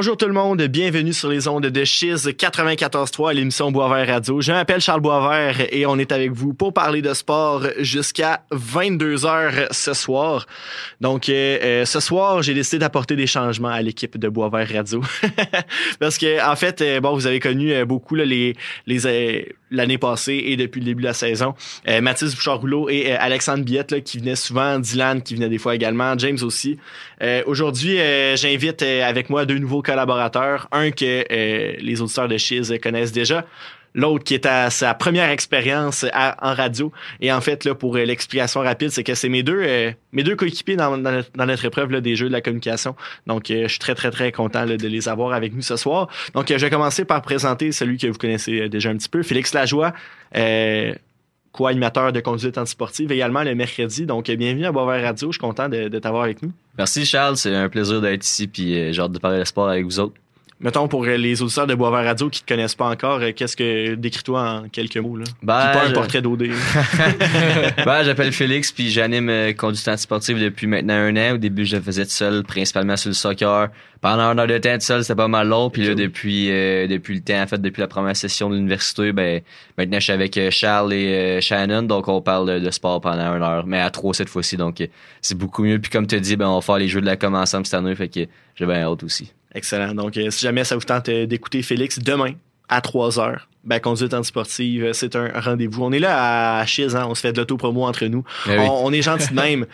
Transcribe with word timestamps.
Bonjour 0.00 0.16
tout 0.16 0.28
le 0.28 0.32
monde, 0.32 0.62
bienvenue 0.62 1.12
sur 1.12 1.28
les 1.28 1.46
ondes 1.46 1.66
de 1.66 1.84
Chiz 1.84 2.26
94.3 2.26 3.28
à 3.28 3.32
l'émission 3.34 3.70
Boisvert 3.70 4.06
Radio. 4.06 4.40
Je 4.40 4.50
m'appelle 4.50 4.80
Charles 4.80 5.02
Boisvert 5.02 5.60
et 5.70 5.84
on 5.84 5.98
est 5.98 6.10
avec 6.10 6.32
vous 6.32 6.54
pour 6.54 6.72
parler 6.72 7.02
de 7.02 7.12
sport 7.12 7.64
jusqu'à 7.80 8.42
22h 8.50 9.66
ce 9.70 9.92
soir. 9.92 10.46
Donc 11.02 11.28
euh, 11.28 11.58
euh, 11.62 11.84
ce 11.84 12.00
soir, 12.00 12.42
j'ai 12.42 12.54
décidé 12.54 12.78
d'apporter 12.78 13.14
des 13.14 13.26
changements 13.26 13.68
à 13.68 13.82
l'équipe 13.82 14.16
de 14.16 14.30
Boisvert 14.30 14.70
Radio. 14.72 15.02
Parce 16.00 16.16
que 16.16 16.50
en 16.50 16.56
fait, 16.56 16.80
euh, 16.80 17.00
bon, 17.00 17.12
vous 17.12 17.26
avez 17.26 17.38
connu 17.38 17.84
beaucoup 17.84 18.14
là, 18.14 18.24
les 18.24 18.56
les 18.86 19.06
l'année 19.70 19.98
passée 19.98 20.42
et 20.46 20.56
depuis 20.56 20.80
le 20.80 20.86
début 20.86 21.02
de 21.02 21.08
la 21.08 21.14
saison. 21.14 21.54
Mathis 21.86 22.34
Bouchard-Rouleau 22.34 22.88
et 22.88 23.12
Alexandre 23.12 23.64
Biette 23.64 23.90
là, 23.92 24.00
qui 24.00 24.18
venaient 24.18 24.36
souvent, 24.36 24.78
Dylan 24.78 25.22
qui 25.22 25.34
venait 25.34 25.48
des 25.48 25.58
fois 25.58 25.74
également, 25.74 26.16
James 26.18 26.38
aussi. 26.42 26.78
Aujourd'hui, 27.46 27.98
j'invite 28.34 28.82
avec 28.82 29.30
moi 29.30 29.44
deux 29.44 29.58
nouveaux 29.58 29.82
collaborateurs. 29.82 30.68
Un 30.72 30.90
que 30.90 31.24
euh, 31.30 31.76
les 31.80 32.00
auditeurs 32.00 32.28
de 32.28 32.36
Chiz 32.36 32.72
connaissent 32.82 33.12
déjà. 33.12 33.46
L'autre 33.94 34.24
qui 34.24 34.34
est 34.34 34.46
à 34.46 34.70
sa 34.70 34.94
première 34.94 35.30
expérience 35.30 36.04
en 36.14 36.54
radio. 36.54 36.92
Et 37.20 37.32
en 37.32 37.40
fait, 37.40 37.64
là, 37.64 37.74
pour 37.74 37.96
euh, 37.96 38.04
l'explication 38.04 38.60
rapide, 38.60 38.90
c'est 38.90 39.04
que 39.04 39.14
c'est 39.14 39.28
mes 39.28 39.42
deux 39.42 39.62
euh, 39.62 39.90
mes 40.12 40.22
deux 40.22 40.36
coéquipiers 40.36 40.76
dans, 40.76 40.96
notre, 40.96 41.64
épreuve 41.64 41.90
là, 41.90 42.00
des 42.00 42.16
jeux 42.16 42.28
de 42.28 42.32
la 42.32 42.40
communication. 42.40 42.94
Donc, 43.26 43.44
je 43.48 43.66
suis 43.66 43.78
très, 43.78 43.94
très, 43.94 44.10
très 44.10 44.32
content 44.32 44.66
de 44.66 44.86
les 44.86 45.08
avoir 45.08 45.32
avec 45.32 45.54
nous 45.54 45.62
ce 45.62 45.76
soir. 45.76 46.08
Donc, 46.34 46.48
je 46.48 46.54
vais 46.54 46.70
commencer 46.70 47.04
par 47.04 47.22
présenter 47.22 47.72
celui 47.72 47.98
que 47.98 48.06
vous 48.06 48.18
connaissez 48.18 48.68
déjà 48.68 48.90
un 48.90 48.96
petit 48.96 49.08
peu, 49.08 49.22
Félix 49.22 49.54
Lajoie 49.54 49.92
co-animateur 51.52 52.12
de 52.12 52.20
conduite 52.20 52.58
antisportive 52.58 53.10
également 53.12 53.42
le 53.42 53.54
mercredi. 53.54 54.06
Donc, 54.06 54.30
bienvenue 54.30 54.66
à 54.66 54.72
Boisvert 54.72 55.02
Radio. 55.02 55.28
Je 55.28 55.38
suis 55.38 55.40
content 55.40 55.68
de, 55.68 55.88
de 55.88 55.98
t'avoir 55.98 56.24
avec 56.24 56.42
nous. 56.42 56.52
Merci 56.78 57.04
Charles, 57.04 57.36
c'est 57.36 57.54
un 57.54 57.68
plaisir 57.68 58.00
d'être 58.00 58.24
ici 58.24 58.46
puis 58.46 58.78
euh, 58.78 58.92
j'ai 58.92 59.02
hâte 59.02 59.12
de 59.12 59.18
parler 59.18 59.38
de 59.38 59.44
sport 59.44 59.68
avec 59.68 59.84
vous 59.84 59.98
autres. 60.00 60.14
Mettons 60.62 60.88
pour 60.88 61.04
euh, 61.06 61.16
les 61.16 61.40
auditeurs 61.40 61.66
de 61.66 61.74
Boisvert 61.74 62.04
Radio 62.04 62.28
qui 62.28 62.42
te 62.42 62.52
connaissent 62.52 62.74
pas 62.74 62.90
encore, 62.90 63.20
euh, 63.22 63.32
qu'est-ce 63.34 63.56
que 63.56 63.94
décris-toi 63.94 64.42
en 64.42 64.68
quelques 64.68 64.98
mots 64.98 65.16
là 65.16 65.24
ben, 65.42 65.54
pas 65.72 65.86
un 65.86 65.90
portrait 65.90 66.20
d'OD. 66.20 66.48
ben, 67.86 68.02
j'appelle 68.02 68.30
Félix 68.30 68.70
puis 68.70 68.90
j'anime 68.90 69.54
conduite 69.56 69.88
antisportive 69.88 70.38
depuis 70.38 70.66
maintenant 70.66 70.92
un 70.92 71.16
an. 71.16 71.34
Au 71.36 71.38
début, 71.38 71.64
je 71.64 71.76
le 71.76 71.82
faisais 71.82 72.04
tout 72.04 72.10
seul, 72.10 72.42
principalement 72.42 72.98
sur 72.98 73.08
le 73.08 73.14
soccer. 73.14 73.68
Pendant 74.02 74.24
un 74.24 74.38
an 74.38 74.46
de 74.46 74.58
temps 74.58 74.74
tout 74.74 74.80
seul, 74.80 75.02
c'était 75.02 75.14
pas 75.14 75.28
mal 75.28 75.48
long. 75.48 75.70
Puis 75.70 75.86
là, 75.86 75.94
depuis 75.94 76.48
depuis 76.48 77.14
le 77.14 77.22
temps, 77.22 77.40
en 77.40 77.46
fait, 77.46 77.60
depuis 77.60 77.80
la 77.80 77.88
première 77.88 78.16
session 78.16 78.50
de 78.50 78.56
l'université, 78.56 79.12
ben 79.12 79.40
maintenant 79.78 79.98
je 79.98 80.04
suis 80.04 80.12
avec 80.12 80.38
Charles 80.50 80.92
et 80.92 81.40
Shannon, 81.40 81.84
donc 81.84 82.08
on 82.08 82.20
parle 82.20 82.60
de, 82.60 82.70
sport 82.70 83.00
pendant 83.00 83.34
une 83.34 83.42
heure, 83.42 83.66
mais 83.66 83.80
à 83.80 83.88
trois 83.88 84.12
cette 84.12 84.28
fois-ci, 84.28 84.58
donc 84.58 84.86
c'est 85.22 85.38
beaucoup 85.38 85.64
mieux. 85.64 85.78
Puis 85.78 85.90
comme 85.90 86.06
tu 86.06 86.20
dis, 86.20 86.36
ben 86.36 86.48
on 86.48 86.56
va 86.56 86.60
faire 86.60 86.78
les 86.78 86.88
jeux 86.88 87.00
de 87.00 87.06
la 87.06 87.16
com 87.16 87.34
ensemble 87.34 87.64
cette 87.64 87.74
année, 87.74 87.94
fait 87.94 88.08
que 88.08 88.20
j'ai 88.56 88.66
bien 88.66 88.82
hâte 88.82 89.02
aussi. 89.02 89.32
Excellent. 89.54 89.94
Donc, 89.94 90.16
euh, 90.16 90.30
si 90.30 90.42
jamais 90.42 90.64
ça 90.64 90.76
vous 90.76 90.82
tente 90.82 91.08
euh, 91.08 91.26
d'écouter 91.26 91.62
Félix 91.62 91.98
demain 91.98 92.32
à 92.68 92.80
3 92.80 93.18
heures, 93.18 93.48
ben, 93.64 93.80
conduite 93.80 94.14
antisportive, 94.14 94.84
euh, 94.84 94.92
c'est 94.92 95.16
un 95.16 95.28
rendez-vous. 95.34 95.84
On 95.84 95.92
est 95.92 95.98
là 95.98 96.60
à 96.60 96.66
Chiz, 96.66 96.94
hein, 96.94 97.06
on 97.08 97.14
se 97.14 97.20
fait 97.20 97.32
de 97.32 97.38
l'auto-promo 97.38 97.84
entre 97.84 98.06
nous. 98.06 98.24
Eh 98.48 98.58
on, 98.58 98.92
est 98.92 99.02
gentil 99.02 99.28
de 99.30 99.34
même. 99.34 99.66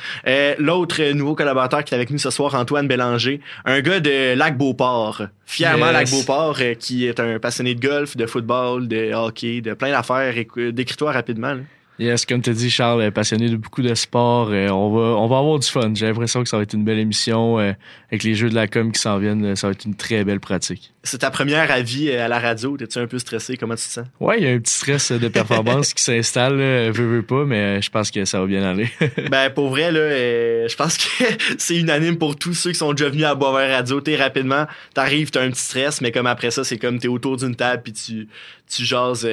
L'autre 0.59 1.03
nouveau 1.13 1.35
collaborateur 1.35 1.85
qui 1.85 1.93
est 1.93 1.97
avec 1.97 2.11
nous 2.11 2.19
ce 2.19 2.31
soir, 2.31 2.55
Antoine 2.55 2.89
Bélanger, 2.89 3.41
un 3.67 3.81
gars 3.81 4.01
de 4.01 4.35
Lac-Beauport, 4.35 5.25
fièrement 5.45 5.93
Lac-Beauport, 5.93 6.59
qui 6.81 7.07
est 7.07 7.21
un 7.21 7.39
passionné 7.39 7.75
de 7.75 7.87
golf, 7.87 8.17
de 8.17 8.27
football, 8.27 8.89
de 8.89 9.13
hockey, 9.13 9.61
de 9.61 9.75
plein 9.75 9.91
d'affaires. 9.91 10.35
Décris-toi 10.73 11.13
rapidement. 11.13 11.53
Là. 11.55 11.61
Yes, 11.99 12.27
comme 12.27 12.43
tu 12.43 12.53
dit, 12.53 12.71
Charles, 12.71 13.03
est 13.03 13.11
passionné 13.11 13.49
de 13.49 13.57
beaucoup 13.57 13.81
de 13.81 13.95
sport. 13.95 14.51
Euh, 14.51 14.69
on 14.69 14.91
va, 14.91 15.17
on 15.17 15.27
va 15.29 15.39
avoir 15.39 15.59
du 15.59 15.67
fun. 15.67 15.93
J'ai 15.95 16.07
l'impression 16.07 16.43
que 16.43 16.49
ça 16.49 16.59
va 16.59 16.63
être 16.63 16.75
une 16.75 16.85
belle 16.85 16.99
émission 16.99 17.59
euh, 17.59 17.73
avec 18.11 18.23
les 18.23 18.35
jeux 18.35 18.51
de 18.51 18.55
la 18.55 18.67
com 18.67 18.93
qui 18.93 19.01
s'en 19.01 19.19
viennent. 19.19 19.57
Ça 19.57 19.69
va 19.69 19.73
être 19.73 19.87
une 19.87 19.95
très 19.95 20.23
belle 20.23 20.41
pratique. 20.41 20.93
C'est 21.05 21.19
ta 21.19 21.31
première 21.31 21.71
avis 21.71 22.11
euh, 22.11 22.27
à 22.27 22.29
la 22.29 22.39
radio. 22.39 22.77
T'es-tu 22.77 22.99
un 22.99 23.07
peu 23.07 23.19
stressé? 23.19 23.57
Comment 23.57 23.77
tu 23.77 23.85
te 23.85 23.93
sens? 23.93 24.07
Ouais, 24.21 24.39
il 24.39 24.45
y 24.45 24.47
a 24.47 24.53
un 24.53 24.59
petit 24.59 24.75
stress 24.75 25.11
de 25.11 25.29
performance 25.29 25.95
qui 25.95 26.03
s'installe. 26.03 26.57
Veux, 26.57 27.07
veux 27.07 27.23
pas, 27.23 27.47
mais 27.47 27.81
je 27.81 27.91
pense 27.91 28.11
que 28.11 28.27
ça 28.27 28.41
va 28.41 28.47
bien 28.47 28.63
aller. 28.63 28.91
ben, 29.31 29.49
pour 29.49 29.71
vrai, 29.71 29.91
là, 29.91 30.69
je 30.69 30.77
pense 30.77 30.99
que 30.99 31.25
c'est 31.59 31.77
unanime 31.77 32.19
pour 32.19 32.37
tous 32.37 32.53
ceux 32.53 32.73
qui 32.73 32.79
sont 32.79 32.93
déjà 32.93 33.09
venus 33.09 33.25
à 33.25 33.35
Boisvert 33.35 33.71
Radio. 33.71 34.03
T'es 34.03 34.17
rapidement, 34.17 34.67
t'arrives, 34.93 35.31
t'as 35.31 35.43
un 35.43 35.51
petit 35.51 35.63
stress, 35.63 36.03
mais 36.03 36.13
comme 36.13 36.27
après 36.27 36.51
ça, 36.51 36.63
c'est 36.63 36.77
comme 36.77 36.99
t'es 36.99 37.09
autour 37.09 37.39
d'une 37.39 37.57
table 37.57 37.83
puis 37.83 37.95
tu, 37.95 38.29
tu 38.69 38.85
jases 38.85 39.27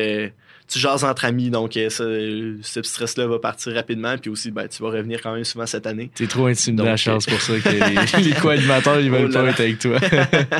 tu 0.68 0.80
jases 0.80 1.04
entre 1.04 1.26
amis, 1.26 1.50
donc 1.50 1.78
euh, 1.78 1.90
ce 2.62 2.82
stress-là 2.82 3.28
va 3.28 3.40
partir 3.40 3.74
rapidement. 3.74 4.18
Puis 4.18 4.30
aussi, 4.30 4.52
ben, 4.52 4.68
tu 4.68 4.82
vas 4.82 4.90
revenir 4.90 5.22
quand 5.22 5.34
même 5.34 5.44
souvent 5.44 5.66
cette 5.66 5.88
année. 5.88 6.10
T'es 6.14 6.28
trop 6.28 6.48
intimidé 6.48 6.84
la 6.84 6.98
chance 6.98 7.26
pour 7.26 7.42
ça 7.42 7.54
que 7.60 7.70
les, 8.18 8.24
les 8.30 8.36
co-animateurs, 8.36 9.00
ils 9.00 9.12
veulent 9.12 9.30
oh 9.30 9.34
pas 9.34 9.50
être 9.50 9.60
avec 9.60 9.80
toi. 9.80 10.00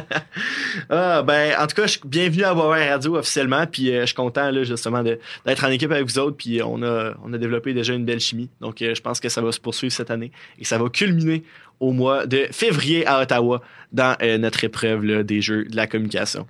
ah, 0.90 1.24
ben, 1.24 1.56
en 1.60 1.68
tout 1.68 1.76
cas, 1.76 1.88
je 1.88 2.00
bienvenue 2.06 2.44
à 2.44 2.54
Boisvert 2.54 2.92
Radio 2.92 3.18
officiellement. 3.18 3.66
Puis 3.66 3.92
euh, 3.92 4.02
je 4.02 4.08
suis 4.08 4.16
content, 4.16 4.52
là, 4.52 4.64
justement, 4.64 5.04
d'être 5.04 5.64
en 5.64 5.70
équipe 5.70 5.92
avec 5.92 6.06
vous 6.06 6.20
autres. 6.20 6.38
Puis 6.38 6.62
on 6.62 6.82
a, 6.84 7.14
on 7.24 7.34
a 7.34 7.38
développé 7.38 7.74
déjà 7.74 7.94
une 7.94 8.06
belle 8.06 8.20
chimie. 8.20 8.50
Donc 8.62 8.82
euh, 8.82 8.94
je 8.96 9.02
pense 9.02 9.20
que 9.20 9.30
ça 9.30 9.42
va 9.42 9.52
se 9.52 9.60
poursuivre 9.60 9.94
cette 9.94 10.12
année. 10.12 10.32
Et 10.60 10.66
ça 10.66 10.78
va 10.78 10.90
culminer 10.90 11.44
au 11.80 11.92
mois 11.92 12.26
de 12.26 12.48
février 12.52 13.06
à 13.06 13.22
Ottawa 13.22 13.62
dans 13.92 14.16
notre 14.40 14.64
épreuve 14.64 15.24
des 15.24 15.42
jeux 15.42 15.66
de 15.66 15.76
la 15.76 15.86
communication. 15.86 16.48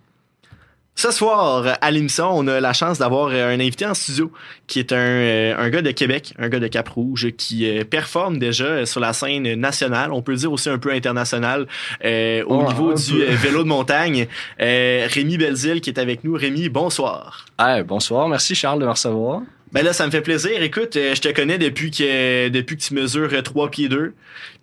Ce 0.95 1.09
soir, 1.09 1.77
à 1.81 1.91
l'émission, 1.91 2.29
on 2.31 2.47
a 2.47 2.59
la 2.59 2.71
chance 2.71 2.99
d'avoir 2.99 3.29
euh, 3.29 3.53
un 3.53 3.59
invité 3.59 3.85
en 3.85 3.95
studio 3.95 4.31
qui 4.67 4.79
est 4.79 4.91
un, 4.91 4.97
euh, 4.97 5.55
un 5.57 5.69
gars 5.69 5.81
de 5.81 5.89
Québec, 5.89 6.33
un 6.37 6.49
gars 6.49 6.59
de 6.59 6.67
Cap-Rouge, 6.67 7.31
qui 7.35 7.67
euh, 7.67 7.83
performe 7.83 8.37
déjà 8.37 8.85
sur 8.85 8.99
la 8.99 9.11
scène 9.11 9.55
nationale, 9.55 10.13
on 10.13 10.21
peut 10.21 10.35
dire 10.35 10.51
aussi 10.51 10.69
un 10.69 10.77
peu 10.77 10.91
internationale, 10.91 11.63
au 12.03 12.43
oh, 12.47 12.67
niveau 12.67 12.93
du 12.93 13.23
vélo 13.25 13.63
de 13.63 13.67
montagne. 13.67 14.27
Rémi 14.59 15.37
Belzile 15.37 15.81
qui 15.81 15.89
est 15.89 15.99
avec 15.99 16.23
nous. 16.23 16.33
Rémi, 16.33 16.69
bonsoir. 16.69 17.45
bonsoir, 17.87 18.27
merci 18.27 18.53
Charles 18.53 18.79
de 18.79 18.85
me 18.85 18.91
recevoir. 18.91 19.41
Ben 19.73 19.83
là, 19.83 19.91
ça 19.91 20.05
me 20.05 20.11
fait 20.11 20.21
plaisir. 20.21 20.61
Écoute, 20.61 20.93
je 20.93 21.19
te 21.19 21.29
connais 21.29 21.57
depuis 21.57 21.91
que 21.91 22.49
depuis 22.49 22.77
que 22.77 22.81
tu 22.81 22.93
mesures 22.93 23.43
3 23.43 23.71
pieds 23.71 23.89
2. 23.89 24.13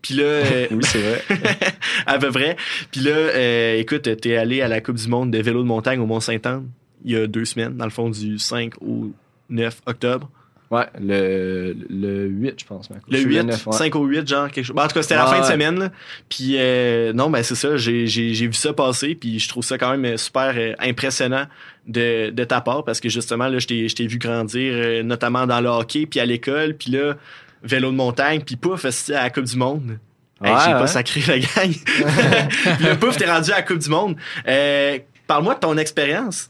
Puis 0.03 0.15
là, 0.15 0.25
euh, 0.25 0.67
oui, 0.71 0.85
c'est 0.85 1.01
vrai. 1.01 1.25
à 2.07 2.19
peu 2.19 2.31
près. 2.31 2.57
Puis 2.91 3.01
là, 3.01 3.11
euh, 3.11 3.77
écoute, 3.77 4.09
t'es 4.21 4.37
allé 4.37 4.63
à 4.63 4.69
la 4.69 4.81
Coupe 4.81 4.97
du 4.97 5.09
Monde 5.09 5.33
de 5.33 5.39
vélo 5.43 5.63
de 5.63 5.69
montagne 5.69 5.99
au 6.01 6.07
Mont-Saint-Anne 6.07 6.69
il 7.05 7.13
y 7.13 7.17
a 7.17 7.27
deux 7.27 7.45
semaines, 7.45 7.77
dans 7.77 7.85
le 7.85 7.91
fond 7.91 8.11
du 8.11 8.39
5 8.39 8.75
au 8.83 9.13
9 9.49 9.83
octobre. 9.87 10.31
Ouais, 10.71 10.87
le, 11.01 11.75
le 11.89 12.27
8, 12.27 12.61
je 12.61 12.65
pense. 12.65 12.89
Le 13.09 13.19
8, 13.19 13.73
5 13.73 13.97
au 13.97 14.05
8, 14.05 14.29
genre 14.29 14.49
quelque 14.51 14.65
chose. 14.65 14.77
Ben, 14.77 14.85
en 14.85 14.87
tout 14.87 14.95
cas, 14.95 15.03
c'était 15.03 15.17
la 15.17 15.27
fin 15.27 15.41
de 15.41 15.45
semaine. 15.45 15.79
Là. 15.79 15.91
Puis 16.29 16.55
euh, 16.59 17.13
non, 17.13 17.29
ben 17.29 17.43
c'est 17.43 17.57
ça, 17.57 17.77
j'ai, 17.77 18.07
j'ai, 18.07 18.35
j'ai 18.35 18.47
vu 18.47 18.53
ça 18.53 18.73
passer, 18.73 19.17
puis 19.17 19.41
je 19.41 19.49
trouve 19.49 19.65
ça 19.65 19.79
quand 19.79 19.97
même 19.97 20.17
super 20.17 20.55
euh, 20.57 20.75
impressionnant 20.79 21.47
de, 21.89 22.31
de 22.31 22.45
ta 22.45 22.61
part, 22.61 22.85
parce 22.85 23.01
que 23.01 23.09
justement, 23.09 23.49
là, 23.49 23.59
je 23.59 23.67
t'ai, 23.67 23.89
je 23.89 23.97
t'ai 23.97 24.07
vu 24.07 24.19
grandir, 24.19 24.73
euh, 24.77 25.03
notamment 25.03 25.45
dans 25.45 25.61
le 25.61 25.69
hockey, 25.69 26.07
puis 26.07 26.21
à 26.21 26.27
l'école, 26.27 26.75
puis 26.75 26.93
là, 26.93 27.17
vélo 27.65 27.91
de 27.91 27.97
montagne, 27.97 28.43
puis 28.43 28.55
pouf, 28.55 28.85
à 28.85 28.91
la 29.11 29.31
Coupe 29.31 29.45
du 29.45 29.57
Monde. 29.57 29.99
Ouais, 30.41 30.51
j'ai 30.65 30.73
pas 30.73 30.87
sacré 30.87 31.21
la 31.27 31.39
gang. 31.39 31.75
le 32.81 32.95
pouf, 32.95 33.17
t'es 33.17 33.31
rendu 33.31 33.51
à 33.51 33.57
la 33.57 33.63
Coupe 33.63 33.79
du 33.79 33.91
Monde. 33.91 34.17
Euh, 34.47 34.99
parle-moi 35.27 35.55
de 35.55 35.61
ton 35.61 35.77
expérience. 35.77 36.49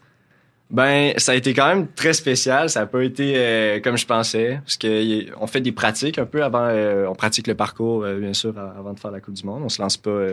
Ben, 0.71 1.15
ça 1.17 1.33
a 1.33 1.35
été 1.35 1.53
quand 1.53 1.67
même 1.67 1.89
très 1.89 2.13
spécial. 2.13 2.71
Ça 2.71 2.81
n'a 2.81 2.87
pas 2.87 3.03
été 3.03 3.35
euh, 3.37 3.81
comme 3.81 3.97
je 3.97 4.07
pensais, 4.07 4.61
parce 4.65 4.77
que 4.77 5.27
on 5.41 5.47
fait 5.47 5.61
des 5.61 5.73
pratiques 5.73 6.19
un 6.19 6.27
peu 6.27 6.45
avant. 6.45 6.67
Euh, 6.67 7.07
on 7.09 7.15
pratique 7.15 7.47
le 7.47 7.55
parcours, 7.55 8.05
bien 8.05 8.35
sûr, 8.35 8.57
avant 8.59 8.93
de 8.93 9.01
faire 9.01 9.11
la 9.11 9.21
Coupe 9.21 9.35
du 9.35 9.45
Monde. 9.45 9.63
On 9.65 9.69
se 9.69 9.83
lance 9.83 9.97
pas 9.97 10.27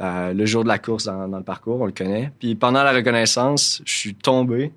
le 0.00 0.46
jour 0.46 0.62
de 0.62 0.68
la 0.68 0.78
course 0.78 1.04
dans, 1.04 1.26
dans, 1.28 1.38
le 1.38 1.44
parcours, 1.44 1.80
on 1.80 1.86
le 1.86 1.92
connaît. 1.92 2.30
Puis 2.38 2.54
pendant 2.54 2.82
la 2.82 2.92
reconnaissance, 2.92 3.82
je 3.84 3.92
suis 3.92 4.14
tombé. 4.14 4.72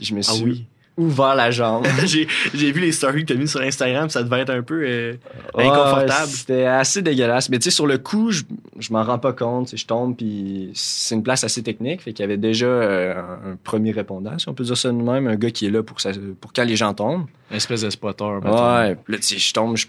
Je 0.00 0.12
me 0.14 0.20
ah 0.20 0.22
suis, 0.22 0.42
ah 0.42 0.44
oui 0.44 0.66
ouvert 0.96 1.34
la 1.34 1.50
jambe. 1.50 1.86
j'ai, 2.04 2.26
vu 2.72 2.80
les 2.80 2.92
stories 2.92 3.22
que 3.22 3.28
tu 3.28 3.32
as 3.32 3.36
mis 3.36 3.48
sur 3.48 3.60
Instagram, 3.60 4.08
ça 4.08 4.22
devait 4.22 4.40
être 4.40 4.50
un 4.50 4.62
peu 4.62 4.84
euh, 4.86 5.14
inconfortable. 5.54 6.28
c'était 6.28 6.64
assez 6.64 7.02
dégueulasse. 7.02 7.48
Mais 7.48 7.58
tu 7.58 7.64
sais, 7.64 7.70
sur 7.70 7.86
le 7.86 7.98
coup, 7.98 8.30
je, 8.30 8.42
je 8.78 8.92
m'en 8.92 9.02
rends 9.02 9.18
pas 9.18 9.32
compte. 9.32 9.76
Je 9.76 9.86
tombe, 9.86 10.16
puis 10.16 10.70
c'est 10.74 11.14
une 11.14 11.22
place 11.22 11.44
assez 11.44 11.62
technique. 11.62 12.02
Fait 12.02 12.12
qu'il 12.12 12.22
y 12.22 12.24
avait 12.24 12.36
déjà 12.36 12.66
euh, 12.66 13.14
un, 13.52 13.56
premier 13.62 13.92
répondant, 13.92 14.38
si 14.38 14.48
on 14.48 14.54
peut 14.54 14.64
dire 14.64 14.76
ça 14.76 14.88
de 14.88 14.94
même, 14.94 15.26
un 15.26 15.36
gars 15.36 15.50
qui 15.50 15.66
est 15.66 15.70
là 15.70 15.82
pour, 15.82 16.00
ça, 16.00 16.10
pour 16.40 16.52
quand 16.52 16.64
les 16.64 16.76
gens 16.76 16.94
tombent. 16.94 17.26
Une 17.50 17.56
espèce 17.56 17.82
de 17.82 17.90
spotter. 17.90 18.24
Ouais. 18.24 18.50
Là, 18.50 18.96
tu 19.08 19.22
sais, 19.22 19.38
je 19.38 19.52
tombe, 19.52 19.76
je 19.76 19.86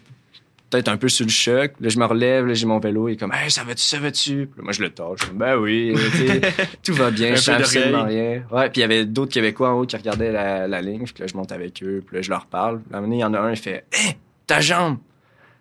peut-être 0.70 0.88
un 0.88 0.98
peu 0.98 1.10
sur 1.10 1.26
le 1.26 1.32
choc. 1.32 1.74
Là, 1.80 1.90
je 1.90 2.00
me 2.00 2.06
relève, 2.06 2.46
là, 2.46 2.54
j'ai 2.54 2.66
mon 2.66 2.80
vélo, 2.80 3.08
et 3.08 3.18
comme, 3.18 3.32
hey, 3.34 3.50
ça 3.52 3.64
va-tu, 3.64 3.84
ça 3.84 4.00
va-tu? 4.00 4.50
moi, 4.58 4.74
je 4.74 4.82
le 4.82 4.90
tâche. 4.90 5.32
Ben 5.34 5.58
oui, 5.58 5.94
tout 6.84 6.94
va 6.94 7.12
bien, 7.12 7.36
je 7.36 7.42
sais 7.42 7.52
absolument 7.52 8.06
rien. 8.06 8.44
Ouais, 8.52 8.70
puis 8.70 8.80
il 8.80 8.82
y 8.82 8.84
avait 8.84 9.06
d'autres 9.06 9.32
Québécois 9.32 9.70
en 9.70 9.80
haut 9.80 9.86
qui 9.86 9.96
regardaient 9.96 10.32
la, 10.32 10.68
la 10.68 10.82
ligne, 10.82 11.06
puis 11.06 11.22
là, 11.22 11.28
je 11.28 11.36
monte 11.36 11.52
avec 11.52 11.82
eux, 11.84 12.04
puis 12.06 12.18
là, 12.18 12.22
je 12.22 12.30
leur 12.30 12.46
parle. 12.46 12.82
À 12.92 12.98
un 12.98 13.02
moment 13.02 13.14
il 13.14 13.20
y 13.20 13.24
en 13.24 13.34
a 13.34 13.40
un, 13.40 13.52
il 13.52 13.58
fait, 13.58 13.86
hé, 13.94 14.18
ta 14.48 14.62
jambe! 14.62 14.98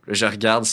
Là, 0.06 0.12
je 0.12 0.26
regarde, 0.26 0.64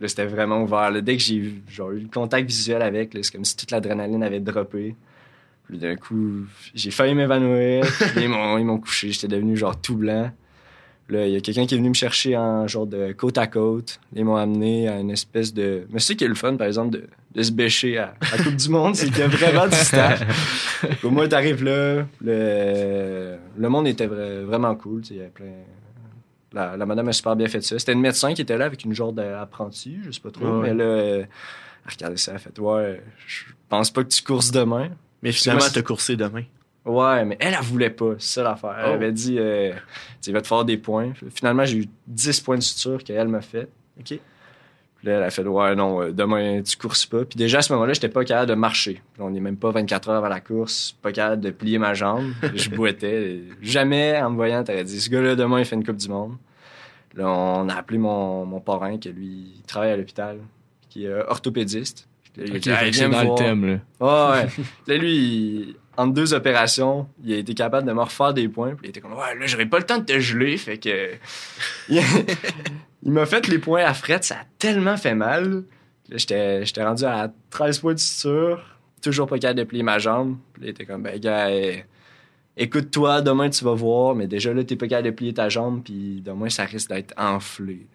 là, 0.00 0.08
c'était 0.08 0.26
vraiment 0.26 0.62
ouvert. 0.62 0.90
Là, 0.90 1.00
dès 1.00 1.16
que 1.16 1.22
j'ai 1.22 1.36
eu 1.36 1.62
le 1.78 2.08
contact 2.12 2.46
visuel 2.46 2.82
avec, 2.82 3.16
c'est 3.22 3.32
comme 3.32 3.44
si 3.44 3.56
toute 3.56 3.70
l'adrénaline 3.70 4.22
avait 4.22 4.40
droppé. 4.40 4.94
Puis 5.68 5.78
d'un 5.78 5.96
coup, 5.96 6.46
j'ai 6.74 6.90
failli 6.90 7.14
m'évanouir. 7.14 7.84
ils 8.16 8.28
m'ont 8.28 8.78
couché, 8.78 9.10
j'étais 9.10 9.28
devenu 9.28 9.56
genre 9.56 9.80
tout 9.80 9.96
blanc. 9.96 10.30
Là, 11.08 11.26
il 11.26 11.32
y 11.34 11.36
a 11.36 11.40
quelqu'un 11.40 11.66
qui 11.66 11.74
est 11.74 11.78
venu 11.78 11.90
me 11.90 11.94
chercher 11.94 12.36
en 12.36 12.66
genre 12.66 12.86
de 12.86 13.12
côte 13.12 13.38
à 13.38 13.46
côte. 13.46 14.00
Ils 14.14 14.24
m'ont 14.24 14.34
amené 14.36 14.88
à 14.88 14.98
une 14.98 15.10
espèce 15.10 15.54
de. 15.54 15.86
Mais 15.90 16.00
c'est 16.00 16.16
qui 16.16 16.24
est 16.24 16.28
le 16.28 16.34
fun, 16.34 16.56
par 16.56 16.66
exemple, 16.66 16.90
de, 16.98 17.04
de 17.34 17.42
se 17.44 17.52
bêcher 17.52 17.96
à 17.98 18.14
la 18.32 18.42
Coupe 18.42 18.56
du 18.56 18.68
Monde, 18.68 18.96
c'est 18.96 19.06
qu'il 19.06 19.18
y 19.18 19.22
a 19.22 19.28
vraiment 19.28 19.68
du 19.68 19.76
staff. 19.76 20.82
Au 21.04 21.10
moins, 21.10 21.28
t'arrives 21.28 21.62
là, 21.62 22.04
le, 22.20 23.36
le 23.56 23.68
monde 23.68 23.86
était 23.86 24.06
vra- 24.08 24.42
vraiment 24.42 24.74
cool. 24.74 25.02
Il 25.10 25.16
y 25.16 25.20
avait 25.20 25.28
plein. 25.28 25.52
La, 26.52 26.76
la 26.76 26.86
madame 26.86 27.06
a 27.08 27.12
super 27.12 27.36
bien 27.36 27.48
fait 27.48 27.60
ça. 27.60 27.78
C'était 27.78 27.92
une 27.92 28.00
médecin 28.00 28.34
qui 28.34 28.42
était 28.42 28.56
là 28.56 28.64
avec 28.64 28.84
une 28.84 28.92
genre 28.94 29.12
d'apprenti, 29.12 29.98
je 30.04 30.10
sais 30.10 30.20
pas 30.20 30.30
trop. 30.30 30.44
Ouais. 30.60 30.72
Mais 30.72 30.74
là, 30.74 30.84
elle 30.84 31.28
regardait 31.88 32.16
ça, 32.16 32.32
elle 32.32 32.36
a 32.36 32.40
fait 32.40 32.58
Ouais, 32.58 33.00
je 33.26 33.44
pense 33.68 33.90
pas 33.92 34.02
que 34.02 34.08
tu 34.08 34.22
courses 34.22 34.50
demain. 34.50 34.88
Mais 35.22 35.32
finalement, 35.32 35.64
t'as 35.72 35.82
coursé 35.82 36.16
demain. 36.16 36.42
Ouais, 36.86 37.24
mais 37.24 37.36
elle, 37.40 37.54
elle 37.58 37.64
voulait 37.64 37.90
pas. 37.90 38.14
C'est 38.18 38.34
ça 38.40 38.42
l'affaire. 38.44 38.76
Elle 38.78 38.90
Oh. 38.90 38.94
avait 38.94 39.12
dit, 39.12 39.36
euh, 39.38 39.72
tu 39.72 39.76
sais, 40.20 40.30
il 40.30 40.32
va 40.34 40.40
te 40.40 40.46
faire 40.46 40.64
des 40.64 40.76
points. 40.78 41.12
Finalement, 41.34 41.64
j'ai 41.64 41.78
eu 41.78 41.86
10 42.06 42.40
points 42.40 42.56
de 42.56 42.62
suture 42.62 43.02
qu'elle 43.02 43.28
m'a 43.28 43.40
fait. 43.40 43.68
OK. 43.98 44.06
Puis 44.98 45.08
là, 45.08 45.18
elle 45.18 45.22
a 45.24 45.30
fait, 45.30 45.42
ouais, 45.44 45.74
non, 45.74 46.00
euh, 46.00 46.12
demain, 46.12 46.62
tu 46.62 46.76
courses 46.76 47.04
pas. 47.04 47.24
Puis 47.24 47.36
déjà, 47.36 47.58
à 47.58 47.62
ce 47.62 47.72
moment-là, 47.74 47.92
j'étais 47.92 48.08
pas 48.08 48.24
capable 48.24 48.48
de 48.48 48.54
marcher. 48.54 49.02
Puis 49.12 49.20
on 49.22 49.30
n'est 49.30 49.40
même 49.40 49.56
pas 49.56 49.70
24 49.70 50.08
heures 50.08 50.16
avant 50.16 50.28
la 50.28 50.40
course, 50.40 50.96
pas 51.02 51.12
capable 51.12 51.42
de 51.42 51.50
plier 51.50 51.78
ma 51.78 51.92
jambe. 51.92 52.30
je 52.54 52.70
boitais. 52.70 53.40
Jamais, 53.60 54.18
en 54.22 54.30
me 54.30 54.36
voyant, 54.36 54.64
t'aurais 54.64 54.84
dit, 54.84 55.00
ce 55.00 55.10
gars-là, 55.10 55.34
demain, 55.36 55.58
il 55.58 55.64
fait 55.64 55.76
une 55.76 55.84
Coupe 55.84 55.96
du 55.96 56.08
Monde. 56.08 56.36
Là, 57.14 57.28
on 57.28 57.68
a 57.68 57.74
appelé 57.74 57.98
mon, 57.98 58.44
mon 58.46 58.60
parrain, 58.60 58.96
qui 58.98 59.08
lui, 59.10 59.54
il 59.58 59.62
travaille 59.66 59.90
à 59.90 59.96
l'hôpital, 59.96 60.38
qui 60.88 61.04
est 61.04 61.08
euh, 61.08 61.24
orthopédiste. 61.28 62.08
Puis 62.34 62.42
là, 62.42 62.86
il 62.86 62.92
me 63.06 63.10
dans 63.12 63.20
le 63.20 63.26
voir. 63.28 63.38
thème, 63.38 63.66
là. 64.00 64.32
Ouais. 64.34 64.46
là, 64.86 64.96
lui, 64.98 65.16
il- 65.16 65.76
entre 65.96 66.12
deux 66.14 66.34
opérations, 66.34 67.08
il 67.24 67.34
a 67.34 67.36
été 67.38 67.54
capable 67.54 67.86
de 67.86 67.92
me 67.92 68.02
refaire 68.02 68.34
des 68.34 68.48
points. 68.48 68.70
Puis 68.74 68.86
il 68.86 68.88
était 68.90 69.00
comme, 69.00 69.12
ouais, 69.12 69.34
là, 69.38 69.46
j'aurais 69.46 69.66
pas 69.66 69.78
le 69.78 69.84
temps 69.86 69.98
de 69.98 70.04
te 70.04 70.18
geler. 70.18 70.56
Fait 70.56 70.78
que. 70.78 71.12
il 71.88 73.12
m'a 73.12 73.26
fait 73.26 73.46
les 73.48 73.58
points 73.58 73.84
à 73.84 73.94
fret. 73.94 74.18
Ça 74.22 74.36
a 74.36 74.44
tellement 74.58 74.96
fait 74.96 75.14
mal. 75.14 75.64
J'étais 76.10 76.64
j'étais 76.64 76.84
rendu 76.84 77.04
à 77.04 77.32
13 77.50 77.78
points 77.80 77.94
de 77.94 77.98
suture. 77.98 78.62
Toujours 79.02 79.26
pas 79.26 79.38
capable 79.38 79.58
de 79.60 79.64
plier 79.64 79.82
ma 79.82 79.98
jambe. 79.98 80.36
Puis 80.54 80.62
il 80.64 80.68
était 80.70 80.84
comme, 80.86 81.02
ben, 81.02 81.18
gars, 81.18 81.50
eh, 81.50 81.84
écoute-toi, 82.56 83.22
demain, 83.22 83.50
tu 83.50 83.64
vas 83.64 83.74
voir. 83.74 84.14
Mais 84.14 84.26
déjà, 84.26 84.52
là, 84.52 84.64
t'es 84.64 84.76
pas 84.76 84.88
capable 84.88 85.06
de 85.08 85.14
plier 85.14 85.34
ta 85.34 85.48
jambe. 85.48 85.82
Puis 85.84 86.22
demain, 86.24 86.48
ça 86.48 86.64
risque 86.64 86.88
d'être 86.88 87.14
enflé. 87.16 87.86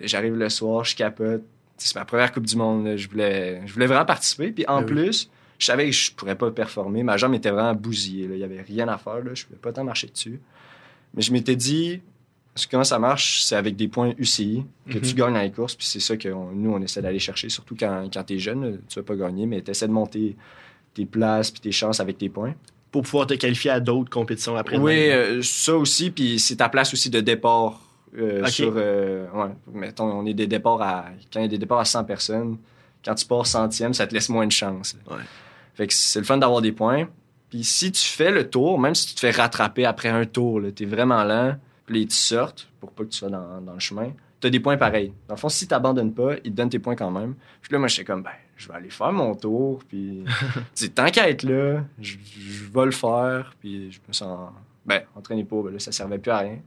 J'arrive 0.00 0.34
le 0.36 0.48
soir, 0.48 0.84
je 0.84 0.96
capote. 0.96 1.42
C'est 1.76 1.94
ma 1.96 2.04
première 2.04 2.32
Coupe 2.32 2.46
du 2.46 2.56
Monde. 2.56 2.86
là. 2.86 2.96
Je 2.96 3.08
voulais, 3.08 3.60
je 3.66 3.72
voulais 3.72 3.86
vraiment 3.86 4.04
participer. 4.04 4.52
Puis 4.52 4.64
en 4.68 4.82
Ben 4.82 4.86
oui. 4.88 4.92
plus, 5.04 5.30
je 5.62 5.66
savais 5.66 5.86
que 5.86 5.92
je 5.92 6.12
pourrais 6.12 6.34
pas 6.36 6.50
performer. 6.50 7.02
Ma 7.02 7.16
jambe 7.16 7.34
était 7.34 7.50
vraiment 7.50 7.74
bousillée. 7.74 8.26
là. 8.28 8.34
Il 8.34 8.40
y 8.40 8.44
avait 8.44 8.62
rien 8.62 8.88
à 8.88 8.98
faire. 8.98 9.20
Là. 9.22 9.30
Je 9.34 9.44
pouvais 9.44 9.58
pas 9.58 9.72
tant 9.72 9.84
marcher 9.84 10.08
dessus. 10.08 10.40
Mais 11.14 11.22
je 11.22 11.32
m'étais 11.32 11.56
dit, 11.56 12.00
parce 12.54 12.66
que 12.66 12.70
comment 12.72 12.84
ça 12.84 12.98
marche, 12.98 13.42
c'est 13.42 13.54
avec 13.56 13.76
des 13.76 13.88
points 13.88 14.12
UCI 14.18 14.64
que 14.88 14.98
tu 14.98 15.10
Mhm. 15.10 15.14
gagnes 15.14 15.34
dans 15.34 15.40
les 15.42 15.52
courses. 15.52 15.74
Puis 15.74 15.86
c'est 15.86 16.00
ça 16.00 16.16
que 16.16 16.28
on- 16.28 16.52
nous, 16.52 16.72
on 16.72 16.80
essaie 16.82 17.00
d'aller 17.02 17.18
chercher, 17.18 17.48
surtout 17.48 17.76
quand, 17.78 18.08
quand 18.12 18.24
tu 18.24 18.34
es 18.34 18.38
jeune. 18.38 18.80
Tu 18.88 18.98
vas 18.98 19.04
pas 19.04 19.16
gagner, 19.16 19.46
mais 19.46 19.62
tu 19.62 19.70
essaies 19.70 19.86
de 19.88 19.92
monter 19.92 20.36
tes 20.94 21.06
places 21.06 21.50
puis 21.50 21.60
tes 21.60 21.72
chances 21.72 22.00
avec 22.00 22.18
tes 22.18 22.28
points. 22.28 22.54
Pour 22.90 23.02
pouvoir 23.02 23.26
te 23.26 23.34
qualifier 23.34 23.70
à 23.70 23.80
d'autres 23.80 24.10
compétitions 24.10 24.56
après. 24.56 24.76
Oui, 24.76 25.08
euh, 25.10 25.40
ça 25.42 25.74
aussi. 25.76 26.10
Puis 26.10 26.38
c'est 26.38 26.56
ta 26.56 26.68
place 26.68 26.92
aussi 26.92 27.08
de 27.10 27.20
départ. 27.20 27.80
euh, 28.18 28.42
Ok. 28.42 28.48
sur, 28.50 28.74
euh, 28.76 29.26
ouais, 29.32 29.48
mettons, 29.72 30.04
on 30.04 30.26
est 30.26 30.34
des 30.34 30.46
départs 30.46 30.82
à. 30.82 31.06
Quand 31.32 31.40
il 31.40 31.44
y 31.44 31.46
a 31.46 31.48
des 31.48 31.56
départs 31.56 31.78
à 31.78 31.86
100 31.86 32.04
personnes, 32.04 32.58
quand 33.02 33.14
tu 33.14 33.24
pars 33.24 33.46
centième, 33.46 33.94
ça 33.94 34.06
te 34.06 34.12
laisse 34.12 34.28
moins 34.28 34.46
de 34.46 34.52
chance. 34.52 34.94
Ouais. 35.10 35.16
Fait 35.74 35.86
que 35.86 35.94
c'est 35.94 36.18
le 36.18 36.24
fun 36.24 36.38
d'avoir 36.38 36.60
des 36.60 36.72
points. 36.72 37.08
Puis 37.50 37.64
si 37.64 37.92
tu 37.92 38.02
fais 38.02 38.30
le 38.30 38.48
tour, 38.48 38.78
même 38.78 38.94
si 38.94 39.08
tu 39.08 39.14
te 39.14 39.20
fais 39.20 39.30
rattraper 39.30 39.84
après 39.84 40.08
un 40.08 40.24
tour, 40.24 40.60
tu 40.74 40.82
es 40.82 40.86
vraiment 40.86 41.22
lent, 41.24 41.56
puis 41.86 42.06
tu 42.06 42.16
sortes 42.16 42.68
pour 42.80 42.92
pas 42.92 43.04
que 43.04 43.10
tu 43.10 43.18
sois 43.18 43.28
dans, 43.28 43.60
dans 43.60 43.74
le 43.74 43.80
chemin, 43.80 44.12
tu 44.40 44.46
as 44.46 44.50
des 44.50 44.60
points 44.60 44.76
pareils. 44.76 45.12
Dans 45.28 45.34
le 45.34 45.40
fond, 45.40 45.48
si 45.48 45.66
tu 45.68 45.74
n'abandonnes 45.74 46.12
pas, 46.12 46.34
ils 46.44 46.50
te 46.50 46.56
donnent 46.56 46.70
tes 46.70 46.78
points 46.78 46.96
quand 46.96 47.10
même. 47.10 47.34
Puis 47.60 47.72
là, 47.72 47.78
moi, 47.78 47.88
j'étais 47.88 48.04
comme, 48.04 48.22
ben, 48.22 48.30
je 48.56 48.68
vais 48.68 48.74
aller 48.74 48.90
faire 48.90 49.12
mon 49.12 49.34
tour, 49.34 49.82
puis 49.88 50.24
tant 50.94 51.06
qu'à 51.06 51.28
être 51.28 51.44
là, 51.44 51.84
je, 52.00 52.16
je 52.24 52.64
vais 52.64 52.84
le 52.84 52.90
faire, 52.90 53.54
puis 53.60 53.92
je 53.92 54.00
me 54.06 54.12
sens, 54.12 54.50
ben, 54.84 55.02
entraîné 55.14 55.44
pas, 55.44 55.62
ben 55.62 55.72
là, 55.72 55.78
ça 55.78 55.92
servait 55.92 56.18
plus 56.18 56.30
à 56.30 56.38
rien. 56.38 56.58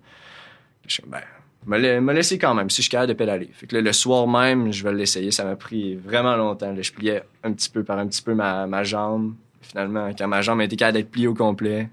Je 0.87 0.93
suis 0.93 1.03
comme, 1.03 1.11
ben, 1.11 1.23
me, 1.65 1.77
la- 1.77 2.01
me 2.01 2.13
laisser 2.13 2.37
quand 2.37 2.53
même, 2.53 2.69
si 2.69 2.77
je 2.77 2.81
suis 2.83 2.89
capable 2.91 3.09
de 3.09 3.17
pédaler. 3.17 3.49
Fait 3.53 3.67
que 3.67 3.75
là, 3.75 3.81
le 3.81 3.93
soir 3.93 4.27
même, 4.27 4.71
je 4.71 4.83
vais 4.83 4.93
l'essayer. 4.93 5.31
Ça 5.31 5.43
m'a 5.43 5.55
pris 5.55 5.95
vraiment 5.95 6.35
longtemps. 6.35 6.71
Là, 6.71 6.81
je 6.81 6.91
pliais 6.91 7.23
un 7.43 7.51
petit 7.53 7.69
peu 7.69 7.83
par 7.83 7.97
un 7.99 8.07
petit 8.07 8.21
peu 8.21 8.33
ma, 8.35 8.67
ma 8.67 8.83
jambe. 8.83 9.33
Finalement, 9.61 10.09
quand 10.17 10.27
ma 10.27 10.41
jambe 10.41 10.61
était 10.61 10.75
capable 10.75 10.97
d'être 10.99 11.09
pliée 11.11 11.27
au 11.27 11.33
complet, 11.33 11.89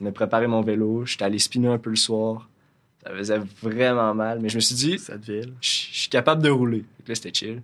on 0.00 0.06
a 0.06 0.10
préparé 0.12 0.46
mon 0.48 0.62
vélo. 0.62 1.04
J'étais 1.06 1.24
allé 1.24 1.38
spinner 1.38 1.68
un 1.68 1.78
peu 1.78 1.90
le 1.90 1.96
soir. 1.96 2.48
Ça 3.06 3.10
faisait 3.14 3.40
vraiment 3.62 4.14
mal. 4.14 4.40
Mais 4.40 4.48
je 4.48 4.56
me 4.56 4.60
suis 4.60 4.74
dit, 4.74 4.98
je 4.98 5.42
suis 5.60 6.08
capable 6.08 6.42
de 6.42 6.50
rouler. 6.50 6.84
Fait 6.96 7.02
que 7.04 7.08
là, 7.10 7.14
c'était 7.14 7.32
chill. 7.34 7.62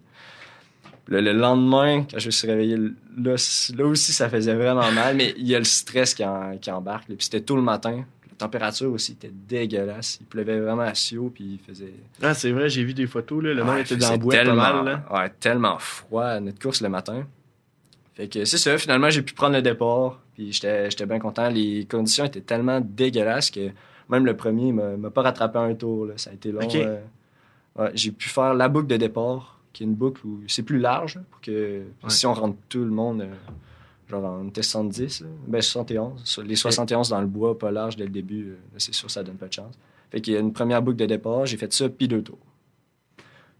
Le 1.06 1.32
lendemain, 1.32 2.04
quand 2.08 2.20
je 2.20 2.26
me 2.26 2.30
suis 2.30 2.46
réveillé, 2.46 2.76
là, 3.16 3.32
aussi, 3.32 4.12
ça 4.12 4.28
faisait 4.28 4.54
vraiment 4.54 4.92
mal. 4.92 5.16
Mais 5.16 5.34
il 5.36 5.48
y 5.48 5.56
a 5.56 5.58
le 5.58 5.64
stress 5.64 6.14
qui, 6.14 6.24
en- 6.24 6.56
qui 6.58 6.70
embarque. 6.70 7.06
Puis 7.06 7.16
c'était 7.20 7.40
tôt 7.40 7.56
le 7.56 7.62
matin. 7.62 8.04
La 8.40 8.46
température 8.46 8.90
aussi 8.92 9.12
était 9.12 9.30
dégueulasse. 9.32 10.18
Il 10.20 10.26
pleuvait 10.26 10.58
vraiment 10.60 10.82
à 10.82 10.94
Sio, 10.94 11.30
puis 11.30 11.44
il 11.44 11.58
faisait... 11.58 11.92
Ah, 12.22 12.32
c'est 12.34 12.52
vrai, 12.52 12.68
j'ai 12.70 12.84
vu 12.84 12.94
des 12.94 13.06
photos, 13.06 13.42
là. 13.44 13.52
Le 13.54 13.62
monde 13.64 13.74
Ouais, 13.76 13.82
était 13.82 13.96
dans 13.96 14.10
la 14.10 14.16
boîte 14.16 14.44
pas 14.46 14.54
mal, 14.54 14.84
là. 14.84 15.04
Ouais, 15.12 15.30
tellement 15.40 15.78
froid 15.78 16.24
à 16.24 16.40
notre 16.40 16.58
course 16.58 16.80
le 16.80 16.88
matin. 16.88 17.26
Fait 18.14 18.28
que 18.28 18.44
c'est 18.44 18.58
ça, 18.58 18.76
finalement, 18.78 19.10
j'ai 19.10 19.22
pu 19.22 19.34
prendre 19.34 19.54
le 19.56 19.62
départ. 19.62 20.20
Puis 20.34 20.52
j'étais 20.52 21.06
bien 21.06 21.18
content. 21.18 21.48
Les 21.50 21.86
conditions 21.90 22.24
étaient 22.24 22.40
tellement 22.40 22.80
dégueulasses 22.80 23.50
que 23.50 23.70
même 24.08 24.24
le 24.24 24.34
premier, 24.36 24.68
il 24.68 24.74
m'a 24.74 25.10
pas 25.10 25.22
rattrapé 25.22 25.58
un 25.58 25.74
tour. 25.74 26.06
là. 26.06 26.14
Ça 26.16 26.30
a 26.30 26.32
été 26.32 26.50
long. 26.50 26.60
Euh. 26.74 26.98
Ouais, 27.78 27.90
j'ai 27.94 28.10
pu 28.10 28.28
faire 28.28 28.54
la 28.54 28.68
boucle 28.68 28.86
de 28.88 28.96
départ, 28.96 29.60
qui 29.72 29.82
est 29.82 29.86
une 29.86 29.94
boucle 29.94 30.26
où 30.26 30.40
c'est 30.48 30.62
plus 30.64 30.78
large, 30.80 31.20
pour 31.30 31.40
que 31.40 31.82
si 32.08 32.26
on 32.26 32.32
rentre 32.34 32.56
tout 32.68 32.84
le 32.84 32.90
monde, 32.90 33.20
euh, 33.20 33.34
genre 34.10 34.24
on 34.24 34.48
était 34.48 34.62
70, 34.62 35.22
là. 35.22 35.26
ben 35.46 35.62
71. 35.62 36.20
Sur 36.24 36.42
Les 36.42 36.56
71 36.56 37.08
dans 37.08 37.20
le 37.20 37.26
bois, 37.26 37.58
pas 37.58 37.70
large 37.70 37.96
dès 37.96 38.04
le 38.04 38.10
début, 38.10 38.50
euh, 38.50 38.56
c'est 38.78 38.94
sûr 38.94 39.10
ça 39.10 39.22
donne 39.22 39.36
pas 39.36 39.48
de 39.48 39.52
chance. 39.52 39.74
Fait 40.10 40.20
qu'il 40.20 40.34
y 40.34 40.36
a 40.36 40.40
une 40.40 40.52
première 40.52 40.82
boucle 40.82 40.96
de 40.96 41.06
départ, 41.06 41.46
j'ai 41.46 41.56
fait 41.56 41.72
ça, 41.72 41.88
puis 41.88 42.08
deux 42.08 42.22
tours. 42.22 42.38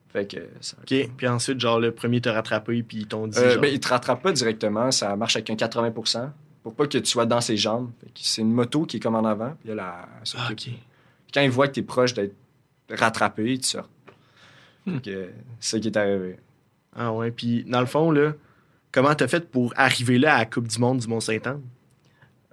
Fait 0.08 0.26
que 0.26 0.48
ça, 0.60 0.76
OK. 0.82 1.08
Puis 1.16 1.28
ensuite, 1.28 1.60
genre, 1.60 1.78
le 1.78 1.92
premier 1.92 2.20
t'a 2.20 2.32
rattrapé, 2.32 2.82
puis 2.82 2.98
ils 2.98 3.06
t'ont 3.06 3.28
dit. 3.28 3.38
euh, 3.38 3.52
genre, 3.52 3.60
ben, 3.62 3.72
il 3.72 3.78
te 3.78 3.88
rattrape 3.88 4.22
pas 4.22 4.32
directement, 4.32 4.90
ça 4.90 5.14
marche 5.14 5.36
avec 5.36 5.50
un 5.50 5.54
80% 5.54 6.30
pour 6.62 6.74
pas 6.74 6.86
que 6.86 6.98
tu 6.98 7.06
sois 7.06 7.26
dans 7.26 7.40
ses 7.40 7.56
jambes. 7.56 7.90
C'est 8.14 8.42
une 8.42 8.52
moto 8.52 8.84
qui 8.84 8.96
est 8.96 9.00
comme 9.00 9.14
en 9.14 9.24
avant, 9.24 9.50
puis 9.50 9.66
il 9.66 9.68
y 9.68 9.72
a 9.72 9.76
la... 9.76 10.08
Ah, 10.36 10.48
OK. 10.50 10.68
Quand 11.32 11.40
il 11.40 11.50
voit 11.50 11.68
que 11.68 11.74
tu 11.74 11.80
es 11.80 11.82
proche 11.84 12.12
d'être 12.12 12.34
rattrapé, 12.90 13.56
tu 13.58 13.68
sors. 13.68 13.88
Hmm. 14.84 14.94
Fait 14.96 15.00
que 15.00 15.30
C'est 15.60 15.76
ça 15.76 15.80
qui 15.80 15.88
est 15.88 15.96
arrivé. 15.96 16.36
Ah, 16.94 17.12
ouais. 17.12 17.30
Puis, 17.30 17.64
dans 17.64 17.80
le 17.80 17.86
fond, 17.86 18.10
là, 18.10 18.32
comment 18.92 19.14
t'as 19.14 19.28
fait 19.28 19.50
pour 19.50 19.72
arriver 19.76 20.18
là 20.18 20.34
à 20.34 20.38
la 20.38 20.44
Coupe 20.46 20.68
du 20.68 20.78
Monde 20.78 20.98
du 20.98 21.06
Mont-Saint-Anne? 21.08 21.60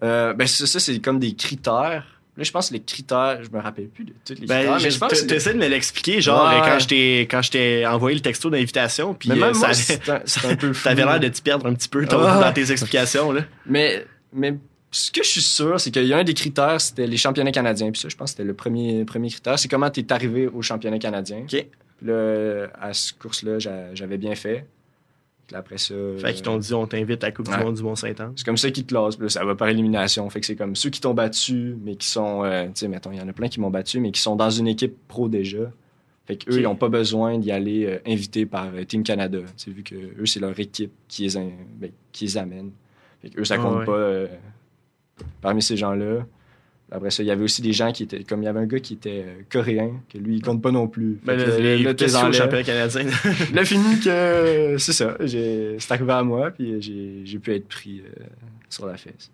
Euh, 0.03 0.33
ben 0.33 0.45
ça, 0.47 0.67
ça, 0.67 0.79
c'est 0.79 0.99
comme 0.99 1.19
des 1.19 1.33
critères. 1.33 2.05
Là, 2.37 2.43
je 2.43 2.51
pense 2.51 2.69
que 2.69 2.73
les 2.75 2.81
critères, 2.83 3.39
je 3.43 3.49
me 3.49 3.59
rappelle 3.59 3.87
plus 3.87 4.05
de 4.05 4.13
tous 4.23 4.33
les 4.39 4.45
Ben, 4.45 4.57
critères, 4.59 4.79
mais 4.83 4.91
je 4.91 4.99
pense 4.99 5.21
que 5.21 5.25
t'essaies 5.25 5.53
de 5.55 5.57
me 5.59 5.67
l'expliquer, 5.67 6.21
genre, 6.21 6.47
Ouais. 6.47 6.59
quand 6.63 6.77
je 6.77 6.87
t'ai 6.87 7.19
quand 7.21 7.41
je 7.41 7.49
t'ai 7.49 7.85
envoyé 7.87 8.15
le 8.15 8.21
texto 8.21 8.51
d'invitation, 8.51 9.15
puis 9.15 9.29
Mais 9.29 9.35
euh, 9.35 9.39
même 9.39 9.53
ça 9.55 9.71
un, 10.13 10.51
un 10.51 10.55
peu 10.55 10.71
t'avais 10.83 11.03
l'air 11.03 11.19
de 11.19 11.27
te 11.29 11.41
perdre 11.41 11.65
un 11.65 11.73
petit 11.73 11.89
peu 11.89 12.05
ton- 12.05 12.19
Ouais. 12.19 12.39
dans 12.41 12.53
tes 12.53 12.71
explications, 12.71 13.31
là. 13.31 13.41
Mais, 13.65 14.05
mais 14.31 14.55
ce 14.91 15.09
que 15.11 15.23
je 15.23 15.29
suis 15.29 15.41
sûr, 15.41 15.79
c'est 15.79 15.89
qu'il 15.89 16.05
y 16.05 16.13
a 16.13 16.17
un 16.19 16.23
des 16.23 16.35
critères, 16.35 16.79
c'était 16.79 17.07
les 17.07 17.17
championnats 17.17 17.51
canadiens. 17.51 17.91
Puis 17.91 18.01
ça, 18.01 18.07
je 18.09 18.15
pense 18.15 18.29
que 18.31 18.37
c'était 18.37 18.47
le 18.47 18.53
premier, 18.53 19.03
premier 19.03 19.31
critère. 19.31 19.57
C'est 19.57 19.67
comment 19.67 19.89
tu 19.89 20.01
es 20.01 20.13
arrivé 20.13 20.45
au 20.47 20.61
championnat 20.61 20.99
canadien. 20.99 21.39
OK. 21.39 21.49
Puis 21.49 21.67
là, 22.07 22.67
à 22.79 22.93
ce 22.93 23.13
course-là, 23.13 23.57
j'a- 23.57 23.95
j'avais 23.95 24.17
bien 24.19 24.35
fait. 24.35 24.67
Après 25.53 25.77
ça. 25.77 25.95
Fait 26.17 26.33
qu'ils 26.33 26.41
t'ont 26.43 26.57
dit, 26.57 26.73
on 26.73 26.85
t'invite 26.87 27.23
à 27.23 27.27
la 27.27 27.31
Coupe 27.31 27.47
Ouais. 27.47 27.57
du 27.57 27.63
Monde 27.63 27.75
du 27.75 27.83
Mont-Saint-Anne. 27.83 28.33
C'est 28.35 28.45
comme 28.45 28.57
ça 28.57 28.69
qu'ils 28.69 28.83
te 28.85 28.89
classent. 28.93 29.17
Là, 29.17 29.29
ça 29.29 29.45
va 29.45 29.55
par 29.55 29.69
élimination. 29.69 30.29
Fait 30.29 30.41
que 30.41 30.45
c'est 30.45 30.55
comme 30.57 30.75
ceux 30.75 30.89
qui 30.89 30.99
t'ont 30.99 31.13
battu, 31.13 31.77
mais 31.83 31.95
qui 31.95 32.07
sont. 32.07 32.43
euh, 32.43 32.65
tu 32.65 32.71
sais, 32.75 32.87
mettons, 32.89 33.11
il 33.13 33.17
y 33.17 33.21
en 33.21 33.27
a 33.29 33.33
plein 33.33 33.47
qui 33.47 33.59
m'ont 33.61 33.69
battu, 33.69 33.99
mais 34.01 34.11
qui 34.11 34.19
sont 34.21 34.35
dans 34.35 34.49
une 34.49 34.67
équipe 34.67 34.95
pro 35.07 35.29
déjà. 35.29 35.71
Fait 36.25 36.35
qu'eux, 36.35 36.57
ils 36.57 36.63
n'ont 36.63 36.75
pas 36.75 36.89
besoin 36.89 37.37
d'y 37.37 37.51
aller 37.51 37.85
euh, 37.85 37.99
invités 38.05 38.45
par 38.45 38.67
euh, 38.75 38.83
Team 38.83 39.03
Canada. 39.03 39.37
Tu 39.55 39.71
vu 39.71 39.83
que 39.83 39.95
eux, 39.95 40.25
c'est 40.25 40.41
leur 40.41 40.59
équipe 40.59 40.91
qui 41.07 41.23
les, 41.23 41.37
in- 41.37 41.51
ben, 41.77 41.91
qui 42.11 42.25
les 42.25 42.37
amène. 42.37 42.71
Fait 43.21 43.29
qu'eux, 43.29 43.45
ça 43.45 43.55
Ah 43.57 43.61
compte 43.63 43.77
ouais. 43.79 43.85
pas 43.85 43.91
euh, 43.93 44.27
parmi 45.41 45.61
ces 45.61 45.77
gens-là. 45.77 46.25
Après 46.91 47.11
ça, 47.11 47.21
il 47.21 47.25
y 47.25 47.31
avait 47.31 47.43
aussi 47.43 47.61
des 47.61 47.73
gens 47.73 47.91
qui 47.91 48.03
étaient. 48.03 48.23
Comme 48.23 48.41
il 48.43 48.45
y 48.45 48.47
avait 48.47 48.61
un 48.61 48.65
gars 48.65 48.79
qui 48.79 48.93
était 48.93 49.25
euh, 49.27 49.41
coréen, 49.51 49.91
que 50.11 50.17
lui, 50.17 50.35
il 50.37 50.41
compte 50.41 50.61
pas 50.61 50.71
non 50.71 50.87
plus. 50.87 51.19
Ben, 51.25 51.37
que, 51.37 51.59
les 51.59 51.85
au 51.85 52.15
enlèves. 52.17 52.33
championnat 52.33 52.63
canadien. 52.63 53.03
Là, 53.53 53.65
fini 53.65 53.99
que 53.99 54.75
c'est 54.79 54.93
ça. 54.93 55.17
j'ai- 55.19 55.75
C'est 55.79 55.91
arrivé 55.91 56.13
à 56.13 56.23
moi, 56.23 56.49
puis 56.51 56.81
j'ai 56.81 57.21
j'ai 57.25 57.39
pu 57.39 57.53
être 57.53 57.67
pris 57.67 58.01
euh, 58.05 58.23
sur 58.69 58.85
la 58.85 58.95
fesse. 58.95 59.31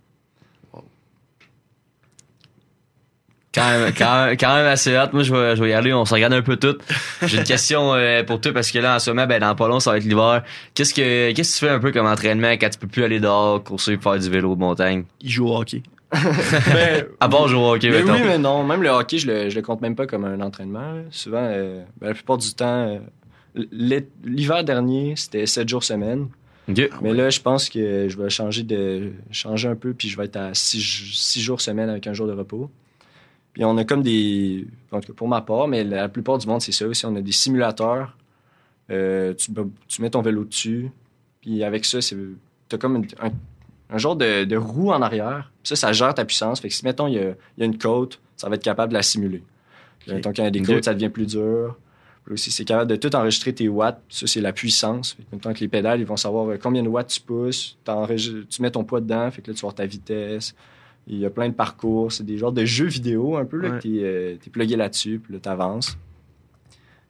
Quand 3.53 3.69
même, 3.69 3.93
quand, 3.95 4.25
même- 4.25 4.36
quand 4.38 4.55
même 4.55 4.65
assez 4.65 4.95
hâte. 4.95 5.13
Moi, 5.13 5.22
je 5.22 5.31
vais, 5.31 5.55
je 5.55 5.62
vais 5.63 5.69
y 5.69 5.74
aller. 5.74 5.93
On 5.93 6.05
se 6.05 6.13
regarde 6.15 6.33
un 6.33 6.41
peu 6.41 6.57
tout. 6.57 6.75
J'ai 7.22 7.38
une 7.38 7.43
question 7.43 7.93
euh, 7.93 8.24
pour 8.24 8.41
toi 8.41 8.51
parce 8.51 8.72
que 8.72 8.79
là, 8.79 8.95
en 8.95 9.00
ce 9.00 9.12
moment, 9.12 9.27
ben, 9.27 9.39
dans 9.39 9.53
pas 9.53 9.67
long, 9.67 9.79
ça 9.79 9.91
va 9.91 9.98
être 9.98 10.05
l'hiver. 10.05 10.43
Qu'est-ce 10.74 10.91
que, 10.91 11.31
qu'est-ce 11.33 11.53
que 11.53 11.60
tu 11.60 11.65
fais 11.67 11.72
un 11.72 11.77
peu 11.79 11.91
comme 11.91 12.07
entraînement 12.07 12.50
quand 12.53 12.69
tu 12.69 12.79
peux 12.79 12.88
plus 12.88 13.03
aller 13.03 13.19
dehors, 13.19 13.63
courser, 13.63 13.95
faire 13.98 14.17
du 14.17 14.27
vélo 14.27 14.55
de 14.55 14.60
montagne? 14.60 15.03
Il 15.22 15.29
joue 15.29 15.48
au 15.50 15.55
hockey. 15.55 15.83
ben, 16.74 17.05
à 17.20 17.29
part 17.29 17.48
jouer 17.48 17.60
au 17.60 17.74
hockey, 17.74 17.89
mais 17.89 18.03
Oui, 18.03 18.22
mais 18.24 18.38
non. 18.38 18.63
Même 18.63 18.84
le 18.84 18.89
hockey, 18.89 19.17
je 19.17 19.27
le, 19.27 19.50
je 19.50 19.55
le 19.55 19.62
compte 19.62 19.82
même 19.82 19.96
pas 19.96 20.08
comme 20.08 20.25
un 20.25 20.39
entraînement. 20.41 21.03
Souvent, 21.10 21.41
euh, 21.41 21.84
ben, 22.00 22.08
la 22.08 22.13
plupart 22.13 22.38
du 22.38 22.53
temps, 22.53 23.00
euh, 23.55 24.00
l'hiver 24.24 24.63
dernier, 24.63 25.15
c'était 25.15 25.46
7 25.46 25.67
jours 25.67 25.84
semaine. 25.84 26.27
Mais 26.67 27.13
là, 27.13 27.29
je 27.29 27.41
pense 27.41 27.70
que 27.70 28.08
je 28.08 28.17
vais 28.17 28.29
changer 28.29 28.63
de 28.63 29.12
changer 29.32 29.67
un 29.67 29.75
peu, 29.75 29.93
puis 29.93 30.08
je 30.08 30.17
vais 30.17 30.25
être 30.25 30.38
à 30.38 30.53
6 30.53 31.41
jours 31.41 31.60
semaine 31.60 31.89
avec 31.89 32.08
un 32.08 32.13
jour 32.13 32.27
de 32.27 32.34
repos. 32.34 32.70
Puis 33.53 33.63
on 33.63 33.77
a 33.77 33.84
comme 33.84 34.01
des. 34.01 34.65
pour 35.15 35.27
ma 35.27 35.41
part, 35.41 35.67
mais 35.67 35.84
la 35.84 36.10
plupart 36.10 36.38
du 36.39 36.48
monde, 36.48 36.62
c'est 36.62 36.72
ça 36.72 36.88
aussi. 36.88 37.05
On 37.05 37.15
a 37.15 37.22
des 37.22 37.32
simulateurs. 37.32 38.17
Euh, 38.89 39.34
tu, 39.34 39.51
tu, 39.88 40.01
mets 40.01 40.10
ton 40.10 40.22
vélo 40.22 40.43
dessus. 40.43 40.89
Puis 41.41 41.63
avec 41.63 41.86
ça, 41.86 42.00
tu 42.00 42.38
as 42.72 42.77
comme 42.77 43.05
un, 43.89 43.98
genre 43.98 44.15
de, 44.15 44.55
roue 44.55 44.91
en 44.91 45.01
arrière. 45.01 45.51
Ça, 45.63 45.75
ça 45.75 45.91
gère 45.93 46.13
ta 46.13 46.25
puissance. 46.25 46.60
Fait 46.60 46.70
que 46.70 46.74
si, 46.74 46.84
mettons, 46.84 47.08
il 47.08 47.15
y 47.15 47.20
a, 47.20 47.36
une 47.58 47.77
côte, 47.77 48.20
ça 48.36 48.50
va 48.50 48.55
être 48.55 48.63
capable 48.63 48.91
de 48.91 48.98
la 48.98 49.03
simuler. 49.03 49.43
Okay. 50.03 50.15
Mettons 50.15 50.32
qu'il 50.32 50.43
y 50.43 50.48
a 50.48 50.51
des 50.51 50.62
côtes, 50.62 50.84
ça 50.84 50.93
devient 50.93 51.10
plus 51.10 51.25
dur. 51.25 51.77
Puis 52.25 52.34
aussi, 52.34 52.51
c'est 52.51 52.65
capable 52.65 52.89
de 52.89 52.96
tout 52.96 53.13
enregistrer 53.15 53.53
tes 53.53 53.67
watts. 53.67 54.01
Ça, 54.10 54.27
c'est 54.27 54.41
la 54.41 54.53
puissance. 54.53 55.17
Fait 55.32 55.38
que, 55.38 55.53
que 55.53 55.60
les 55.60 55.67
pédales, 55.67 56.00
ils 56.00 56.05
vont 56.05 56.17
savoir 56.17 56.50
euh, 56.50 56.58
combien 56.62 56.84
de 56.84 56.88
watts 56.88 57.08
tu 57.08 57.22
pousses. 57.22 57.77
Tu 57.86 58.62
mets 58.62 58.72
ton 58.72 58.84
poids 58.84 59.01
dedans. 59.01 59.29
Fait 59.32 59.41
que 59.41 59.51
là, 59.51 59.55
tu 59.55 59.62
vois 59.62 59.74
ta 59.74 59.86
vitesse 59.86 60.55
il 61.08 61.20
y 61.20 61.25
a 61.25 61.29
plein 61.29 61.50
de 61.50 61.53
parcours. 61.53 62.12
C'est 62.12 62.24
des 62.24 62.38
genres 62.38 62.51
de 62.51 62.65
jeux 62.65 62.88
vidéo 62.88 63.38
un 63.38 63.46
peu, 63.46 63.58
là, 63.58 63.72
que 63.72 63.82
tu 63.82 64.00
es, 64.00 64.03
euh, 64.03 64.38
plugué 64.51 64.75
là-dessus, 64.75 65.20
puis 65.20 65.34
là, 65.34 65.39
tu 65.41 65.50
avances. 65.50 65.98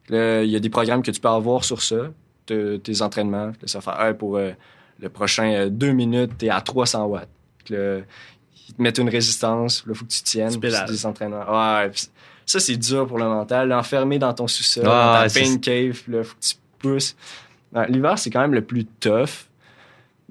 Là, 0.08 0.42
il 0.42 0.50
y 0.50 0.56
a 0.56 0.60
des 0.60 0.70
programmes 0.70 1.02
que 1.02 1.10
tu 1.10 1.20
peux 1.20 1.28
avoir 1.28 1.64
sur 1.64 1.82
ça, 1.82 2.12
tes 2.46 3.02
entraînements. 3.02 3.46
Là, 3.46 3.66
ça 3.66 3.80
fait, 3.80 4.18
pour 4.18 4.36
euh, 4.36 4.50
le 5.00 5.08
prochain 5.08 5.50
euh, 5.52 5.68
deux 5.68 5.92
minutes, 5.92 6.32
tu 6.38 6.46
es 6.46 6.50
à 6.50 6.60
300 6.60 7.06
watts. 7.06 7.28
Là, 7.70 8.00
ils 8.68 8.74
te 8.74 8.82
mettent 8.82 8.98
une 8.98 9.08
résistance, 9.08 9.84
il 9.86 9.94
faut 9.94 10.04
que 10.04 10.10
tu 10.10 10.22
tiennes. 10.22 10.50
C'est 10.50 10.86
des 10.86 11.06
entraînements. 11.06 11.44
Ouais, 11.48 11.90
ça, 12.46 12.60
c'est 12.60 12.76
dur 12.76 13.06
pour 13.06 13.18
le 13.18 13.24
mental. 13.24 13.72
enfermé 13.72 14.18
dans 14.18 14.34
ton 14.34 14.46
sous-sol, 14.46 14.84
dans 14.84 14.90
ta 14.90 15.26
pain 15.28 15.58
cave, 15.58 16.02
il 16.08 16.24
faut 16.24 16.36
que 16.36 16.46
tu 16.46 16.54
pousses. 16.78 17.16
L'hiver, 17.88 18.18
c'est 18.18 18.30
quand 18.30 18.40
même 18.40 18.54
le 18.54 18.62
plus 18.62 18.84
tough 18.84 19.48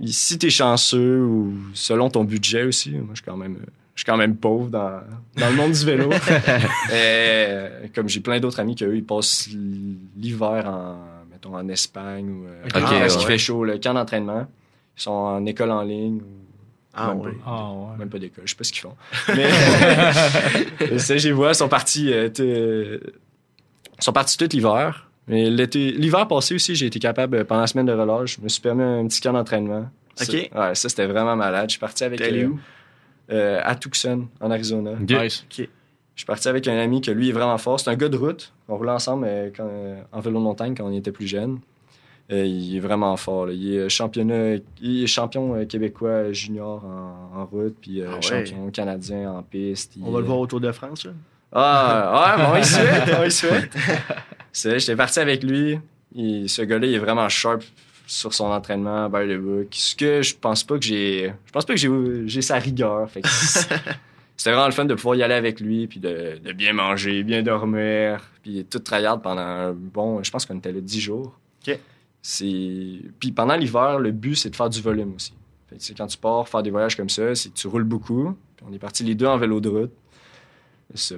si 0.05 0.37
t'es 0.37 0.49
chanceux 0.49 1.21
ou 1.21 1.53
selon 1.73 2.09
ton 2.09 2.23
budget 2.23 2.63
aussi, 2.63 2.91
moi 2.91 3.09
je 3.11 3.21
suis 3.21 3.25
quand 3.25 3.37
même 3.37 3.57
je 3.95 4.01
suis 4.01 4.05
quand 4.05 4.17
même 4.17 4.35
pauvre 4.35 4.69
dans, 4.69 5.01
dans 5.37 5.49
le 5.49 5.55
monde 5.55 5.71
du 5.71 5.85
vélo. 5.85 6.09
Et, 6.91 7.89
comme 7.93 8.09
j'ai 8.09 8.21
plein 8.21 8.39
d'autres 8.39 8.59
amis 8.59 8.73
qui 8.75 8.85
eux 8.85 8.95
ils 8.95 9.05
passent 9.05 9.49
l'hiver 10.17 10.67
en 10.67 10.97
mettons 11.31 11.55
en 11.55 11.67
Espagne 11.69 12.29
ou 12.29 12.45
euh, 12.45 12.63
parce 12.73 13.17
qu'il 13.17 13.27
fait 13.27 13.37
chaud 13.37 13.63
le 13.63 13.77
camp 13.77 13.93
d'entraînement. 13.93 14.47
Ils 14.97 15.01
sont 15.01 15.11
en 15.11 15.45
école 15.45 15.71
en 15.71 15.81
ligne 15.81 16.21
ou 16.21 16.42
ah, 16.93 17.13
même, 17.13 17.23
pas, 17.23 17.29
ah, 17.45 17.71
ouais. 17.71 17.97
même 17.97 18.09
pas 18.09 18.19
d'école, 18.19 18.43
je 18.45 18.51
sais 18.51 18.55
pas 18.55 18.63
ce 18.63 18.71
qu'ils 18.71 18.81
font. 18.81 18.95
Mais 20.89 20.97
ça, 20.99 21.17
j'ai 21.17 21.31
vois, 21.31 21.53
sont 21.53 21.69
partis 21.69 22.11
euh, 22.13 22.99
sont 23.99 24.13
partis 24.13 24.37
tout 24.37 24.49
l'hiver. 24.51 25.09
Mais 25.27 25.49
l'hiver 25.49 26.27
passé 26.27 26.55
aussi, 26.55 26.75
j'ai 26.75 26.87
été 26.87 26.99
capable, 26.99 27.37
euh, 27.37 27.43
pendant 27.43 27.61
la 27.61 27.67
semaine 27.67 27.85
de 27.85 27.93
relâche, 27.93 28.37
je 28.37 28.41
me 28.41 28.49
suis 28.49 28.61
permis 28.61 28.83
un 28.83 29.07
petit 29.07 29.21
camp 29.21 29.33
d'entraînement. 29.33 29.89
OK. 30.21 30.27
Ça, 30.27 30.33
ouais, 30.33 30.75
ça, 30.75 30.89
c'était 30.89 31.05
vraiment 31.05 31.35
malade. 31.35 31.69
Je 31.69 31.73
suis 31.73 31.79
parti 31.79 32.03
avec. 32.03 32.21
Euh, 32.21 32.47
où? 32.47 32.59
Euh, 33.31 33.61
à 33.63 33.75
Tucson, 33.75 34.27
en 34.41 34.51
Arizona. 34.51 34.91
Nice. 34.99 35.45
OK. 35.49 35.67
Je 36.15 36.19
suis 36.19 36.25
parti 36.27 36.47
avec 36.47 36.67
un 36.67 36.77
ami 36.77 37.01
que 37.01 37.09
lui 37.09 37.29
est 37.29 37.31
vraiment 37.31 37.57
fort. 37.57 37.79
C'est 37.79 37.89
un 37.89 37.95
gars 37.95 38.09
de 38.09 38.17
route. 38.17 38.53
On 38.67 38.75
roulait 38.75 38.91
ensemble 38.91 39.27
quand, 39.55 39.67
en 40.11 40.19
vélo 40.19 40.37
de 40.37 40.43
montagne 40.43 40.75
quand 40.75 40.85
on 40.85 40.95
était 40.95 41.11
plus 41.11 41.25
jeunes. 42.29 42.45
il 42.45 42.75
est 42.75 42.79
vraiment 42.79 43.15
fort. 43.17 43.49
Il 43.51 43.75
est 43.75 43.89
championnat, 43.89 44.57
il 44.81 45.03
est 45.03 45.07
champion 45.07 45.65
québécois 45.65 46.31
junior 46.31 46.83
en, 46.83 47.45
route, 47.45 47.75
puis 47.81 48.01
ah 48.01 48.21
champion 48.21 48.69
canadien 48.71 49.31
en 49.31 49.43
piste. 49.43 49.93
On 50.01 50.11
va 50.11 50.19
le 50.19 50.25
voir 50.25 50.39
au 50.39 50.47
Tour 50.47 50.61
de 50.61 50.71
France. 50.71 51.05
Là. 51.05 51.11
Ah, 51.55 52.35
ouais, 52.37 52.43
bon, 52.43 52.55
il 52.57 52.65
souhaite, 52.65 53.09
il 53.25 53.31
souhaite. 53.31 53.71
C'est, 54.51 54.79
j'étais 54.79 54.95
parti 54.95 55.19
avec 55.19 55.43
lui. 55.43 55.79
ce 56.15 56.61
gars-là, 56.63 56.87
il 56.87 56.93
est 56.93 56.99
vraiment 56.99 57.29
sharp 57.29 57.63
sur 58.07 58.33
son 58.33 58.45
entraînement, 58.45 59.09
by 59.09 59.27
the 59.27 59.37
book. 59.37 59.67
Ce 59.71 59.95
que 59.95 60.21
je 60.21 60.35
pense 60.35 60.63
pas 60.63 60.77
que 60.77 60.83
j'ai. 60.83 61.33
Je 61.45 61.51
pense 61.51 61.65
pas 61.65 61.73
que 61.73 61.79
j'ai, 61.79 61.89
j'ai 62.25 62.41
sa 62.41 62.57
rigueur. 62.57 63.09
Fait 63.09 63.21
c'était 64.37 64.51
vraiment 64.51 64.65
le 64.65 64.71
fun 64.73 64.85
de 64.85 64.95
pouvoir 64.95 65.15
y 65.15 65.23
aller 65.23 65.35
avec 65.35 65.59
lui, 65.59 65.87
puis 65.87 65.99
de, 65.99 66.39
bien 66.53 66.73
manger, 66.73 67.23
bien 67.23 67.43
dormir, 67.43 68.21
puis 68.41 68.65
tout 68.69 68.79
tryhard 68.79 69.21
pendant 69.21 69.41
un 69.41 69.71
bon. 69.73 70.23
Je 70.23 70.31
pense 70.31 70.45
qu'on 70.45 70.57
était 70.57 70.71
là 70.71 70.81
10 70.81 70.99
jours. 70.99 71.37
OK. 71.67 71.77
C'est... 72.23 73.01
Puis 73.19 73.31
pendant 73.33 73.55
l'hiver, 73.55 73.99
le 73.99 74.11
but, 74.11 74.35
c'est 74.35 74.49
de 74.49 74.55
faire 74.55 74.69
du 74.69 74.81
volume 74.81 75.13
aussi. 75.15 75.33
Fait 75.67 75.93
quand 75.93 76.07
tu 76.07 76.17
pars 76.17 76.47
faire 76.47 76.63
des 76.63 76.71
voyages 76.71 76.95
comme 76.95 77.09
ça, 77.09 77.35
c'est 77.35 77.49
que 77.49 77.55
tu 77.55 77.67
roules 77.67 77.83
beaucoup. 77.83 78.35
on 78.65 78.73
est 78.73 78.79
partis 78.79 79.03
les 79.03 79.13
deux 79.13 79.27
en 79.27 79.37
vélo 79.37 79.59
de 79.59 79.69
route. 79.69 79.91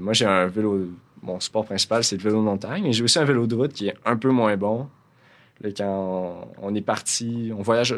Moi, 0.01 0.13
j'ai 0.13 0.25
un 0.25 0.47
vélo 0.47 0.89
mon 1.25 1.39
sport 1.39 1.65
principal, 1.65 2.03
c'est 2.03 2.17
le 2.17 2.23
vélo 2.23 2.37
de 2.37 2.45
montagne. 2.45 2.83
Mais 2.83 2.93
j'ai 2.93 3.03
aussi 3.03 3.19
un 3.19 3.25
vélo 3.25 3.47
de 3.47 3.55
route 3.55 3.73
qui 3.73 3.87
est 3.87 3.95
un 4.05 4.15
peu 4.15 4.29
moins 4.29 4.55
bon. 4.57 4.87
Là, 5.61 5.69
quand 5.75 6.51
on, 6.61 6.75
est 6.75 6.81
parti, 6.81 7.51
on 7.57 7.61
voyage. 7.61 7.95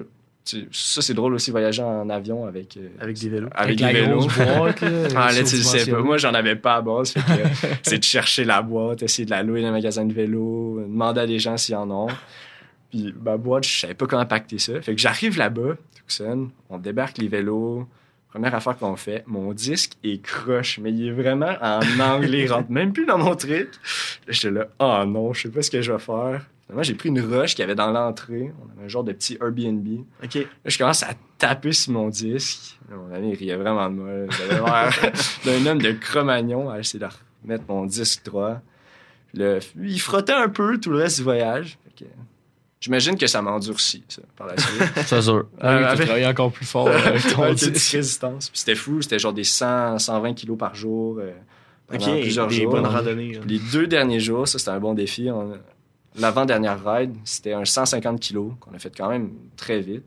Ça, 0.72 1.02
c'est 1.02 1.14
drôle 1.14 1.34
aussi, 1.34 1.52
voyager 1.52 1.84
en 1.84 2.10
avion 2.10 2.46
avec. 2.46 2.78
Euh, 2.78 2.90
avec 3.00 3.18
des 3.18 3.30
vélos. 3.30 3.50
Avec, 3.54 3.78
des 3.78 3.92
vélos. 3.92 4.28
Boîte, 4.28 4.84
ah, 5.16 5.32
là, 5.32 5.40
tu 5.40 5.58
sais 5.58 5.92
pas. 5.92 6.02
Moi, 6.02 6.18
j'en 6.18 6.34
avais 6.34 6.56
pas 6.56 6.76
à 6.76 6.82
base. 6.82 7.14
c'est 7.82 8.00
de 8.00 8.04
chercher 8.04 8.46
la 8.46 8.62
boîte, 8.62 9.04
essayer 9.04 9.26
de 9.26 9.32
la 9.32 9.44
louer 9.44 9.62
dans 9.62 9.70
un 9.70 9.72
magasin 9.72 10.06
de 10.06 10.14
vélo, 10.14 10.82
demander 10.82 11.22
à 11.22 11.28
des 11.28 11.40
gens 11.40 11.58
s'ils 11.58 11.76
en 11.76 11.90
ont. 11.92 12.08
Puis 12.90 13.14
ma 13.22 13.38
boîte, 13.38 13.66
je 13.66 13.80
savais 13.80 13.94
pas 13.94 14.08
comment 14.08 14.26
pacter 14.26 14.60
ça. 14.60 14.82
Fait 14.82 14.96
que 14.96 15.02
j'arrive 15.02 15.38
là-bas, 15.38 15.76
on 16.70 16.78
débarque 16.78 17.18
les 17.18 17.28
vélos, 17.28 17.88
Première 18.30 18.54
affaire 18.56 18.78
qu'on 18.78 18.96
fait, 18.98 19.24
mon 19.26 19.54
disque 19.54 19.94
est 20.04 20.22
croche, 20.22 20.80
mais 20.80 20.92
il 20.92 21.08
est 21.08 21.12
vraiment 21.12 21.56
en 21.62 22.00
anglais, 22.00 22.44
il 22.44 22.52
rentre 22.52 22.70
même 22.70 22.92
plus 22.92 23.06
dans 23.06 23.18
mon 23.18 23.36
truc. 23.36 23.70
J'étais 24.28 24.52
là, 24.52 24.68
oh 24.80 25.04
non, 25.08 25.34
je 25.34 25.44
sais 25.44 25.50
pas 25.50 25.62
ce 25.62 25.72
que 25.72 25.82
je 25.82 25.94
vais 25.94 26.00
faire. 26.00 26.46
Moi, 26.72 26.84
j'ai 26.84 26.94
pris 26.94 27.08
une 27.08 27.22
roche 27.22 27.52
qu'il 27.52 27.62
y 27.62 27.64
avait 27.64 27.76
dans 27.76 27.92
l'entrée. 27.92 28.52
On 28.62 28.72
avait 28.74 28.86
un 28.86 28.88
genre 28.90 29.06
de 29.06 29.14
petit 29.14 29.38
Airbnb. 29.42 29.88
OK. 30.22 30.36
Là, 30.36 30.42
je 30.66 30.78
commence 30.78 31.02
à 31.04 31.14
taper 31.38 31.72
sur 31.72 31.94
mon 31.94 32.10
disque. 32.10 32.78
mon 32.92 33.12
ami, 33.16 33.32
il 33.32 33.36
riait 33.36 33.56
vraiment 33.56 33.90
de 33.90 33.96
moi. 33.96 34.10
J'avais 34.30 34.56
l'air 34.56 35.14
d'un 35.46 35.66
homme 35.66 35.82
de 35.82 35.94
Cro-Magnon 35.94 36.70
à 36.70 36.80
essayer 36.80 37.00
de 37.00 37.08
remettre 37.44 37.64
mon 37.70 37.86
disque 37.86 38.26
droit. 38.26 38.60
il 39.34 40.02
frottait 40.02 40.34
un 40.34 40.50
peu 40.50 40.78
tout 40.78 40.92
le 40.92 40.98
reste 40.98 41.18
du 41.18 41.24
voyage. 41.24 41.80
J'imagine 42.80 43.18
que 43.18 43.26
ça 43.26 43.42
m'a 43.42 43.52
endurci, 43.52 44.04
ça, 44.08 44.22
par 44.36 44.48
la 44.48 44.58
suite. 44.58 44.84
C'est 45.06 45.22
sûr. 45.22 45.48
Ah, 45.60 45.96
oui, 45.98 46.06
tu 46.06 46.26
encore 46.26 46.52
plus 46.52 46.66
fort 46.66 46.88
avec 46.88 47.28
ton 47.28 47.42
résistance. 47.42 48.50
Puis 48.50 48.60
c'était 48.60 48.76
fou, 48.76 49.02
c'était 49.02 49.18
genre 49.18 49.34
des 49.34 49.44
100, 49.44 49.98
120 49.98 50.34
kilos 50.36 50.58
par 50.58 50.76
jour. 50.76 51.18
Euh, 51.20 51.32
pendant 51.88 52.20
plusieurs 52.20 52.50
jours. 52.50 52.72
bonnes 52.72 52.86
randonnées. 52.86 53.40
Les 53.48 53.60
deux 53.72 53.88
derniers 53.88 54.20
jours, 54.20 54.48
ça, 54.48 54.60
c'était 54.60 54.72
un 54.72 54.80
bon 54.80 54.94
défi. 54.94 55.30
L'avant-dernière 56.16 56.84
ride, 56.84 57.16
c'était 57.24 57.54
un 57.54 57.66
150 57.66 58.20
kilos 58.20 58.54
qu'on 58.60 58.74
a 58.74 58.80
fait 58.80 58.96
quand 58.96 59.10
même 59.10 59.32
très 59.56 59.80
vite. 59.80 60.06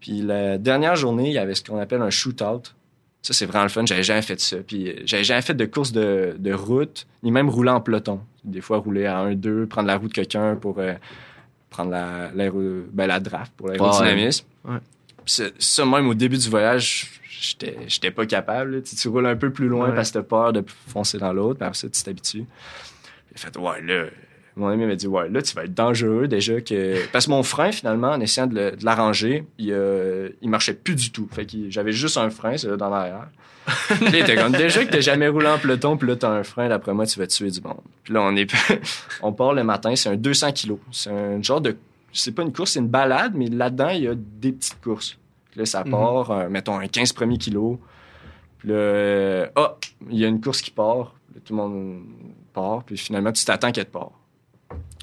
Puis 0.00 0.20
la 0.20 0.58
dernière 0.58 0.96
journée, 0.96 1.28
il 1.28 1.32
y 1.32 1.38
avait 1.38 1.54
ce 1.54 1.62
qu'on 1.62 1.78
appelle 1.78 2.02
un 2.02 2.10
shootout. 2.10 2.62
Ça, 3.22 3.32
c'est 3.32 3.46
vraiment 3.46 3.62
le 3.62 3.70
fun. 3.70 3.86
J'avais 3.86 4.02
jamais 4.02 4.22
fait 4.22 4.40
ça. 4.40 4.56
Puis 4.66 4.88
euh, 4.88 4.94
j'avais 5.04 5.22
jamais 5.22 5.42
fait 5.42 5.54
de 5.54 5.64
course 5.64 5.92
de, 5.92 6.34
de 6.36 6.52
route, 6.52 7.06
ni 7.22 7.30
même 7.30 7.48
rouler 7.48 7.70
en 7.70 7.80
peloton. 7.80 8.20
Des 8.42 8.60
fois, 8.60 8.78
rouler 8.78 9.06
à 9.06 9.24
1-2, 9.24 9.66
prendre 9.66 9.86
la 9.86 9.96
route 9.96 10.08
de 10.08 10.14
quelqu'un 10.14 10.56
pour... 10.56 10.78
Euh, 10.80 10.94
prendre 11.72 11.90
la, 11.90 12.30
ben, 12.34 13.06
la 13.06 13.20
draft 13.20 13.52
pour 13.56 13.68
l'aérodynamisme. 13.68 14.46
Ouais. 14.64 14.78
Ça, 15.26 15.84
même 15.84 16.08
au 16.08 16.14
début 16.14 16.38
du 16.38 16.48
voyage, 16.48 17.20
j'étais 17.86 18.10
pas 18.10 18.26
capable. 18.26 18.82
Tu, 18.82 19.08
roules 19.08 19.26
un 19.26 19.36
peu 19.36 19.50
plus 19.50 19.68
loin 19.68 19.90
parce 19.90 20.10
que 20.10 20.18
t'as 20.18 20.24
peur 20.24 20.52
de 20.52 20.64
foncer 20.88 21.18
dans 21.18 21.32
l'autre, 21.32 21.58
puis 21.58 21.66
après 21.66 21.78
ça, 21.78 21.88
tu 21.88 22.02
t'habitues. 22.02 22.44
J'ai 23.34 23.40
fait, 23.40 23.56
ouais, 23.56 23.80
là, 23.82 24.06
mon 24.56 24.68
ami 24.68 24.84
m'a 24.84 24.96
dit, 24.96 25.06
ouais, 25.06 25.28
là, 25.30 25.40
tu 25.40 25.54
vas 25.54 25.64
être 25.64 25.74
dangereux 25.74 26.28
déjà. 26.28 26.60
que 26.60 27.06
Parce 27.10 27.26
que 27.26 27.30
mon 27.30 27.42
frein, 27.42 27.72
finalement, 27.72 28.10
en 28.10 28.20
essayant 28.20 28.46
de 28.46 28.72
l'arranger, 28.82 29.46
il, 29.58 29.72
euh, 29.72 30.28
il 30.42 30.50
marchait 30.50 30.74
plus 30.74 30.94
du 30.94 31.10
tout. 31.10 31.26
Fait 31.32 31.46
que 31.46 31.70
j'avais 31.70 31.92
juste 31.92 32.18
un 32.18 32.28
frein, 32.28 32.56
c'est 32.56 32.68
là 32.68 32.76
dans 32.76 32.90
l'arrière. 32.90 33.28
puis 33.88 34.18
était 34.18 34.36
comme, 34.36 34.52
déjà 34.52 34.84
que 34.84 34.90
t'as 34.90 35.00
jamais 35.00 35.28
roulé 35.28 35.46
en 35.46 35.58
peloton, 35.58 35.96
puis 35.96 36.08
là, 36.08 36.16
t'as 36.16 36.30
un 36.30 36.42
frein, 36.42 36.68
d'après 36.68 36.92
moi, 36.92 37.06
tu 37.06 37.18
vas 37.18 37.26
tuer 37.26 37.50
du 37.50 37.60
monde. 37.62 37.80
Puis 38.02 38.12
là, 38.12 38.20
on 38.22 38.36
est, 38.36 38.52
on 39.22 39.32
part 39.32 39.54
le 39.54 39.64
matin, 39.64 39.94
c'est 39.96 40.08
un 40.08 40.16
200 40.16 40.52
kilos. 40.52 40.78
C'est 40.90 41.10
un 41.10 41.40
genre 41.42 41.60
de, 41.60 41.76
c'est 42.12 42.32
pas 42.32 42.42
une 42.42 42.52
course, 42.52 42.72
c'est 42.72 42.80
une 42.80 42.88
balade, 42.88 43.32
mais 43.34 43.46
là-dedans, 43.46 43.90
il 43.90 44.02
y 44.02 44.08
a 44.08 44.14
des 44.14 44.52
petites 44.52 44.80
courses. 44.82 45.16
Puis 45.50 45.60
là, 45.60 45.66
ça 45.66 45.84
mhm. 45.84 45.92
part, 45.92 46.50
mettons, 46.50 46.78
un 46.78 46.88
15 46.88 47.12
premiers 47.12 47.38
kilos. 47.38 47.78
Puis 48.58 48.68
là, 48.68 49.46
oh, 49.56 49.68
il 50.10 50.18
y 50.18 50.24
a 50.24 50.28
une 50.28 50.40
course 50.40 50.60
qui 50.60 50.70
part. 50.70 51.14
tout 51.44 51.54
le 51.54 51.56
monde 51.56 52.02
part, 52.52 52.82
puis 52.84 52.98
finalement, 52.98 53.32
tu 53.32 53.44
t'attends 53.44 53.72
qu'elle 53.72 53.86
part. 53.86 54.12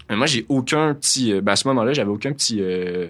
Moi, 0.09 0.25
j'ai 0.25 0.45
aucun 0.49 0.93
petit. 0.95 1.33
Euh, 1.33 1.41
ben 1.41 1.53
à 1.53 1.55
ce 1.55 1.67
moment-là, 1.67 1.93
j'avais 1.93 2.09
aucun 2.09 2.33
petit, 2.33 2.57
euh, 2.61 3.07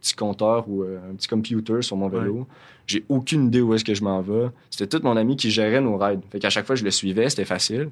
petit 0.00 0.14
compteur 0.14 0.68
ou 0.68 0.82
euh, 0.82 0.98
un 1.10 1.14
petit 1.14 1.28
computer 1.28 1.82
sur 1.82 1.96
mon 1.96 2.08
vélo. 2.08 2.46
J'ai 2.86 3.04
aucune 3.08 3.46
idée 3.46 3.60
où 3.60 3.74
est-ce 3.74 3.84
que 3.84 3.94
je 3.94 4.02
m'en 4.02 4.22
vais. 4.22 4.48
C'était 4.70 4.86
tout 4.86 5.04
mon 5.04 5.16
ami 5.16 5.36
qui 5.36 5.50
gérait 5.50 5.80
nos 5.80 5.98
rides. 5.98 6.22
Fait 6.30 6.38
qu'à 6.38 6.48
chaque 6.48 6.66
fois, 6.66 6.74
je 6.74 6.84
le 6.84 6.90
suivais, 6.90 7.28
c'était 7.28 7.44
facile. 7.44 7.90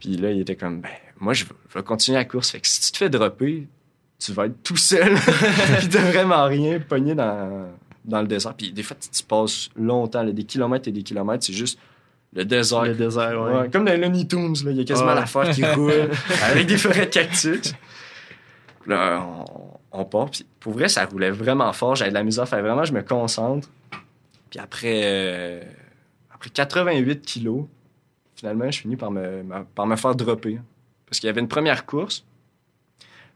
Puis 0.00 0.16
là, 0.16 0.32
il 0.32 0.40
était 0.40 0.56
comme, 0.56 0.80
ben, 0.80 0.90
moi, 1.20 1.32
je 1.32 1.44
vais, 1.44 1.82
continuer 1.82 2.18
la 2.18 2.24
course. 2.24 2.50
Fait 2.50 2.60
que 2.60 2.66
si 2.66 2.80
tu 2.80 2.90
te 2.90 2.96
fais 2.96 3.10
dropper, 3.10 3.68
tu 4.18 4.32
vas 4.32 4.46
être 4.46 4.60
tout 4.64 4.76
seul. 4.76 5.14
puis 5.78 5.88
t'as 5.88 6.10
vraiment 6.10 6.46
rien 6.46 6.80
pogné 6.80 7.14
dans, 7.14 7.68
dans 8.04 8.20
le 8.20 8.26
désert. 8.26 8.54
Puis 8.54 8.72
des 8.72 8.82
fois, 8.82 8.96
tu, 9.00 9.10
tu 9.10 9.22
passes 9.22 9.70
longtemps, 9.76 10.24
là, 10.24 10.32
des 10.32 10.44
kilomètres 10.44 10.88
et 10.88 10.92
des 10.92 11.04
kilomètres, 11.04 11.44
c'est 11.44 11.52
juste 11.52 11.78
le 12.32 12.44
désert. 12.44 12.82
Le 12.84 12.94
désert, 12.94 13.40
ouais. 13.42 13.52
Ouais, 13.60 13.70
comme 13.70 13.84
dans 13.84 14.00
Looney 14.00 14.26
Tunes, 14.26 14.54
là, 14.64 14.70
il 14.70 14.76
y 14.76 14.80
a 14.80 14.84
quasiment 14.84 15.08
Ouais. 15.10 15.14
la 15.16 15.26
forêt 15.26 15.52
qui 15.52 15.64
roule 15.64 16.10
avec 16.44 16.66
des 16.66 16.76
forêts 16.76 17.06
de 17.06 17.10
cactus. 17.10 17.74
Là, 18.86 19.20
on, 19.22 19.44
on 19.92 20.04
part, 20.04 20.30
puis 20.30 20.46
pour 20.58 20.72
vrai, 20.72 20.88
ça 20.88 21.04
roulait 21.06 21.30
vraiment 21.30 21.72
fort. 21.72 21.96
J'avais 21.96 22.10
de 22.10 22.14
la 22.14 22.22
misère, 22.24 22.48
fait 22.48 22.60
vraiment, 22.62 22.84
je 22.84 22.92
me 22.92 23.02
concentre. 23.02 23.68
Puis 24.48 24.58
après, 24.58 25.00
euh, 25.04 25.62
après 26.32 26.50
88 26.50 27.20
kilos, 27.22 27.64
finalement, 28.34 28.70
je 28.70 28.80
finis 28.80 28.96
par 28.96 29.10
me, 29.10 29.42
ma- 29.42 29.64
par 29.74 29.86
me 29.86 29.96
faire 29.96 30.14
dropper. 30.14 30.58
Parce 31.06 31.18
qu'il 31.20 31.26
y 31.26 31.30
avait 31.30 31.40
une 31.40 31.48
première 31.48 31.84
course. 31.86 32.24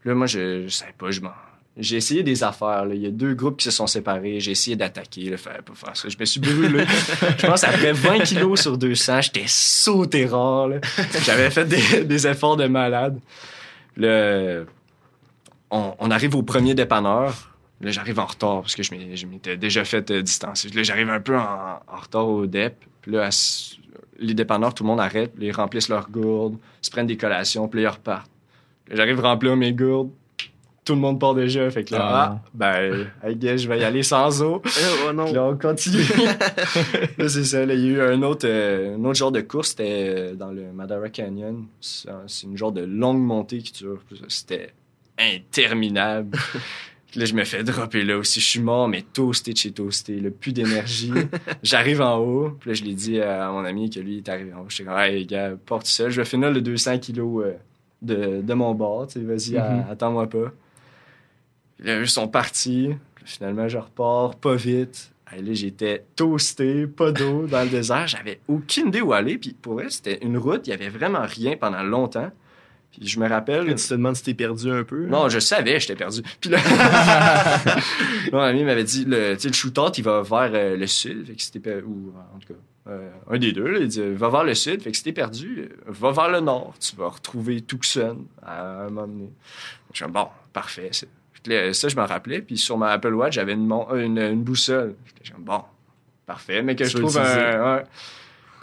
Là, 0.03 0.15
moi, 0.15 0.27
je, 0.27 0.63
je 0.63 0.69
savais 0.73 0.93
pas, 0.97 1.11
je 1.11 1.21
m'en. 1.21 1.31
J'ai 1.77 1.97
essayé 1.97 2.23
des 2.23 2.43
affaires. 2.43 2.85
là. 2.85 2.95
Il 2.95 3.01
y 3.01 3.05
a 3.05 3.11
deux 3.11 3.33
groupes 3.33 3.57
qui 3.57 3.65
se 3.65 3.71
sont 3.71 3.87
séparés. 3.87 4.39
J'ai 4.39 4.51
essayé 4.51 4.75
d'attaquer. 4.77 5.31
Pas 5.31 5.73
faire 5.73 5.97
ça. 5.97 6.07
Je 6.07 6.15
me 6.17 6.23
suis 6.25 6.39
brûlé. 6.39 6.85
je 7.37 7.45
pense 7.45 7.63
après 7.65 7.91
20 7.91 8.19
kilos 8.19 8.61
sur 8.61 8.77
200, 8.77 9.21
j'étais 9.21 9.43
sauté 9.47 10.25
rare. 10.25 10.69
J'avais 11.25 11.49
fait 11.49 11.65
des, 11.65 12.05
des 12.05 12.27
efforts 12.27 12.55
de 12.55 12.67
malade. 12.67 13.19
Le, 13.97 14.65
on, 15.69 15.93
on 15.99 16.11
arrive 16.11 16.35
au 16.35 16.43
premier 16.43 16.75
dépanneur. 16.75 17.51
Là, 17.81 17.91
j'arrive 17.91 18.19
en 18.19 18.25
retard 18.25 18.61
parce 18.61 18.75
que 18.75 18.83
je 18.83 19.25
m'étais 19.25 19.57
déjà 19.57 19.83
fait 19.83 20.09
euh, 20.11 20.21
distancer. 20.21 20.69
Là, 20.69 20.83
j'arrive 20.83 21.09
un 21.09 21.19
peu 21.19 21.37
en, 21.37 21.79
en 21.87 21.97
retard 21.97 22.27
au 22.27 22.45
DEP. 22.45 22.75
Puis 23.01 23.11
là, 23.11 23.27
à 23.27 23.29
les 24.17 24.33
dépanneurs, 24.33 24.73
tout 24.73 24.83
le 24.83 24.87
monde 24.87 25.01
arrête. 25.01 25.33
Puis 25.35 25.47
ils 25.47 25.51
remplissent 25.51 25.89
leurs 25.89 26.09
gourdes, 26.09 26.57
se 26.81 26.89
prennent 26.89 27.07
des 27.07 27.17
collations, 27.17 27.67
puis 27.67 27.81
là, 27.83 27.89
ils 27.89 27.93
repartent. 27.93 28.31
Là, 28.87 28.95
j'arrive 28.95 29.19
remplir 29.19 29.57
mes 29.57 29.73
gourdes. 29.73 30.11
Tout 30.85 30.93
le 30.93 30.99
monde 31.01 31.19
part 31.19 31.33
déjà. 31.33 31.69
Fait 31.71 31.83
que 31.83 31.93
là, 31.95 31.99
Ah. 32.01 32.41
ah, 32.43 32.49
ben, 32.53 33.07
I 33.27 33.35
guess, 33.35 33.61
je 33.63 33.67
vais 33.67 33.79
y 33.79 33.83
aller 33.83 34.03
sans 34.03 34.41
eau. 34.43 34.61
oh 35.07 35.11
non. 35.13 35.25
Puis 35.25 35.33
là, 35.33 35.45
on 35.45 35.57
continue. 35.57 36.03
là, 37.17 37.27
c'est 37.27 37.43
ça. 37.43 37.65
là, 37.65 37.73
il 37.73 37.79
y 37.81 37.89
a 37.89 37.89
eu 37.93 38.01
un 38.01 38.21
autre, 38.21 38.47
euh, 38.47 38.95
un 38.95 39.03
autre 39.03 39.15
genre 39.17 39.31
de 39.31 39.41
course. 39.41 39.69
C'était 39.69 40.13
euh, 40.15 40.35
dans 40.35 40.51
le 40.51 40.71
Madara 40.71 41.09
Canyon. 41.09 41.65
C'est 41.81 42.09
un- 42.09 42.21
c'est 42.27 42.45
une 42.45 42.55
genre 42.55 42.71
de 42.71 42.81
longue 42.81 43.19
montée 43.19 43.57
qui 43.59 43.73
dure. 43.73 43.99
C'était 44.27 44.73
interminable. 45.17 46.37
Puis 47.11 47.19
là, 47.21 47.25
je 47.25 47.33
me 47.33 47.43
fais 47.45 47.63
dropper 47.63 48.03
là 48.03 48.17
aussi. 48.17 48.39
Je 48.41 48.45
suis 48.45 48.59
mort, 48.59 48.87
mais 48.89 49.01
toasté 49.01 49.53
de 49.53 49.57
chez 49.57 49.71
toasté. 49.71 50.19
Là, 50.19 50.29
plus 50.31 50.51
d'énergie. 50.51 51.13
J'arrive 51.63 52.01
en 52.01 52.17
haut. 52.17 52.49
Puis 52.59 52.69
là, 52.69 52.73
je 52.73 52.83
l'ai 52.83 52.93
dit 52.93 53.21
à 53.21 53.49
mon 53.51 53.63
ami 53.63 53.89
que 53.89 53.99
lui 54.01 54.15
il 54.15 54.17
est 54.17 54.29
arrivé 54.29 54.53
en 54.53 54.59
haut. 54.61 54.65
Je 54.67 54.75
suis 54.75 54.83
comme, 54.85 54.97
hey, 54.97 55.25
gars, 55.25 55.51
porte 55.65 55.85
seul. 55.87 56.11
Je 56.11 56.19
vais 56.21 56.25
finir 56.25 56.51
le 56.51 56.61
200 56.61 56.99
kilos 56.99 57.45
euh, 57.45 57.53
de, 58.01 58.41
de 58.41 58.53
mon 58.53 58.73
bord. 58.75 59.07
Tu 59.07 59.13
sais, 59.19 59.25
vas-y, 59.25 59.53
Mhm. 59.57 59.85
attends-moi 59.89 60.27
pas. 60.29 60.51
Là, 61.79 61.99
eux 61.99 62.05
sont 62.05 62.27
partis. 62.27 62.91
Finalement, 63.25 63.67
je 63.67 63.77
repars 63.77 64.35
pas 64.35 64.55
vite. 64.55 65.11
Là, 65.31 65.53
j'étais 65.53 66.05
toasté, 66.15 66.87
pas 66.87 67.11
d'eau 67.11 67.47
dans 67.47 67.63
le 67.63 67.69
désert. 67.69 68.07
J'avais 68.07 68.39
aucune 68.47 68.87
idée 68.87 69.01
où 69.01 69.11
aller. 69.11 69.37
Puis 69.37 69.53
pour 69.59 69.73
vrai, 69.73 69.87
c'était 69.89 70.19
une 70.23 70.37
route. 70.37 70.67
Il 70.67 70.69
y 70.69 70.73
avait 70.73 70.89
vraiment 70.89 71.25
rien 71.25 71.57
pendant 71.57 71.83
longtemps. 71.83 72.31
Puis 72.91 73.07
je 73.07 73.19
me 73.19 73.27
rappelle. 73.27 73.65
Tu 73.75 73.75
te 73.75 73.93
demandes 73.93 74.15
si 74.15 74.23
t'es 74.23 74.33
perdu 74.33 74.71
un 74.71 74.83
peu? 74.83 75.05
Non, 75.07 75.27
je 75.27 75.39
savais, 75.39 75.79
j'étais 75.79 75.95
perdu. 75.95 76.21
Puis 76.39 76.49
là, 76.49 76.59
mon 78.31 78.39
ami 78.39 78.63
m'avait 78.63 78.83
dit, 78.83 79.03
le, 79.03 79.33
le 79.33 79.53
shootout, 79.53 79.91
il 79.97 80.03
va 80.03 80.21
vers 80.21 80.51
euh, 80.53 80.77
le 80.77 80.87
sud. 80.87 81.27
Fait 81.27 81.33
que 81.33 81.41
c'était 81.41 81.81
ou 81.81 82.13
en 82.33 82.39
tout 82.39 82.53
cas, 82.53 82.59
euh, 82.87 83.09
un 83.29 83.37
des 83.37 83.51
deux, 83.51 83.67
là, 83.67 83.79
il 83.79 83.87
dit, 83.87 84.01
va 84.13 84.29
vers 84.29 84.43
le 84.43 84.53
sud. 84.53 84.81
Fait 84.81 84.91
que 84.91 84.97
si 84.97 85.03
t'es 85.03 85.11
perdu, 85.11 85.67
euh, 85.67 85.69
va 85.87 86.11
vers 86.11 86.29
le 86.29 86.39
nord. 86.39 86.75
Tu 86.79 86.95
vas 86.95 87.09
retrouver 87.09 87.61
Tucson 87.61 88.25
à 88.41 88.83
un 88.83 88.89
moment 88.89 89.07
donné. 89.07 89.33
Je 89.91 90.03
comme, 90.03 90.13
bon, 90.13 90.27
parfait. 90.53 90.91
Là, 91.47 91.73
ça, 91.73 91.87
je 91.87 91.95
me 91.95 92.01
rappelais. 92.03 92.41
Puis 92.41 92.57
sur 92.57 92.77
ma 92.77 92.91
Apple 92.91 93.13
Watch, 93.13 93.33
j'avais 93.33 93.53
une, 93.53 93.71
euh, 93.71 94.03
une, 94.05 94.17
une 94.17 94.43
boussole. 94.43 94.95
J'étais 95.05 95.31
comme, 95.33 95.43
bon, 95.43 95.61
parfait. 96.25 96.61
Mais 96.61 96.75
que 96.75 96.85
je 96.85 96.97
trouve 96.97 97.17
un, 97.17 97.75
ouais. 97.77 97.83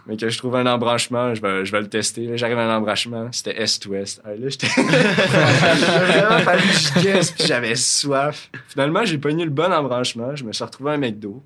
mais 0.07 0.17
que 0.17 0.29
je 0.29 0.37
trouve 0.37 0.55
un 0.55 0.65
embranchement, 0.65 1.33
je 1.35 1.41
vais, 1.41 1.65
je 1.65 1.71
vais 1.71 1.81
le 1.81 1.89
tester. 1.89 2.37
J'arrive 2.37 2.57
à 2.59 2.65
un 2.71 2.77
embranchement, 2.77 3.27
c'était 3.31 3.61
est-ouest. 3.61 4.21
Ah, 4.25 4.29
là, 4.35 4.49
j'étais... 4.49 4.67
Il 4.77 5.83
a 5.85 6.05
vraiment 6.05 6.39
fallu 6.39 6.61
que 6.61 7.21
je 7.21 7.33
puis 7.33 7.45
j'avais 7.45 7.75
soif. 7.75 8.49
Finalement, 8.67 9.05
j'ai 9.05 9.17
pogné 9.17 9.43
le 9.45 9.51
bon 9.51 9.71
embranchement. 9.71 10.35
Je 10.35 10.43
me 10.43 10.51
suis 10.53 10.63
retrouvé 10.63 10.91
à 10.91 10.93
un 10.95 10.97
McDo. 10.97 11.41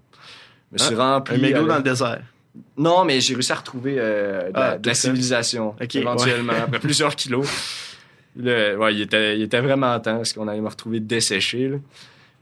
Je 0.71 0.83
me 0.83 0.87
suis 0.87 0.95
rempli. 0.95 1.35
Un 1.35 1.57
à 1.57 1.61
la- 1.61 1.67
dans 1.67 1.77
le 1.77 1.83
désert. 1.83 2.21
Non, 2.75 3.05
mais 3.05 3.21
j'ai 3.21 3.35
réussi 3.35 3.51
à 3.51 3.55
retrouver 3.55 3.97
euh, 3.99 4.49
de, 4.49 4.53
la, 4.53 4.71
Ah, 4.71 4.77
de 4.79 4.87
la 4.87 4.93
civilisation, 4.95 5.75
éventuellement, 5.93 6.53
après 6.63 6.79
plusieurs 6.79 7.15
kilos. 7.15 7.47
Ouais, 8.39 8.93
il 8.93 9.01
était, 9.01 9.37
il 9.37 9.43
était 9.43 9.61
vraiment 9.61 9.99
temps, 9.99 10.17
parce 10.17 10.33
qu'on 10.33 10.47
allait 10.47 10.61
me 10.61 10.67
retrouver 10.69 10.99
desséché. 10.99 11.69
Là. 11.69 11.77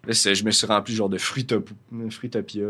Je 0.07 0.43
me 0.43 0.51
suis 0.51 0.67
rempli 0.67 0.93
genre 0.93 1.09
de 1.09 1.17
fruitop- 1.17 1.69
fruitopia, 2.11 2.63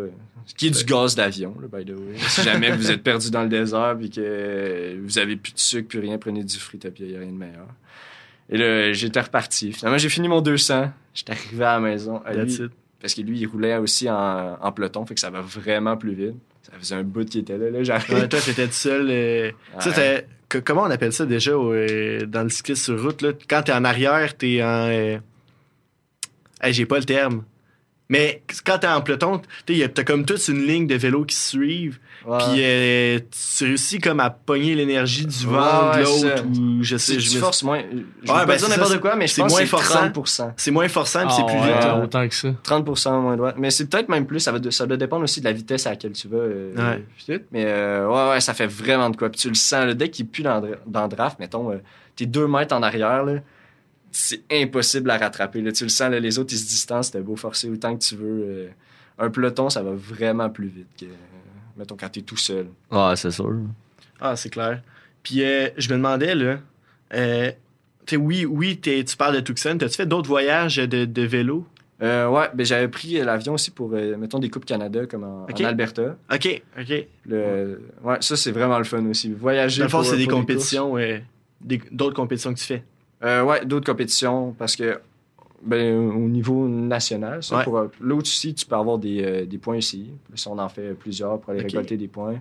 ce 0.45 0.53
qui 0.53 0.67
est 0.67 0.69
du 0.69 0.83
gaz 0.85 1.15
d'avion, 1.15 1.53
by 1.73 1.83
the 1.83 1.89
way. 1.89 2.15
Si 2.29 2.41
jamais 2.43 2.71
vous 2.71 2.89
êtes 2.91 3.03
perdu 3.03 3.29
dans 3.29 3.43
le 3.43 3.49
désert 3.49 3.97
et 4.01 4.09
que 4.09 4.97
vous 5.03 5.17
avez 5.19 5.35
plus 5.35 5.53
de 5.53 5.59
sucre, 5.59 5.87
plus 5.89 5.99
rien, 5.99 6.17
prenez 6.17 6.43
du 6.43 6.57
fruitopia, 6.57 7.05
il 7.05 7.11
n'y 7.11 7.17
a 7.17 7.19
rien 7.19 7.31
de 7.31 7.37
meilleur. 7.37 7.67
Et 8.49 8.57
là, 8.57 8.93
j'étais 8.93 9.19
reparti. 9.19 9.73
Finalement, 9.73 9.97
j'ai 9.97 10.07
fini 10.09 10.27
mon 10.29 10.39
200. 10.39 10.91
J'étais 11.13 11.31
arrivé 11.33 11.63
à 11.65 11.73
la 11.73 11.79
maison. 11.81 12.21
À 12.25 12.33
lui, 12.43 12.51
parce 13.01 13.13
que 13.13 13.21
lui, 13.21 13.39
il 13.39 13.47
roulait 13.47 13.75
aussi 13.77 14.09
en, 14.09 14.57
en 14.61 14.71
peloton, 14.71 15.05
fait 15.05 15.15
que 15.15 15.19
ça 15.19 15.29
va 15.29 15.41
vraiment 15.41 15.97
plus 15.97 16.13
vite. 16.13 16.35
Ça 16.63 16.71
faisait 16.79 16.95
un 16.95 17.03
bout 17.03 17.25
qui 17.29 17.39
était 17.39 17.57
là. 17.57 17.69
là 17.69 17.83
j'arrive. 17.83 18.15
Ouais, 18.15 18.27
toi, 18.29 18.39
t'étais 18.39 18.67
tout 18.67 18.73
seul. 18.73 19.07
tu 19.81 19.89
sais, 19.91 19.95
Ouais. 20.19 20.27
Comment 20.49 20.83
on 20.83 20.91
appelle 20.91 21.13
ça 21.13 21.25
déjà 21.25 21.51
euh, 21.51 22.25
dans 22.25 22.43
le 22.43 22.49
cyclisme 22.49 22.83
sur 22.83 23.03
route? 23.03 23.21
Là? 23.21 23.31
Quand 23.49 23.63
t'es 23.63 23.73
en 23.73 23.83
arrière, 23.83 24.35
t'es 24.37 24.61
en. 24.63 24.87
euh, 24.89 25.17
J'ai 26.63 26.85
pas 26.85 26.99
le 26.99 27.05
terme. 27.05 27.43
Mais 28.07 28.43
quand 28.63 28.77
t'es 28.77 28.87
en 28.87 29.01
peloton, 29.01 29.41
t'as 29.65 30.03
comme 30.03 30.25
toute 30.25 30.47
une 30.47 30.61
ligne 30.67 30.85
de 30.85 30.93
vélos 30.95 31.25
qui 31.25 31.35
se 31.35 31.49
suivent. 31.57 31.97
Puis 32.23 32.59
euh, 32.63 33.19
tu 33.57 33.65
réussis 33.65 33.99
comme 33.99 34.19
à 34.19 34.29
pogner 34.29 34.75
l'énergie 34.75 35.25
du 35.25 35.45
vent 35.47 35.91
ouais, 35.91 35.97
de 35.99 36.03
l'autre. 36.03 36.43
Ou 36.59 36.83
je 36.83 36.97
sais, 36.97 37.13
C'est 37.13 37.19
je 37.19 37.29
tu 37.31 37.35
me- 37.37 37.41
forces 37.41 37.63
moins. 37.63 37.81
Je 38.23 38.31
Ouais, 38.31 38.45
ben, 38.45 38.55
dire 38.57 38.69
n'importe 38.69 38.99
quoi, 38.99 39.15
mais 39.15 39.25
je 39.27 39.33
c'est 39.33 39.41
pense 39.41 39.51
moins 39.51 39.59
que 39.61 39.65
c'est 39.65 39.71
forçant. 39.71 40.07
30%. 40.09 40.53
C'est 40.57 40.71
moins 40.71 40.87
forçant 40.87 41.25
puis 41.25 41.35
c'est 41.35 41.41
Ah, 41.41 41.45
plus 41.45 41.59
ouais, 41.59 41.73
vite. 41.73 41.83
là. 41.83 41.99
autant 42.03 42.27
que 42.27 42.35
ça. 42.35 42.49
30% 42.63 43.21
moins 43.21 43.37
droit. 43.37 43.53
Mais 43.57 43.71
c'est 43.71 43.87
peut-être 43.87 44.09
même 44.09 44.25
plus. 44.27 44.39
Ça, 44.39 44.51
va 44.51 44.59
de- 44.59 44.69
ça 44.69 44.85
doit 44.85 44.97
dépendre 44.97 45.23
aussi 45.23 45.39
de 45.39 45.45
la 45.45 45.51
vitesse 45.53 45.87
à 45.87 45.91
laquelle 45.91 46.13
tu 46.13 46.27
vas. 46.27 46.37
euh, 46.37 46.73
Ouais. 47.27 47.41
Mais 47.51 47.65
euh, 47.65 48.07
ouais, 48.07 48.29
ouais, 48.33 48.41
ça 48.41 48.53
fait 48.53 48.67
vraiment 48.67 49.09
de 49.09 49.17
quoi. 49.17 49.29
Puis 49.29 49.41
tu 49.41 49.49
le 49.49 49.55
sens. 49.55 49.85
Le 49.85 49.95
dès 49.95 50.09
qu'il 50.09 50.27
pue 50.27 50.43
dans, 50.43 50.59
le- 50.61 50.77
dans 50.85 51.07
draft, 51.07 51.39
mettons, 51.39 51.71
euh, 51.71 51.77
t'es 52.15 52.25
deux 52.27 52.47
mètres 52.47 52.75
en 52.75 52.81
arrière, 52.83 53.23
là, 53.23 53.33
c'est 54.17 54.41
impossible 54.51 55.09
à 55.09 55.17
rattraper. 55.17 55.61
Là. 55.61 55.71
Tu 55.71 55.83
le 55.83 55.89
sens, 55.89 56.09
là, 56.09 56.19
les 56.19 56.39
autres, 56.39 56.53
ils 56.53 56.57
se 56.59 56.67
distancent. 56.67 57.11
T'as 57.11 57.19
beau 57.21 57.35
forcer 57.35 57.69
autant 57.69 57.95
que 57.95 58.03
tu 58.03 58.15
veux. 58.15 58.43
euh, 58.47 58.67
un 59.17 59.29
peloton, 59.29 59.69
ça 59.69 59.81
va 59.81 59.91
vraiment 59.93 60.49
plus 60.49 60.67
vite 60.67 60.87
que, 60.99 61.05
euh, 61.05 61.09
mettons, 61.77 61.95
quand 61.97 62.09
t'es 62.09 62.21
tout 62.21 62.35
seul. 62.37 62.67
Ouais, 62.91 63.15
c'est 63.15 63.31
sûr. 63.31 63.53
Ah, 64.19 64.35
c'est 64.35 64.49
clair. 64.49 64.81
Puis 65.23 65.43
euh, 65.43 65.69
je 65.77 65.89
me 65.89 65.95
demandais, 65.95 66.35
là, 66.35 66.59
euh, 67.13 67.49
tu 68.05 68.15
sais, 68.15 68.17
oui, 68.17 68.45
oui 68.45 68.77
t'es- 68.77 69.03
tu 69.03 69.15
parles 69.17 69.35
de 69.35 69.39
Tucson. 69.41 69.77
T'as-tu 69.79 69.95
fait 69.95 70.05
d'autres 70.05 70.27
voyages 70.27 70.75
de, 70.77 71.05
de 71.05 71.21
vélo? 71.21 71.65
Euh, 72.01 72.27
ouais, 72.27 72.49
ben, 72.53 72.65
j'avais 72.65 72.89
pris 72.89 73.13
l'avion 73.19 73.53
aussi 73.53 73.71
pour, 73.71 73.91
euh, 73.93 74.17
mettons, 74.17 74.39
des 74.39 74.49
Coupes 74.49 74.65
Canada, 74.65 75.05
comme 75.05 75.23
en, 75.23 75.45
Alberta. 75.63 76.17
OK, 76.33 76.61
OK. 76.77 77.07
Le, 77.25 77.81
ouais, 78.03 78.17
ça, 78.19 78.35
c'est 78.35 78.51
vraiment 78.51 78.77
le 78.77 78.83
fun 78.83 79.05
aussi. 79.05 79.31
Voyager. 79.31 79.79
Dans 79.79 79.85
le 79.85 79.89
fond, 79.89 79.97
pour- 79.99 80.05
c'est 80.07 80.17
des 80.17 80.27
compétitions, 80.27 80.97
des- 81.61 81.81
d'autres 81.91 82.15
compétitions 82.15 82.53
que 82.53 82.59
tu 82.59 82.65
fais. 82.65 82.83
Euh, 83.23 83.43
ouais, 83.43 83.65
d'autres 83.65 83.85
compétitions 83.91 84.53
parce 84.57 84.75
que 84.75 84.99
ben, 85.63 85.95
au 85.95 86.27
niveau 86.27 86.67
national, 86.67 87.41
ça, 87.41 87.57
Ouais. 87.57 87.63
pour, 87.63 87.77
euh, 87.77 87.87
l'autre 87.99 88.23
aussi, 88.27 88.53
tu 88.53 88.65
peux 88.65 88.75
avoir 88.75 88.97
des, 88.99 89.23
euh, 89.23 89.45
des 89.45 89.57
points 89.57 89.77
ici. 89.77 90.11
Si 90.35 90.47
on 90.47 90.57
en 90.59 90.69
fait 90.69 90.93
plusieurs 90.93 91.39
pour 91.39 91.51
aller 91.51 91.61
récolter 91.63 91.97
des 91.97 92.07
points. 92.07 92.39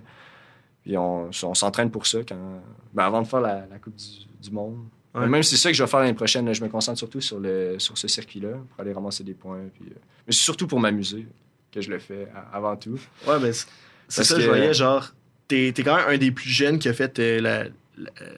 Puis 0.83 0.95
on, 0.97 1.29
on 1.43 1.53
s'entraîne 1.55 1.89
pour 1.89 2.05
ça 2.05 2.19
quand, 2.27 2.61
ben, 2.93 3.03
avant 3.03 3.21
de 3.23 3.27
faire 3.27 3.41
la, 3.41 3.65
la 3.67 3.79
Coupe 3.79 3.95
du, 3.95 4.05
du 4.41 4.51
Monde. 4.51 4.77
Ouais. 5.15 5.25
Même 5.27 5.41
si 5.41 5.51
c'est 5.55 5.61
ça 5.63 5.69
que 5.71 5.75
je 5.77 5.81
vais 5.81 5.89
faire 5.89 6.01
l'année 6.01 6.13
prochaine, 6.13 6.45
là, 6.45 6.53
je 6.53 6.61
me 6.61 6.67
concentre 6.69 6.99
surtout 6.99 7.21
sur, 7.21 7.39
le, 7.39 7.79
sur 7.79 7.97
ce 7.97 8.07
circuit-là 8.07 8.49
pour 8.69 8.79
aller 8.81 8.91
ramasser 8.93 9.23
des 9.23 9.33
points. 9.33 9.61
Puis, 9.73 9.85
euh, 9.89 9.93
mais 10.27 10.33
c'est 10.33 10.43
surtout 10.43 10.67
pour 10.67 10.79
m'amuser 10.79 11.25
que 11.71 11.81
je 11.81 11.89
le 11.89 11.97
fais 11.99 12.27
avant 12.53 12.75
tout. 12.75 12.99
Ouais, 13.25 13.39
ben, 13.39 13.51
c'est 14.07 14.23
ça, 14.23 14.35
je 14.37 14.41
que- 14.43 14.47
voyais, 14.49 14.73
genre, 14.73 15.13
t'es 15.47 15.69
es 15.69 15.73
quand 15.73 15.95
même 15.95 16.05
un 16.09 16.17
des 16.17 16.31
plus 16.31 16.49
jeunes 16.49 16.77
qui 16.77 16.89
a 16.89 16.93
fait 16.93 17.17
euh, 17.17 17.39
la, 17.41 17.63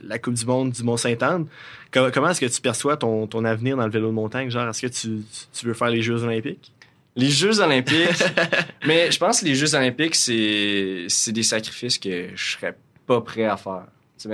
la, 0.04 0.20
Coupe 0.20 0.36
du 0.36 0.46
Monde 0.46 0.72
du 0.72 0.84
Mont-Saint-Anne. 0.84 1.48
Co- 1.91 2.12
comment 2.13 2.30
est-ce 2.30 2.41
que 2.41 2.46
tu 2.46 2.62
perçois 2.62 2.98
ton, 2.98 3.28
ton 3.28 3.43
avenir 3.46 3.78
dans 3.78 3.86
le 3.86 3.91
vélo 3.91 4.08
de 4.08 4.13
montagne? 4.13 4.50
Genre, 4.50 4.67
est-ce 4.70 4.82
que 4.82 4.88
tu, 4.88 5.24
tu- 5.54 5.65
veux 5.65 5.74
faire 5.74 5.89
les 5.89 6.02
Jeux 6.02 6.24
Olympiques? 6.24 6.72
Les 7.15 7.30
Jeux 7.30 7.60
Olympiques, 7.62 8.24
mais 8.86 9.12
je 9.12 9.17
pense 9.17 9.41
que 9.41 9.46
les 9.46 9.56
Jeux 9.56 9.74
Olympiques, 9.74 10.15
c'est 10.15 11.06
c'est 11.10 11.32
des 11.32 11.41
sacrifices 11.43 11.98
que 11.98 12.28
je 12.36 12.52
serais 12.52 12.78
pas 13.08 13.22
prêt 13.22 13.46
à 13.46 13.58
faire. 13.58 13.86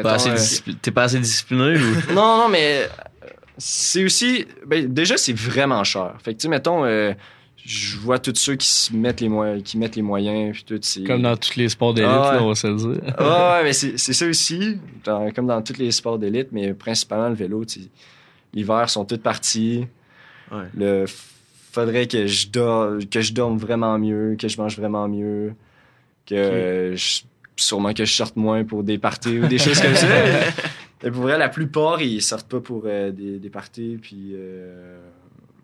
Pas 0.01 0.27
euh, 0.27 0.37
T'es 0.81 0.91
pas 0.91 1.03
assez 1.03 1.19
discipliné 1.19 1.77
ou? 1.77 2.13
Non, 2.13 2.37
non, 2.37 2.49
mais 2.49 2.83
euh, 2.83 3.27
c'est 3.57 4.03
aussi. 4.03 4.45
Ben, 4.65 4.91
déjà, 4.91 5.17
c'est 5.17 5.33
vraiment 5.33 5.83
cher. 5.83 6.13
Fait 6.23 6.33
que, 6.33 6.39
tu 6.39 6.43
sais, 6.43 6.47
mettons, 6.49 6.85
euh, 6.85 7.13
je 7.65 7.97
vois 7.97 8.19
tous 8.19 8.35
ceux 8.35 8.55
qui 8.55 8.67
se 8.67 8.93
mettent 8.93 9.21
les, 9.21 9.29
moyens, 9.29 9.63
qui 9.63 9.77
mettent 9.77 9.95
les 9.95 10.01
moyens, 10.01 10.53
puis 10.53 10.63
tout. 10.65 10.79
c'est- 10.81 11.03
Comme 11.03 11.21
dans 11.21 11.37
tous 11.37 11.55
les 11.55 11.69
sports 11.69 11.93
d'élite, 11.93 12.09
Ah 12.11 12.37
on 12.41 12.49
va 12.49 12.55
se 12.55 12.67
le 12.67 12.75
dire. 12.75 12.87
Ouais, 13.19 13.25
ouais, 13.25 13.63
mais 13.63 13.73
c'est 13.73 13.97
c'est 13.97 14.13
ça 14.13 14.25
aussi, 14.27 14.77
dans- 15.05 15.31
comme 15.31 15.47
dans 15.47 15.61
tous 15.61 15.77
les 15.77 15.91
sports 15.91 16.19
d'élite, 16.19 16.49
mais 16.51 16.73
principalement 16.73 17.29
le 17.29 17.35
vélo. 17.35 17.63
L'hiver, 18.53 18.83
ils 18.85 18.89
sont 18.89 19.05
tous 19.05 19.17
partis. 19.17 19.85
Ouais. 20.51 20.65
Le 20.75 21.05
faudrait 21.71 22.07
que 22.07 22.27
je 22.27 22.49
dors, 22.49 22.99
que 23.09 23.21
je 23.21 23.33
dorme 23.33 23.57
vraiment 23.57 23.97
mieux, 23.97 24.35
que 24.39 24.47
je 24.47 24.57
mange 24.61 24.77
vraiment 24.77 25.07
mieux, 25.07 25.53
que 26.27 26.93
je- 26.95 27.21
sûrement 27.55 27.93
que 27.93 28.05
je 28.05 28.13
sorte 28.13 28.35
moins 28.35 28.63
pour 28.63 28.83
des 28.83 28.97
parties 28.97 29.39
ou 29.39 29.47
des 29.47 29.57
choses 29.57 29.79
comme 29.81 29.95
ça. 29.95 30.07
Et 31.05 31.11
pour 31.11 31.23
vrai, 31.23 31.37
la 31.37 31.49
plupart, 31.49 32.01
ils 32.01 32.21
sortent 32.21 32.47
pas 32.47 32.59
pour 32.61 32.83
euh, 32.85 33.11
des, 33.11 33.37
des 33.39 33.49
parties, 33.49 33.97
puis 34.01 34.31
euh, 34.35 34.99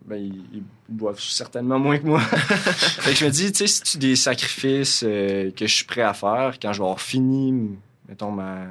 ben, 0.04 0.16
ils, 0.16 0.44
ils 0.52 0.62
boivent 0.88 1.20
certainement 1.20 1.78
moins 1.78 1.98
que 1.98 2.06
moi. 2.06 2.20
fait 2.20 3.12
que 3.12 3.16
je 3.18 3.24
me 3.24 3.30
dis, 3.30 3.52
tu 3.52 3.58
sais, 3.58 3.66
c'est-tu 3.66 3.98
des 3.98 4.16
sacrifices 4.16 5.04
euh, 5.06 5.50
que 5.52 5.66
je 5.66 5.74
suis 5.74 5.84
prêt 5.84 6.02
à 6.02 6.14
faire 6.14 6.58
quand 6.60 6.72
je 6.72 6.78
vais 6.78 6.84
avoir 6.84 7.00
fini, 7.00 7.78
mettons, 8.08 8.30
ma, 8.30 8.66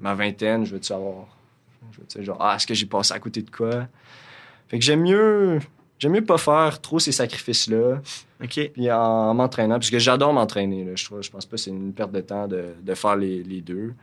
ma 0.00 0.14
vingtaine, 0.14 0.64
je 0.64 0.74
veux-tu 0.74 0.92
avoir, 0.92 1.26
je 1.92 2.00
veux-tu 2.00 2.24
genre, 2.24 2.38
ah, 2.40 2.56
est-ce 2.56 2.66
que 2.66 2.74
j'ai 2.74 2.86
passé 2.86 3.14
à 3.14 3.18
côté 3.18 3.42
de 3.42 3.50
quoi? 3.50 3.88
Fait 4.68 4.78
que 4.78 4.84
j'aime 4.84 5.02
mieux, 5.02 5.58
j'aime 5.98 6.12
mieux 6.12 6.24
pas 6.24 6.38
faire 6.38 6.80
trop 6.80 6.98
ces 6.98 7.12
sacrifices-là. 7.12 8.00
OK. 8.42 8.70
Puis 8.72 8.92
en 8.92 9.34
m'entraînant, 9.34 9.76
parce 9.76 9.90
que 9.90 9.98
j'adore 9.98 10.32
m'entraîner. 10.32 10.84
là. 10.84 10.92
Je, 10.94 11.04
trouve, 11.04 11.22
je 11.22 11.30
pense 11.30 11.46
pas 11.46 11.56
que 11.56 11.62
c'est 11.62 11.70
une 11.70 11.92
perte 11.92 12.12
de 12.12 12.20
temps 12.20 12.46
de, 12.46 12.66
de 12.80 12.94
faire 12.94 13.16
les, 13.16 13.42
les 13.42 13.60
deux. 13.62 13.94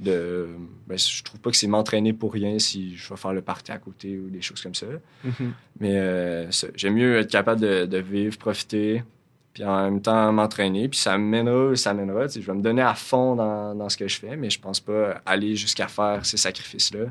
De, 0.00 0.48
ben, 0.86 0.98
je 0.98 1.22
trouve 1.22 1.38
pas 1.40 1.50
que 1.50 1.56
c'est 1.58 1.66
m'entraîner 1.66 2.14
pour 2.14 2.32
rien 2.32 2.58
si 2.58 2.96
je 2.96 3.06
vais 3.10 3.16
faire 3.16 3.34
le 3.34 3.42
party 3.42 3.70
à 3.70 3.76
côté 3.76 4.18
ou 4.18 4.30
des 4.30 4.40
choses 4.40 4.62
comme 4.62 4.74
ça. 4.74 4.86
Mhm. 5.22 5.52
Mais 5.78 5.98
euh, 5.98 6.50
j'aime 6.74 6.94
mieux 6.94 7.18
être 7.18 7.30
capable 7.30 7.60
de, 7.60 7.84
de 7.84 7.98
vivre, 7.98 8.38
profiter, 8.38 9.04
puis 9.52 9.62
en 9.62 9.84
même 9.84 10.00
temps 10.00 10.32
m'entraîner. 10.32 10.88
Puis 10.88 10.98
ça 10.98 11.18
mènera 11.18 11.76
ça 11.76 11.92
mènera. 11.92 12.28
Tu 12.28 12.40
je 12.40 12.46
vais 12.46 12.56
me 12.56 12.62
donner 12.62 12.80
à 12.80 12.94
fond 12.94 13.36
dans, 13.36 13.74
dans 13.74 13.90
ce 13.90 13.98
que 13.98 14.08
je 14.08 14.16
fais, 14.18 14.36
mais 14.36 14.48
je 14.48 14.58
pense 14.58 14.80
pas 14.80 15.20
aller 15.26 15.54
jusqu'à 15.54 15.86
faire 15.86 16.24
ces 16.24 16.38
sacrifices-là. 16.38 17.06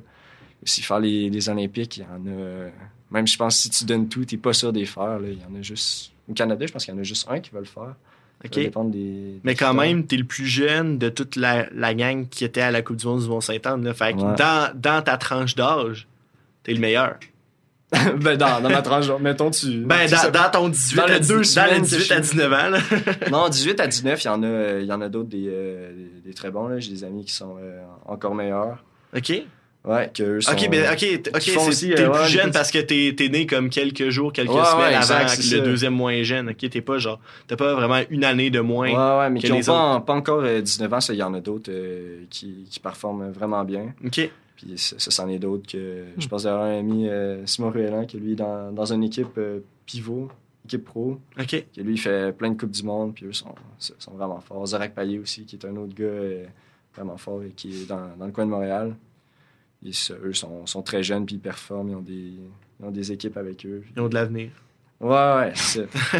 Aussi, 0.63 0.81
faire 0.81 0.99
les, 0.99 1.29
les 1.29 1.47
Olympiques, 1.47 1.97
il 1.97 2.03
y 2.03 2.05
en 2.05 2.25
a. 2.27 2.69
Même 3.11 3.27
je 3.27 3.37
pense 3.37 3.55
que 3.55 3.61
si 3.63 3.69
tu 3.69 3.85
donnes 3.85 4.09
tout, 4.09 4.25
t'es 4.25 4.37
pas 4.37 4.53
sûr 4.53 4.73
d'y 4.73 4.85
faire. 4.87 5.19
là. 5.19 5.27
Il 5.29 5.39
y 5.39 5.45
en 5.45 5.53
a 5.57 5.61
juste. 5.61 6.11
Au 6.27 6.33
Canada, 6.33 6.65
je 6.65 6.71
pense 6.71 6.85
qu'il 6.85 6.93
y 6.93 6.97
en 6.97 6.99
a 6.99 7.03
juste 7.03 7.27
un 7.29 7.39
qui 7.39 7.51
va 7.51 7.59
le 7.59 7.65
faire. 7.65 7.95
Ça 8.41 8.49
des. 8.85 9.39
Mais 9.43 9.55
quand 9.55 9.73
même, 9.73 10.05
t'es 10.05 10.15
le 10.17 10.23
plus 10.23 10.45
jeune 10.45 10.97
de 10.97 11.09
toute 11.09 11.35
la, 11.35 11.67
la 11.73 11.93
gang 11.93 12.27
qui 12.29 12.45
était 12.45 12.61
à 12.61 12.71
la 12.71 12.81
Coupe 12.81 12.95
du 12.97 13.05
Monde 13.05 13.21
du 13.21 13.27
Mont-Saint-Anne. 13.27 13.93
Fait 13.93 14.13
que 14.13 14.19
Ouais. 14.19 14.35
dans, 14.37 14.71
dans 14.75 15.01
ta 15.01 15.17
tranche 15.17 15.55
d'âge, 15.55 16.07
t'es 16.63 16.73
le 16.73 16.79
meilleur. 16.79 17.15
ben, 17.91 18.37
dans, 18.37 18.61
dans 18.61 18.69
ma 18.69 18.81
tranche, 18.83 19.05
genre, 19.05 19.19
mettons, 19.19 19.49
tu. 19.49 19.79
Ben, 19.79 20.07
tu 20.07 20.13
dans, 20.31 20.49
ton 20.51 20.69
18 20.69 20.95
Dans 20.95 21.03
à, 21.03 21.07
les 21.07 21.19
10 21.19 21.27
deux 21.27 21.33
dans 21.33 21.39
les 21.39 21.43
semaines 21.45 21.81
que 21.81 21.87
18 21.87 21.99
je 22.05 22.13
à 22.13 22.23
suis- 22.23 22.31
19 22.37 22.53
ans. 22.53 22.69
Là. 22.69 22.79
Non, 23.31 23.49
18 23.49 23.79
à 23.79 23.87
19, 23.87 24.23
il 24.23 24.27
y 24.27 24.29
en 24.29 24.43
a, 24.43 24.79
il 24.79 24.85
y 24.85 24.91
en 24.93 25.01
a 25.01 25.09
d'autres 25.09 25.29
des, 25.29 25.45
euh, 25.47 25.91
des, 26.23 26.33
très 26.35 26.51
bons. 26.51 26.79
J'ai 26.79 26.91
des 26.91 27.03
amis 27.03 27.25
qui 27.25 27.33
sont 27.33 27.57
euh, 27.59 27.81
encore 28.05 28.35
meilleurs. 28.35 28.77
OK. 29.17 29.33
Ouais, 29.85 30.11
que 30.13 30.23
eux 30.23 30.41
sont. 30.41 30.51
OK, 30.51 30.69
ben, 30.69 30.91
OK, 30.91 30.99
t- 30.99 31.29
ok, 31.33 31.67
aussi, 31.67 31.89
t'es 31.89 32.01
euh, 32.01 32.05
le 32.07 32.11
plus 32.11 32.19
ouais, 32.21 32.27
jeune 32.27 32.51
parce 32.51 32.69
que 32.69 32.79
t'es 32.79 33.15
es 33.17 33.29
né 33.29 33.45
comme 33.47 33.69
quelques 33.69 34.09
jours, 34.09 34.33
quelques 34.33 34.49
Ouais, 34.51 34.65
semaines 34.65 34.89
ouais, 34.89 34.95
avant 34.95 35.19
exact, 35.21 35.37
le 35.37 35.43
ça. 35.43 35.59
deuxième 35.59 35.93
moins 35.93 36.21
jeune. 36.21 36.49
OK, 36.49 36.69
t'es 36.69 36.81
pas 36.81 36.97
genre, 36.97 37.19
t'as 37.47 37.55
pas 37.55 37.73
vraiment 37.75 38.01
une 38.09 38.25
année 38.25 38.49
de 38.49 38.59
moins. 38.59 38.89
Ouais, 38.89 39.19
ouais, 39.19 39.29
mais 39.29 39.39
que 39.39 39.45
qui 39.45 39.51
n'ont 39.51 39.59
les 39.59 39.65
pas, 39.65 40.01
pas 40.01 40.13
encore 40.13 40.41
euh, 40.43 40.59
19 40.61 40.93
ans, 40.93 40.99
ça, 40.99 41.13
il 41.13 41.17
y 41.19 41.23
en 41.23 41.33
a 41.33 41.39
d'autres 41.39 41.71
euh, 41.71 42.23
qui, 42.29 42.67
qui 42.69 42.79
performent 42.81 43.31
vraiment 43.31 43.63
bien. 43.63 43.93
OK. 44.05 44.29
Puis 44.57 44.73
ça, 44.75 44.97
c'en 44.99 45.29
est 45.29 45.39
d'autres 45.39 45.65
que. 45.71 46.03
Hmm. 46.03 46.19
Je 46.19 46.27
pense 46.27 46.43
d'avoir 46.43 46.63
un 46.65 46.79
ami, 46.79 47.07
euh, 47.07 47.45
Simon 47.45 47.69
Ruellan, 47.69 48.05
qui 48.05 48.17
lui, 48.17 48.35
dans, 48.35 48.73
dans 48.73 48.91
une 48.91 49.05
équipe 49.05 49.37
euh, 49.37 49.61
pivot, 49.85 50.27
équipe 50.65 50.83
pro, 50.83 51.19
OK. 51.39 51.65
qui 51.71 51.81
lui, 51.81 51.93
il 51.93 51.97
fait 51.99 52.35
plein 52.37 52.51
de 52.51 52.59
Coupes 52.59 52.69
du 52.71 52.83
Monde, 52.83 53.13
puis 53.15 53.25
eux 53.27 53.33
sont, 53.33 53.55
sont 53.77 54.11
vraiment 54.11 54.41
forts. 54.41 54.67
Zorak 54.67 54.93
Payet 54.93 55.19
aussi, 55.19 55.45
qui 55.45 55.55
est 55.55 55.65
un 55.65 55.75
autre 55.77 55.95
gars 55.95 56.03
euh, 56.03 56.43
vraiment 56.93 57.15
fort 57.15 57.41
et 57.43 57.51
qui 57.51 57.69
est 57.83 57.87
dans, 57.87 58.09
dans 58.19 58.25
le 58.25 58.33
coin 58.33 58.45
de 58.45 58.51
Montréal. 58.51 58.93
Ils, 59.81 59.95
eux 60.23 60.33
sont, 60.33 60.65
sont 60.65 60.81
très 60.81 61.03
jeunes, 61.03 61.25
puis 61.25 61.35
ils 61.35 61.41
performent, 61.41 61.89
ils 61.89 61.95
ont 61.95 62.01
des, 62.01 62.33
ils 62.79 62.85
ont 62.85 62.91
des 62.91 63.11
équipes 63.11 63.37
avec 63.37 63.65
eux. 63.65 63.83
Ils 63.95 64.01
ont 64.01 64.09
de 64.09 64.13
l'avenir. 64.15 64.49
Ouais, 64.99 65.09
ouais, 65.09 65.51
c'est 65.55 65.89
ça. 65.91 66.19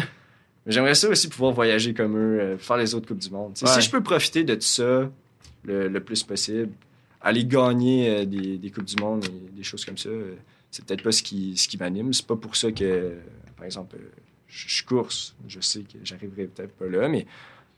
Mais 0.66 0.72
J'aimerais 0.72 0.94
ça 0.94 1.08
aussi 1.08 1.28
pouvoir 1.28 1.52
voyager 1.52 1.94
comme 1.94 2.16
eux, 2.16 2.40
euh, 2.40 2.58
faire 2.58 2.76
les 2.76 2.94
autres 2.94 3.06
Coupes 3.06 3.18
du 3.18 3.30
Monde. 3.30 3.56
Ouais. 3.62 3.68
Si 3.68 3.80
je 3.80 3.90
peux 3.90 4.02
profiter 4.02 4.44
de 4.44 4.54
tout 4.54 4.60
ça 4.60 5.10
le, 5.64 5.88
le 5.88 6.00
plus 6.00 6.22
possible, 6.22 6.70
aller 7.20 7.44
gagner 7.44 8.08
euh, 8.10 8.24
des, 8.24 8.58
des 8.58 8.70
Coupes 8.70 8.84
du 8.84 8.96
Monde 8.96 9.24
et 9.24 9.56
des 9.56 9.62
choses 9.62 9.84
comme 9.84 9.98
ça, 9.98 10.08
euh, 10.08 10.34
c'est 10.70 10.84
peut-être 10.84 11.02
pas 11.02 11.12
ce 11.12 11.22
qui, 11.22 11.56
ce 11.56 11.68
qui 11.68 11.78
m'anime. 11.78 12.12
C'est 12.12 12.26
pas 12.26 12.36
pour 12.36 12.56
ça 12.56 12.72
que, 12.72 13.14
par 13.56 13.64
exemple, 13.66 13.96
je, 14.46 14.68
je 14.68 14.84
course. 14.84 15.34
Je 15.48 15.60
sais 15.60 15.80
que 15.80 15.98
j'arriverai 16.02 16.46
peut-être 16.46 16.72
pas 16.72 16.86
là, 16.86 17.08
mais 17.08 17.26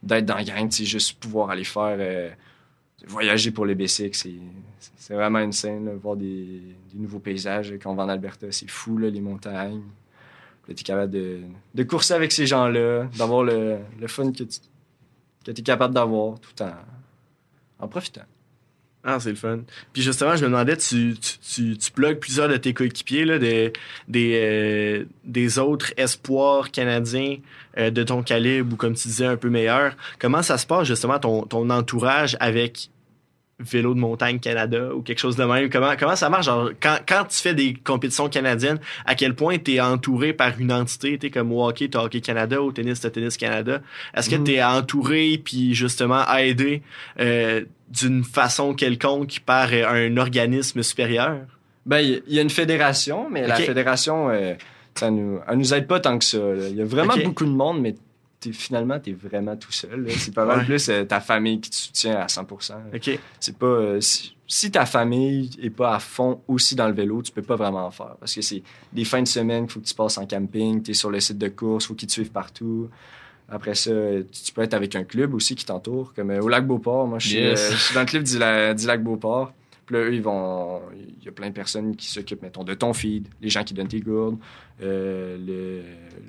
d'être 0.03 0.27
dans 0.27 0.37
la 0.37 0.45
gang, 0.45 0.71
sais, 0.71 0.85
juste 0.85 1.19
pouvoir 1.21 1.51
aller 1.51 1.65
faire 1.65 2.35
voyager 3.07 3.51
pour 3.51 3.67
les 3.67 3.75
BC, 3.75 4.11
c'est 4.13 5.15
vraiment 5.15 5.41
une 5.41 5.53
scène, 5.53 5.91
voir 6.03 6.17
des, 6.17 6.63
des 6.93 6.99
nouveaux 6.99 7.19
paysages. 7.19 7.75
Quand 7.83 7.91
on 7.91 7.95
va 7.95 8.05
en 8.05 8.09
Alberta, 8.09 8.47
c'est 8.51 8.71
fou, 8.71 8.99
là, 8.99 9.11
les 9.11 9.21
montagnes. 9.21 9.83
Tu 10.67 10.73
es 10.73 10.75
capable 10.75 11.13
de, 11.13 11.41
de 11.75 11.83
courser 11.83 12.15
avec 12.15 12.31
ces 12.33 12.47
gens-là, 12.47 13.09
d'avoir 13.19 13.43
le, 13.43 13.79
le 14.01 14.07
fun 14.07 14.31
que 14.31 14.45
tu 14.45 14.61
que 15.45 15.51
es 15.51 15.55
capable 15.55 15.93
d'avoir 15.93 16.39
tout 16.39 16.63
en, 16.63 16.73
en 17.81 17.89
profitant. 17.89 18.23
Ah, 19.05 19.19
c'est 19.19 19.31
le 19.31 19.37
fun. 19.37 19.61
Puis 19.93 20.01
justement, 20.01 20.37
je 20.37 20.45
me 20.45 20.51
demandais, 20.51 20.77
tu, 20.77 21.15
tu, 21.21 21.39
tu, 21.39 21.77
tu 21.77 21.91
plusieurs 22.15 22.49
de 22.49 22.57
tes 22.57 22.73
coéquipiers, 22.73 23.25
là, 23.25 23.39
des, 23.39 23.73
des, 24.07 24.41
euh, 24.41 25.05
des 25.25 25.59
autres 25.59 25.93
espoirs 25.97 26.71
canadiens 26.71 27.39
euh, 27.79 27.91
de 27.91 28.05
ton 28.05 28.23
calibre 28.23 28.75
ou 28.75 28.77
comme 28.77 28.95
tu 28.95 29.09
disais, 29.09 29.27
un 29.27 29.37
peu 29.37 29.51
meilleurs. 29.51 29.97
Comment 30.21 30.43
ça 30.43 30.57
se 30.57 30.67
passe 30.67 30.87
justement 30.87 31.19
ton, 31.19 31.43
ton 31.43 31.69
entourage 31.71 32.37
avec 32.39 32.91
Vélo 33.65 33.95
de 33.95 33.99
montagne 34.01 34.39
Canada 34.39 34.95
ou 34.95 35.03
quelque 35.03 35.19
chose 35.19 35.37
de 35.37 35.45
même? 35.45 35.71
Comment, 35.71 35.93
comment 35.99 36.17
ça 36.17 36.29
marche? 36.29 36.47
Genre, 36.47 36.71
quand, 36.81 36.99
quand 37.09 37.25
tu 37.29 37.39
fais 37.39 37.55
des 37.55 37.75
compétitions 37.75 38.29
canadiennes, 38.29 38.79
à 39.07 39.15
quel 39.15 39.35
point 39.35 39.59
tu 39.59 39.75
es 39.75 39.81
entouré 39.81 40.33
par 40.33 40.53
une 40.61 40.73
entité? 40.73 41.19
Tu 41.19 41.31
comme 41.31 41.53
au 41.53 41.67
hockey, 41.67 41.89
t'as 41.89 42.03
Hockey 42.03 42.21
Canada, 42.21 42.61
au 42.61 42.73
tennis, 42.73 43.01
t'as 43.01 43.11
Tennis 43.11 43.37
Canada. 43.37 43.81
Est-ce 44.15 44.29
que 44.31 44.37
Mhm. 44.37 44.45
tu 44.45 44.53
es 44.55 44.63
entouré 44.65 45.41
puis 45.45 45.75
justement 45.75 46.25
aidé 46.37 46.83
euh, 47.21 47.63
d'une 47.91 48.25
façon 48.25 48.75
quelconque 48.75 49.41
par 49.47 49.69
euh, 49.73 49.87
un 49.87 50.17
organisme 50.17 50.83
supérieur? 50.83 51.39
Ben, 51.87 51.99
il 52.01 52.23
y, 52.29 52.35
y 52.37 52.39
a 52.39 52.43
une 52.43 52.51
fédération, 52.51 53.29
mais 53.31 53.47
la 53.47 53.57
fédération, 53.57 54.29
euh, 54.31 54.55
ça 54.95 55.11
nous, 55.11 55.39
elle 55.49 55.59
nous 55.59 55.75
aide 55.75 55.87
pas 55.87 56.01
tant 56.01 56.19
que 56.19 56.25
ça. 56.25 56.39
Il 56.71 56.77
y 56.77 56.81
a 56.83 56.85
vraiment 56.85 57.17
beaucoup 57.25 57.45
de 57.45 57.51
monde, 57.51 57.81
mais 57.81 57.95
t'es- 58.43 58.53
finalement, 58.53 58.99
tu 59.01 59.11
es 59.11 59.13
vraiment 59.15 59.57
tout 59.57 59.73
seul. 59.73 60.07
C'est 60.11 60.35
pas 60.35 60.45
mal 60.45 60.59
Ouais. 60.59 60.65
plus 60.65 60.89
euh, 60.89 61.05
ta 61.05 61.21
famille 61.21 61.61
qui 61.61 61.71
te 61.71 61.77
soutient 61.77 62.17
à 62.17 62.29
100 62.29 62.43
OK. 62.95 63.19
C'est 63.41 63.57
pas 63.57 63.67
euh, 63.67 64.01
si, 64.01 64.37
si 64.47 64.71
ta 64.71 64.85
famille 64.87 65.51
est 65.63 65.71
pas 65.71 65.95
à 65.95 65.99
fond 65.99 66.41
aussi 66.49 66.75
dans 66.75 66.89
le 66.89 66.95
vélo, 66.95 67.23
tu 67.23 67.33
peux 67.33 67.43
pas 67.43 67.57
vraiment 67.57 67.87
en 67.87 67.91
faire 67.91 68.17
parce 68.21 68.35
que 68.35 68.43
c'est 68.43 68.63
des 68.93 69.05
fins 69.05 69.23
de 69.23 69.29
semaine 69.29 69.65
qu'il 69.65 69.73
faut 69.73 69.81
que 69.81 69.87
tu 69.87 69.95
passes 69.95 70.19
en 70.19 70.27
camping, 70.27 70.83
tu 70.83 70.91
es 70.91 70.95
sur 70.95 71.11
le 71.11 71.21
site 71.21 71.39
de 71.39 71.49
course, 71.49 71.87
faut 71.87 71.95
qu'ils 71.95 72.09
te 72.09 72.13
suivent 72.13 72.33
partout. 72.33 72.89
Après 73.49 73.75
ça, 73.75 73.91
tu, 73.91 74.53
peux 74.53 74.63
être 74.63 74.73
avec 74.75 74.95
un 74.97 75.05
club 75.05 75.35
aussi 75.35 75.55
qui 75.55 75.65
t'entoure, 75.67 76.15
comme 76.15 76.31
euh, 76.31 76.41
au 76.41 76.49
lac 76.49 76.67
Beauport. 76.67 77.07
Moi, 77.07 77.19
je 77.19 77.29
suis, 77.29 77.37
Yes. 77.39 77.93
dans 77.95 78.01
le 78.01 78.07
club 78.07 78.23
du, 78.23 78.39
la- 78.39 78.73
du 78.73 78.87
lac 78.87 79.03
Beauport. 79.03 79.53
Puis 79.87 79.97
là, 79.97 80.03
eux, 80.03 80.15
ils 80.15 80.23
vont. 80.23 80.81
Il 81.19 81.25
y 81.25 81.29
a 81.29 81.33
plein 81.33 81.49
de 81.49 81.55
personnes 81.55 81.97
qui 81.97 82.07
s'occupent, 82.09 82.43
mettons, 82.43 82.63
de 82.65 82.75
ton 82.75 82.93
feed, 82.93 83.27
les 83.41 83.49
gens 83.49 83.65
qui 83.65 83.75
donnent 83.75 83.89
tes 83.89 84.01
gourdes, 84.01 84.39
euh, 84.81 85.37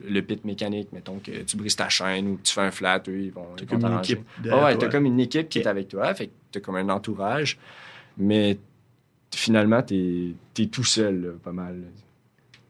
le, 0.05 0.09
le 0.11 0.21
pit 0.21 0.43
mécanique, 0.43 0.91
mettons, 0.91 1.19
que 1.19 1.43
tu 1.43 1.55
brises 1.57 1.75
ta 1.75 1.87
chaîne 1.89 2.27
ou 2.29 2.35
que 2.37 2.41
tu 2.43 2.53
fais 2.53 2.61
un 2.61 2.71
flat, 2.71 3.01
eux, 3.07 3.19
ils 3.21 3.31
vont. 3.31 3.45
T'as 3.55 3.65
comme 3.65 3.81
une 3.81 3.99
équipe. 3.99 4.19
Ah 4.51 4.63
ouais, 4.65 4.77
t'as 4.77 4.89
comme 4.89 5.05
une 5.05 5.19
équipe 5.19 5.49
qui 5.49 5.59
est 5.59 5.67
avec 5.67 5.87
toi, 5.89 6.13
fait 6.15 6.27
que 6.27 6.31
t'as 6.51 6.59
comme 6.61 6.75
un 6.77 6.89
entourage, 6.89 7.59
mais 8.17 8.57
finalement, 9.33 9.81
t'es 9.83 10.33
es 10.59 10.65
tout 10.67 10.83
seul, 10.83 11.21
là, 11.21 11.29
pas 11.43 11.51
mal. 11.51 11.81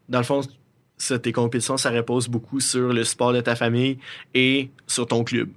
Dans 0.09 0.19
le 0.19 0.23
fond, 0.25 0.41
ça, 0.97 1.17
tes 1.19 1.31
compétitions, 1.31 1.77
ça 1.77 1.89
repose 1.91 2.27
beaucoup 2.27 2.59
sur 2.59 2.91
le 2.93 3.03
sport 3.03 3.33
de 3.33 3.41
ta 3.41 3.55
famille 3.55 3.97
et 4.33 4.69
sur 4.87 5.07
ton 5.07 5.23
club. 5.23 5.49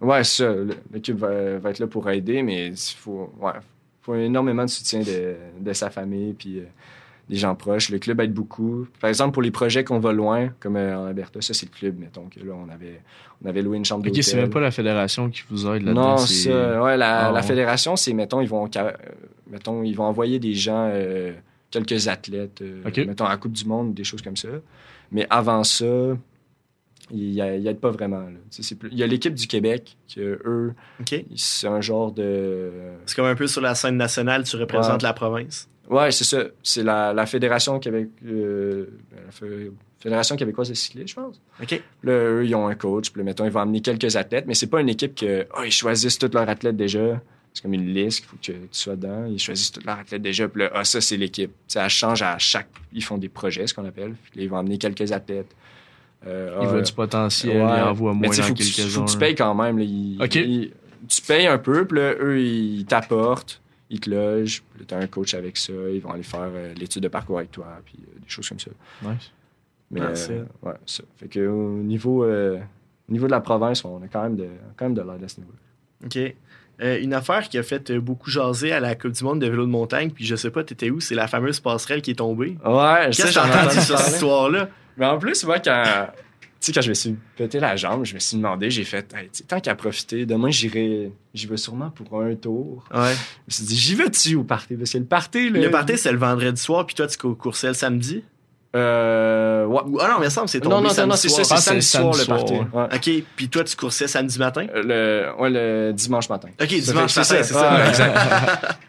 Ouais, 0.00 0.24
ça. 0.24 0.52
le- 0.52 0.76
L'équipe 0.92 1.16
va, 1.16 1.58
va 1.58 1.70
être 1.70 1.78
là 1.78 1.86
pour 1.86 2.08
aider, 2.10 2.42
mais 2.42 2.68
il 2.68 2.76
faut, 2.96 3.32
ouais, 3.40 3.52
faut 4.04 4.14
énormément 4.14 4.64
de 4.64 4.70
soutien 4.70 5.00
de, 5.00 5.34
de 5.60 5.72
sa 5.72 5.90
famille, 5.90 6.34
puis 6.34 6.58
euh, 6.58 6.64
des 7.28 7.36
gens 7.36 7.54
proches. 7.54 7.88
Le 7.90 7.98
club 7.98 8.20
aide 8.20 8.32
beaucoup. 8.34 8.86
Par 9.00 9.08
exemple, 9.08 9.32
pour 9.32 9.42
les 9.42 9.50
projets 9.50 9.82
qu'on 9.82 9.98
va 9.98 10.12
loin, 10.12 10.50
comme 10.60 10.76
euh, 10.76 10.96
en 10.98 11.06
Alberta, 11.06 11.40
ça, 11.40 11.54
c'est 11.54 11.66
le 11.72 11.76
club, 11.76 11.98
mettons, 11.98 12.26
que 12.28 12.38
là, 12.40 12.52
on 12.54 12.68
avait, 12.68 13.00
on 13.42 13.48
avait 13.48 13.62
loué 13.62 13.78
une 13.78 13.84
chambre 13.84 14.00
Ok, 14.02 14.08
d'hôtel. 14.08 14.22
c'est 14.24 14.36
même 14.36 14.50
pas 14.50 14.60
la 14.60 14.70
fédération 14.70 15.30
qui 15.30 15.42
vous 15.48 15.66
aide 15.68 15.82
là-dedans. 15.84 16.10
Non, 16.10 16.16
ça, 16.18 16.82
ouais, 16.82 16.96
la, 16.98 17.28
Ah, 17.28 17.32
la 17.32 17.42
fédération, 17.42 17.96
c'est, 17.96 18.12
mettons, 18.12 18.40
ils 18.42 18.48
vont, 18.48 18.68
euh, 18.76 18.92
mettons, 19.50 19.82
ils 19.82 19.94
vont 19.94 20.04
envoyer 20.04 20.38
des 20.38 20.54
gens, 20.54 20.92
quelques 21.70 22.08
athlètes, 22.08 22.62
Ok. 22.86 22.98
mettons, 23.06 23.24
à 23.24 23.30
la 23.30 23.36
Coupe 23.38 23.52
du 23.52 23.64
Monde, 23.64 23.94
des 23.94 24.04
choses 24.04 24.20
comme 24.22 24.36
ça. 24.36 24.48
Mais 25.10 25.26
avant 25.30 25.64
ça, 25.64 25.86
ils 27.10 27.36
n'aident 27.36 27.80
pas 27.80 27.90
vraiment. 27.90 28.24
plus- 28.78 28.88
Il 28.92 28.98
y 28.98 29.02
a 29.02 29.06
l'équipe 29.06 29.34
du 29.34 29.46
Québec, 29.46 29.96
que 30.14 30.40
eux, 30.44 30.74
c'est 31.36 31.66
un 31.66 31.80
genre 31.80 32.12
de. 32.12 32.70
C'est 33.06 33.14
comme 33.16 33.26
un 33.26 33.34
peu 33.34 33.46
sur 33.46 33.60
la 33.60 33.74
scène 33.74 33.96
nationale, 33.96 34.44
tu 34.44 34.56
représentes 34.56 35.02
Ouais. 35.02 35.08
la 35.08 35.12
province. 35.12 35.68
Ouais, 35.90 36.10
c'est 36.12 36.24
ça. 36.24 36.44
C'est 36.62 36.82
la, 36.82 37.12
la 37.12 37.26
Fédération 37.26 37.78
Québec. 37.78 38.08
euh, 38.26 38.86
la 39.26 39.30
Fé- 39.30 39.70
Fédération 39.98 40.34
québécoise 40.36 40.70
de 40.70 40.74
cyclisme, 40.74 41.08
je 41.08 41.14
pense. 41.14 41.40
OK? 41.62 41.82
Là, 42.04 42.12
eux, 42.12 42.46
ils 42.46 42.54
ont 42.54 42.66
un 42.68 42.74
coach. 42.74 43.10
Puis, 43.10 43.22
mettons, 43.22 43.44
ils 43.44 43.50
vont 43.50 43.60
amener 43.60 43.80
quelques 43.82 44.16
athlètes, 44.16 44.44
mais 44.46 44.54
c'est 44.54 44.66
pas 44.68 44.80
une 44.80 44.88
équipe 44.88 45.14
que. 45.14 45.46
oh, 45.58 45.62
ils 45.64 45.70
choisissent 45.70 46.18
tous 46.18 46.30
leurs 46.32 46.48
athlètes 46.48 46.76
déjà. 46.76 47.20
C'est 47.52 47.62
comme 47.62 47.74
une 47.74 47.92
liste, 47.94 48.20
il 48.20 48.26
faut 48.26 48.36
que 48.36 48.42
tu 48.42 48.68
sois 48.72 48.96
dedans. 48.96 49.26
Ils 49.26 49.38
choisissent 49.38 49.70
tous 49.72 49.84
leurs 49.86 49.98
athlètes 49.98 50.22
déjà. 50.22 50.48
Puis 50.48 50.62
là, 50.62 50.70
ah, 50.74 50.84
ça, 50.84 51.00
c'est 51.02 51.16
l'équipe. 51.18 51.52
Elle 51.76 51.88
change 51.90 52.22
à 52.22 52.36
chaque. 52.38 52.68
Ils 52.92 53.04
font 53.04 53.16
des 53.18 53.28
projets, 53.28 53.66
ce 53.66 53.74
qu'on 53.74 53.84
appelle. 53.84 54.14
Puis 54.30 54.40
là, 54.40 54.44
ils 54.44 54.48
vont 54.50 54.56
amener 54.56 54.78
quelques 54.78 55.12
athlètes. 55.12 55.54
Euh, 56.26 56.58
il 56.62 56.68
voit 56.68 56.80
du 56.80 56.92
potentiel, 56.92 57.56
il 57.56 57.62
envoie 57.62 58.12
moins 58.12 58.28
mais 58.28 58.36
dans 58.36 58.54
quelques 58.54 58.88
Faut 58.88 59.04
que 59.04 59.10
tu 59.10 59.18
payes 59.18 59.34
quand 59.34 59.54
même. 59.54 59.78
Là, 59.78 60.28
tu 61.06 61.20
payes 61.26 61.46
un 61.46 61.58
peu, 61.58 61.86
puis 61.86 61.98
là, 61.98 62.14
eux, 62.18 62.40
ils 62.40 62.86
t'apportent, 62.86 63.60
ils 63.90 64.00
te 64.00 64.08
logent, 64.08 64.62
puis 64.74 64.86
tu 64.86 64.94
as 64.94 64.98
un 64.98 65.06
coach 65.06 65.34
avec 65.34 65.58
ça, 65.58 65.72
ils 65.92 66.00
vont 66.00 66.12
aller 66.12 66.22
faire 66.22 66.48
euh, 66.50 66.72
l'étude 66.74 67.02
de 67.02 67.08
parcours 67.08 67.38
avec 67.38 67.50
toi, 67.50 67.66
puis 67.84 67.98
euh, 68.00 68.20
des 68.20 68.28
choses 68.28 68.48
comme 68.48 68.58
ça. 68.58 68.70
Nice. 69.02 69.30
Mais, 69.90 70.00
ouais, 70.00 70.14
ça. 70.86 71.04
Fait 71.16 71.28
que 71.28 71.46
au 71.46 71.82
niveau, 71.82 72.24
au 72.24 73.12
niveau 73.12 73.26
de 73.26 73.30
la 73.30 73.40
province, 73.40 73.84
on 73.84 74.02
a 74.02 74.08
quand 74.08 74.22
même 74.22 74.36
de, 74.36 74.48
quand 74.76 74.86
même 74.86 74.94
de 74.94 75.02
l'aide 75.02 75.22
à 75.22 75.28
ce 75.28 75.40
niveau-là. 75.40 75.58
OK. 76.06 76.34
Euh, 76.82 77.00
une 77.00 77.14
affaire 77.14 77.48
qui 77.48 77.56
a 77.56 77.62
fait 77.62 77.90
euh, 77.90 78.00
beaucoup 78.00 78.30
jaser 78.30 78.72
à 78.72 78.80
la 78.80 78.96
Coupe 78.96 79.12
du 79.12 79.22
Monde 79.22 79.40
de 79.40 79.46
vélo 79.46 79.64
de 79.64 79.70
montagne, 79.70 80.10
puis 80.10 80.24
je 80.24 80.34
sais 80.34 80.50
pas, 80.50 80.64
t'étais 80.64 80.90
où, 80.90 80.98
c'est 80.98 81.14
la 81.14 81.28
fameuse 81.28 81.60
passerelle 81.60 82.02
qui 82.02 82.10
est 82.10 82.16
tombée. 82.16 82.56
Ouais, 82.64 83.06
Qu'est-ce 83.06 83.28
que 83.28 83.34
t'as 83.34 83.46
entendu 83.46 83.80
sur 83.80 83.96
cette 83.98 84.14
histoire-là? 84.14 84.68
Mais 84.96 85.06
en 85.06 85.18
plus, 85.18 85.44
moi, 85.44 85.58
quand, 85.58 85.82
tu 86.40 86.48
sais, 86.60 86.72
quand 86.72 86.80
je 86.80 86.88
me 86.88 86.94
suis 86.94 87.16
pété 87.36 87.60
la 87.60 87.76
jambe, 87.76 88.04
je 88.04 88.14
me 88.14 88.18
suis 88.18 88.36
demandé, 88.36 88.70
j'ai 88.70 88.84
fait, 88.84 89.14
tant 89.46 89.60
qu'à 89.60 89.74
profiter, 89.74 90.24
demain, 90.26 90.50
j'irai, 90.50 91.12
j'y 91.34 91.46
vais 91.46 91.56
sûrement 91.56 91.90
pour 91.90 92.22
un 92.22 92.34
tour. 92.34 92.84
Ouais. 92.94 93.12
Je 93.12 93.46
me 93.46 93.50
suis 93.50 93.64
dit, 93.64 93.76
j'y 93.76 93.94
vais-tu 93.94 94.34
au 94.36 94.44
party? 94.44 94.74
Parce 94.76 94.92
que 94.92 94.98
le 94.98 95.04
party, 95.04 95.50
là. 95.50 95.60
Le 95.60 95.70
party, 95.70 95.98
c'est 95.98 96.12
le 96.12 96.18
vendredi 96.18 96.60
soir, 96.60 96.86
puis 96.86 96.94
toi, 96.94 97.06
tu 97.06 97.16
coursais 97.18 97.68
le 97.68 97.74
samedi? 97.74 98.24
Euh, 98.74 99.66
ouais. 99.66 99.80
Ah 100.00 100.08
non, 100.08 100.18
mais 100.20 100.30
ça 100.30 100.42
me 100.42 100.48
c'est 100.48 100.60
tombé 100.60 100.74
non, 100.74 100.82
non, 100.82 100.88
samedi 100.88 101.10
non, 101.10 101.16
c'est 101.16 101.28
ça, 101.28 101.44
c'est 101.44 101.56
samedi, 101.58 101.86
soir, 101.86 102.12
le 102.16 102.24
party. 102.24 102.54
OK, 102.54 103.24
puis 103.36 103.48
toi, 103.48 103.62
tu 103.62 103.76
coursais 103.76 104.08
samedi 104.08 104.38
matin? 104.38 104.66
Euh, 104.74 104.82
le, 105.36 105.40
ouais, 105.40 105.50
le 105.50 105.92
dimanche 105.92 106.28
matin. 106.28 106.48
OK, 106.60 106.68
dimanche 106.68 107.16
matin, 107.16 107.22
c'est 107.22 107.44
ça. 107.44 107.88
exact. 107.88 108.18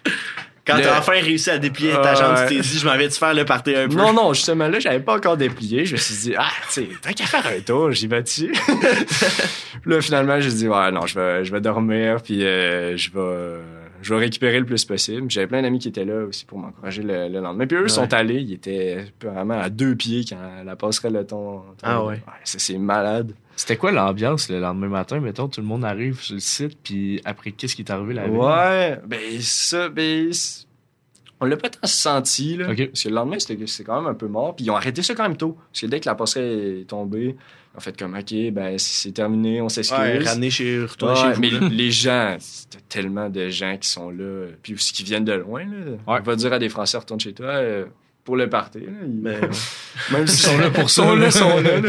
Quand 0.65 0.79
t'as 0.81 0.99
enfin 0.99 1.13
réussi 1.13 1.49
à 1.51 1.59
déplier 1.59 1.91
ta 1.93 2.15
jambe, 2.15 2.35
tu 2.47 2.55
t'es 2.55 2.61
dit, 2.61 2.79
je 2.79 2.85
m'en 2.87 2.97
vais 2.97 3.07
te 3.07 3.13
faire 3.13 3.33
le 3.33 3.45
party 3.45 3.75
un 3.75 3.87
peu. 3.87 3.95
Non, 3.95 4.13
non, 4.13 4.33
justement, 4.33 4.67
là, 4.67 4.79
j'avais 4.79 4.99
pas 4.99 5.15
encore 5.15 5.37
déplié. 5.37 5.85
Je 5.85 5.93
me 5.93 5.97
suis 5.97 6.15
dit, 6.15 6.35
ah, 6.35 6.47
tu 6.67 6.73
sais, 6.73 6.89
tant 7.01 7.11
qu'à 7.11 7.25
faire 7.25 7.45
un 7.45 7.59
tour, 7.59 7.91
j'y 7.91 8.07
vais 8.07 8.23
dessus. 8.23 8.51
là, 9.85 10.01
finalement, 10.01 10.39
j'ai 10.39 10.49
dit, 10.49 10.67
ouais, 10.67 10.91
non, 10.91 11.05
je 11.05 11.19
vais, 11.19 11.45
je 11.45 11.51
vais 11.51 11.61
dormir, 11.61 12.17
puis 12.23 12.43
euh, 12.43 12.97
je 12.97 13.11
vais 13.11 13.59
je 14.05 14.13
vais 14.13 14.19
récupérer 14.19 14.59
le 14.59 14.65
plus 14.65 14.85
possible. 14.85 15.31
J'avais 15.31 15.47
plein 15.47 15.63
d'amis 15.63 15.79
qui 15.79 15.87
étaient 15.87 16.05
là 16.05 16.25
aussi 16.25 16.45
pour 16.45 16.59
m'encourager 16.59 17.01
le, 17.01 17.27
lendemain. 17.27 17.65
Puis 17.65 17.75
eux 17.75 17.87
sont 17.87 18.13
allés, 18.13 18.39
ils 18.39 18.53
étaient 18.53 19.05
vraiment 19.19 19.59
à 19.59 19.69
deux 19.69 19.95
pieds 19.95 20.23
quand 20.29 20.63
la 20.63 20.75
passerelle 20.75 21.13
le 21.13 21.25
ton. 21.25 21.63
Ah 21.81 22.05
ouais. 22.05 22.21
ça, 22.43 22.59
c'est 22.59 22.77
malade. 22.77 23.33
C'était 23.55 23.77
quoi 23.77 23.91
l'ambiance 23.91 24.49
le 24.49 24.59
lendemain 24.59 24.89
matin? 24.89 25.19
Mettons, 25.19 25.47
tout 25.47 25.59
le 25.59 25.65
monde 25.65 25.83
arrive 25.83 26.21
sur 26.21 26.35
le 26.35 26.39
site, 26.39 26.77
puis 26.83 27.19
après, 27.25 27.51
qu'est-ce 27.51 27.75
qui 27.75 27.81
est 27.81 27.89
arrivé 27.89 28.13
la 28.13 28.27
veille? 28.27 28.37
Ouais, 28.37 28.99
ben 29.07 29.41
ça, 29.41 29.89
ben. 29.89 30.31
On 31.41 31.45
l'a 31.45 31.57
pas 31.57 31.69
tant 31.69 31.85
senti, 31.85 32.55
là. 32.57 32.67
Parce 32.67 33.03
que 33.03 33.09
le 33.09 33.15
lendemain, 33.15 33.37
c'était 33.39 33.83
quand 33.83 34.01
même 34.01 34.09
un 34.09 34.15
peu 34.15 34.27
mort. 34.27 34.55
Puis 34.55 34.65
ils 34.65 34.71
ont 34.71 34.75
arrêté 34.75 35.01
ça 35.01 35.15
quand 35.15 35.23
même 35.23 35.37
tôt. 35.37 35.57
Parce 35.71 35.81
que 35.81 35.87
dès 35.87 35.99
que 35.99 36.07
la 36.07 36.15
passerelle 36.15 36.79
est 36.81 36.87
tombée, 36.87 37.35
en 37.75 37.79
fait 37.79 37.97
comme 37.97 38.15
ok 38.15 38.51
ben 38.51 38.77
c'est 38.77 39.11
terminé 39.11 39.61
on 39.61 39.69
s'excuse. 39.69 39.97
Ouais, 39.97 40.49
chez 40.49 40.83
retourner 40.83 41.15
chez 41.15 41.33
vous 41.33 41.41
mais 41.41 41.69
les 41.69 41.91
gens 41.91 42.37
tellement 42.89 43.29
de 43.29 43.49
gens 43.49 43.77
qui 43.77 43.89
sont 43.89 44.09
là 44.09 44.47
puis 44.61 44.73
aussi 44.73 44.93
qui 44.93 45.03
viennent 45.03 45.25
de 45.25 45.33
loin 45.33 45.63
là. 45.63 45.97
On 46.07 46.19
va 46.19 46.35
dire 46.35 46.53
à 46.53 46.59
des 46.59 46.69
Français 46.69 46.97
retourne 46.97 47.19
chez 47.19 47.33
toi 47.33 47.47
euh, 47.47 47.85
pour 48.23 48.35
le 48.35 48.49
party 48.49 48.79
là, 48.79 48.91
ben, 49.03 49.41
même 50.11 50.27
s'ils 50.27 50.49
sont 50.49 50.57
là 50.57 50.69
pour 50.69 50.89
ça 50.89 51.15
là, 51.15 51.31
sont 51.31 51.59
là, 51.61 51.81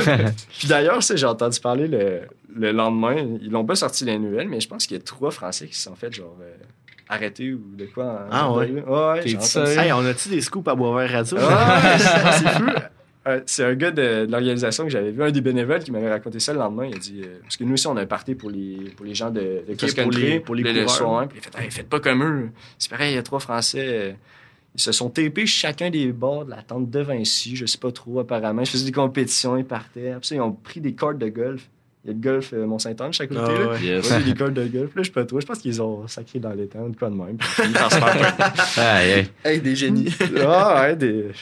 puis 0.58 0.68
d'ailleurs 0.68 1.00
j'ai 1.00 1.26
entendu 1.26 1.60
parler 1.60 1.88
le, 1.88 2.22
le 2.54 2.72
lendemain. 2.72 3.16
Ils 3.40 3.50
l'ont 3.50 3.64
pas 3.64 3.76
sorti 3.76 4.04
les 4.04 4.18
nouvelles 4.18 4.48
mais 4.48 4.60
je 4.60 4.68
pense 4.68 4.86
qu'il 4.86 4.96
y 4.96 5.00
a 5.00 5.02
trois 5.02 5.30
Français 5.30 5.66
qui 5.66 5.76
se 5.76 5.82
sont 5.82 5.94
fait 5.94 6.12
genre 6.12 6.36
euh, 6.40 6.56
arrêtés 7.08 7.52
ou 7.52 7.76
de 7.76 7.86
quoi. 7.86 8.26
ah 8.30 8.52
ouais? 8.52 8.70
Ouais, 8.86 9.24
hey, 9.24 9.92
on 9.92 10.04
a-tu 10.04 10.28
des 10.28 10.40
scoops 10.40 10.68
à 10.68 10.74
boire 10.74 11.08
radio? 11.08 11.36
Ah, 11.40 11.98
c'est 12.32 12.48
fou. 12.48 12.66
Euh, 13.26 13.40
c'est 13.46 13.64
un 13.64 13.74
gars 13.74 13.90
de, 13.90 14.26
l'organisation 14.30 14.84
que 14.84 14.90
j'avais 14.90 15.10
vu, 15.10 15.22
un 15.22 15.32
des 15.32 15.40
bénévoles 15.40 15.82
qui 15.82 15.90
m'avait 15.90 16.10
raconté 16.10 16.38
ça 16.38 16.52
le 16.52 16.60
lendemain. 16.60 16.86
Il 16.86 16.94
a 16.94 16.98
dit 16.98 17.22
euh, 17.24 17.38
Parce 17.42 17.56
que 17.56 17.64
nous 17.64 17.72
aussi, 17.72 17.86
on 17.88 17.96
a 17.96 18.02
un 18.02 18.06
party 18.06 18.36
pour 18.36 18.50
les, 18.50 18.92
pour 18.96 19.04
les 19.04 19.14
gens 19.14 19.30
de, 19.30 19.64
de 19.68 20.02
pour 20.02 20.12
les, 20.12 20.40
pour 20.40 20.54
les 20.54 20.62
coureurs. 20.62 21.28
Puis 21.28 21.40
il 21.42 21.58
a 21.58 21.60
fait 21.62 21.70
Faites 21.70 21.88
pas 21.88 21.98
comme 21.98 22.22
eux. 22.22 22.50
C'est 22.78 22.90
pareil, 22.90 23.12
il 23.12 23.16
y 23.16 23.18
a 23.18 23.24
trois 23.24 23.40
Français. 23.40 23.84
Euh, 23.84 24.12
ils 24.76 24.80
se 24.80 24.92
sont 24.92 25.08
TP 25.08 25.46
chacun 25.46 25.90
des 25.90 26.12
bords 26.12 26.44
de 26.44 26.50
la 26.50 26.62
tente 26.62 26.90
de 26.90 27.00
Vinci, 27.00 27.56
je 27.56 27.66
sais 27.66 27.78
pas 27.78 27.90
trop 27.90 28.20
apparemment. 28.20 28.60
Ils 28.60 28.68
faisaient 28.68 28.84
des 28.84 28.92
compétitions, 28.92 29.56
ils 29.56 29.64
partaient. 29.64 30.10
Après 30.10 30.28
ça, 30.28 30.34
ils 30.34 30.40
ont 30.40 30.52
pris 30.52 30.80
des 30.80 30.94
cartes 30.94 31.18
de 31.18 31.28
golf. 31.28 31.68
Il 32.06 32.10
y 32.10 32.12
a 32.12 32.14
le 32.14 32.20
golf 32.20 32.52
Mont-Saint-Anne 32.52 33.12
chaque 33.12 33.30
côté. 33.30 33.40
Ah, 33.44 33.68
ouais. 33.70 33.80
Yes. 33.80 34.24
des 34.24 34.34
cartes 34.34 34.52
de 34.52 34.68
golf. 34.68 34.94
Là, 34.94 35.02
je 35.02 35.08
sais 35.08 35.12
pas 35.12 35.24
trop. 35.24 35.40
Je 35.40 35.46
pense 35.46 35.58
qu'ils 35.58 35.82
ont 35.82 36.06
sacré 36.06 36.38
dans 36.38 36.52
les 36.52 36.68
temps, 36.68 36.88
de 36.88 36.96
quoi 36.96 37.10
de 37.10 37.16
même. 37.16 37.36
ah, 38.76 39.00
hey, 39.44 39.60
des 39.60 39.74
génies. 39.74 40.14
ah, 40.40 40.82
ouais, 40.82 40.94
des. 40.94 41.32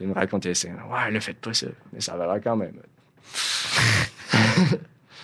Il 0.00 0.06
me 0.06 0.14
racontait 0.14 0.54
ça. 0.54 0.68
Ouais, 0.68 1.10
ne 1.10 1.18
faites 1.18 1.38
pas 1.38 1.52
ça. 1.52 1.66
Mais 1.92 2.00
ça 2.00 2.16
va 2.16 2.26
l'air 2.26 2.40
quand 2.44 2.54
même. 2.54 2.74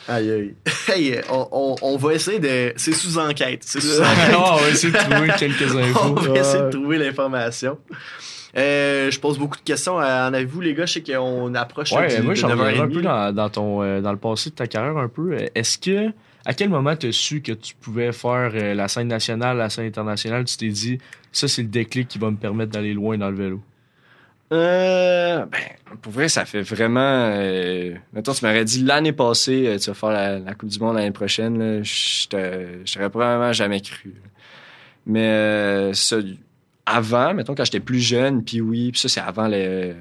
aïe, 0.08 0.30
aïe. 0.32 0.54
Hey, 0.88 1.20
on, 1.30 1.76
on, 1.80 1.96
va 1.96 2.14
essayer 2.14 2.40
de. 2.40 2.72
C'est 2.74 2.92
sous 2.92 3.16
enquête. 3.16 3.62
C'est 3.64 3.80
sous 3.80 4.00
enquête. 4.00 4.34
on 4.36 4.56
va 4.56 4.70
essayer 4.70 4.92
de 4.92 4.98
trouver 4.98 5.30
quelques 5.38 5.76
infos. 5.76 6.00
on 6.00 6.14
va 6.14 6.40
essayer 6.40 6.64
de 6.64 6.70
trouver 6.70 6.98
l'information. 6.98 7.78
Euh, 8.56 9.10
je 9.10 9.20
pose 9.20 9.38
beaucoup 9.38 9.56
de 9.56 9.62
questions. 9.62 10.00
Euh, 10.00 10.28
en 10.28 10.34
avez-vous, 10.34 10.60
les 10.60 10.74
gars? 10.74 10.86
Je 10.86 10.94
sais 10.94 11.02
qu'on 11.02 11.54
approche 11.54 11.92
ouais, 11.92 12.16
du, 12.16 12.22
moi, 12.22 12.34
j'en 12.34 12.50
un 12.50 12.88
peu 12.88 13.02
dans, 13.02 13.34
dans, 13.34 13.48
ton, 13.48 13.82
euh, 13.82 14.00
dans 14.00 14.12
le 14.12 14.18
passé 14.18 14.50
de 14.50 14.54
ta 14.54 14.66
carrière 14.66 14.96
un 14.96 15.08
peu. 15.08 15.36
Est-ce 15.54 15.78
que, 15.78 16.12
à 16.44 16.54
quel 16.54 16.68
moment 16.68 16.96
tu 16.96 17.08
as 17.08 17.12
su 17.12 17.42
que 17.42 17.52
tu 17.52 17.74
pouvais 17.74 18.12
faire 18.12 18.52
la 18.74 18.88
scène 18.88 19.08
nationale, 19.08 19.56
la 19.56 19.70
scène 19.70 19.86
internationale? 19.86 20.44
Tu 20.44 20.56
t'es 20.56 20.68
dit, 20.68 20.98
ça, 21.32 21.48
c'est 21.48 21.62
le 21.62 21.68
déclic 21.68 22.08
qui 22.08 22.18
va 22.18 22.30
me 22.30 22.36
permettre 22.36 22.72
d'aller 22.72 22.92
loin 22.94 23.16
dans 23.18 23.30
le 23.30 23.36
vélo? 23.36 23.60
Euh, 24.52 25.46
ben, 25.46 25.96
pour 26.02 26.12
vrai, 26.12 26.28
ça 26.28 26.44
fait 26.44 26.62
vraiment. 26.62 27.00
Euh, 27.34 27.94
mettons, 28.12 28.32
tu 28.32 28.44
m'aurais 28.44 28.64
dit 28.64 28.82
l'année 28.82 29.12
passée, 29.12 29.66
euh, 29.68 29.78
tu 29.78 29.90
vas 29.90 29.94
faire 29.94 30.10
la, 30.10 30.54
Coupe 30.54 30.70
du 30.70 30.78
Monde 30.80 30.96
l'année 30.96 31.12
prochaine, 31.12 31.84
je 31.84 32.26
t'aurais 32.28 33.10
probablement 33.10 33.52
jamais 33.52 33.80
cru. 33.80 34.14
Mais 35.06 35.28
euh, 35.28 35.92
ça, 35.92 36.16
avant, 36.86 37.34
mettons, 37.34 37.54
quand 37.54 37.64
j'étais 37.64 37.80
plus 37.80 38.00
jeune, 38.00 38.42
puis 38.44 38.60
oui, 38.60 38.92
puis 38.92 39.00
ça, 39.00 39.08
c'est 39.08 39.20
avant 39.20 39.46
les. 39.46 39.94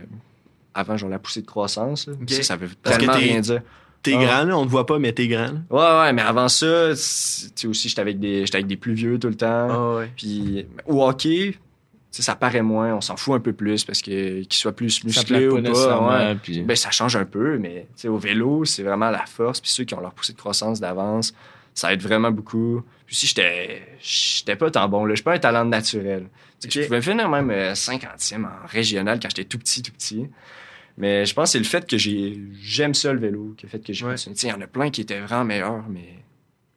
Avant, 0.73 0.97
genre, 0.97 1.09
la 1.09 1.19
poussée 1.19 1.41
de 1.41 1.47
croissance. 1.47 2.09
Ça, 2.27 2.43
ça 2.43 2.55
veut 2.55 2.69
tellement 2.83 3.13
rien 3.13 3.41
dire. 3.41 3.61
T'es 4.01 4.13
ah. 4.15 4.23
grand, 4.23 4.43
là, 4.43 4.57
on 4.57 4.65
te 4.65 4.71
voit 4.71 4.85
pas, 4.85 4.97
mais 4.97 5.11
t'es 5.11 5.27
grand. 5.27 5.51
Ouais, 5.69 5.99
ouais, 5.99 6.13
mais 6.13 6.21
avant 6.21 6.47
ça, 6.47 6.91
tu 6.91 6.95
sais, 6.95 7.67
aussi, 7.67 7.89
j'étais 7.89 8.01
avec, 8.01 8.19
des, 8.19 8.45
avec 8.53 8.67
des 8.67 8.77
plus 8.77 8.93
vieux 8.93 9.19
tout 9.19 9.27
le 9.27 9.35
temps. 9.35 9.67
Ah, 9.69 9.95
ouais. 9.97 10.09
Puis, 10.15 10.65
au 10.85 11.03
hockey, 11.03 11.57
ça 12.11 12.35
paraît 12.35 12.61
moins, 12.61 12.95
on 12.95 13.01
s'en 13.01 13.15
fout 13.15 13.35
un 13.35 13.39
peu 13.39 13.53
plus 13.53 13.83
parce 13.83 14.01
que 14.01 14.41
qu'il 14.41 14.53
soit 14.53 14.71
plus 14.71 15.03
musclé 15.03 15.47
ou 15.47 15.61
pas, 15.61 16.35
ben 16.65 16.75
ça 16.75 16.91
change 16.91 17.15
un 17.15 17.25
peu, 17.25 17.57
mais 17.57 17.87
au 18.05 18.17
vélo, 18.17 18.65
c'est 18.65 18.83
vraiment 18.83 19.09
la 19.09 19.25
force. 19.25 19.61
Puis 19.61 19.71
ceux 19.71 19.83
qui 19.83 19.93
ont 19.93 20.01
leur 20.01 20.13
poussée 20.13 20.33
de 20.33 20.37
croissance 20.37 20.79
d'avance, 20.79 21.33
ça 21.73 21.93
aide 21.93 22.01
vraiment 22.01 22.31
beaucoup. 22.31 22.83
Puis 23.05 23.15
si 23.15 23.27
j'étais 23.27 23.97
j'étais 24.01 24.55
pas 24.55 24.69
tant 24.71 24.87
bon, 24.87 25.05
là, 25.05 25.13
je 25.13 25.17
suis 25.17 25.23
pas 25.23 25.33
un 25.33 25.39
talent 25.39 25.65
naturel. 25.65 26.27
Je 26.63 26.85
pouvais 26.85 27.01
finir 27.01 27.29
même 27.29 27.49
50e 27.49 28.43
euh, 28.43 28.45
en 28.45 28.67
régional 28.67 29.19
quand 29.19 29.29
j'étais 29.29 29.45
tout 29.45 29.57
petit, 29.57 29.81
tout 29.81 29.91
petit. 29.91 30.27
Mais 30.97 31.25
je 31.25 31.33
pense 31.33 31.49
que 31.49 31.51
c'est 31.53 31.59
le 31.59 31.65
fait 31.65 31.87
que 31.87 31.97
j'ai 31.97 32.41
j'aime 32.61 32.93
ça 32.93 33.13
le 33.13 33.19
vélo, 33.19 33.55
le 33.63 33.69
fait 33.69 33.79
que 33.79 33.93
j'ai 33.93 34.05
Il 34.05 34.49
y 34.49 34.51
en 34.51 34.61
a 34.61 34.67
plein 34.67 34.89
qui 34.89 35.01
étaient 35.01 35.21
vraiment 35.21 35.45
meilleurs, 35.45 35.87
mais 35.87 36.19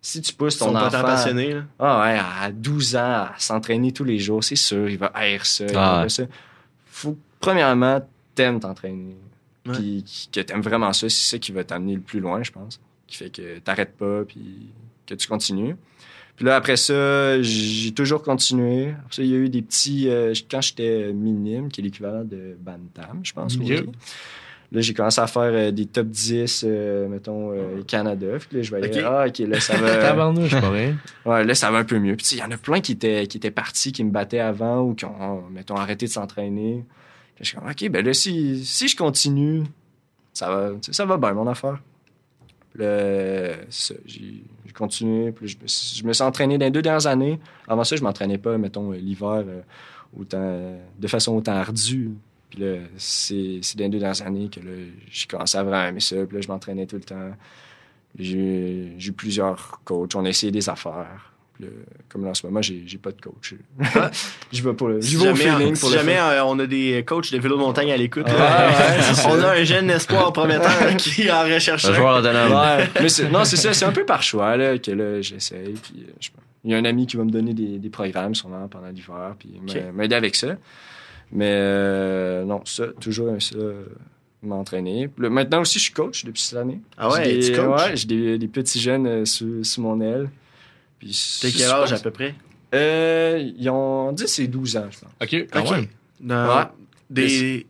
si 0.01 0.21
tu 0.21 0.33
pousses 0.33 0.59
ton 0.59 0.75
enfant... 0.77 0.91
Pas 0.91 1.03
passionné, 1.03 1.55
là. 1.55 1.63
Ah 1.79 2.03
ouais, 2.03 2.19
à 2.19 2.51
12 2.53 2.97
ans, 2.97 3.01
à 3.01 3.35
s'entraîner 3.39 3.93
tous 3.93 4.05
les 4.05 4.19
jours, 4.19 4.43
c'est 4.43 4.57
sûr, 4.57 4.89
il 4.89 4.99
va 4.99 5.07
haïr 5.07 5.45
ça, 5.45 5.65
il 5.65 5.77
ah 5.77 6.05
ça. 6.09 6.25
Faut, 6.87 7.17
premièrement, 7.41 8.01
t'aimes 8.35 8.61
t'entraîner. 8.61 9.17
Puis 9.65 10.05
que 10.33 10.41
t'aimes 10.41 10.61
vraiment 10.61 10.93
ça, 10.93 11.09
c'est 11.09 11.31
ça 11.31 11.39
qui 11.39 11.53
va 11.53 11.63
t'amener 11.65 11.95
le 11.95 12.01
plus 12.01 12.21
loin, 12.21 12.43
je 12.43 12.51
pense. 12.51 12.81
Qui 13.07 13.17
fait 13.17 13.31
que 13.31 13.59
t'arrêtes 13.59 13.97
pas, 13.97 14.25
puis 14.25 14.71
que 15.17 15.21
tu 15.21 15.29
continues. 15.29 15.77
Puis 16.37 16.47
là, 16.47 16.57
après 16.57 16.77
ça, 16.77 17.41
j'ai 17.43 17.93
toujours 17.93 18.23
continué. 18.23 18.91
Après 18.91 19.17
ça, 19.17 19.23
il 19.23 19.31
y 19.31 19.35
a 19.35 19.39
eu 19.39 19.49
des 19.49 19.63
petits... 19.63 20.09
Euh, 20.09 20.33
quand 20.51 20.61
j'étais 20.61 21.13
minime, 21.13 21.69
qui 21.69 21.81
est 21.81 21.85
l'équivalent 21.85 22.25
de 22.25 22.57
Bantam, 22.59 23.21
je 23.23 23.33
pense. 23.33 23.57
Là, 24.73 24.81
j'ai 24.81 24.95
commencé 24.95 25.21
à 25.21 25.27
faire 25.27 25.43
euh, 25.43 25.71
des 25.71 25.85
top 25.85 26.07
10, 26.07 26.65
euh, 26.67 27.07
mettons, 27.07 27.53
euh, 27.53 27.83
Canada. 27.87 28.39
Puis 28.39 28.57
là, 28.57 28.63
je 28.63 28.71
voyais, 28.71 29.05
ah, 29.05 29.27
OK, 29.29 29.39
là, 29.41 29.61
ça 29.61 29.77
va. 29.77 30.15
Ouais, 31.27 31.45
là, 31.45 31.55
ça 31.55 31.71
va 31.71 31.79
un 31.79 31.85
peu 31.85 31.99
mieux. 31.99 32.17
Puis, 32.17 32.29
il 32.33 32.39
y 32.39 32.43
en 32.43 32.51
a 32.51 32.57
plein 32.57 32.81
qui 32.81 32.93
étaient, 32.93 33.27
qui 33.27 33.37
étaient 33.37 33.51
partis, 33.51 33.93
qui 33.93 34.03
me 34.03 34.11
battaient 34.11 34.41
avant 34.41 34.81
ou 34.81 34.95
qui 34.95 35.05
ont, 35.05 35.43
mettons, 35.51 35.77
arrêté 35.77 36.07
de 36.07 36.11
s'entraîner. 36.11 36.87
je 37.39 37.45
suis 37.45 37.57
comme, 37.57 37.69
OK, 37.69 37.87
ben 37.91 38.03
là, 38.03 38.15
si, 38.15 38.65
si 38.65 38.89
je 38.89 38.97
continue, 38.97 39.65
ça 40.33 40.49
va, 40.49 40.71
ça 40.91 41.05
va 41.05 41.19
bien, 41.19 41.35
mon 41.35 41.47
affaire. 41.47 41.83
Puis 42.73 42.83
là, 42.83 43.57
j'ai 44.07 44.43
je, 44.75 46.05
me, 46.07 46.13
suis 46.13 46.23
entraîné 46.23 46.59
dans 46.59 46.67
les 46.67 46.71
deux 46.71 46.83
dernières 46.83 47.07
années. 47.07 47.39
Avant 47.69 47.85
ça, 47.85 47.97
je 47.97 48.03
m'entraînais 48.03 48.39
pas, 48.39 48.59
mettons, 48.59 48.93
l'hiver, 48.93 49.45
autant, 50.19 50.79
de 50.99 51.09
façon 51.09 51.37
autant 51.37 51.53
ardue. 51.53 52.11
Là, 52.59 52.77
c'est, 52.97 53.61
dans 53.77 53.85
les 53.85 53.89
deux 53.89 53.99
dernières 53.99 54.27
années 54.27 54.49
que 54.49 54.61
j'ai 55.11 55.27
commencé 55.27 55.57
à 55.57 55.63
vraiment 55.63 55.85
aimer 55.85 56.01
ça. 56.01 56.17
Puis 56.27 56.43
je 56.43 56.49
m'entraînais 56.49 56.87
tout 56.87 56.97
le 56.97 57.03
temps. 57.03 57.31
J'ai, 58.19 58.97
eu 58.99 59.13
plusieurs 59.13 59.81
coachs. 59.85 60.15
On 60.15 60.25
a 60.25 60.29
essayé 60.29 60.53
des 60.53 60.69
affaires. 60.69 61.32
Comme 62.09 62.25
là, 62.25 62.31
en 62.31 62.35
ce 62.35 62.47
moment, 62.47 62.61
j'ai 62.63 62.83
j'ai 62.87 62.99
pas 62.99 63.11
de 63.13 63.21
coach. 63.21 63.55
Ah. 63.95 64.11
je 64.53 64.63
vais 64.63 64.73
pour 64.75 64.89
le, 64.89 65.01
Si 65.03 65.19
jamais, 65.19 65.35
feeling 65.35 65.75
si 65.75 65.81
pour 65.81 65.91
jamais 65.91 66.17
euh, 66.19 66.45
on 66.45 66.59
a 66.59 66.67
des 66.67 67.05
coachs 67.07 67.31
de 67.33 67.39
vélo 67.39 67.57
de 67.57 67.61
montagne 67.61 67.93
à 67.93 67.97
l'écoute, 67.97 68.27
Ouais, 68.27 68.33
là, 68.39 68.69
ouais, 68.69 69.03
c'est 69.03 69.15
ça. 69.15 69.29
on 69.31 69.41
a 69.41 69.53
un 69.53 69.65
jeune 69.65 69.91
espoir 69.91 70.33
prometteur 70.33 70.97
qui 70.99 71.31
en 71.31 71.43
recherche 71.45 71.85
Un 71.87 71.95
joueur. 71.95 72.23
Ouais, 72.23 72.89
mais 73.01 73.09
c'est- 73.09 73.29
non, 73.31 73.45
c'est 73.45 73.57
ça, 73.57 73.73
c'est 73.73 73.85
un 73.85 73.93
peu 73.93 74.05
par 74.05 74.23
choix 74.23 74.57
là, 74.57 74.79
que 74.79 74.91
là, 74.91 75.21
j'essaye. 75.23 75.75
Puis, 75.83 76.05
euh, 76.09 76.13
je- 76.21 76.31
il 76.65 76.71
y 76.71 76.75
a 76.75 76.77
un 76.79 76.85
ami 76.85 77.07
qui 77.07 77.17
va 77.17 77.25
me 77.25 77.31
donner 77.31 77.55
des, 77.55 77.79
des 77.79 77.91
programmes 77.91 78.35
sûrement 78.35 78.69
pendant 78.69 78.89
l'hiver, 78.89 79.35
puis 79.39 79.61
m'aider 79.95 80.15
avec 80.15 80.37
ça. 80.37 80.57
Mais 81.33 81.49
euh, 81.51 82.45
non, 82.45 82.61
ça, 82.67 82.85
toujours 83.01 83.31
un 83.31 83.41
ça, 83.41 83.57
euh, 83.57 83.85
m'entraîner. 84.43 85.09
Maintenant 85.17 85.63
aussi, 85.63 85.79
je 85.79 85.85
suis 85.85 85.93
coach 85.95 86.25
depuis 86.25 86.43
cette 86.43 86.59
année. 86.59 86.81
Ah 86.99 87.11
ouais, 87.11 87.25
J'ai 87.25 87.39
des, 87.39 87.47
tu 87.47 87.53
coaches? 87.61 87.81
Ouais, 87.91 87.97
j'ai 87.97 88.07
des, 88.07 88.39
des 88.39 88.49
petits 88.49 88.81
jeunes 88.81 89.07
euh, 89.07 89.25
sous, 89.25 89.65
sous 89.65 89.81
mon 89.81 90.01
aile. 90.01 90.29
Puis 91.03 91.13
c'est 91.15 91.51
quel 91.51 91.69
âge 91.69 91.93
à 91.93 91.99
peu 91.99 92.13
près? 92.13 92.33
Euh, 92.75 93.51
ils 93.59 93.69
ont 93.69 94.13
10 94.13 94.39
et 94.39 94.47
12 94.47 94.77
ans, 94.77 94.87
je 94.91 95.01
pense. 95.01 95.11
OK, 95.21 95.47
quand 95.53 95.61
Ok. 95.65 95.71
même. 95.73 95.87
Dans 96.21 96.59
Ouais. 96.59 96.65
des... 97.11 97.67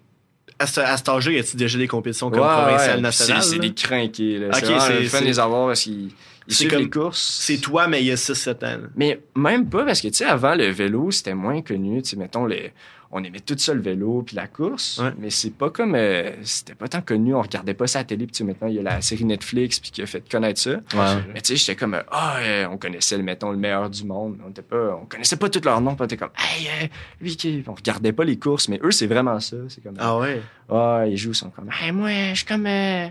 À, 0.58 0.66
ce, 0.66 0.80
à 0.80 0.96
cet 0.98 1.08
âge-là, 1.08 1.32
y 1.32 1.38
a-tu 1.38 1.56
déjà 1.56 1.78
des 1.78 1.88
compétitions 1.88 2.30
comme 2.30 2.40
Ouais, 2.40 2.46
provinciales, 2.46 2.96
ouais, 2.96 3.00
nationales? 3.02 3.42
C'est 3.42 3.58
des 3.58 3.72
crinqués. 3.74 4.38
Là. 4.38 4.48
Ok, 4.48 4.64
c'est 4.80 5.00
le 5.00 5.08
fun 5.08 5.20
de 5.22 5.26
les 5.26 5.40
avoir 5.40 5.66
parce 5.68 5.80
qu'ils 5.80 6.10
ils 6.46 6.54
C'est 6.54 6.68
comme- 6.68 6.80
les 6.80 6.90
courses. 6.90 7.38
C'est 7.40 7.56
toi, 7.56 7.88
mais 7.88 8.00
il 8.02 8.06
y 8.06 8.10
a 8.12 8.16
6-7 8.16 8.62
ans. 8.64 8.78
là. 8.82 8.88
Mais 8.94 9.18
même 9.34 9.68
pas, 9.68 9.84
parce 9.84 10.00
que, 10.02 10.08
tu 10.08 10.14
sais, 10.14 10.24
avant, 10.26 10.54
le 10.54 10.66
vélo, 10.68 11.10
c'était 11.10 11.34
moins 11.34 11.62
connu. 11.62 12.02
Tu 12.02 12.10
sais, 12.10 12.16
mettons, 12.16 12.44
le- 12.44 12.70
on 13.14 13.22
aimait 13.22 13.40
tout 13.40 13.56
ça, 13.58 13.74
le 13.74 13.82
vélo 13.82 14.22
puis 14.26 14.34
la 14.36 14.46
course. 14.46 14.98
Ouais. 14.98 15.12
Mais 15.18 15.28
c'est 15.28 15.50
pas 15.50 15.68
comme... 15.68 15.94
euh, 15.94 16.30
c'était 16.44 16.74
pas 16.74 16.88
tant 16.88 17.02
connu. 17.02 17.34
On 17.34 17.42
regardait 17.42 17.74
pas 17.74 17.86
ça 17.86 17.98
à 17.98 18.02
la 18.02 18.06
télé. 18.06 18.26
Puis, 18.26 18.42
maintenant, 18.42 18.68
il 18.68 18.74
y 18.74 18.78
a 18.78 18.82
la 18.82 19.02
série 19.02 19.24
Netflix 19.26 19.78
puis 19.80 19.90
qui 19.90 20.00
a 20.02 20.06
fait 20.06 20.26
connaître 20.28 20.58
ça. 20.60 20.70
Ouais. 20.70 21.22
Mais, 21.34 21.42
tu 21.42 21.48
sais, 21.48 21.56
j'étais 21.56 21.76
comme... 21.76 22.02
Ah, 22.10 22.36
euh, 22.40 22.66
on 22.70 22.78
connaissait, 22.78 23.18
le, 23.18 23.22
mettons, 23.22 23.50
le 23.50 23.58
meilleur 23.58 23.90
du 23.90 24.04
monde. 24.04 24.38
On, 24.46 24.50
était 24.50 24.62
pas, 24.62 24.98
on 25.00 25.04
connaissait 25.04 25.36
pas 25.36 25.50
tous 25.50 25.62
leurs 25.64 25.80
noms. 25.82 25.94
Puis, 25.94 26.00
on 26.00 26.04
était 26.06 26.16
comme... 26.16 26.30
Hey, 26.38 26.66
euh, 26.68 26.86
lui 27.20 27.36
qui... 27.36 27.62
On 27.66 27.74
regardait 27.74 28.12
pas 28.12 28.24
les 28.24 28.38
courses. 28.38 28.68
Mais 28.68 28.80
eux, 28.82 28.90
c'est 28.92 29.06
vraiment 29.06 29.38
ça. 29.40 29.56
C'est 29.68 29.82
comme... 29.82 29.96
Ah 29.98 30.16
ouais? 30.16 30.40
Ah, 30.70 31.04
ils 31.06 31.18
jouent, 31.18 31.32
ils 31.32 31.34
sont 31.34 31.50
comme, 31.50 31.68
hey, 31.82 31.92
moi, 31.92 32.08
je 32.30 32.36
suis 32.36 32.46
comme, 32.46 32.66
euh, 32.66 33.06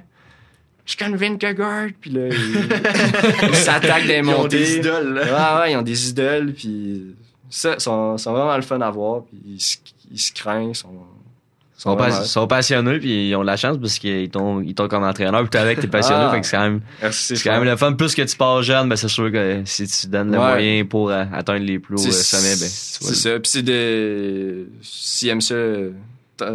je 0.84 0.94
suis 0.94 0.98
comme 0.98 1.16
Vingegaard, 1.16 1.90
puis 2.02 2.10
là, 2.10 2.30
ils 2.30 3.54
s'attaquent 3.56 4.08
des 4.08 4.16
Ils 4.18 4.30
ont 4.30 4.42
montées. 4.42 4.58
des 4.58 4.78
idoles. 4.78 5.14
là. 5.14 5.22
Ouais, 5.58 5.62
ouais, 5.62 5.72
ils 5.74 5.76
ont 5.78 5.84
des 5.84 6.10
idoles, 6.10 6.54
puis 6.54 7.16
ça, 7.52 7.78
sont, 7.78 8.18
sont 8.18 8.32
vraiment 8.34 8.56
le 8.56 8.64
fun 8.64 8.82
à 8.82 8.90
voir, 8.90 9.24
puis 9.26 9.38
ils, 9.46 9.60
se- 9.62 9.78
ils 10.12 10.18
se 10.20 10.32
craignent, 10.34 10.74
sont, 10.74 10.90
Ils 11.78 11.82
sont, 11.82 11.96
pas- 11.96 12.12
sont 12.12 12.48
passionnés 12.48 13.00
puis 13.00 13.30
ils 13.30 13.36
ont 13.36 13.42
de 13.42 13.46
la 13.48 13.58
chance 13.58 13.78
parce 13.80 13.98
qu'ils 14.00 14.30
t'ont 14.30 14.62
ils 14.62 14.74
t'ont 14.76 14.88
comme 14.88 15.04
entraîneur 15.04 15.42
puis 15.42 15.50
toi 15.50 15.62
avec 15.62 15.80
t'es 15.80 15.88
passionné 15.88 16.26
Ah. 16.28 16.32
fait 16.32 16.42
que 16.42 16.46
c'est 16.48 16.56
quand 16.58 16.64
même 16.64 16.82
Merci, 17.02 17.36
c'est 17.38 17.44
quand 17.44 17.54
même 17.60 17.64
le 17.64 17.76
fun 17.76 17.94
plus 17.94 18.14
que 18.14 18.22
tu 18.22 18.38
pars 18.38 18.62
jeune 18.62 18.88
ben 18.88 18.96
c'est 18.96 19.08
sûr 19.08 19.32
que 19.32 19.62
si 19.66 19.88
tu 19.88 20.08
donnes 20.08 20.32
le 20.32 20.38
Ouais. 20.38 20.48
moyen 20.52 20.86
pour 20.86 21.10
euh, 21.10 21.24
atteindre 21.34 21.66
les 21.66 21.80
plus 21.80 21.96
hauts 21.96 22.06
euh, 22.06 22.12
C'est- 22.12 22.38
sommets 22.38 22.56
ben 22.56 22.68
tu 22.70 23.06
C'est 23.14 23.16
ça, 23.16 23.40
puis 23.40 23.50
c'est 23.52 23.64
de... 23.64 24.68
S'ils 24.84 25.30
aiment 25.30 25.42
ça, 25.42 25.56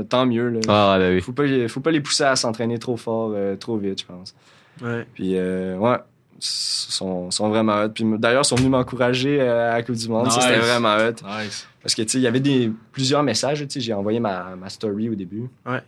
tant 0.09 0.26
mieux, 0.26 0.48
là. 0.48 0.61
ah 0.68 0.96
ben 0.98 1.14
oui 1.16 1.20
Faut 1.20 1.32
pas, 1.32 1.42
les- 1.44 1.66
faut 1.68 1.80
pas 1.80 1.90
les 1.90 2.00
pousser 2.00 2.22
à 2.24 2.37
s'entraîner 2.37 2.78
trop 2.78 2.96
fort, 2.96 3.32
euh, 3.35 3.56
trop 3.56 3.76
vite, 3.78 4.00
je 4.02 4.06
pense. 4.06 4.32
Ouais. 4.80 5.06
Puis, 5.14 5.32
euh, 5.37 5.76
ouais, 5.76 5.96
sont, 6.40 7.31
sont 7.31 7.49
vraiment 7.49 7.83
hot. 7.83 7.88
Puis 7.90 8.05
d'ailleurs, 8.18 8.42
ils 8.42 8.49
sont 8.49 8.57
venus 8.57 8.70
m'encourager 8.70 9.40
euh, 9.40 9.70
à 9.72 9.75
la 9.75 9.83
Coupe 9.83 9.96
du 9.96 10.09
Monde. 10.09 10.31
Ça, 10.31 10.40
c'était 10.40 10.59
vraiment 10.59 10.96
hot. 10.96 11.14
Nice. 11.42 11.66
Parce 11.83 11.94
que, 11.94 12.03
tu 12.03 12.09
sais, 12.09 12.18
il 12.18 12.22
y 12.22 12.27
avait 12.27 12.40
des, 12.40 12.70
plusieurs 12.92 13.22
messages. 13.22 13.61
Tu 13.61 13.66
sais, 13.70 13.81
j'ai 13.81 13.92
envoyé 13.94 14.20
ma, 14.20 14.57
ma 14.57 14.68
story 14.68 15.09
au 15.09 15.14
début. 15.14 15.49
Ouais. 15.64 15.81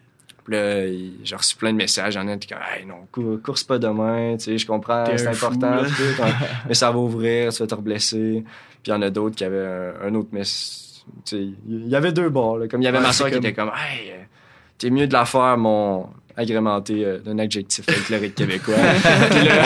Puis 0.44 0.54
là, 0.54 0.86
j'ai 1.24 1.36
reçu 1.36 1.56
plein 1.56 1.72
de 1.72 1.76
messages. 1.76 2.14
Il 2.14 2.18
y 2.18 2.20
en 2.20 2.28
a 2.28 2.36
qui 2.36 2.48
comme, 2.48 2.58
hey, 2.74 2.86
non, 2.86 3.06
cou- 3.12 3.38
course 3.44 3.64
pas 3.64 3.78
demain. 3.78 4.36
Tu 4.38 4.44
sais, 4.44 4.58
je 4.58 4.66
comprends, 4.66 5.04
T'es 5.04 5.18
c'est 5.18 5.32
fou, 5.34 5.46
important. 5.46 5.84
tout, 5.84 6.22
mais 6.68 6.74
ça 6.74 6.90
va 6.90 6.98
ouvrir, 6.98 7.52
tu 7.52 7.58
vas 7.62 7.66
te 7.66 7.74
reblesser. 7.74 8.44
Puis 8.82 8.82
il 8.86 8.90
y 8.90 8.92
en 8.94 9.02
a 9.02 9.10
d'autres 9.10 9.36
qui 9.36 9.44
avaient 9.44 9.66
un, 10.02 10.08
un 10.08 10.14
autre 10.14 10.28
message. 10.32 11.02
Tu 11.24 11.36
sais, 11.36 11.48
il 11.68 11.88
y 11.88 11.96
avait 11.96 12.12
deux 12.12 12.28
bords. 12.30 12.58
là. 12.58 12.68
Comme 12.68 12.80
il 12.82 12.84
y 12.84 12.88
avait 12.88 12.98
Ouais, 12.98 13.04
ma 13.04 13.12
soeur 13.12 13.26
qui 13.28 13.34
comme- 13.34 13.44
était 13.44 13.54
comme, 13.54 13.68
hey, 13.70 14.10
euh, 14.10 14.14
t'es 14.78 14.90
mieux 14.90 15.06
de 15.06 15.12
la 15.12 15.24
faire, 15.24 15.56
mon 15.58 16.06
agrémenté 16.38 17.04
euh, 17.04 17.18
d'un 17.18 17.38
adjectif 17.38 17.84
folklorique 17.84 18.34
québécois. 18.36 18.74
Puis 19.30 19.44
là- 19.48 19.62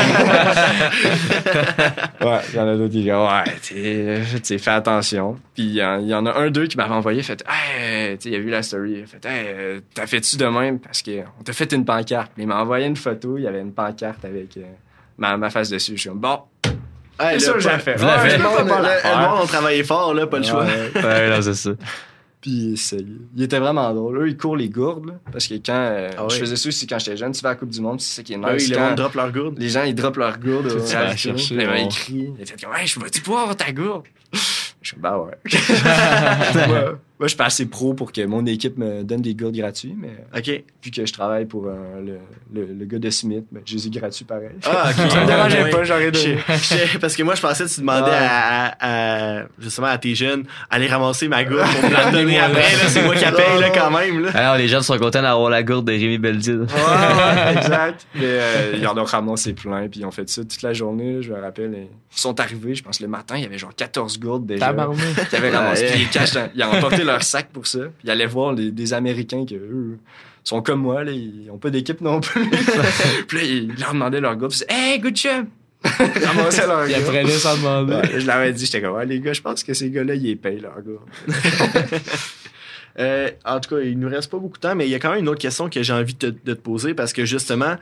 ouais, 2.23 2.41
il 2.53 2.57
y 2.57 2.59
en 2.61 2.69
a 2.69 2.75
d'autres 2.77 2.93
qui 2.93 3.03
disent, 3.03 3.13
ouais, 3.13 3.53
t'sais, 3.61 4.41
t'sais, 4.41 4.59
fais 4.59 4.71
attention. 4.71 5.39
Puis 5.55 5.65
il 5.65 5.71
y, 5.75 5.79
y 5.79 6.15
en 6.15 6.27
a 6.27 6.33
un, 6.33 6.51
deux 6.51 6.67
qui 6.67 6.77
m'avait 6.77 6.95
envoyé, 6.95 7.23
fait, 7.23 7.45
hey, 7.49 8.17
t'sais, 8.19 8.31
il 8.31 8.35
a 8.37 8.39
vu 8.39 8.51
la 8.51 8.63
story, 8.63 8.93
il 8.99 9.03
a 9.03 9.07
fait, 9.07 9.25
hey, 9.27 9.47
euh, 9.49 9.81
t'as 9.95 10.07
fait-tu 10.07 10.37
de 10.37 10.47
même? 10.47 10.79
Parce 10.81 11.03
qu'on 11.03 11.43
t'a 11.45 11.53
fait 11.53 11.71
une 11.73 11.85
pancarte. 11.85 12.33
Puis 12.35 12.45
il 12.45 12.47
m'a 12.49 12.61
envoyé 12.61 12.87
une 12.87 12.97
photo, 12.97 13.37
il 13.39 13.45
y 13.45 13.47
avait 13.47 13.61
une 13.61 13.73
pancarte 13.73 14.25
avec 14.25 14.57
euh, 14.57 14.63
ma, 15.19 15.37
ma 15.37 15.51
face 15.51 15.69
dessus. 15.71 15.93
Je 15.97 16.01
suis 16.01 16.09
comme, 16.09 16.19
bon, 16.21 16.39
Ouais, 17.21 17.39
c'est 17.39 17.47
là, 17.47 17.53
ça 17.53 17.53
que 17.53 17.61
j'ai 17.61 17.79
fait. 17.79 17.95
Vous 17.97 18.07
l'avez 18.07 18.31
Ouais, 18.33 18.39
fait. 18.39 19.43
Ont 19.43 19.47
travaillé 19.47 19.85
fort, 19.85 20.15
là, 20.15 20.27
pas 20.27 20.39
le 20.39 20.45
choix. 20.45 20.65
Ouais. 20.65 20.91
ouais 21.05 21.29
non 21.31 21.43
c'est 21.43 21.55
ça 21.55 21.71
Puis 22.43 22.75
c'est- 22.77 23.05
il 23.37 23.43
était 23.45 23.59
vraiment 23.61 23.95
drôle. 23.95 24.19
Eux, 24.23 24.29
ils 24.29 24.37
courent 24.37 24.57
les 24.57 24.69
gourdes, 24.69 25.07
là, 25.07 25.15
parce 25.33 25.47
que 25.47 25.55
quand 25.55 25.73
euh, 25.73 26.11
Ah 26.19 26.27
je 26.29 26.37
faisais 26.37 26.57
ça 26.57 26.69
aussi 26.69 26.87
quand 26.89 26.99
j'étais 26.99 27.17
jeune, 27.17 27.33
tu 27.33 27.41
vas 27.41 27.51
à 27.51 27.53
la 27.53 27.57
Coupe 27.59 27.71
du 27.71 27.81
Monde, 27.81 28.01
c'est 28.01 28.17
ça 28.17 28.23
qui 28.25 28.33
est 28.35 28.37
nice. 28.37 28.47
Ah 28.49 28.55
oui, 28.59 28.67
le 28.69 28.75
quand 28.77 28.87
monde 28.89 28.95
drop 28.97 29.15
leur 29.15 29.33
gourde. 29.33 29.59
les 29.59 29.69
gens, 29.71 29.85
ils 29.85 29.95
droppent 29.95 30.17
leur 30.19 30.39
gourde. 30.39 30.69
Tout 30.69 30.77
au 30.77 30.81
ça 30.81 30.99
à 30.99 31.03
ravito. 31.05 31.19
chercher, 31.19 31.57
Puis 31.57 31.65
là, 31.65 31.73
ouais. 31.73 31.83
ils 31.85 31.89
crient. 31.89 32.33
Ils 32.39 32.43
étaient 32.43 32.67
comme, 32.67 32.75
hey, 32.77 32.87
je 32.87 32.99
vais-tu 33.01 33.23
pouvoir 33.23 33.43
avoir 33.43 33.57
ta 33.57 33.71
gourde? 33.73 34.05
Je 34.83 34.89
suis 34.89 34.97
bah 35.01 35.17
ouais. 35.19 35.39
moi, 37.23 37.29
je 37.29 37.35
suis 37.35 37.37
pas 37.37 37.45
assez 37.45 37.67
pro 37.67 37.95
pour 37.95 38.11
que 38.11 38.25
mon 38.27 38.45
équipe 38.47 38.77
me 38.79 39.05
donne 39.05 39.23
des 39.23 39.37
gourdes 39.37 39.55
gratuits, 39.55 39.95
mais 39.97 40.11
OK. 40.37 40.65
vu 40.83 40.91
que 40.91 41.07
je 41.07 41.13
travaille 41.13 41.45
pour 41.47 41.67
euh, 41.69 42.01
le, 42.05 42.19
le, 42.53 42.67
le 42.75 42.85
gars 42.85 42.99
de 42.99 43.11
Smith, 43.11 43.45
ben, 43.53 43.63
je 43.65 43.75
les 43.77 43.87
ai 43.87 43.91
gratuits 43.91 44.25
pareil. 44.25 44.49
Ah, 44.65 44.91
OK. 44.91 44.97
Ça 45.11 45.21
me 45.21 45.27
dérangeait 45.27 45.63
Ouais. 45.63 45.71
pas, 45.71 45.85
j'aurais 45.85 46.11
donné. 46.11 46.37
parce 47.01 47.15
que 47.15 47.23
moi, 47.23 47.37
je 47.37 47.41
pensais 47.41 47.63
que 47.65 47.69
tu 47.71 47.79
demandais 47.81 48.11
à, 48.13 49.45
justement 49.61 49.87
à 49.87 49.99
tes 49.99 50.15
jeunes 50.17 50.45
aller 50.69 50.89
ramasser 50.89 51.29
ma 51.29 51.45
gourde 51.45 51.65
pour 51.81 51.91
me 51.91 51.95
la 51.95 52.11
donner 52.11 52.39
après. 52.41 52.63
C'est 52.89 53.05
moi 53.05 53.15
qui 53.15 53.23
la 53.23 53.31
paye 53.33 53.61
là, 53.61 53.71
quand 53.71 53.91
même. 53.93 54.25
Là. 54.25 54.31
alors 54.35 54.57
les 54.57 54.67
gens 54.67 54.83
sont 54.83 54.99
contents 54.99 55.23
d'avoir 55.23 55.49
la 55.51 55.63
gourde 55.63 55.87
de 55.87 55.93
Rémi 55.93 56.19
Beldier 56.19 56.55
Ouais, 56.55 56.65
ouais, 56.67 57.57
exact. 57.57 58.07
Mais 58.17 58.23
euh, 58.25 58.73
ils 58.77 58.87
en 58.87 58.99
ont 58.99 59.05
ramassé 59.05 59.53
plein, 59.53 59.87
puis 59.89 60.01
ils 60.01 60.05
ont 60.07 60.11
fait 60.11 60.29
ça 60.29 60.43
toute 60.43 60.63
la 60.63 60.73
journée, 60.73 61.23
je 61.23 61.33
me 61.33 61.41
rappelle. 61.41 61.73
et 61.75 61.89
Ils 62.17 62.21
sont 62.21 62.39
arrivés, 62.41 62.75
je 62.75 62.83
pense, 62.83 63.01
le 63.01 63.09
matin, 63.09 63.37
il 63.37 63.43
y 63.43 63.47
avait 63.47 63.59
genre 63.59 63.75
14 63.75 64.19
gourdes 64.19 64.47
déjà. 64.47 64.75
Qui 65.31 65.37
avaient 65.37 65.51
ramassé. 65.51 65.85
Ouais. 65.85 65.91
Puis 65.93 66.01
ils, 66.03 66.09
cachent 66.09 66.33
dans- 66.33 66.49
ils 66.55 66.65
ont 66.65 66.73
emporté 66.73 67.05
leur 67.05 67.12
sac 67.21 67.49
pour 67.53 67.67
ça. 67.67 67.81
Puis 67.81 67.91
ils 68.05 68.11
allaient 68.11 68.27
voir 68.27 68.53
les- 68.53 68.71
des 68.71 68.93
Américains 68.95 69.45
qui, 69.45 69.57
eux, 69.57 69.99
sont 70.45 70.63
comme 70.63 70.81
moi, 70.81 71.05
là, 71.05 71.13
ils 71.13 71.49
ont 71.51 71.59
pas 71.59 71.71
d'équipe 71.71 72.01
non 72.01 72.21
plus. 72.21 72.49
puis 73.29 73.39
là, 73.39 73.45
ils 73.45 73.75
leur 73.79 73.93
demandaient 73.93 74.21
leur 74.21 74.37
gars. 74.37 74.49
Puis 74.49 74.59
ils 74.61 74.67
disaient, 74.67 74.93
Hey, 74.93 74.99
good 75.01 75.17
job! 75.17 75.47
Ils 75.85 76.25
ramassaient 76.25 76.67
leur 76.67 76.87
Il 76.87 76.93
gars. 76.93 76.99
apprenait 76.99 77.29
sans 77.31 77.57
demander. 77.57 77.95
Ouais, 77.95 78.21
je 78.21 78.27
leur 78.27 78.53
dit, 78.53 78.65
j'étais 78.67 78.81
comme, 78.81 78.95
ouais, 78.95 79.07
les 79.07 79.19
gars, 79.21 79.33
je 79.33 79.41
pense 79.41 79.65
que 79.65 79.75
ces 79.75 79.91
gars-là, 79.91 80.15
ils 80.15 80.23
les 80.23 80.37
payent, 80.37 80.61
leurs 80.61 80.81
gars. 80.83 81.99
Euh, 82.99 83.31
en 83.47 83.59
tout 83.59 83.75
cas, 83.75 83.81
il 83.83 83.99
nous 83.99 84.09
reste 84.09 84.31
pas 84.31 84.39
beaucoup 84.39 84.57
de 84.59 84.61
temps, 84.61 84.75
mais 84.75 84.87
il 84.87 84.91
y 84.91 84.95
a 84.95 84.99
quand 84.99 85.11
même 85.11 85.21
une 85.21 85.29
autre 85.29 85.41
question 85.41 85.71
que 85.71 85.83
j'ai 85.83 85.93
envie 85.95 86.15
de 86.15 86.31
te 86.31 86.51
poser 86.53 86.93
parce 86.95 87.13
que 87.15 87.25
justement, 87.25 87.77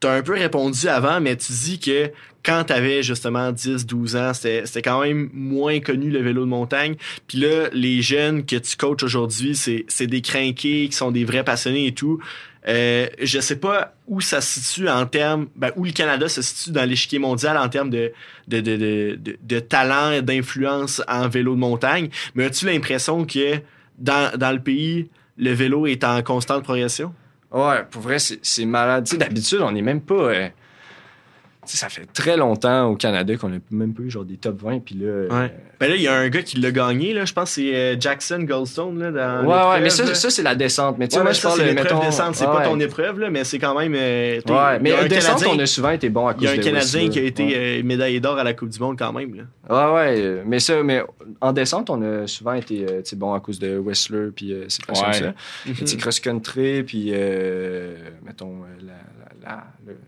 tu 0.00 0.06
as 0.06 0.12
un 0.12 0.22
peu 0.22 0.34
répondu 0.34 0.88
avant, 0.88 1.20
mais 1.20 1.36
tu 1.36 1.52
dis 1.52 1.78
que 1.78 2.10
quand 2.44 2.64
tu 2.64 2.72
avais 2.72 3.02
justement 3.02 3.50
10, 3.50 3.86
12 3.86 4.16
ans, 4.16 4.32
c'était 4.32 4.82
quand 4.82 5.02
même 5.02 5.30
moins 5.32 5.80
connu 5.80 6.10
le 6.10 6.20
vélo 6.20 6.42
de 6.42 6.48
montagne. 6.48 6.94
Puis 7.26 7.38
là, 7.38 7.68
les 7.72 8.02
jeunes 8.02 8.46
que 8.46 8.56
tu 8.56 8.76
coaches 8.76 9.02
aujourd'hui, 9.02 9.56
c'est 9.56 10.06
des 10.06 10.20
crinqués 10.20 10.88
qui 10.88 10.96
sont 10.96 11.10
des 11.10 11.24
vrais 11.24 11.42
passionnés 11.42 11.86
et 11.88 11.92
tout. 11.92 12.20
Euh, 12.68 13.06
je 13.22 13.38
sais 13.38 13.56
pas 13.56 13.94
où 14.08 14.20
ça 14.20 14.40
se 14.40 14.60
situe 14.60 14.88
en 14.88 15.06
termes, 15.06 15.46
ben, 15.54 15.70
où 15.76 15.84
le 15.84 15.92
Canada 15.92 16.28
se 16.28 16.42
situe 16.42 16.72
dans 16.72 16.84
l'échiquier 16.88 17.18
mondial 17.18 17.56
en 17.56 17.68
termes 17.68 17.90
de, 17.90 18.12
de, 18.48 18.60
de, 18.60 18.76
de, 18.76 19.38
de 19.40 19.60
talent 19.60 20.10
et 20.12 20.22
d'influence 20.22 21.00
en 21.06 21.28
vélo 21.28 21.54
de 21.54 21.60
montagne, 21.60 22.08
mais 22.34 22.44
as-tu 22.44 22.66
l'impression 22.66 23.24
que 23.24 23.60
dans, 23.98 24.36
dans 24.36 24.50
le 24.50 24.60
pays, 24.60 25.08
le 25.36 25.52
vélo 25.52 25.86
est 25.86 26.02
en 26.02 26.22
constante 26.22 26.64
progression? 26.64 27.14
Ouais, 27.52 27.84
pour 27.90 28.02
vrai, 28.02 28.18
c'est 28.18 28.64
malade. 28.66 29.08
D'habitude, 29.16 29.60
on 29.62 29.72
n'est 29.72 29.82
même 29.82 30.00
pas. 30.00 30.14
euh, 30.14 30.48
ça 31.74 31.88
fait 31.88 32.06
très 32.12 32.36
longtemps 32.36 32.86
au 32.90 32.96
Canada 32.96 33.36
qu'on 33.36 33.52
a 33.52 33.58
même 33.70 33.94
pas 33.94 34.02
eu 34.02 34.10
genre 34.10 34.24
des 34.24 34.36
top 34.36 34.60
20. 34.62 34.80
Puis 34.84 34.94
là. 34.96 35.06
euh, 35.06 35.48
Ben 35.80 35.88
là, 35.90 35.96
il 35.96 36.02
y 36.02 36.08
a 36.08 36.14
un 36.14 36.28
gars 36.28 36.42
qui 36.42 36.58
l'a 36.60 36.70
gagné, 36.70 37.12
là. 37.12 37.24
Je 37.24 37.32
pense 37.32 37.50
que 37.50 37.54
c'est 37.56 37.74
euh, 37.74 37.96
Jackson 37.98 38.40
Goldstone, 38.46 38.98
là, 38.98 39.10
dans 39.10 39.46
ouais, 39.46 39.48
ouais, 39.48 39.80
l'épreuve, 39.80 39.82
mais 39.82 39.90
ça, 39.90 40.14
ça 40.14 40.30
c'est 40.30 40.42
la 40.42 40.54
descente. 40.54 40.96
Mais 40.98 41.08
tu 41.08 41.12
sais, 41.14 41.18
Ouais, 41.18 41.24
moi, 41.24 41.32
je 41.32 41.42
parle, 41.42 41.56
c'est 41.58 41.64
l'épreuve 41.66 41.84
mettons. 41.84 42.00
descente. 42.00 42.34
C'est 42.36 42.46
ouais. 42.46 42.52
pas 42.52 42.64
ton 42.64 42.78
épreuve, 42.80 43.18
là, 43.20 43.30
mais 43.30 43.44
c'est 43.44 43.58
quand 43.58 43.78
même. 43.78 43.94
euh, 43.96 44.40
Ouais, 44.48 44.78
mais 44.80 44.90
descente, 45.08 45.38
Canadien- 45.40 45.48
on 45.54 45.58
a 45.58 45.66
souvent 45.66 45.90
été 45.90 46.08
bon 46.08 46.26
à 46.26 46.34
cause 46.34 46.42
Il 46.42 46.46
y 46.46 46.48
a 46.48 46.52
un 46.52 46.56
de 46.56 46.62
Canadien 46.62 47.08
qui 47.08 47.18
a 47.18 47.22
été 47.22 47.44
Ouais. 47.46 47.80
euh, 47.80 47.82
médaillé 47.82 48.20
d'or 48.20 48.38
à 48.38 48.44
la 48.44 48.54
Coupe 48.54 48.68
du 48.70 48.78
Monde 48.78 48.96
quand 48.98 49.12
même. 49.12 49.34
Là. 49.34 49.42
Ouais, 49.68 49.94
ouais, 49.94 50.20
euh, 50.20 50.42
mais 50.46 50.60
ça, 50.60 50.82
mais 50.82 51.02
en 51.40 51.52
descente, 51.52 51.90
on 51.90 52.00
a 52.02 52.26
souvent 52.26 52.54
été 52.54 52.86
euh, 52.88 53.02
bon 53.16 53.34
à 53.34 53.40
cause 53.40 53.58
de 53.58 53.76
Whistler, 53.78 54.28
puis 54.34 54.52
euh, 54.52 54.64
c'est 54.68 54.84
pas 54.86 54.92
Ouais. 54.94 55.12
ça. 55.12 55.34
Sais, 55.84 55.96
cross-country, 55.96 56.82
puis 56.84 57.10
euh, 57.12 57.96
mettons, 58.24 58.62
euh, 58.62 58.86
la, 58.86 58.92
la, 59.48 59.56
la- 59.56 59.64
le- 59.86 59.98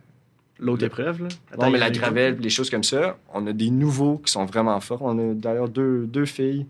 L'autre 0.61 0.84
épreuve, 0.84 1.22
là. 1.22 1.28
Attends, 1.52 1.66
non, 1.66 1.70
mais 1.70 1.78
la 1.78 1.90
gravelle, 1.90 2.36
les 2.40 2.50
choses 2.50 2.68
comme 2.70 2.82
ça. 2.82 3.16
On 3.32 3.46
a 3.46 3.52
des 3.52 3.70
nouveaux 3.70 4.18
qui 4.18 4.32
sont 4.32 4.44
vraiment 4.44 4.78
forts. 4.80 5.02
On 5.02 5.16
a 5.18 5.34
d'ailleurs 5.34 5.68
deux, 5.68 6.06
deux 6.06 6.26
filles 6.26 6.66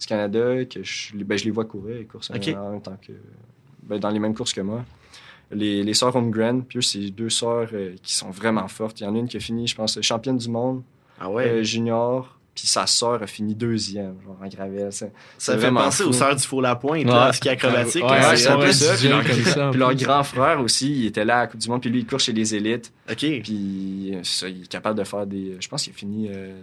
du 0.00 0.06
Canada 0.06 0.64
que 0.64 0.82
je, 0.82 1.14
ben, 1.16 1.36
je 1.38 1.44
les 1.44 1.50
vois 1.50 1.64
courir, 1.66 1.96
elles 1.98 2.06
courent 2.06 2.22
Ok. 2.34 2.48
en 2.56 2.70
même 2.72 2.80
temps 2.82 2.96
que. 3.06 3.12
Ben, 3.82 3.98
dans 3.98 4.10
les 4.10 4.18
mêmes 4.18 4.34
courses 4.34 4.52
que 4.52 4.60
moi. 4.62 4.84
Les, 5.52 5.82
les 5.84 5.94
sœurs 5.94 6.16
Holmgren, 6.16 6.64
puis 6.64 6.78
eux, 6.78 6.82
c'est 6.82 7.10
deux 7.10 7.30
sœurs 7.30 7.68
euh, 7.72 7.94
qui 8.02 8.14
sont 8.14 8.30
vraiment 8.30 8.66
fortes. 8.66 9.00
Il 9.00 9.04
y 9.04 9.06
en 9.06 9.14
a 9.14 9.18
une 9.18 9.28
qui 9.28 9.36
a 9.36 9.40
fini, 9.40 9.66
je 9.68 9.76
pense, 9.76 10.00
championne 10.00 10.38
du 10.38 10.48
monde 10.48 10.82
Ah 11.20 11.30
ouais? 11.30 11.46
euh, 11.46 11.62
junior. 11.62 12.35
Puis 12.56 12.66
sa 12.66 12.86
sœur 12.88 13.22
a 13.22 13.26
fini 13.28 13.54
deuxième, 13.54 14.16
genre 14.24 14.36
en 14.42 14.48
gravel. 14.48 14.92
Ça, 14.92 15.06
Ça 15.38 15.56
fait 15.56 15.70
penser 15.70 16.02
fou. 16.02 16.08
aux 16.08 16.12
sœurs 16.12 16.34
du 16.34 16.42
Four-la-Pointe, 16.42 17.04
Ouais. 17.04 17.10
là, 17.12 17.32
ski 17.32 17.48
acrobatique. 17.50 18.02
Ouais, 18.02 18.10
Ouais, 18.10 18.36
c'est 18.36 18.48
un 18.48 18.58
peu 18.58 18.72
ça. 18.72 18.94
Puis 18.96 19.08
leur, 19.08 19.22
comme 19.24 19.44
ça, 19.44 19.68
puis 19.70 19.78
leur 19.78 19.94
grand 19.94 20.24
frère 20.24 20.60
aussi, 20.60 20.90
il 20.90 21.06
était 21.06 21.24
là 21.24 21.36
à 21.36 21.40
la 21.42 21.46
Coupe 21.46 21.60
du 21.60 21.68
Monde, 21.68 21.80
puis 21.82 21.90
lui, 21.90 22.00
il 22.00 22.06
court 22.06 22.18
chez 22.18 22.32
les 22.32 22.54
élites. 22.54 22.92
OK. 23.08 23.18
Puis 23.18 24.16
ça, 24.24 24.48
il 24.48 24.62
est 24.62 24.68
capable 24.68 24.98
de 24.98 25.04
faire 25.04 25.26
des. 25.26 25.56
Je 25.60 25.68
pense 25.68 25.84
qu'il 25.84 25.92
a 25.92 25.96
fini. 25.96 26.28
euh, 26.30 26.58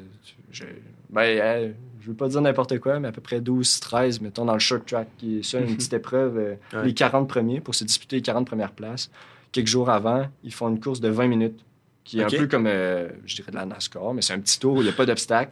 je, 0.52 0.66
ben, 1.10 1.22
euh, 1.22 1.72
je 2.02 2.08
veux 2.08 2.16
pas 2.16 2.28
dire 2.28 2.42
n'importe 2.42 2.80
quoi, 2.80 3.00
mais 3.00 3.08
à 3.08 3.12
peu 3.12 3.22
près 3.22 3.40
12, 3.40 3.80
13, 3.80 4.20
mettons, 4.22 4.46
dans 4.46 4.54
le 4.54 4.60
short 4.60 4.86
track, 4.86 5.08
qui 5.18 5.40
est 5.40 5.44
ça, 5.44 5.60
une 5.60 5.76
petite 5.76 5.94
épreuve, 5.94 6.38
euh, 6.38 6.56
Ouais. 6.76 6.86
les 6.88 6.94
40 6.94 7.30
premiers, 7.30 7.62
pour 7.62 7.76
se 7.76 7.84
disputer 7.84 8.16
les 8.18 8.22
40 8.22 8.46
premières 8.48 8.72
places. 8.72 9.10
Quelques 9.52 9.68
jours 9.68 9.90
avant, 9.92 10.26
ils 10.44 10.54
font 10.54 10.70
une 10.70 10.80
course 10.80 11.00
de 11.00 11.10
20 11.10 11.28
minutes, 11.28 11.60
qui 12.04 12.20
est 12.20 12.24
un 12.24 12.28
peu 12.28 12.48
comme, 12.48 12.66
euh, 12.68 13.08
je 13.26 13.36
dirais, 13.36 13.52
de 13.52 13.56
la 13.58 13.66
NASCAR, 13.66 14.14
mais 14.14 14.22
c'est 14.24 14.34
un 14.34 14.40
petit 14.40 14.60
tour 14.60 14.74
où 14.74 14.82
il 14.82 14.86
n'y 14.86 14.90
a 14.90 14.94
pas 14.94 15.06
d'obstacle. 15.06 15.52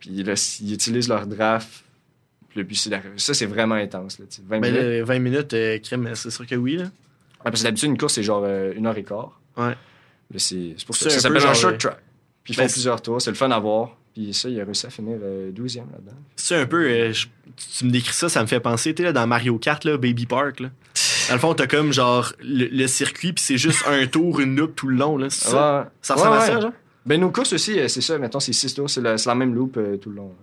Puis 0.00 0.22
là, 0.22 0.34
ils 0.60 0.72
utilisent 0.74 1.08
leur 1.08 1.26
draft. 1.26 1.68
Puis 2.48 2.58
le 2.58 2.64
but, 2.64 2.74
c'est 2.76 2.90
d'arriver. 2.90 3.14
Ça, 3.18 3.34
c'est 3.34 3.46
vraiment 3.46 3.74
intense. 3.74 4.18
Là, 4.18 4.26
tu 4.28 4.36
sais, 4.36 4.42
20 4.46 4.60
Ben, 4.60 4.72
minutes. 4.72 4.88
là, 4.98 5.04
20 5.04 5.18
minutes, 5.18 5.54
euh, 5.54 5.78
crème, 5.78 6.10
c'est 6.14 6.30
sûr 6.30 6.46
que 6.46 6.54
oui. 6.54 6.76
Là. 6.76 6.84
Ouais, 6.84 6.90
parce 7.44 7.58
que 7.60 7.64
d'habitude, 7.64 7.90
une 7.90 7.98
course, 7.98 8.14
c'est 8.14 8.22
genre 8.22 8.42
euh, 8.46 8.72
une 8.76 8.86
heure 8.86 8.96
et 8.96 9.04
quart. 9.04 9.40
Ouais. 9.56 9.70
Là, 9.70 9.76
c'est 10.38 10.74
c'est 10.76 10.86
pour 10.86 10.96
ça. 10.96 11.10
Ça 11.10 11.20
s'appelle 11.20 11.44
un 11.46 11.54
short 11.54 11.74
euh, 11.74 11.78
track. 11.78 11.98
Puis 12.44 12.54
ils 12.54 12.56
ben, 12.56 12.62
font 12.64 12.68
c'est- 12.68 12.72
plusieurs 12.74 13.02
tours. 13.02 13.20
C'est 13.22 13.30
le 13.30 13.36
fun 13.36 13.50
à 13.50 13.58
voir. 13.58 13.96
Puis 14.14 14.32
ça, 14.32 14.48
il 14.48 14.58
a 14.60 14.64
réussi 14.64 14.86
à 14.86 14.90
finir 14.90 15.18
euh, 15.22 15.50
12e 15.52 15.90
là-dedans. 15.92 16.16
C'est 16.36 16.56
un 16.56 16.66
peu. 16.66 17.12
je- 17.12 17.26
tu 17.78 17.84
me 17.84 17.90
décris 17.90 18.14
ça, 18.14 18.28
ça 18.28 18.40
me 18.42 18.46
fait 18.46 18.60
penser, 18.60 18.94
tu 18.94 19.02
sais, 19.02 19.06
là, 19.06 19.12
dans 19.12 19.26
Mario 19.26 19.58
Kart, 19.58 19.82
là, 19.84 19.96
Baby 19.98 20.26
Park. 20.26 20.60
Là. 20.60 20.70
Dans 21.28 21.34
le 21.34 21.40
fond, 21.40 21.54
t'as 21.54 21.66
comme 21.66 21.92
genre 21.92 22.32
le, 22.40 22.66
le 22.66 22.86
circuit, 22.86 23.32
puis 23.32 23.42
c'est 23.44 23.58
juste 23.58 23.82
un 23.86 24.06
tour, 24.06 24.40
une 24.40 24.56
loupe 24.56 24.74
tout 24.76 24.88
le 24.88 24.96
long. 24.96 25.16
Là, 25.16 25.28
ça? 25.30 25.80
Ouais. 25.82 25.88
Ça 26.02 26.14
ressemble 26.14 26.30
Ouais, 26.32 26.36
à 26.38 26.46
ça, 26.46 26.60
genre? 26.60 26.72
Ben, 27.06 27.20
nos 27.20 27.30
courses 27.30 27.52
aussi, 27.52 27.78
euh, 27.78 27.88
c'est 27.88 28.00
ça. 28.00 28.18
Mettons, 28.18 28.40
c'est 28.40 28.52
6 28.52 28.74
tours. 28.74 28.90
C'est 28.90 29.00
la, 29.00 29.34
même 29.34 29.54
loop 29.54 29.76
euh, 29.76 29.96
tout 29.96 30.10
le 30.10 30.16
long. 30.16 30.34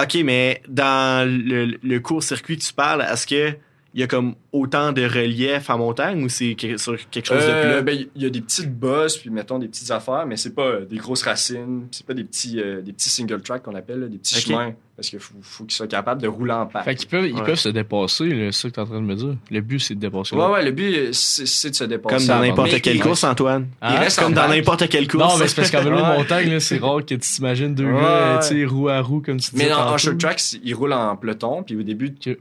OK, 0.00 0.18
mais 0.24 0.60
dans 0.68 1.28
le, 1.28 1.78
le 1.82 2.00
court-circuit 2.00 2.58
que 2.58 2.62
tu 2.62 2.72
parles, 2.72 3.02
est-ce 3.02 3.26
que 3.26 3.56
il 3.94 4.00
y 4.00 4.02
a 4.04 4.06
comme 4.06 4.34
autant 4.52 4.92
de 4.92 5.02
relief 5.02 5.68
en 5.68 5.78
montagne 5.78 6.22
ou 6.22 6.28
c'est 6.28 6.54
sur 6.76 6.96
quelque 7.10 7.26
chose 7.26 7.44
de 7.44 7.50
Euh, 7.50 7.72
plat? 7.74 7.82
ben, 7.82 8.06
il 8.14 8.22
y 8.22 8.26
a 8.26 8.30
des 8.30 8.40
petites 8.40 8.72
bosses, 8.72 9.16
puis 9.18 9.30
mettons 9.30 9.58
des 9.58 9.66
petites 9.68 9.90
affaires, 9.90 10.26
mais 10.26 10.36
c'est 10.36 10.54
pas 10.54 10.62
euh, 10.66 10.84
des 10.84 10.96
grosses 10.96 11.22
racines. 11.22 11.88
C'est 11.90 12.06
pas 12.06 12.14
des 12.14 12.24
petits, 12.24 12.60
euh, 12.60 12.82
des 12.82 12.92
petits 12.92 13.08
single 13.10 13.42
track 13.42 13.62
qu'on 13.64 13.74
appelle, 13.74 14.00
là, 14.00 14.06
des 14.06 14.18
petits 14.18 14.40
chemins. 14.40 14.72
Parce 14.96 15.08
qu'il 15.08 15.18
faut, 15.18 15.34
faut 15.40 15.64
qu'ils 15.64 15.74
soient 15.74 15.86
capables 15.86 16.20
de 16.20 16.28
rouler 16.28 16.52
en 16.52 16.66
pack. 16.66 16.84
Fait 16.84 16.94
qu'ils 16.94 17.08
peuvent, 17.08 17.26
ils 17.26 17.34
Ouais. 17.34 17.42
peuvent 17.42 17.54
se 17.58 17.70
dépasser, 17.70 18.26
là, 18.28 18.52
c'est 18.52 18.60
ça 18.62 18.68
que 18.68 18.74
t'es 18.74 18.80
en 18.82 18.86
train 18.86 19.00
de 19.00 19.06
me 19.06 19.14
dire. 19.14 19.34
Le 19.50 19.60
but, 19.62 19.78
c'est 19.80 19.94
de 19.94 20.00
dépasser. 20.00 20.36
Ouais, 20.36 20.42
l'autre. 20.42 20.52
ouais, 20.54 20.64
le 20.64 20.70
but, 20.72 20.94
euh, 20.94 21.08
c'est 21.12 21.70
de 21.70 21.74
se 21.74 21.84
dépasser. 21.84 22.16
comme 22.16 22.26
dans 22.26 22.40
n'importe 22.46 22.80
quelle 22.82 23.00
course, 23.00 23.24
Antoine. 23.24 23.68
Hein? 23.80 23.94
il 23.94 23.98
reste 23.98 24.20
Comme 24.20 24.34
dans 24.34 24.46
n'importe 24.48 24.88
quelle 24.90 25.08
course. 25.08 25.32
Non, 25.32 25.38
mais 25.38 25.48
c'est 25.48 25.56
parce 25.56 25.70
qu'en 25.70 25.82
vélo 25.82 25.96
de 25.96 26.02
Ouais. 26.02 26.18
montagne, 26.18 26.50
là, 26.50 26.60
c'est 26.60 26.76
rare 26.78 26.98
que 26.98 27.14
tu 27.14 27.18
t'imagines 27.18 27.74
deux 27.74 27.86
Ouais. 27.86 28.00
gars, 28.00 28.38
tu 28.42 28.48
sais, 28.48 28.64
roue 28.66 28.88
à 28.90 29.00
roue, 29.00 29.20
comme 29.22 29.38
tu 29.40 29.52
disais. 29.52 29.64
Mais 29.66 29.72
en, 29.72 29.88
en 29.94 29.96
short 29.96 30.18
track, 30.18 30.40
ils 30.62 30.74
roulent 30.74 30.92
en 30.92 31.16
peloton, 31.16 31.62
puis 31.62 31.76
au 31.76 31.82
début, 31.82 32.14
tu 32.14 32.32
Ok. 32.32 32.38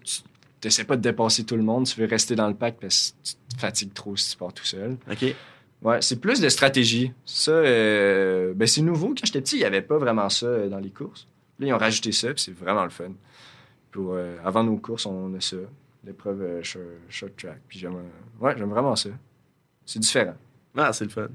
N'essaies 0.67 0.83
pas 0.83 0.95
de 0.95 1.01
dépasser 1.01 1.45
tout 1.45 1.55
le 1.55 1.63
monde, 1.63 1.85
tu 1.85 1.99
veux 1.99 2.07
rester 2.07 2.35
dans 2.35 2.47
le 2.47 2.55
pack 2.55 2.77
parce 2.79 3.11
que 3.11 3.29
tu 3.29 3.55
te 3.55 3.59
fatigues 3.59 3.93
trop 3.93 4.15
si 4.15 4.31
tu 4.31 4.37
pars 4.37 4.53
tout 4.53 4.65
seul. 4.65 4.97
OK. 5.09 5.35
Ouais, 5.81 6.01
c'est 6.01 6.19
plus 6.19 6.41
de 6.41 6.49
stratégie. 6.49 7.13
Ça, 7.25 7.51
euh, 7.51 8.53
ben 8.53 8.67
c'est 8.67 8.81
nouveau. 8.81 9.09
Quand 9.09 9.25
j'étais 9.25 9.41
petit, 9.41 9.55
il 9.55 9.59
n'y 9.59 9.65
avait 9.65 9.81
pas 9.81 9.97
vraiment 9.97 10.29
ça 10.29 10.45
euh, 10.45 10.67
dans 10.67 10.79
les 10.79 10.89
courses. 10.89 11.27
Là, 11.59 11.67
ils 11.67 11.73
ont 11.73 11.77
rajouté 11.77 12.11
ça, 12.11 12.33
puis 12.33 12.43
c'est 12.43 12.57
vraiment 12.57 12.83
le 12.83 12.89
fun. 12.89 13.11
Pour, 13.91 14.13
euh, 14.13 14.37
avant 14.43 14.63
nos 14.63 14.77
courses, 14.77 15.05
on 15.05 15.33
a 15.33 15.41
ça. 15.41 15.57
L'épreuve 16.05 16.41
euh, 16.41 16.63
short, 16.63 16.85
short 17.09 17.35
track. 17.37 17.59
Puis 17.67 17.79
j'aime, 17.79 17.95
ouais, 18.39 18.55
j'aime 18.57 18.69
vraiment 18.69 18.95
ça. 18.95 19.09
C'est 19.85 19.99
différent. 19.99 20.35
Ah, 20.75 20.91
c'est 20.91 21.05
le 21.05 21.09
fun. 21.09 21.29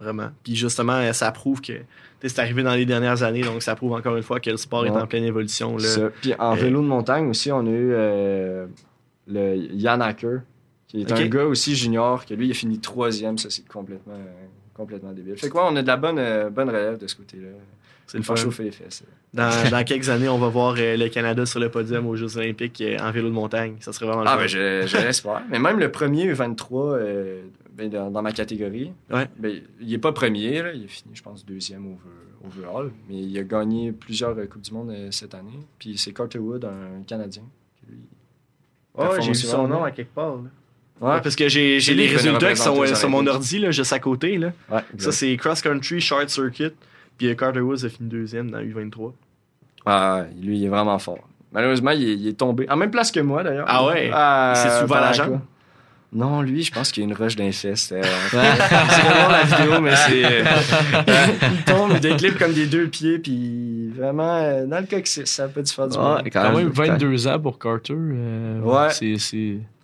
Vraiment. 0.00 0.30
Puis 0.42 0.56
justement, 0.56 1.12
ça 1.12 1.30
prouve 1.32 1.60
que 1.60 1.80
c'est 2.28 2.40
arrivé 2.40 2.62
dans 2.62 2.74
les 2.74 2.86
dernières 2.86 3.22
années, 3.22 3.42
donc 3.42 3.62
ça 3.62 3.74
prouve 3.76 3.92
encore 3.92 4.16
une 4.16 4.22
fois 4.22 4.40
que 4.40 4.50
le 4.50 4.56
sport 4.56 4.86
est 4.86 4.90
en 4.90 5.06
pleine 5.06 5.24
évolution. 5.24 5.76
Là. 5.76 6.10
Puis 6.20 6.34
en 6.38 6.52
Euh, 6.52 6.56
vélo 6.56 6.80
de 6.82 6.86
montagne 6.86 7.28
aussi, 7.28 7.50
on 7.52 7.60
a 7.66 7.70
eu 7.70 7.90
euh, 7.92 8.66
le 9.26 9.56
Yann 9.56 10.00
Hacker, 10.02 10.40
qui 10.88 11.02
est 11.02 11.12
un 11.12 11.26
gars 11.26 11.44
aussi 11.46 11.74
junior, 11.74 12.24
que 12.26 12.34
lui, 12.34 12.46
il 12.46 12.50
a 12.50 12.54
fini 12.54 12.78
troisième. 12.78 13.38
Ça, 13.38 13.50
c'est 13.50 13.66
complètement, 13.68 14.14
euh, 14.14 14.46
complètement 14.74 15.12
débile. 15.12 15.36
Fait 15.36 15.48
quoi, 15.48 15.68
on 15.70 15.76
a 15.76 15.82
de 15.82 15.86
la 15.86 15.96
bonne, 15.96 16.18
euh, 16.18 16.48
bonne 16.50 16.68
relève 16.68 16.98
de 16.98 17.06
ce 17.06 17.16
côté-là. 17.16 17.48
C'est 18.08 18.18
le 18.18 18.22
fun. 18.22 18.36
chauffer 18.36 18.62
les 18.62 18.70
fesses. 18.70 19.02
Dans, 19.34 19.50
dans 19.70 19.82
quelques 19.84 20.08
années, 20.08 20.28
on 20.28 20.38
va 20.38 20.46
voir 20.48 20.76
euh, 20.78 20.96
le 20.96 21.08
Canada 21.08 21.44
sur 21.44 21.58
le 21.58 21.68
podium 21.70 22.06
aux 22.06 22.14
Jeux 22.14 22.38
Olympiques 22.38 22.80
euh, 22.80 22.96
en 23.00 23.10
vélo 23.10 23.28
de 23.28 23.34
montagne. 23.34 23.74
Ça 23.80 23.92
serait 23.92 24.06
vraiment 24.06 24.22
le 24.22 24.28
Ah, 24.28 24.34
fun. 24.34 24.38
ben, 24.42 24.46
je, 24.46 24.86
je 24.86 24.96
l'espère. 24.98 25.42
Mais 25.50 25.58
même 25.58 25.80
le 25.80 25.90
premier 25.90 26.32
U23 26.32 26.56
euh, 26.72 27.40
ben, 27.76 27.90
dans, 27.90 28.10
dans 28.10 28.22
ma 28.22 28.32
catégorie, 28.32 28.92
Ouais. 29.10 29.28
ben, 29.38 29.60
il 29.80 29.88
n'est 29.88 29.98
pas 29.98 30.12
premier. 30.12 30.62
là. 30.62 30.72
Il 30.72 30.84
a 30.84 30.88
fini, 30.88 31.14
je 31.14 31.22
pense, 31.22 31.44
deuxième 31.44 31.86
over- 31.86 32.46
overall. 32.46 32.90
Mais 33.08 33.16
il 33.22 33.38
a 33.38 33.42
gagné 33.44 33.92
plusieurs 33.92 34.36
euh, 34.38 34.46
Coupes 34.46 34.62
du 34.62 34.72
Monde 34.72 34.90
euh, 34.90 35.08
cette 35.10 35.34
année. 35.34 35.58
Puis 35.78 35.98
c'est 35.98 36.12
Carter 36.12 36.38
Wood, 36.38 36.64
un 36.64 37.02
Canadien. 37.06 37.42
Ouais, 38.94 39.04
performe 39.04 39.20
j'ai 39.22 39.28
vu 39.28 39.34
son 39.34 39.68
nom 39.68 39.84
à 39.84 39.90
quelque 39.90 40.14
part. 40.14 40.36
là. 40.36 40.42
Ouais, 40.98 41.20
parce 41.20 41.36
que 41.36 41.46
j'ai 41.48 41.78
C'est 41.80 41.92
les 41.92 42.06
résultats 42.08 42.50
qui 42.54 42.60
sont 42.62 42.80
euh, 42.82 42.94
sur 42.94 43.10
mon 43.10 43.26
ordi, 43.26 43.58
là, 43.58 43.70
juste 43.70 43.92
à 43.92 43.98
côté. 43.98 44.38
Là. 44.38 44.52
ouais, 44.70 44.80
Ça, 44.96 45.12
c'est 45.12 45.36
Cross 45.36 45.60
Country 45.60 46.00
Short 46.00 46.28
Circuit. 46.30 46.72
Puis 47.18 47.28
euh, 47.28 47.34
Carter 47.34 47.60
Woods 47.60 47.84
a 47.84 47.88
fini 47.90 48.08
deuxième 48.08 48.50
dans 48.50 48.60
U23. 48.60 49.12
Ah, 49.84 50.24
lui, 50.40 50.58
il 50.58 50.64
est 50.64 50.68
vraiment 50.68 50.98
fort. 50.98 51.28
Malheureusement, 51.52 51.90
il 51.90 52.02
est, 52.08 52.14
il 52.14 52.28
est 52.28 52.32
tombé. 52.38 52.68
En 52.70 52.76
même 52.76 52.90
place 52.90 53.12
que 53.12 53.20
moi, 53.20 53.42
d'ailleurs. 53.42 53.66
Ah 53.68 53.84
ouais? 53.86 54.10
S'est 54.56 54.80
souvent 54.80 54.94
la 54.96 55.00
la 55.02 55.12
jambe? 55.12 55.40
Non, 56.12 56.40
lui, 56.40 56.62
je 56.62 56.72
pense 56.72 56.92
qu'il 56.92 57.02
y 57.02 57.06
a 57.06 57.08
une 57.10 57.16
roche 57.16 57.36
d'un 57.36 57.50
fest. 57.52 57.92
Euh, 57.92 58.00
c'est 58.30 58.36
vraiment 58.36 59.28
la 59.28 59.42
vidéo, 59.42 59.80
mais 59.80 59.94
c'est. 59.96 60.24
euh, 60.24 60.44
il 61.52 61.64
tombe, 61.64 61.90
il 61.94 62.00
déclipe 62.00 62.38
comme 62.38 62.52
des 62.52 62.66
deux 62.66 62.86
pieds, 62.88 63.18
puis 63.18 63.88
vraiment, 63.90 64.36
euh, 64.36 64.66
dans 64.66 64.80
le 64.80 64.86
coccyx, 64.86 65.28
ça 65.30 65.48
peut 65.48 65.62
te 65.62 65.70
faire 65.72 65.88
du 65.88 65.98
bien. 65.98 66.16
Ouais, 66.22 66.30
Quand 66.30 66.52
même 66.52 66.68
22 66.68 67.26
ans 67.28 67.38
pour 67.40 67.58
Carter. 67.58 67.94
euh, 67.96 68.60
Ouais. 68.60 68.90
C'est 68.90 69.16
c'est 69.18 69.36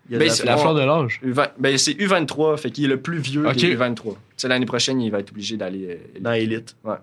Il 0.09 0.13
y 0.13 0.17
a 0.17 0.19
Ben, 0.19 0.29
la- 0.29 0.45
la 0.45 0.57
fleur 0.57 0.75
de 0.75 0.81
l'âge. 0.83 1.21
U20 1.25 1.49
ben, 1.59 1.79
c'est 1.79 1.93
U23, 1.93 2.57
fait 2.59 2.71
qu'il 2.71 2.85
est 2.85 2.89
le 2.89 3.01
plus 3.01 3.19
vieux 3.19 3.47
Ok. 3.47 3.57
des 3.57 3.75
U23. 3.77 3.95
Tu 4.13 4.17
sais, 4.37 4.49
l'année 4.49 4.67
prochaine, 4.67 5.01
il 5.01 5.11
va 5.11 5.21
être 5.21 5.31
obligé 5.31 5.57
d'aller. 5.57 5.87
euh, 5.91 6.19
dans 6.21 6.33
Elite. 6.33 6.77
Ouais. 6.85 6.97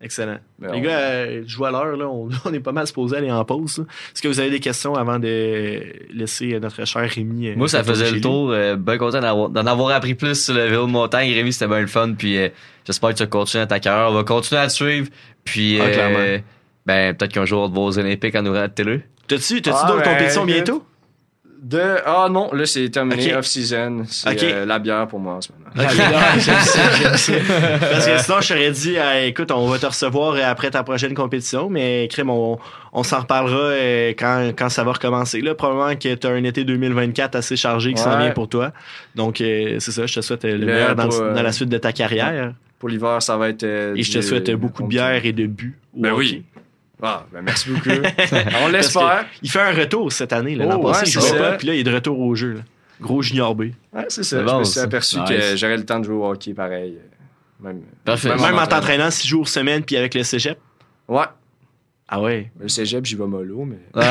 Excellent. 0.00 0.38
ben, 0.60 0.70
Les 0.72 0.78
on- 0.78 0.82
gars, 0.82 0.98
euh, 0.98 1.42
je 1.44 1.56
vois 1.56 1.72
l'heure, 1.72 1.96
là. 1.96 2.06
On, 2.08 2.28
on 2.44 2.52
est 2.54 2.60
pas 2.60 2.70
mal 2.72 2.86
supposé 2.86 3.16
aller 3.16 3.30
en 3.32 3.44
pause. 3.44 3.80
Est-ce 4.14 4.22
que 4.22 4.28
vous 4.28 4.38
avez 4.38 4.50
des 4.50 4.60
questions 4.60 4.94
avant 4.94 5.18
de 5.18 5.82
laisser 6.14 6.54
euh, 6.54 6.60
notre 6.60 6.84
cher 6.86 7.02
Rémi? 7.10 7.48
euh, 7.48 7.54
Moi, 7.56 7.68
ça 7.68 7.82
faisait 7.82 8.10
le 8.12 8.20
tour. 8.20 8.50
Euh, 8.52 8.76
ben 8.76 8.96
content 8.96 9.20
d'en 9.48 9.66
avoir 9.66 9.90
appris 9.96 10.14
plus 10.14 10.44
sur 10.44 10.54
le 10.54 10.66
vélo 10.66 10.86
de 10.86 10.92
montagne. 10.92 11.32
Rémi, 11.32 11.52
c'était 11.52 11.66
bien 11.66 11.80
le 11.80 11.88
fun. 11.88 12.12
Puis 12.16 12.38
euh, 12.38 12.48
j'espère 12.86 13.10
que 13.10 13.14
tu 13.16 13.22
vas 13.24 13.26
continuer 13.28 13.62
à 13.62 13.66
ta 13.66 13.80
carrière. 13.80 14.10
On 14.10 14.14
va 14.14 14.22
continuer 14.24 14.60
à 14.60 14.68
te 14.68 14.72
suivre. 14.72 15.08
Puis, 15.44 15.80
Ah, 15.80 15.84
euh, 15.84 16.38
ben, 16.86 17.16
peut-être 17.16 17.32
qu'un 17.32 17.44
jour, 17.44 17.62
on 17.64 17.68
va 17.68 17.80
aux 17.80 17.98
Olympiques 17.98 18.36
en 18.36 18.42
nous 18.42 18.54
de 18.54 18.66
télé. 18.68 19.00
T'as-tu 19.26 19.60
t'as-tu 19.62 19.76
Ah, 19.82 19.86
d'autres 19.88 20.04
ben, 20.04 20.12
compétitions 20.14 20.44
bientôt? 20.44 20.84
De... 21.60 21.80
Ah 22.06 22.28
non, 22.30 22.50
là, 22.52 22.66
c'est 22.66 22.88
terminé, 22.88 23.32
Ok. 23.32 23.38
off-season. 23.38 24.04
C'est 24.08 24.30
Ok. 24.30 24.42
euh, 24.44 24.64
la 24.64 24.78
bière 24.78 25.08
pour 25.08 25.18
moi 25.18 25.34
en 25.34 25.40
ce 25.40 25.48
moment. 25.52 25.88
J'aime 26.38 26.54
ça, 26.60 26.80
j'aime 27.02 27.16
ça. 27.16 27.32
Parce 27.80 28.06
que 28.06 28.18
sinon, 28.18 28.40
je 28.40 28.48
t'aurais 28.48 28.70
dit, 28.70 28.96
euh, 28.96 29.26
écoute, 29.26 29.50
on 29.50 29.66
va 29.66 29.78
te 29.78 29.86
recevoir 29.86 30.34
euh, 30.34 30.40
après 30.44 30.70
ta 30.70 30.82
prochaine 30.84 31.14
compétition, 31.14 31.68
mais 31.68 32.06
crème, 32.10 32.30
on, 32.30 32.58
on 32.92 33.02
s'en 33.02 33.20
reparlera 33.20 33.72
quand, 34.16 34.50
quand 34.56 34.68
ça 34.68 34.84
va 34.84 34.92
recommencer. 34.92 35.40
Là, 35.40 35.54
probablement 35.56 35.96
que 35.96 36.14
tu 36.14 36.26
as 36.26 36.30
un 36.30 36.44
été 36.44 36.62
2024 36.64 37.34
assez 37.36 37.56
chargé 37.56 37.92
qui 37.92 38.00
s'en 38.00 38.12
Ouais. 38.12 38.18
vient 38.24 38.30
pour 38.30 38.48
toi. 38.48 38.72
Donc, 39.16 39.38
c'est 39.38 39.80
ça, 39.80 40.06
je 40.06 40.14
te 40.14 40.20
souhaite 40.20 40.44
le 40.44 40.56
Le- 40.58 40.66
meilleur 40.66 40.94
dans, 40.94 41.10
euh, 41.12 41.42
la 41.42 41.52
suite 41.52 41.68
de 41.70 41.78
ta 41.78 41.92
carrière. 41.92 42.52
Pour 42.78 42.88
l'hiver, 42.88 43.20
ça 43.20 43.36
va 43.36 43.48
être. 43.48 43.64
Et 43.64 44.02
je 44.02 44.12
te 44.12 44.20
souhaite 44.22 44.50
beaucoup 44.52 44.84
de 44.84 44.88
bière 44.88 45.24
et 45.26 45.32
de 45.32 45.46
bu. 45.46 45.76
au 45.96 46.00
Ben 46.00 46.12
oui. 46.12 46.44
Ah, 47.02 47.24
ben 47.32 47.42
merci 47.42 47.70
beaucoup. 47.70 47.90
On 48.62 48.68
l'espère. 48.68 49.20
que 49.20 49.36
Il 49.42 49.50
fait 49.50 49.60
un 49.60 49.72
retour 49.72 50.10
cette 50.12 50.32
année. 50.32 50.54
Là. 50.56 50.64
L'an 50.66 50.80
Oh, 50.82 50.86
passé, 50.88 51.00
ouais, 51.00 51.06
il 51.06 51.12
c'est 51.12 51.20
jouait 51.20 51.38
ça. 51.38 51.50
pas, 51.50 51.56
puis 51.56 51.66
là, 51.68 51.74
il 51.74 51.80
est 51.80 51.84
de 51.84 51.94
retour 51.94 52.18
au 52.18 52.34
jeu. 52.34 52.54
là. 52.54 52.60
Gros 53.00 53.22
junior 53.22 53.54
B. 53.54 53.62
Ouais, 53.92 54.06
c'est 54.08 54.24
ça. 54.24 54.44
Je 54.44 54.54
me 54.58 54.64
suis 54.64 54.80
aperçu 54.80 55.20
Nice. 55.20 55.28
que 55.28 55.56
j'aurais 55.56 55.76
le 55.76 55.84
temps 55.84 56.00
de 56.00 56.04
jouer 56.04 56.16
au 56.16 56.26
hockey 56.28 56.52
pareil. 56.54 56.96
euh, 56.98 57.64
Même, 57.68 57.82
Parfait. 58.04 58.34
Même 58.34 58.58
en 58.58 58.66
t'entraînant 58.66 59.10
six 59.12 59.28
jours 59.28 59.48
semaine, 59.48 59.84
puis 59.84 59.96
avec 59.96 60.14
le 60.14 60.24
cégep? 60.24 60.58
Ouais. 61.06 61.24
Ah 62.08 62.20
ouais. 62.20 62.50
Le 62.58 62.68
cégep, 62.68 63.04
j'y 63.06 63.14
vais 63.14 63.26
mollo, 63.26 63.64
mais. 63.64 63.78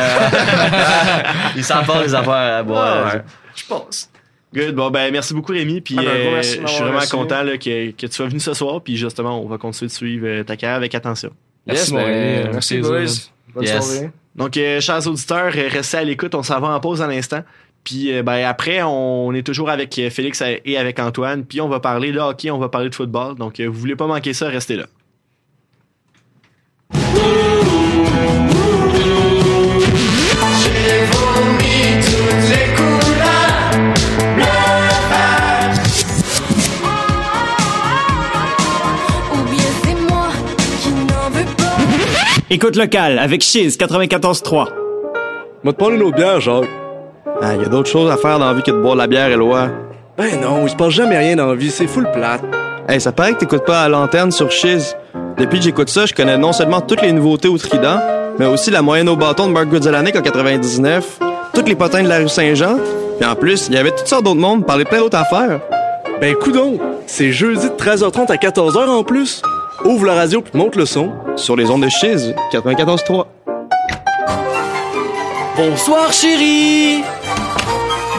Il 1.56 1.64
s'en 1.64 1.84
part 1.84 2.02
les 2.02 2.14
affaires 2.14 2.34
à 2.60 2.64
boire. 2.64 3.14
Ouais. 3.16 3.22
Je 3.56 3.66
pense. 3.66 4.10
Good. 4.54 4.76
Bon, 4.76 4.90
ben, 4.90 5.12
merci 5.12 5.34
beaucoup, 5.34 5.52
Rémi. 5.52 5.82
Puis, 5.82 5.96
Ah, 5.98 6.04
ben, 6.04 6.08
euh, 6.10 6.42
je 6.42 6.48
suis 6.68 6.82
vraiment 6.84 7.00
reçu. 7.00 7.10
content 7.12 7.44
là, 7.44 7.58
que, 7.58 7.92
que 7.92 8.06
tu 8.08 8.14
sois 8.14 8.28
venu 8.28 8.40
ce 8.40 8.54
soir. 8.54 8.82
Puis, 8.82 8.96
justement, 8.96 9.42
on 9.44 9.48
va 9.48 9.58
continuer 9.58 9.90
de 9.90 9.94
suivre 9.94 10.26
euh, 10.28 10.44
ta 10.44 10.56
carrière 10.56 10.78
avec 10.78 10.96
attention. 10.96 11.32
Merci, 11.68 11.82
Yes, 11.84 11.92
mon 11.92 11.98
ben, 12.00 12.06
Rémi. 12.06 12.50
merci, 12.54 12.78
boys. 12.80 13.06
Bonne 13.54 13.64
Yes. 13.66 13.86
soirée. 13.86 14.10
Donc, 14.36 14.56
euh, 14.58 14.80
chers 14.82 15.08
auditeurs, 15.08 15.52
euh, 15.56 15.68
restez 15.70 15.98
à 15.98 16.04
l'écoute. 16.04 16.36
On 16.36 16.44
s'en 16.44 16.60
va 16.60 16.70
en 16.70 16.80
pause 16.80 17.02
un 17.02 17.10
instant. 17.10 17.44
Puis, 17.84 18.14
euh, 18.14 18.22
ben, 18.24 18.46
après, 18.46 18.82
on 18.84 19.34
est 19.34 19.44
toujours 19.44 19.70
avec 19.70 19.98
euh, 20.00 20.10
Félix 20.10 20.42
et 20.66 20.78
avec 20.78 21.00
Antoine. 21.00 21.44
Puis, 21.46 21.62
on 21.62 21.70
va 21.70 21.80
parler 21.80 22.12
de 22.12 22.20
hockey, 22.20 22.52
on 22.52 22.58
va 22.60 22.70
parler 22.70 22.90
de 22.90 22.96
football. 22.96 23.36
Donc, 23.36 23.60
euh, 23.60 23.66
vous 23.68 23.80
voulez 23.80 23.96
pas 23.96 24.08
manquer 24.08 24.34
ça, 24.34 24.48
restez 24.50 24.76
là. 24.76 24.86
Écoute 42.50 42.78
locale 42.78 43.20
avec 43.20 43.42
Chiz 43.42 43.78
94.3. 43.78 44.68
M'a 45.64 45.74
te 45.74 45.78
parler 45.78 45.98
nos 45.98 46.12
bières, 46.14 46.40
Jacques. 46.40 46.70
Ah, 47.42 47.54
y 47.54 47.62
a 47.62 47.68
d'autres 47.68 47.90
choses 47.90 48.10
à 48.10 48.16
faire 48.16 48.40
dans 48.40 48.48
la 48.48 48.54
vie 48.54 48.64
que 48.64 48.72
de 48.72 48.78
boire 48.80 48.94
de 48.94 49.00
la 49.00 49.08
bière, 49.08 49.28
Éloi. 49.28 49.68
Ben 50.18 50.40
non, 50.40 50.62
il 50.64 50.70
se 50.70 50.76
passe 50.78 50.92
jamais 50.92 51.18
rien 51.18 51.36
dans 51.36 51.48
la 51.48 51.56
vie, 51.56 51.70
c'est 51.70 51.88
full 51.88 52.10
plate. 52.14 52.42
Hey, 52.88 53.02
ça 53.02 53.12
paraît 53.12 53.34
que 53.34 53.40
t'écoutes 53.40 53.66
pas 53.66 53.82
à 53.82 53.90
l'antenne 53.90 54.32
sur 54.32 54.50
Chiz. 54.50 54.96
Depuis 55.38 55.60
que 55.60 55.66
j'écoute 55.66 55.90
ça, 55.90 56.06
je 56.06 56.14
connais 56.14 56.38
non 56.38 56.54
seulement 56.54 56.80
toutes 56.80 57.02
les 57.02 57.12
nouveautés 57.12 57.50
au 57.50 57.58
Trident, 57.58 58.00
mais 58.40 58.46
aussi 58.46 58.72
la 58.72 58.82
moyenne 58.82 59.10
au 59.10 59.18
bâton 59.18 59.48
de 59.48 59.52
Mark 59.52 59.68
Goodzellanic 59.68 60.16
en 60.16 60.22
99, 60.22 61.20
toutes 61.54 61.68
les 61.68 61.76
potins 61.76 62.02
de 62.02 62.08
la 62.08 62.20
rue 62.20 62.30
Saint-Jean, 62.30 62.78
puis 63.20 63.30
en 63.30 63.36
plus, 63.36 63.68
il 63.68 63.76
y 63.76 63.78
avait 63.78 63.92
toutes 63.92 64.08
sortes 64.08 64.24
d'autres 64.24 64.40
mondes, 64.40 64.66
parler 64.66 64.86
plein 64.86 65.00
d'autres 65.00 65.18
affaires. 65.18 65.60
Ben 66.22 66.34
coudon, 66.34 66.80
c'est 67.08 67.34
jeudi 67.34 67.68
de 67.68 67.74
13h30 67.76 68.32
à 68.32 68.38
14h 68.38 68.88
en 68.88 69.04
plus. 69.04 69.42
Ouvre 69.86 70.06
la 70.06 70.16
radio 70.16 70.42
puis 70.42 70.58
monte 70.58 70.76
le 70.76 70.86
son. 70.86 71.12
Sur 71.36 71.56
les 71.56 71.70
ondes 71.70 71.84
de 71.84 71.90
Chiz, 71.90 72.34
94.3. 72.52 73.26
Bonsoir 75.56 76.12
chérie 76.12 77.04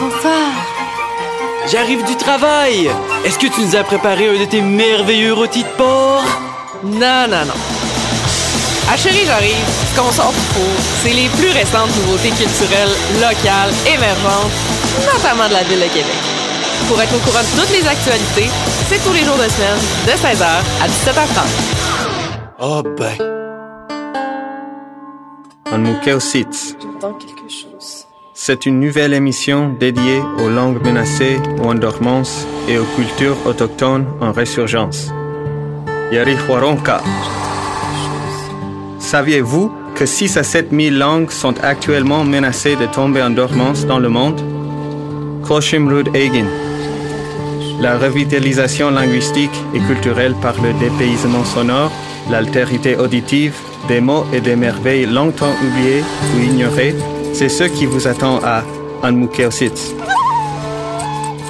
Bonsoir. 0.01 0.51
J'arrive 1.71 2.05
du 2.05 2.17
travail 2.17 2.91
Est-ce 3.25 3.39
que 3.39 3.47
tu 3.47 3.61
nous 3.61 3.77
as 3.77 3.85
préparé 3.85 4.29
un 4.29 4.41
de 4.41 4.45
tes 4.45 4.61
merveilleux 4.61 5.35
rôtis 5.35 5.63
de 5.63 5.69
porc? 5.77 6.25
Non, 6.85 7.27
non, 7.29 7.45
non. 7.45 7.55
Ah 8.91 8.97
chérie, 8.97 9.27
j'arrive. 9.27 9.55
Ce 9.93 10.01
qu'on 10.01 10.11
sort 10.13 10.33
du 10.33 10.39
four, 10.39 10.65
c'est 11.03 11.13
les 11.13 11.29
plus 11.29 11.51
récentes 11.51 11.91
nouveautés 11.97 12.31
culturelles, 12.31 12.95
locales, 13.21 13.73
émergentes, 13.87 14.53
notamment 15.13 15.49
de 15.49 15.55
la 15.55 15.63
ville 15.65 15.81
de 15.81 15.89
Québec. 15.89 16.38
Pour 16.89 17.03
être 17.03 17.15
au 17.15 17.19
courant 17.19 17.43
de 17.43 17.61
toutes 17.61 17.71
les 17.71 17.87
actualités, 17.87 18.49
c'est 18.89 18.99
tous 19.05 19.13
les 19.13 19.23
jours 19.23 19.37
de 19.37 19.43
semaine, 19.43 19.79
de 20.07 20.13
16h 20.13 20.43
à 20.81 20.89
17h30. 20.89 21.45
Ah 22.59 22.83
ben. 22.97 23.15
J'entends 26.81 27.13
quelque 27.13 27.49
chose. 27.51 28.07
C'est 28.33 28.65
une 28.65 28.81
nouvelle 28.81 29.13
émission 29.13 29.77
dédiée 29.79 30.23
aux 30.39 30.49
langues 30.49 30.83
menacées 30.83 31.39
ou 31.59 31.69
en 31.69 31.75
dormance 31.75 32.47
et 32.67 32.79
aux 32.79 32.87
cultures 32.97 33.37
autochtones 33.45 34.07
en 34.23 34.33
résurgence. 34.33 35.11
Yarihuaronka. 36.11 37.03
Saviez-vous 38.99 39.71
que 39.95 40.07
6 40.07 40.39
à 40.39 40.43
7 40.43 40.71
000 40.73 40.97
langues 40.97 41.31
sont 41.31 41.55
actuellement 41.63 42.25
menacées 42.25 42.77
de 42.77 42.87
tomber 42.87 43.23
en 43.23 43.29
dormance 43.31 43.85
dans 43.85 43.99
le 43.99 44.09
monde? 44.09 44.41
Koshimrud 45.47 46.17
Egin. 46.17 46.47
La 47.81 47.97
revitalisation 47.97 48.91
linguistique 48.91 49.55
et 49.73 49.79
culturelle 49.79 50.35
par 50.43 50.55
le 50.61 50.73
dépaysement 50.81 51.45
sonore, 51.45 51.93
l'altérité 52.29 52.97
auditive, 52.97 53.55
des 53.87 54.01
mots 54.01 54.25
et 54.33 54.41
des 54.41 54.57
merveilles 54.57 55.07
longtemps 55.07 55.55
oubliées 55.65 56.03
ou 56.35 56.43
ignorées, 56.43 56.97
c'est 57.33 57.49
ce 57.49 57.65
qui 57.65 57.87
vous 57.87 58.09
attend 58.09 58.41
à 58.43 58.65
Anmukeositz. 59.03 59.95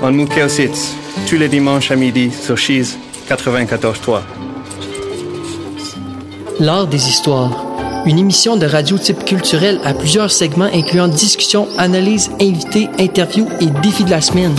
Anmukeositz, 0.02 0.94
tous 1.26 1.36
les 1.36 1.48
dimanches 1.48 1.90
à 1.90 1.96
midi 1.96 2.30
sur 2.30 2.58
Cheese 2.58 2.98
94.3. 3.30 4.20
L'art 6.60 6.86
des 6.86 7.08
histoires. 7.08 7.64
Une 8.04 8.18
émission 8.18 8.56
de 8.56 8.66
radio 8.66 8.98
type 8.98 9.24
culturel 9.24 9.80
à 9.82 9.94
plusieurs 9.94 10.30
segments 10.30 10.70
incluant 10.72 11.08
discussions, 11.08 11.68
analyses, 11.78 12.30
invités, 12.40 12.88
interviews 12.98 13.48
et 13.60 13.66
défis 13.66 14.04
de 14.04 14.10
la 14.10 14.20
semaine. 14.20 14.54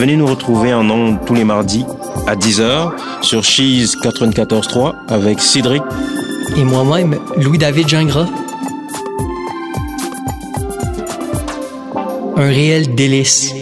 Venez 0.00 0.16
nous 0.16 0.24
retrouver 0.24 0.72
en 0.72 0.88
ondes 0.88 1.18
tous 1.26 1.34
les 1.34 1.44
mardis 1.44 1.84
à 2.26 2.34
10h 2.34 3.22
sur 3.22 3.44
Cheese 3.44 3.98
94.3 4.02 4.94
avec 5.08 5.40
Cédric 5.40 5.82
Et 6.56 6.64
moi-même, 6.64 7.18
Louis-David 7.36 7.86
Gingras. 7.86 8.26
Un 12.34 12.48
réel 12.48 12.94
délice. 12.94 13.52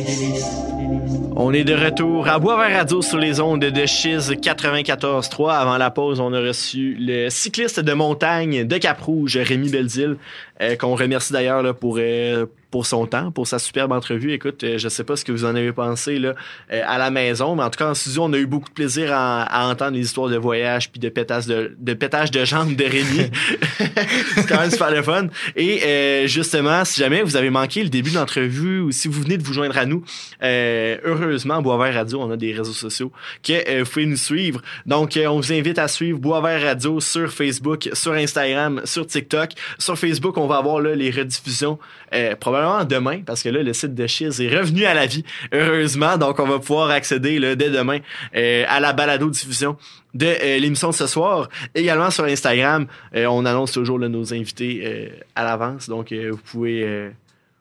On 1.34 1.52
est 1.52 1.64
de 1.64 1.74
retour 1.74 2.28
à 2.28 2.38
Boisvert 2.38 2.78
Radio 2.78 3.02
sur 3.02 3.18
les 3.18 3.40
ondes 3.40 3.64
de 3.64 3.86
Chiz 3.86 4.30
94.3. 4.30 5.50
Avant 5.50 5.76
la 5.76 5.90
pause, 5.90 6.20
on 6.20 6.32
a 6.32 6.40
reçu 6.40 6.96
le 7.00 7.30
cycliste 7.30 7.80
de 7.80 7.92
montagne 7.94 8.64
de 8.64 8.78
Cap-Rouge, 8.78 9.38
Rémi 9.38 9.70
Beldil, 9.70 10.16
euh, 10.60 10.76
qu'on 10.76 10.94
remercie 10.94 11.32
d'ailleurs 11.32 11.62
là, 11.64 11.74
pour, 11.74 11.96
euh, 11.98 12.46
pour 12.70 12.86
son 12.86 13.06
temps, 13.06 13.30
pour 13.30 13.46
sa 13.46 13.58
superbe 13.58 13.92
entrevue. 13.92 14.32
Écoute, 14.32 14.62
euh, 14.64 14.78
je 14.78 14.88
sais 14.88 15.04
pas 15.04 15.16
ce 15.16 15.24
que 15.24 15.32
vous 15.32 15.44
en 15.44 15.54
avez 15.54 15.72
pensé 15.72 16.18
là, 16.18 16.34
euh, 16.72 16.82
à 16.86 16.98
la 16.98 17.10
maison, 17.10 17.56
mais 17.56 17.62
en 17.62 17.70
tout 17.70 17.78
cas, 17.78 17.90
en 17.90 17.94
studio, 17.94 18.24
on 18.24 18.32
a 18.32 18.38
eu 18.38 18.46
beaucoup 18.46 18.68
de 18.68 18.74
plaisir 18.74 19.12
à, 19.12 19.42
à 19.42 19.66
entendre 19.66 19.92
les 19.92 20.02
histoires 20.02 20.28
de 20.28 20.36
voyage 20.36 20.90
puis 20.90 21.00
de 21.00 21.08
pétage 21.08 21.46
de, 21.46 21.74
de 21.78 21.94
pétage 21.94 22.30
de 22.30 22.44
jambes 22.44 22.76
de 22.76 22.84
Rémi. 22.84 23.30
C'est 24.34 24.46
quand 24.48 24.60
même 24.60 24.70
super 24.70 24.90
le 24.90 25.02
fun. 25.02 25.28
Et 25.56 25.82
euh, 25.84 26.26
justement, 26.26 26.84
si 26.84 27.00
jamais 27.00 27.22
vous 27.22 27.36
avez 27.36 27.50
manqué 27.50 27.82
le 27.82 27.88
début 27.88 28.10
de 28.10 28.16
l'entrevue 28.16 28.80
ou 28.80 28.92
si 28.92 29.08
vous 29.08 29.22
venez 29.22 29.38
de 29.38 29.42
vous 29.42 29.52
joindre 29.52 29.78
à 29.78 29.86
nous, 29.86 30.04
euh, 30.42 30.98
heureusement, 31.04 31.62
Boisvert 31.62 31.94
Radio, 31.94 32.20
on 32.20 32.30
a 32.30 32.36
des 32.36 32.52
réseaux 32.52 32.72
sociaux 32.72 33.12
que 33.42 33.52
euh, 33.52 33.82
vous 33.84 33.90
pouvez 33.90 34.06
nous 34.06 34.16
suivre. 34.16 34.60
Donc, 34.86 35.18
on 35.18 35.36
vous 35.36 35.52
invite 35.52 35.78
à 35.78 35.88
suivre 35.88 36.18
Boisvert 36.18 36.62
Radio 36.62 37.00
sur 37.00 37.32
Facebook, 37.32 37.88
sur 37.92 38.12
Instagram, 38.12 38.82
sur 38.84 39.06
TikTok. 39.06 39.50
Sur 39.78 39.98
Facebook, 39.98 40.36
on 40.36 40.46
va 40.46 40.56
avoir 40.56 40.80
là, 40.80 40.94
les 40.94 41.10
rediffusions 41.10 41.78
euh, 42.14 42.34
probablement 42.58 42.84
demain, 42.84 43.22
parce 43.24 43.42
que 43.42 43.48
là, 43.48 43.62
le 43.62 43.72
site 43.72 43.94
de 43.94 44.06
Chiz 44.06 44.40
est 44.40 44.56
revenu 44.56 44.84
à 44.84 44.94
la 44.94 45.06
vie, 45.06 45.24
heureusement. 45.52 46.16
Donc, 46.16 46.38
on 46.38 46.46
va 46.46 46.58
pouvoir 46.58 46.90
accéder 46.90 47.38
dès 47.56 47.70
demain 47.70 47.98
euh, 48.34 48.64
à 48.68 48.80
la 48.80 48.92
balado-diffusion 48.92 49.76
de 50.14 50.26
euh, 50.26 50.58
l'émission 50.58 50.90
de 50.90 50.94
ce 50.94 51.06
soir. 51.06 51.48
Également 51.74 52.10
sur 52.10 52.24
Instagram, 52.24 52.86
euh, 53.14 53.26
on 53.26 53.44
annonce 53.44 53.72
toujours 53.72 53.98
nos 53.98 54.34
invités 54.34 55.12
à 55.34 55.44
l'avance. 55.44 55.88
Donc, 55.88 56.12
vous 56.12 56.38
pouvez... 56.38 57.10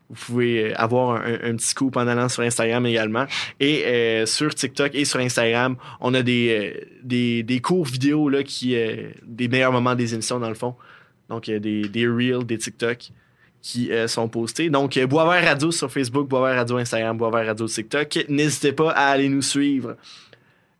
vous 0.09 0.15
pouvez 0.15 0.73
avoir 0.75 1.21
un, 1.21 1.55
petit 1.57 1.75
coup 1.75 1.91
en 1.95 2.07
allant 2.07 2.29
sur 2.29 2.43
Instagram 2.43 2.85
également. 2.85 3.25
Et 3.59 4.23
sur 4.25 4.53
TikTok 4.55 4.95
et 4.95 5.05
sur 5.05 5.19
Instagram, 5.19 5.75
on 5.99 6.13
a 6.13 6.21
des, 6.21 6.87
des, 7.03 7.43
des 7.43 7.59
courts 7.59 7.85
vidéos 7.85 8.29
là, 8.29 8.43
qui, 8.43 8.75
des 9.23 9.47
meilleurs 9.47 9.71
moments 9.71 9.95
des 9.95 10.13
émissions 10.13 10.39
dans 10.39 10.49
le 10.49 10.55
fond. 10.55 10.75
Donc, 11.29 11.45
des, 11.45 11.89
des 11.89 12.07
Reels, 12.07 12.45
des 12.45 12.57
TikTok 12.57 13.11
qui 13.61 13.91
euh, 13.91 14.07
sont 14.07 14.27
postés. 14.29 14.69
Donc, 14.69 14.97
euh, 14.97 15.07
Boisvert 15.07 15.43
Radio 15.43 15.71
sur 15.71 15.91
Facebook, 15.91 16.27
Boisvert 16.27 16.55
Radio 16.57 16.77
Instagram, 16.77 17.17
Boisvert 17.17 17.45
Radio 17.47 17.67
TikTok. 17.67 18.25
N'hésitez 18.29 18.71
pas 18.71 18.91
à 18.91 19.07
aller 19.09 19.29
nous 19.29 19.41
suivre. 19.41 19.95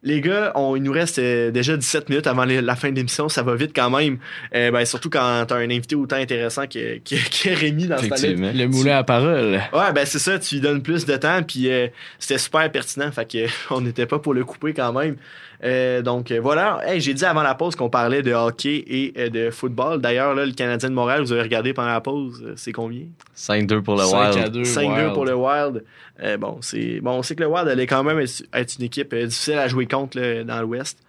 Les 0.04 0.22
gars, 0.22 0.52
on, 0.56 0.76
il 0.76 0.84
nous 0.84 0.92
reste 0.92 1.18
euh, 1.20 1.50
déjà 1.52 1.76
17 1.76 2.08
minutes 2.10 2.28
avant 2.28 2.46
les- 2.46 2.62
la 2.62 2.76
fin 2.76 2.92
de 2.92 2.96
l'émission. 2.96 3.30
Ça 3.30 3.42
va 3.42 3.56
vite 3.56 3.72
quand 3.76 3.90
même. 3.90 4.20
Euh, 4.56 4.70
ben, 4.72 4.86
surtout 4.86 5.10
quand 5.10 5.44
t'as 5.48 5.56
un 5.56 5.70
invité 5.72 5.96
autant 5.96 6.18
intéressant 6.18 6.68
que, 6.68 7.00
que, 7.00 7.16
que 7.16 7.60
Rémi 7.60 7.88
dans 7.88 7.98
ce. 7.98 8.28
Le 8.54 8.68
moulin 8.68 8.98
à 9.00 9.04
parole. 9.04 9.60
Ouais, 9.74 9.94
ben 9.94 10.06
c'est 10.06 10.20
ça, 10.20 10.38
tu 10.38 10.56
lui 10.56 10.62
donnes 10.62 10.84
plus 10.84 11.06
de 11.06 11.18
temps, 11.18 11.42
puis 11.42 11.70
euh, 11.70 11.88
c'était 12.20 12.38
super 12.38 12.72
pertinent, 12.72 13.12
fait 13.12 13.30
que 13.30 13.48
on 13.74 13.82
n'était 13.82 14.06
pas 14.06 14.20
pour 14.20 14.36
le 14.36 14.46
couper 14.46 14.74
quand 14.74 14.94
même. 14.94 15.18
Euh, 15.64 16.03
donc 16.03 16.30
euh, 16.30 16.39
voilà, 16.39 16.80
hey, 16.86 17.01
j'ai 17.01 17.14
dit 17.14 17.26
avant 17.26 17.41
la 17.41 17.55
pause 17.55 17.76
qu'on 17.76 17.89
parlait 17.89 18.22
de 18.22 18.32
hockey 18.32 18.84
et 18.88 19.14
euh, 19.18 19.30
de 19.30 19.49
football. 19.49 19.99
D'ailleurs, 19.99 20.36
là, 20.36 20.45
le 20.45 20.51
Canadien 20.51 20.89
de 20.89 20.93
Montréal, 20.93 21.22
vous 21.22 21.32
avez 21.32 21.41
regardé 21.41 21.74
pendant 21.74 21.89
la 21.89 22.01
pause, 22.01 22.53
c'est 22.55 22.72
combien? 22.72 23.05
5-2 23.36 23.82
pour 23.82 23.95
le 23.95 24.03
5 24.03 24.18
à 24.18 24.30
Wild. 24.32 24.51
2. 24.51 24.64
5-2 24.64 24.86
Wild. 24.86 25.14
pour 25.14 25.26
le 25.26 25.36
Wild. 25.36 25.84
Euh, 26.22 26.38
bon, 26.38 26.60
c'est 26.62 26.99
bon, 26.99 27.12
on 27.12 27.24
sait 27.24 27.36
que 27.36 27.41
le 27.41 27.49
Wild 27.49 27.68
allait 27.68 27.88
quand 27.88 28.03
même 28.03 28.20
être, 28.20 28.43
être 28.53 28.76
une 28.78 28.86
équipe 28.86 29.14
euh, 29.14 29.26
difficile 29.26 29.58
à 29.58 29.68
jouer 29.68 29.88
contre 29.88 30.20
là, 30.20 30.43
dans 30.43 30.62
l'Ouest. 30.62 30.99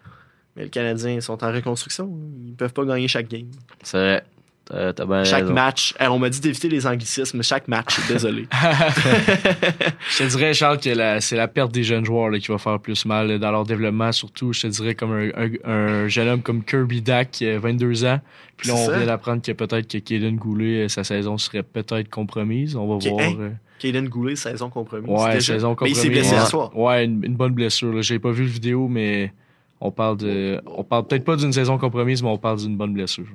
Mais 0.57 0.65
les 0.65 0.71
Canadiens 0.71 1.13
ils 1.13 1.23
sont 1.23 1.43
en 1.45 1.53
reconstruction. 1.53 2.11
Ils 2.47 2.55
peuvent 2.55 2.73
pas 2.73 2.85
gagner 2.85 3.09
chaque 3.09 3.29
game. 3.29 3.49
C'est 3.83 3.99
vrai. 3.99 4.25
Bien 4.71 5.25
chaque 5.25 5.43
raison. 5.43 5.55
match. 5.55 5.95
Eh, 6.01 6.07
on 6.09 6.19
m'a 6.19 6.29
dit 6.29 6.41
d'éviter 6.41 6.69
les 6.69 6.87
anglicismes. 6.87 7.43
Chaque 7.43 7.69
match, 7.69 7.97
désolé. 8.09 8.47
Je 10.11 10.19
te 10.25 10.29
dirais, 10.29 10.55
Charles, 10.55 10.79
que 10.79 11.21
c'est 11.21 11.37
la 11.37 11.49
perte 11.49 11.73
des 11.73 11.83
jeunes 11.85 12.05
joueurs 12.05 12.31
là, 12.31 12.39
qui 12.39 12.49
va 12.49 12.59
faire 12.59 12.79
plus 12.79 13.05
mal 13.07 13.39
dans 13.39 13.51
leur 13.51 13.65
développement. 13.65 14.13
Surtout, 14.13 14.53
je 14.53 14.63
te 14.63 14.67
dirais, 14.69 14.95
comme 14.95 15.13
un, 15.13 15.29
un- 15.37 15.71
un 15.71 16.09
jeune 16.09 16.29
homme 16.29 16.43
comme 16.43 16.63
Kirby 16.65 17.01
Dack, 17.03 17.31
qui 17.31 17.47
a 17.47 17.59
22 17.59 18.05
ans. 18.05 18.21
Puis 18.57 18.69
là, 18.69 18.75
on 18.75 18.87
ça. 18.87 18.97
vient 18.99 19.07
d'apprendre 19.07 19.41
que 19.43 19.53
peut-être 19.53 19.87
que 19.91 19.99
Kaden 19.99 20.37
Goulet, 20.37 20.85
euh, 20.85 20.89
sa 20.89 21.05
saison 21.05 21.39
serait 21.39 21.63
peut-être 21.63 22.09
compromise. 22.11 22.77
On 22.77 22.87
va 22.99 23.09
voir. 23.11 23.21
hein? 23.25 23.37
euh, 23.41 23.51
Kaden 23.79 24.09
Goulet, 24.09 24.35
saison 24.37 24.69
compromise. 24.69 25.09
Ouais, 25.09 25.35
déjà. 25.35 25.55
saison 25.55 25.69
Mais 25.69 25.73
il 25.91 25.95
compromise. 25.95 25.97
s'est 25.99 26.09
blessé 26.09 26.33
ouais. 26.35 26.41
à 26.41 26.47
soir. 26.47 26.77
Ouais, 26.77 27.05
une, 27.05 27.25
une 27.25 27.37
bonne 27.37 27.53
blessure. 27.53 28.03
J'ai 28.03 28.19
pas 28.19 28.33
vu 28.33 28.43
le 28.43 28.51
vidéo, 28.51 28.89
mais 28.89 29.33
on 29.81 29.91
parle 29.93 30.17
de. 30.17 30.61
On 30.67 30.83
parle 30.83 31.07
peut-être 31.07 31.25
pas 31.25 31.37
d'une 31.37 31.53
saison 31.53 31.79
compromise, 31.79 32.23
mais 32.23 32.29
on 32.29 32.39
parle 32.39 32.59
d'une 32.59 32.77
bonne 32.77 32.93
blessure. 32.93 33.27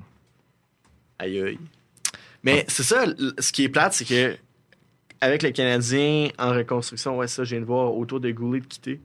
Aïe 1.20 1.40
aïe. 1.42 1.60
Mais 2.44 2.66
c'est 2.68 2.84
ça, 2.84 3.06
ce 3.40 3.52
qui 3.52 3.64
est 3.64 3.70
plate, 3.70 3.94
c'est 3.94 4.06
que 4.06 4.36
avec 5.22 5.42
le 5.42 5.52
Canadien 5.52 6.30
en 6.38 6.52
reconstruction, 6.52 7.18
ouais, 7.18 7.28
ça, 7.28 7.44
je 7.46 7.52
viens 7.52 7.62
de 7.62 7.66
voir 7.66 7.96
autour 7.96 8.20
de 8.20 8.30
Goulet 8.32 8.60
de 8.60 8.66
quitter. 8.66 9.00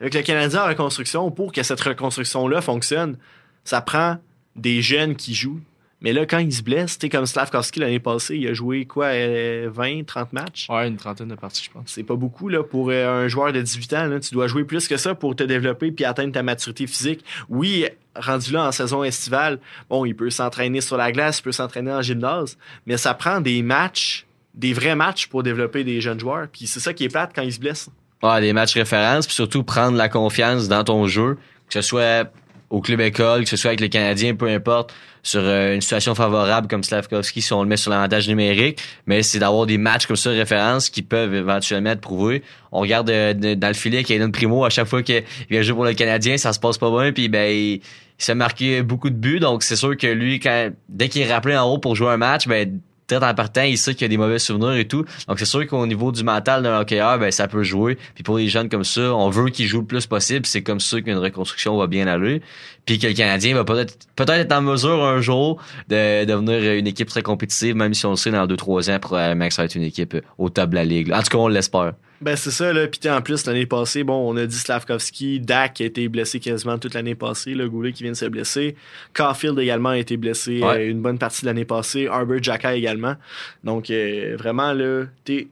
Avec 0.00 0.14
le 0.14 0.22
Canadien 0.22 0.64
en 0.64 0.68
reconstruction, 0.68 1.30
pour 1.30 1.52
que 1.52 1.62
cette 1.62 1.80
reconstruction-là 1.80 2.60
fonctionne, 2.60 3.16
ça 3.64 3.80
prend 3.80 4.18
des 4.54 4.82
jeunes 4.82 5.16
qui 5.16 5.34
jouent. 5.34 5.60
Mais 6.02 6.12
là, 6.12 6.26
quand 6.26 6.38
ils 6.38 6.52
se 6.52 6.62
blessent, 6.62 6.98
tu 6.98 7.06
sais, 7.06 7.08
comme 7.08 7.26
Slavkovski 7.26 7.78
l'année 7.78 8.00
passée, 8.00 8.36
il 8.36 8.48
a 8.48 8.54
joué 8.54 8.86
quoi, 8.86 9.06
euh, 9.06 9.70
20, 9.72 10.04
30 10.04 10.32
matchs? 10.32 10.66
Ouais, 10.68 10.88
une 10.88 10.96
trentaine 10.96 11.28
de 11.28 11.36
parties, 11.36 11.64
je 11.64 11.70
pense. 11.70 11.84
C'est 11.86 12.02
pas 12.02 12.16
beaucoup 12.16 12.48
là, 12.48 12.64
pour 12.64 12.90
euh, 12.90 13.24
un 13.24 13.28
joueur 13.28 13.52
de 13.52 13.62
18 13.62 13.92
ans. 13.92 14.06
Là. 14.06 14.18
Tu 14.18 14.34
dois 14.34 14.48
jouer 14.48 14.64
plus 14.64 14.88
que 14.88 14.96
ça 14.96 15.14
pour 15.14 15.36
te 15.36 15.44
développer 15.44 15.92
puis 15.92 16.04
atteindre 16.04 16.32
ta 16.32 16.42
maturité 16.42 16.88
physique. 16.88 17.24
Oui, 17.48 17.86
rendu 18.16 18.52
là 18.52 18.66
en 18.66 18.72
saison 18.72 19.04
estivale, 19.04 19.58
bon, 19.88 20.04
il 20.04 20.14
peut 20.14 20.30
s'entraîner 20.30 20.80
sur 20.80 20.96
la 20.96 21.12
glace, 21.12 21.38
il 21.38 21.42
peut 21.42 21.52
s'entraîner 21.52 21.92
en 21.92 22.02
gymnase, 22.02 22.58
mais 22.86 22.96
ça 22.96 23.14
prend 23.14 23.40
des 23.40 23.62
matchs, 23.62 24.26
des 24.54 24.72
vrais 24.72 24.94
matchs 24.94 25.26
pour 25.26 25.42
développer 25.42 25.84
des 25.84 26.00
jeunes 26.00 26.20
joueurs. 26.20 26.48
Puis 26.52 26.66
c'est 26.66 26.80
ça 26.80 26.92
qui 26.92 27.04
est 27.04 27.08
plate 27.08 27.32
quand 27.34 27.42
ils 27.42 27.52
se 27.52 27.60
blessent. 27.60 27.90
Ouais, 28.22 28.40
des 28.40 28.52
matchs 28.52 28.74
références, 28.74 29.26
puis 29.26 29.34
surtout 29.34 29.64
prendre 29.64 29.96
la 29.96 30.08
confiance 30.08 30.68
dans 30.68 30.84
ton 30.84 31.06
jeu, 31.06 31.38
que 31.68 31.74
ce 31.74 31.82
soit 31.82 32.30
au 32.72 32.80
club 32.80 33.00
école, 33.00 33.44
que 33.44 33.50
ce 33.50 33.56
soit 33.56 33.68
avec 33.68 33.80
les 33.80 33.90
Canadiens, 33.90 34.34
peu 34.34 34.48
importe, 34.48 34.94
sur 35.22 35.42
euh, 35.42 35.74
une 35.74 35.82
situation 35.82 36.14
favorable 36.14 36.68
comme 36.68 36.82
Slavkovski 36.82 37.42
si 37.42 37.52
on 37.52 37.62
le 37.62 37.68
met 37.68 37.76
sur 37.76 37.90
l'avantage 37.90 38.28
numérique, 38.28 38.80
mais 39.06 39.22
c'est 39.22 39.38
d'avoir 39.38 39.66
des 39.66 39.76
matchs 39.76 40.06
comme 40.06 40.16
ça 40.16 40.30
de 40.30 40.38
référence 40.38 40.88
qui 40.88 41.02
peuvent 41.02 41.34
éventuellement 41.34 41.90
être 41.90 42.00
prouvés. 42.00 42.42
On 42.72 42.80
regarde 42.80 43.10
euh, 43.10 43.34
dans 43.34 43.68
le 43.68 43.74
filet 43.74 44.00
une 44.00 44.32
primo 44.32 44.64
à 44.64 44.70
chaque 44.70 44.88
fois 44.88 45.02
qu'il 45.02 45.22
vient 45.50 45.60
jouer 45.60 45.74
pour 45.74 45.84
le 45.84 45.92
Canadien, 45.92 46.38
ça 46.38 46.54
se 46.54 46.60
passe 46.60 46.78
pas 46.78 46.90
bien, 46.90 47.12
puis 47.12 47.28
ben 47.28 47.52
il, 47.52 47.82
s'est 48.18 48.34
marqué 48.34 48.82
beaucoup 48.82 49.10
de 49.10 49.16
buts, 49.16 49.40
donc 49.40 49.62
c'est 49.62 49.76
sûr 49.76 49.96
que 49.96 50.06
lui, 50.06 50.40
quand 50.40 50.70
dès 50.88 51.08
qu'il 51.08 51.22
est 51.22 51.32
rappelé 51.32 51.56
en 51.56 51.64
haut 51.64 51.78
pour 51.78 51.96
jouer 51.96 52.10
un 52.10 52.16
match, 52.16 52.46
ben 52.46 52.80
en 53.20 53.34
partant, 53.34 53.62
il 53.62 53.76
sait 53.76 53.94
qu'il 53.94 54.02
y 54.02 54.04
a 54.06 54.08
des 54.08 54.16
mauvais 54.16 54.38
souvenirs 54.38 54.74
et 54.74 54.86
tout. 54.86 55.04
Donc 55.28 55.38
c'est 55.38 55.44
sûr 55.44 55.66
qu'au 55.66 55.86
niveau 55.86 56.12
du 56.12 56.24
mental 56.24 56.62
d'un 56.62 56.80
hockeyeur, 56.80 57.18
ben 57.18 57.30
ça 57.30 57.48
peut 57.48 57.62
jouer. 57.62 57.98
Puis 58.14 58.22
pour 58.22 58.38
les 58.38 58.48
jeunes 58.48 58.68
comme 58.68 58.84
ça, 58.84 59.14
on 59.14 59.28
veut 59.28 59.50
qu'ils 59.50 59.66
jouent 59.66 59.80
le 59.80 59.86
plus 59.86 60.06
possible. 60.06 60.46
C'est 60.46 60.62
comme 60.62 60.80
ça 60.80 61.00
qu'une 61.00 61.18
reconstruction 61.18 61.76
va 61.76 61.86
bien 61.86 62.06
aller. 62.06 62.42
Puis 62.84 62.98
que 62.98 63.06
le 63.06 63.14
Canadien 63.14 63.54
va 63.54 63.64
peut-être 63.64 63.96
peut-être 64.16 64.40
être 64.40 64.52
en 64.52 64.62
mesure 64.62 65.04
un 65.04 65.20
jour 65.20 65.62
de, 65.88 66.24
devenir 66.24 66.72
une 66.72 66.86
équipe 66.86 67.08
très 67.08 67.22
compétitive, 67.22 67.76
même 67.76 67.94
si 67.94 68.06
on 68.06 68.10
le 68.10 68.16
sait 68.16 68.30
dans 68.30 68.46
deux 68.46 68.56
trois 68.56 68.90
ans 68.90 68.98
probablement 68.98 69.46
que 69.48 69.54
ça 69.54 69.62
va 69.62 69.66
être 69.66 69.76
une 69.76 69.84
équipe 69.84 70.16
au 70.38 70.48
top 70.48 70.70
de 70.70 70.74
la 70.74 70.84
ligue. 70.84 71.12
En 71.12 71.22
tout 71.22 71.30
cas, 71.30 71.38
on 71.38 71.48
l'espère. 71.48 71.92
Ben 72.20 72.36
c'est 72.36 72.52
ça 72.52 72.72
là, 72.72 72.86
puis 72.86 73.10
en 73.10 73.20
plus 73.20 73.46
l'année 73.46 73.66
passée, 73.66 74.04
bon, 74.04 74.30
on 74.32 74.36
a 74.36 74.46
dit 74.46 74.56
Slavkovski, 74.56 75.40
Dak 75.40 75.74
qui 75.74 75.82
a 75.82 75.86
été 75.86 76.08
blessé 76.08 76.38
quasiment 76.38 76.78
toute 76.78 76.94
l'année 76.94 77.16
passée, 77.16 77.52
le 77.52 77.68
Goulet 77.68 77.92
qui 77.92 78.04
vient 78.04 78.12
de 78.12 78.16
se 78.16 78.26
blesser, 78.26 78.76
Caulfield 79.12 79.58
également 79.58 79.88
a 79.88 79.98
été 79.98 80.16
blessé 80.16 80.60
euh, 80.62 80.88
une 80.88 81.02
bonne 81.02 81.18
partie 81.18 81.40
de 81.40 81.46
l'année 81.46 81.64
passée, 81.64 82.06
Arbor 82.06 82.40
Jacka 82.40 82.76
également. 82.76 83.16
Donc 83.64 83.90
euh, 83.90 84.36
vraiment 84.38 84.72
là, 84.72 85.06
t'es 85.24 85.48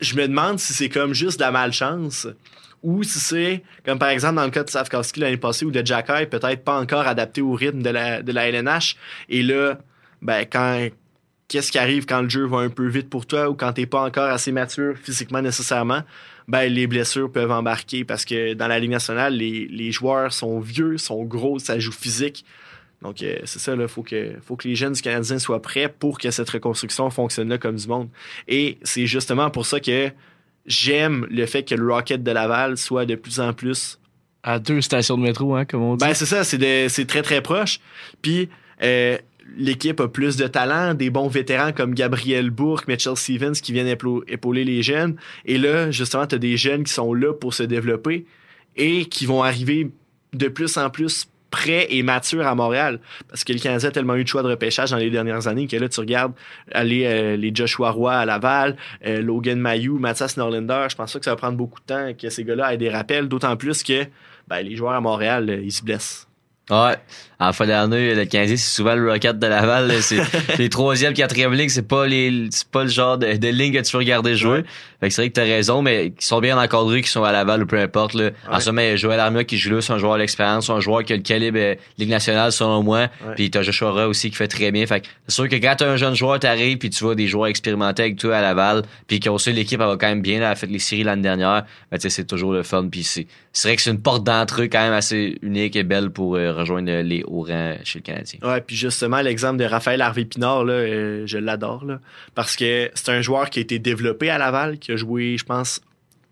je 0.00 0.16
me 0.16 0.26
demande 0.26 0.58
si 0.58 0.72
c'est 0.72 0.88
comme 0.88 1.14
juste 1.14 1.38
de 1.38 1.44
la 1.44 1.52
malchance 1.52 2.26
ou 2.84 3.02
si 3.02 3.18
c'est 3.18 3.62
comme 3.84 3.98
par 3.98 4.10
exemple 4.10 4.36
dans 4.36 4.44
le 4.44 4.50
cas 4.50 4.62
de 4.62 4.70
Slavkovski 4.70 5.18
l'année 5.18 5.36
passée 5.36 5.64
ou 5.64 5.72
de 5.72 5.84
Jacka 5.84 6.24
peut-être 6.26 6.62
pas 6.62 6.78
encore 6.78 7.08
adapté 7.08 7.40
au 7.40 7.52
rythme 7.52 7.82
de 7.82 7.90
la 7.90 8.22
de 8.22 8.30
la 8.30 8.48
LNH 8.48 8.96
et 9.28 9.42
là 9.42 9.78
ben 10.22 10.44
quand 10.44 10.88
qu'est-ce 11.48 11.72
qui 11.72 11.78
arrive 11.78 12.06
quand 12.06 12.22
le 12.22 12.28
jeu 12.28 12.46
va 12.46 12.58
un 12.58 12.70
peu 12.70 12.86
vite 12.86 13.08
pour 13.08 13.26
toi 13.26 13.48
ou 13.48 13.54
quand 13.54 13.72
t'es 13.72 13.86
pas 13.86 14.02
encore 14.02 14.30
assez 14.30 14.52
mature 14.52 14.96
physiquement 14.96 15.42
nécessairement, 15.42 16.02
ben 16.48 16.72
les 16.72 16.86
blessures 16.86 17.30
peuvent 17.30 17.50
embarquer 17.50 18.04
parce 18.04 18.24
que 18.24 18.54
dans 18.54 18.66
la 18.66 18.78
Ligue 18.78 18.90
nationale, 18.90 19.34
les, 19.34 19.66
les 19.68 19.92
joueurs 19.92 20.32
sont 20.32 20.60
vieux, 20.60 20.98
sont 20.98 21.22
gros, 21.24 21.58
ça 21.58 21.78
joue 21.78 21.92
physique. 21.92 22.44
Donc 23.02 23.22
euh, 23.22 23.36
c'est 23.44 23.58
ça, 23.58 23.74
il 23.74 23.88
faut 23.88 24.02
que, 24.02 24.32
faut 24.42 24.56
que 24.56 24.66
les 24.66 24.74
jeunes 24.74 24.94
du 24.94 25.02
Canadien 25.02 25.38
soient 25.38 25.60
prêts 25.60 25.88
pour 25.88 26.18
que 26.18 26.30
cette 26.30 26.48
reconstruction 26.48 27.10
fonctionne 27.10 27.50
là 27.50 27.58
comme 27.58 27.76
du 27.76 27.86
monde. 27.86 28.08
Et 28.48 28.78
c'est 28.82 29.06
justement 29.06 29.50
pour 29.50 29.66
ça 29.66 29.78
que 29.78 30.10
j'aime 30.66 31.26
le 31.30 31.46
fait 31.46 31.64
que 31.64 31.74
le 31.74 31.92
Rocket 31.92 32.22
de 32.22 32.30
Laval 32.30 32.76
soit 32.76 33.06
de 33.06 33.14
plus 33.14 33.40
en 33.40 33.52
plus 33.52 33.98
à 34.44 34.58
deux 34.58 34.82
stations 34.82 35.16
de 35.16 35.22
métro, 35.22 35.56
hein, 35.56 35.64
comme 35.64 35.82
on 35.82 35.96
dit. 35.96 36.04
Ben 36.04 36.12
c'est 36.12 36.26
ça, 36.26 36.44
c'est 36.44 37.06
très 37.06 37.22
très 37.22 37.40
proche. 37.40 37.80
Puis 38.20 38.50
euh, 38.82 39.16
l'équipe 39.56 39.98
a 40.00 40.08
plus 40.08 40.36
de 40.36 40.46
talent, 40.46 40.94
des 40.94 41.10
bons 41.10 41.28
vétérans 41.28 41.72
comme 41.72 41.94
Gabriel 41.94 42.50
Bourque, 42.50 42.86
Mitchell 42.86 43.16
Stevens 43.16 43.54
qui 43.54 43.72
viennent 43.72 43.96
épauler 44.28 44.64
les 44.64 44.82
jeunes. 44.82 45.16
Et 45.46 45.56
là, 45.56 45.90
justement, 45.90 46.26
tu 46.26 46.34
as 46.34 46.38
des 46.38 46.56
jeunes 46.56 46.84
qui 46.84 46.92
sont 46.92 47.14
là 47.14 47.32
pour 47.32 47.54
se 47.54 47.62
développer 47.62 48.26
et 48.76 49.06
qui 49.06 49.24
vont 49.24 49.42
arriver 49.42 49.90
de 50.34 50.48
plus 50.48 50.76
en 50.76 50.90
plus 50.90 51.26
prêts 51.54 51.86
et 51.90 52.02
matures 52.02 52.46
à 52.46 52.54
Montréal. 52.54 52.98
Parce 53.28 53.44
que 53.44 53.52
le 53.52 53.60
Canadien 53.60 53.88
a 53.88 53.92
tellement 53.92 54.16
eu 54.16 54.24
de 54.24 54.28
choix 54.28 54.42
de 54.42 54.48
repêchage 54.48 54.90
dans 54.90 54.96
les 54.96 55.10
dernières 55.10 55.46
années 55.46 55.68
que 55.68 55.76
là, 55.76 55.88
tu 55.88 56.00
regardes 56.00 56.32
aller 56.72 57.04
euh, 57.06 57.36
les 57.36 57.54
Joshua 57.54 57.90
Roy 57.90 58.12
à 58.12 58.24
Laval, 58.24 58.76
euh, 59.06 59.22
Logan 59.22 59.58
Mayou, 59.58 59.98
Mathias 59.98 60.36
Norlinder. 60.36 60.86
Je 60.90 60.96
pense 60.96 61.14
que 61.14 61.24
ça 61.24 61.30
va 61.30 61.36
prendre 61.36 61.56
beaucoup 61.56 61.80
de 61.80 61.86
temps 61.86 62.12
que 62.20 62.28
ces 62.28 62.44
gars-là 62.44 62.74
aient 62.74 62.78
des 62.78 62.90
rappels, 62.90 63.28
d'autant 63.28 63.56
plus 63.56 63.82
que 63.82 64.04
ben, 64.48 64.60
les 64.62 64.74
joueurs 64.74 64.94
à 64.94 65.00
Montréal, 65.00 65.48
euh, 65.48 65.62
ils 65.62 65.72
se 65.72 65.82
blessent. 65.82 66.26
Ouais. 66.70 66.96
En 67.40 67.52
fin 67.52 67.66
d'année, 67.66 68.14
le 68.14 68.24
15 68.24 68.48
c'est 68.48 68.56
souvent 68.56 68.94
le 68.94 69.10
Rocket 69.10 69.38
de 69.38 69.46
Laval. 69.46 69.92
C'est 70.00 70.20
les 70.58 70.68
troisième, 70.68 71.12
quatrième 71.12 71.52
lignes, 71.52 71.68
c'est 71.68 71.86
pas 71.86 72.06
les, 72.06 72.46
c'est 72.50 72.68
pas 72.68 72.84
le 72.84 72.88
genre 72.88 73.18
de, 73.18 73.36
de 73.36 73.48
ligne 73.48 73.72
que 73.74 73.80
tu 73.80 73.92
veux 73.92 73.98
regarder 73.98 74.36
jouer. 74.36 74.64
Fait 75.00 75.08
que 75.08 75.14
c'est 75.14 75.22
vrai 75.22 75.28
que 75.28 75.34
t'as 75.34 75.42
raison, 75.42 75.82
mais 75.82 76.06
ils 76.06 76.24
sont 76.24 76.40
bien 76.40 76.56
encadrés, 76.56 77.02
qui 77.02 77.10
sont 77.10 77.24
à 77.24 77.32
Laval 77.32 77.64
ou 77.64 77.66
peu 77.66 77.78
importe. 77.78 78.14
Là. 78.14 78.30
En 78.50 78.60
sommet, 78.60 78.96
Joël 78.96 79.20
Armia 79.20 79.44
qui 79.44 79.58
joue 79.58 79.74
là, 79.74 79.82
c'est 79.82 79.92
un 79.92 79.98
joueur 79.98 80.16
d'expérience, 80.16 80.70
un 80.70 80.80
joueur 80.80 81.04
qui 81.04 81.12
a 81.12 81.16
le 81.16 81.22
calibre 81.22 81.58
euh, 81.60 81.74
Ligue 81.98 82.08
nationale 82.08 82.52
selon 82.52 82.82
moi. 82.82 83.08
Puis 83.36 83.50
t'as 83.50 83.62
Joshua 83.62 83.90
Roy 83.90 84.06
aussi 84.06 84.30
qui 84.30 84.36
fait 84.36 84.48
très 84.48 84.70
bien. 84.70 84.86
Fait 84.86 85.00
que 85.00 85.06
c'est 85.26 85.34
sûr 85.34 85.48
que 85.48 85.56
quand 85.56 85.74
t'as 85.76 85.90
un 85.90 85.96
jeune 85.96 86.14
joueur, 86.14 86.38
t'arrives 86.38 86.78
puis 86.78 86.88
tu 86.88 87.04
vois 87.04 87.14
des 87.14 87.26
joueurs 87.26 87.48
expérimentés 87.48 88.04
avec 88.04 88.16
toi 88.16 88.36
à 88.36 88.40
Laval, 88.40 88.82
puis 89.06 89.20
qui 89.20 89.28
aussi 89.28 89.52
l'équipe 89.52 89.80
elle 89.80 89.88
va 89.88 89.96
quand 89.96 90.08
même 90.08 90.22
bien, 90.22 90.40
là, 90.40 90.46
elle 90.46 90.52
a 90.52 90.56
fait 90.56 90.66
les 90.66 90.78
séries 90.78 91.02
l'année 91.02 91.22
dernière. 91.22 91.64
Ben, 91.90 91.98
c'est 92.00 92.26
toujours 92.26 92.52
le 92.52 92.62
fun. 92.62 92.88
Puis 92.90 93.02
c'est, 93.02 93.26
c'est 93.52 93.68
vrai 93.68 93.76
que 93.76 93.82
c'est 93.82 93.90
une 93.90 94.00
porte 94.00 94.24
d'entrée 94.24 94.68
quand 94.68 94.80
même 94.80 94.92
assez 94.92 95.36
unique 95.42 95.76
et 95.76 95.82
belle 95.82 96.10
pour 96.10 96.36
euh, 96.36 96.53
rejoindre 96.54 96.90
les 97.02 97.22
hauts 97.24 97.42
rangs 97.42 97.76
chez 97.84 97.98
le 97.98 98.02
Canadien. 98.02 98.38
Ouais, 98.42 98.60
puis 98.60 98.76
justement 98.76 99.20
l'exemple 99.20 99.58
de 99.58 99.64
Raphaël 99.64 100.00
Harvey 100.00 100.24
Pinard 100.24 100.64
là, 100.64 100.74
euh, 100.74 101.26
je 101.26 101.38
l'adore 101.38 101.84
parce 102.34 102.56
que 102.56 102.90
c'est 102.94 103.10
un 103.10 103.20
joueur 103.20 103.50
qui 103.50 103.58
a 103.58 103.62
été 103.62 103.78
développé 103.78 104.30
à 104.30 104.38
Laval, 104.38 104.78
qui 104.78 104.92
a 104.92 104.96
joué, 104.96 105.36
je 105.38 105.44
pense, 105.44 105.80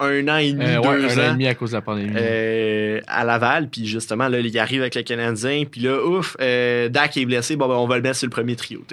un 0.03 0.29
an 0.29 0.37
et 0.37 0.53
demi, 0.53 0.65
euh, 0.65 0.81
deux 0.81 0.89
un 0.89 1.19
ans. 1.19 1.21
an 1.21 1.31
et 1.31 1.33
demi 1.33 1.47
à 1.47 1.55
cause 1.55 1.71
de 1.71 1.77
la 1.77 1.83
pandémie. 1.83 2.13
Euh, 2.17 3.01
à 3.07 3.25
Laval, 3.25 3.69
puis 3.69 3.87
justement, 3.87 4.29
là, 4.29 4.41
il 4.41 4.59
arrive 4.59 4.81
avec 4.81 4.95
le 4.95 5.03
Canadien, 5.03 5.65
puis 5.71 5.81
là, 5.83 6.05
ouf, 6.05 6.37
euh, 6.41 6.89
Dak 6.89 7.17
est 7.17 7.25
blessé, 7.25 7.57
bon, 7.57 7.69
ben, 7.69 7.75
on 7.75 7.87
va 7.87 7.97
le 7.97 8.03
mettre 8.03 8.17
sur 8.17 8.27
le 8.27 8.31
premier 8.31 8.57
trio, 8.57 8.85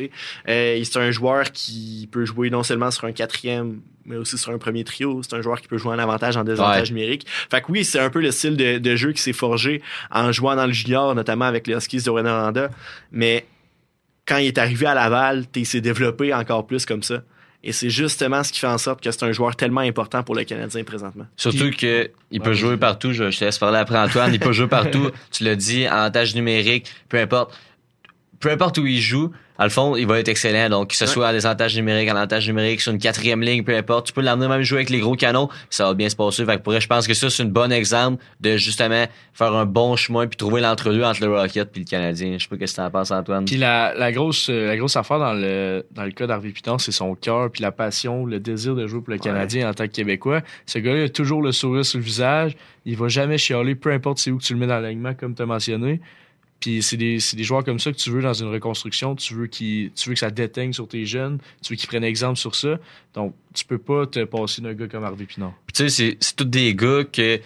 c'est 0.45 0.97
un 0.97 1.11
joueur 1.11 1.51
qui 1.51 2.07
peut 2.11 2.25
jouer 2.25 2.49
non 2.49 2.63
seulement 2.63 2.91
sur 2.91 3.05
un 3.05 3.11
quatrième, 3.11 3.81
mais 4.05 4.15
aussi 4.15 4.37
sur 4.37 4.51
un 4.51 4.57
premier 4.57 4.83
trio. 4.83 5.21
C'est 5.21 5.35
un 5.35 5.41
joueur 5.41 5.61
qui 5.61 5.67
peut 5.67 5.77
jouer 5.77 5.93
en 5.93 5.99
avantage, 5.99 6.35
en 6.35 6.43
désavantage 6.43 6.91
numérique. 6.91 7.27
Fait 7.27 7.61
que 7.61 7.71
oui, 7.71 7.85
c'est 7.85 7.99
un 7.99 8.09
peu 8.09 8.21
le 8.21 8.31
style 8.31 8.57
de, 8.57 8.79
de 8.79 8.95
jeu 8.95 9.11
qui 9.11 9.21
s'est 9.21 9.33
forgé 9.33 9.83
en 10.09 10.31
jouant 10.31 10.55
dans 10.55 10.65
le 10.65 10.73
junior, 10.73 11.13
notamment 11.13 11.45
avec 11.45 11.67
les 11.67 11.75
Huskies 11.75 12.01
de 12.01 12.09
Rwanda, 12.09 12.71
mais 13.11 13.45
quand 14.25 14.37
il 14.37 14.47
est 14.47 14.57
arrivé 14.57 14.85
à 14.85 14.93
Laval, 14.93 15.45
il 15.55 15.65
s'est 15.65 15.81
développé 15.81 16.33
encore 16.33 16.65
plus 16.67 16.85
comme 16.85 17.03
ça. 17.03 17.23
Et 17.63 17.73
c'est 17.73 17.89
justement 17.89 18.43
ce 18.43 18.53
qui 18.53 18.59
fait 18.59 18.67
en 18.67 18.77
sorte 18.77 19.01
que 19.01 19.11
c'est 19.11 19.23
un 19.23 19.31
joueur 19.33 19.55
tellement 19.55 19.81
important 19.81 20.23
pour 20.23 20.33
le 20.33 20.45
Canadien 20.45 20.83
présentement. 20.83 21.25
Surtout 21.35 21.71
qu'il 21.71 22.09
peut 22.41 22.53
jouer 22.53 22.77
partout. 22.77 23.11
Je, 23.11 23.37
te 23.37 23.43
laisse 23.43 23.57
parler 23.57 23.79
après 23.79 23.97
Antoine. 23.97 24.33
Il 24.33 24.39
peut 24.39 24.53
jouer 24.53 24.67
partout. 24.67 25.11
tu 25.31 25.43
l'as 25.43 25.55
dit, 25.55 25.87
en 25.89 26.09
tâche 26.09 26.35
numérique, 26.35 26.89
peu 27.09 27.17
importe. 27.17 27.53
Peu 28.39 28.49
importe 28.49 28.77
où 28.77 28.85
il 28.85 29.01
joue, 29.01 29.31
à 29.59 29.65
le 29.65 29.69
fond, 29.69 29.97
il 29.97 30.07
va 30.07 30.19
être 30.19 30.29
excellent. 30.29 30.69
Donc, 30.69 30.91
que 30.91 30.95
ce 30.95 31.05
soit 31.05 31.27
à 31.27 31.33
des 31.33 31.45
avantages 31.45 31.75
numériques, 31.75 32.09
en 32.09 32.15
avantage 32.15 32.47
numérique, 32.47 32.79
sur 32.79 32.93
une 32.93 32.97
quatrième 32.97 33.41
ligne, 33.41 33.61
peu 33.61 33.75
importe. 33.75 34.07
Tu 34.07 34.13
peux 34.13 34.21
l'emmener 34.21 34.47
même 34.47 34.61
jouer 34.61 34.77
avec 34.77 34.89
les 34.89 35.01
gros 35.01 35.15
canons, 35.15 35.49
ça 35.69 35.85
va 35.85 35.93
bien 35.93 36.07
se 36.07 36.15
passer. 36.15 36.45
Fait 36.45 36.55
que 36.57 36.61
pour 36.61 36.79
je 36.79 36.87
pense 36.87 37.07
que 37.07 37.13
ça, 37.13 37.29
c'est 37.29 37.43
un 37.43 37.47
bon 37.47 37.69
exemple 37.69 38.23
de 38.39 38.55
justement 38.55 39.03
faire 39.33 39.53
un 39.53 39.65
bon 39.65 39.97
chemin 39.97 40.27
puis 40.27 40.37
trouver 40.37 40.61
l'entre-deux 40.61 41.03
entre 41.03 41.25
le 41.25 41.37
Rocket 41.37 41.73
puis 41.73 41.81
le 41.81 41.89
Canadien. 41.89 42.37
Je 42.37 42.43
sais 42.43 42.47
pas 42.47 42.55
ce 42.65 42.71
que 42.71 42.75
tu 42.75 42.81
en 42.81 42.89
penses, 42.89 43.11
Antoine. 43.11 43.43
Puis 43.43 43.57
la, 43.57 43.93
la 43.95 44.13
grosse 44.13 44.47
euh, 44.49 44.67
la 44.67 44.77
grosse 44.77 44.95
affaire 44.95 45.19
dans 45.19 45.33
le 45.33 45.85
dans 45.91 46.05
le 46.05 46.11
cas 46.11 46.25
d'Harvey 46.25 46.51
Piton, 46.51 46.77
c'est 46.77 46.93
son 46.93 47.13
cœur 47.15 47.51
puis 47.51 47.61
la 47.61 47.73
passion, 47.73 48.25
le 48.25 48.39
désir 48.39 48.75
de 48.75 48.87
jouer 48.87 49.01
pour 49.01 49.11
le 49.11 49.19
Canadien 49.19 49.69
en 49.69 49.73
tant 49.73 49.87
que 49.87 49.91
Québécois. 49.91 50.41
Ce 50.67 50.79
gars-là 50.79 51.03
a 51.03 51.09
toujours 51.09 51.41
le 51.41 51.51
sourire 51.51 51.83
sur 51.83 51.99
le 51.99 52.05
visage. 52.05 52.55
Il 52.85 52.95
va 52.95 53.09
jamais 53.09 53.37
chialer, 53.37 53.75
peu 53.75 53.91
importe 53.91 54.19
c'est 54.19 54.31
où 54.31 54.37
que 54.37 54.43
tu 54.43 54.53
le 54.53 54.59
mets 54.59 54.67
dans 54.67 54.79
l'alignement, 54.79 55.13
comme 55.13 55.35
tu 55.35 55.41
as 55.41 55.45
mentionné. 55.45 55.99
Puis 56.59 56.83
c'est 56.83 56.97
des, 56.97 57.19
des, 57.33 57.43
joueurs 57.43 57.63
comme 57.63 57.79
ça 57.79 57.91
que 57.91 57.97
tu 57.97 58.09
veux 58.09 58.21
dans 58.21 58.33
une 58.33 58.49
reconstruction. 58.49 59.15
Tu 59.15 59.33
veux, 59.33 59.47
tu 59.47 59.91
veux 60.05 60.13
que 60.13 60.19
ça 60.19 60.29
déteigne 60.29 60.73
sur 60.73 60.87
tes 60.87 61.05
jeunes. 61.05 61.39
Tu 61.61 61.73
veux 61.73 61.77
qu'ils 61.77 61.87
prennent 61.87 62.03
exemple 62.03 62.37
sur 62.37 62.55
ça. 62.55 62.79
Donc, 63.13 63.33
tu 63.53 63.65
peux 63.65 63.77
pas 63.77 64.05
te 64.07 64.23
passer 64.25 64.61
d'un 64.61 64.73
gars 64.73 64.87
comme 64.87 65.03
Harvey 65.03 65.25
Pinard. 65.25 65.53
tu 65.73 65.89
sais, 65.89 66.17
c'est 66.19 66.35
tous 66.35 66.43
des 66.43 66.75
gars 66.75 67.03
que 67.05 67.39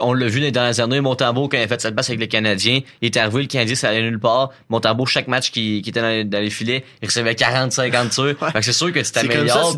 on 0.00 0.12
l'a 0.12 0.26
vu 0.26 0.40
les 0.40 0.50
dernières 0.50 0.80
années, 0.80 1.00
Montembeau, 1.00 1.48
quand 1.48 1.56
il 1.56 1.62
a 1.62 1.68
fait 1.68 1.80
cette 1.80 1.94
passe 1.94 2.08
avec 2.08 2.20
les 2.20 2.28
Canadiens, 2.28 2.80
il 3.00 3.08
était 3.08 3.20
arrivé, 3.20 3.42
le 3.42 3.46
Canadien, 3.48 3.74
ça 3.74 3.88
allait 3.88 4.02
nulle 4.02 4.18
part. 4.18 4.50
Montembeau, 4.68 5.06
chaque 5.06 5.28
match 5.28 5.50
qui, 5.50 5.82
qui 5.82 5.90
était 5.90 6.24
dans 6.24 6.40
les, 6.40 6.50
filets, 6.50 6.84
il 7.02 7.06
recevait 7.06 7.34
40, 7.34 7.72
50 7.72 8.10
tirs. 8.10 8.36
c'est 8.60 8.72
sûr 8.72 8.92
que 8.92 9.00
tu 9.00 9.10
t'améliores. 9.10 9.76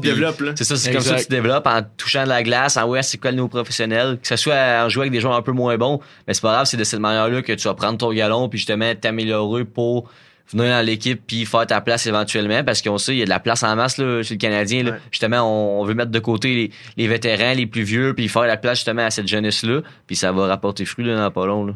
C'est 0.54 0.64
ça, 0.64 0.76
c'est 0.76 0.92
comme 0.92 1.00
ça 1.00 1.16
que 1.16 1.22
tu 1.22 1.28
développes 1.28 1.66
en 1.66 1.80
touchant 1.96 2.24
de 2.24 2.28
la 2.28 2.42
glace, 2.42 2.76
en 2.76 2.86
ouais, 2.86 3.02
c'est 3.02 3.18
quoi 3.18 3.30
le 3.30 3.38
nouveau 3.38 3.48
professionnel. 3.48 4.18
Que 4.20 4.28
ce 4.28 4.36
soit 4.36 4.84
en 4.84 4.88
jouant 4.88 5.02
avec 5.02 5.12
des 5.12 5.20
joueurs 5.20 5.34
un 5.34 5.42
peu 5.42 5.52
moins 5.52 5.76
bons, 5.76 6.00
mais 6.26 6.34
c'est 6.34 6.42
pas 6.42 6.52
grave, 6.52 6.66
c'est 6.66 6.76
de 6.76 6.84
cette 6.84 7.00
manière-là 7.00 7.42
que 7.42 7.52
tu 7.52 7.68
vas 7.68 7.74
prendre 7.74 7.98
ton 7.98 8.12
galon 8.12 8.48
puis 8.48 8.58
justement 8.58 8.94
t'améliorer 8.94 9.64
pour 9.64 10.10
venir 10.52 10.70
dans 10.70 10.84
l'équipe 10.84 11.20
puis 11.26 11.44
faire 11.46 11.66
ta 11.66 11.80
place 11.80 12.06
éventuellement 12.06 12.64
parce 12.64 12.82
qu'on 12.82 12.98
sait 12.98 13.14
il 13.14 13.18
y 13.18 13.22
a 13.22 13.24
de 13.24 13.30
la 13.30 13.40
place 13.40 13.62
en 13.62 13.76
masse 13.76 13.98
là, 13.98 14.22
chez 14.22 14.34
le 14.34 14.38
Canadien 14.38 14.82
là. 14.82 14.96
justement 15.10 15.80
on, 15.80 15.84
veut 15.84 15.94
mettre 15.94 16.10
de 16.10 16.18
côté 16.18 16.54
les, 16.54 16.70
les, 16.96 17.08
vétérans 17.08 17.54
les 17.54 17.66
plus 17.66 17.82
vieux 17.82 18.14
puis 18.14 18.28
faire 18.28 18.42
la 18.42 18.56
place 18.56 18.78
justement 18.78 19.04
à 19.04 19.10
cette 19.10 19.28
jeunesse 19.28 19.62
là 19.62 19.80
puis 20.06 20.16
ça 20.16 20.32
va 20.32 20.46
rapporter 20.46 20.84
fruit 20.84 21.04
là, 21.04 21.16
dans 21.16 21.30
pas 21.30 21.46
long 21.46 21.66
là. 21.66 21.74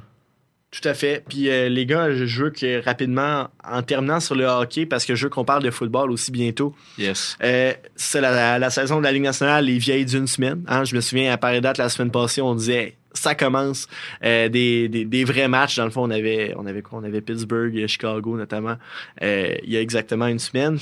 Tout 0.75 0.89
à 0.89 0.95
fait. 0.95 1.22
Puis 1.29 1.51
euh, 1.51 1.68
les 1.68 1.87
gars, 1.87 2.11
je 2.11 2.43
veux 2.43 2.51
que 2.51 2.85
rapidement, 2.85 3.49
en 3.62 3.83
terminant 3.83 4.18
sur 4.18 4.35
le 4.35 4.45
hockey, 4.45 4.87
parce 4.87 5.05
que 5.05 5.14
je 5.14 5.27
veux 5.27 5.31
qu'on 5.31 5.45
parle 5.45 5.62
de 5.62 5.70
football 5.70 6.11
aussi 6.11 6.33
bientôt. 6.33 6.75
Yes. 6.99 7.37
Euh, 7.45 7.72
c'est 7.95 8.20
la, 8.20 8.59
la, 8.59 8.70
saison 8.70 8.99
de 8.99 9.05
la 9.05 9.12
Ligue 9.12 9.22
nationale, 9.22 9.66
les 9.66 9.79
vieilles 9.79 10.05
d'une 10.05 10.27
semaine. 10.27 10.64
Hein? 10.66 10.83
Je 10.83 10.97
me 10.97 11.01
souviens, 11.01 11.33
à 11.33 11.37
Paris 11.37 11.61
date 11.61 11.79
la 11.79 11.89
semaine 11.89 12.11
passée, 12.11 12.43
on 12.43 12.57
disait 12.57 12.97
ça 13.14 13.34
commence. 13.34 13.86
Euh, 14.24 14.48
des, 14.48 14.88
des, 14.88 15.04
des, 15.04 15.24
vrais 15.24 15.48
matchs, 15.48 15.76
dans 15.76 15.84
le 15.84 15.90
fond, 15.90 16.02
on 16.02 16.10
avait, 16.10 16.54
on 16.56 16.66
avait 16.66 16.82
quoi? 16.82 16.98
On 17.00 17.04
avait 17.04 17.20
Pittsburgh, 17.20 17.86
Chicago 17.86 18.36
notamment, 18.36 18.76
euh, 19.22 19.54
il 19.62 19.72
y 19.72 19.76
a 19.76 19.80
exactement 19.80 20.26
une 20.26 20.38
semaine. 20.38 20.78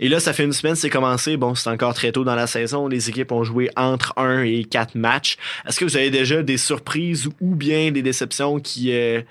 Et 0.00 0.08
là, 0.08 0.18
ça 0.18 0.32
fait 0.32 0.44
une 0.44 0.52
semaine, 0.52 0.74
c'est 0.74 0.90
commencé. 0.90 1.36
Bon, 1.36 1.54
c'est 1.54 1.70
encore 1.70 1.94
très 1.94 2.10
tôt 2.12 2.24
dans 2.24 2.34
la 2.34 2.46
saison. 2.46 2.88
Les 2.88 3.08
équipes 3.08 3.32
ont 3.32 3.44
joué 3.44 3.70
entre 3.76 4.14
1 4.16 4.42
et 4.42 4.64
4 4.64 4.94
matchs. 4.96 5.36
Est-ce 5.66 5.78
que 5.78 5.84
vous 5.84 5.96
avez 5.96 6.10
déjà 6.10 6.42
des 6.42 6.56
surprises 6.56 7.28
ou 7.40 7.54
bien 7.54 7.90
des 7.92 8.02
déceptions 8.02 8.58
qui, 8.58 8.92
euh, 8.92 9.22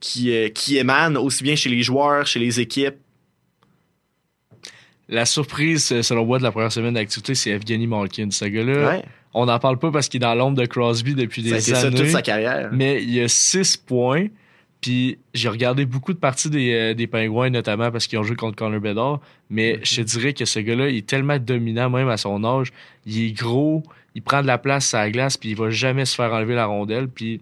qui, 0.00 0.32
euh, 0.32 0.48
qui 0.48 0.78
émanent 0.78 1.20
aussi 1.20 1.42
bien 1.42 1.56
chez 1.56 1.70
les 1.70 1.82
joueurs, 1.82 2.26
chez 2.26 2.38
les 2.38 2.60
équipes? 2.60 2.96
La 5.08 5.24
surprise, 5.24 6.00
selon 6.02 6.24
moi, 6.24 6.38
de 6.38 6.42
la 6.42 6.50
première 6.50 6.72
semaine 6.72 6.94
d'activité, 6.94 7.34
c'est 7.34 7.50
Evgeny 7.50 7.86
Malkin. 7.86 8.28
Ce 8.30 8.44
gars-là, 8.44 8.88
Ouais. 8.88 9.04
on 9.34 9.46
n'en 9.46 9.58
parle 9.58 9.78
pas 9.78 9.90
parce 9.92 10.08
qu'il 10.08 10.18
est 10.18 10.26
dans 10.26 10.34
l'ombre 10.34 10.56
de 10.60 10.66
Crosby 10.66 11.14
depuis 11.14 11.42
Ça 11.42 11.48
a 11.54 11.58
des 11.58 11.70
été 11.70 11.80
ça 11.80 11.86
années. 11.86 11.96
toute 12.00 12.08
sa 12.08 12.22
carrière. 12.22 12.70
Mais 12.72 13.02
il 13.02 13.10
y 13.14 13.20
a 13.20 13.28
6 13.28 13.76
points. 13.76 14.26
Puis 14.80 15.18
j'ai 15.32 15.48
regardé 15.48 15.86
beaucoup 15.86 16.12
de 16.12 16.18
parties 16.18 16.50
des, 16.50 16.72
euh, 16.74 16.94
des 16.94 17.06
Pingouins, 17.06 17.50
notamment 17.50 17.90
parce 17.90 18.06
qu'ils 18.06 18.18
ont 18.18 18.22
joué 18.24 18.36
contre 18.36 18.56
Connor 18.56 18.80
Bedard. 18.80 19.20
Mais 19.48 19.80
je 19.82 19.96
te 19.96 20.00
dirais 20.02 20.32
que 20.32 20.44
ce 20.44 20.58
gars-là, 20.60 20.88
il 20.90 20.96
est 20.98 21.06
tellement 21.06 21.38
dominant, 21.38 21.88
même 21.88 22.08
à 22.08 22.16
son 22.18 22.44
âge. 22.44 22.72
Il 23.06 23.24
est 23.26 23.32
gros, 23.32 23.82
il 24.14 24.22
prend 24.22 24.42
de 24.42 24.46
la 24.46 24.58
place 24.58 24.92
à 24.92 24.98
la 25.04 25.10
glace, 25.10 25.36
puis 25.36 25.50
il 25.50 25.56
va 25.56 25.70
jamais 25.70 26.04
se 26.04 26.14
faire 26.14 26.32
enlever 26.32 26.54
la 26.54 26.66
rondelle. 26.66 27.08
Puis 27.08 27.40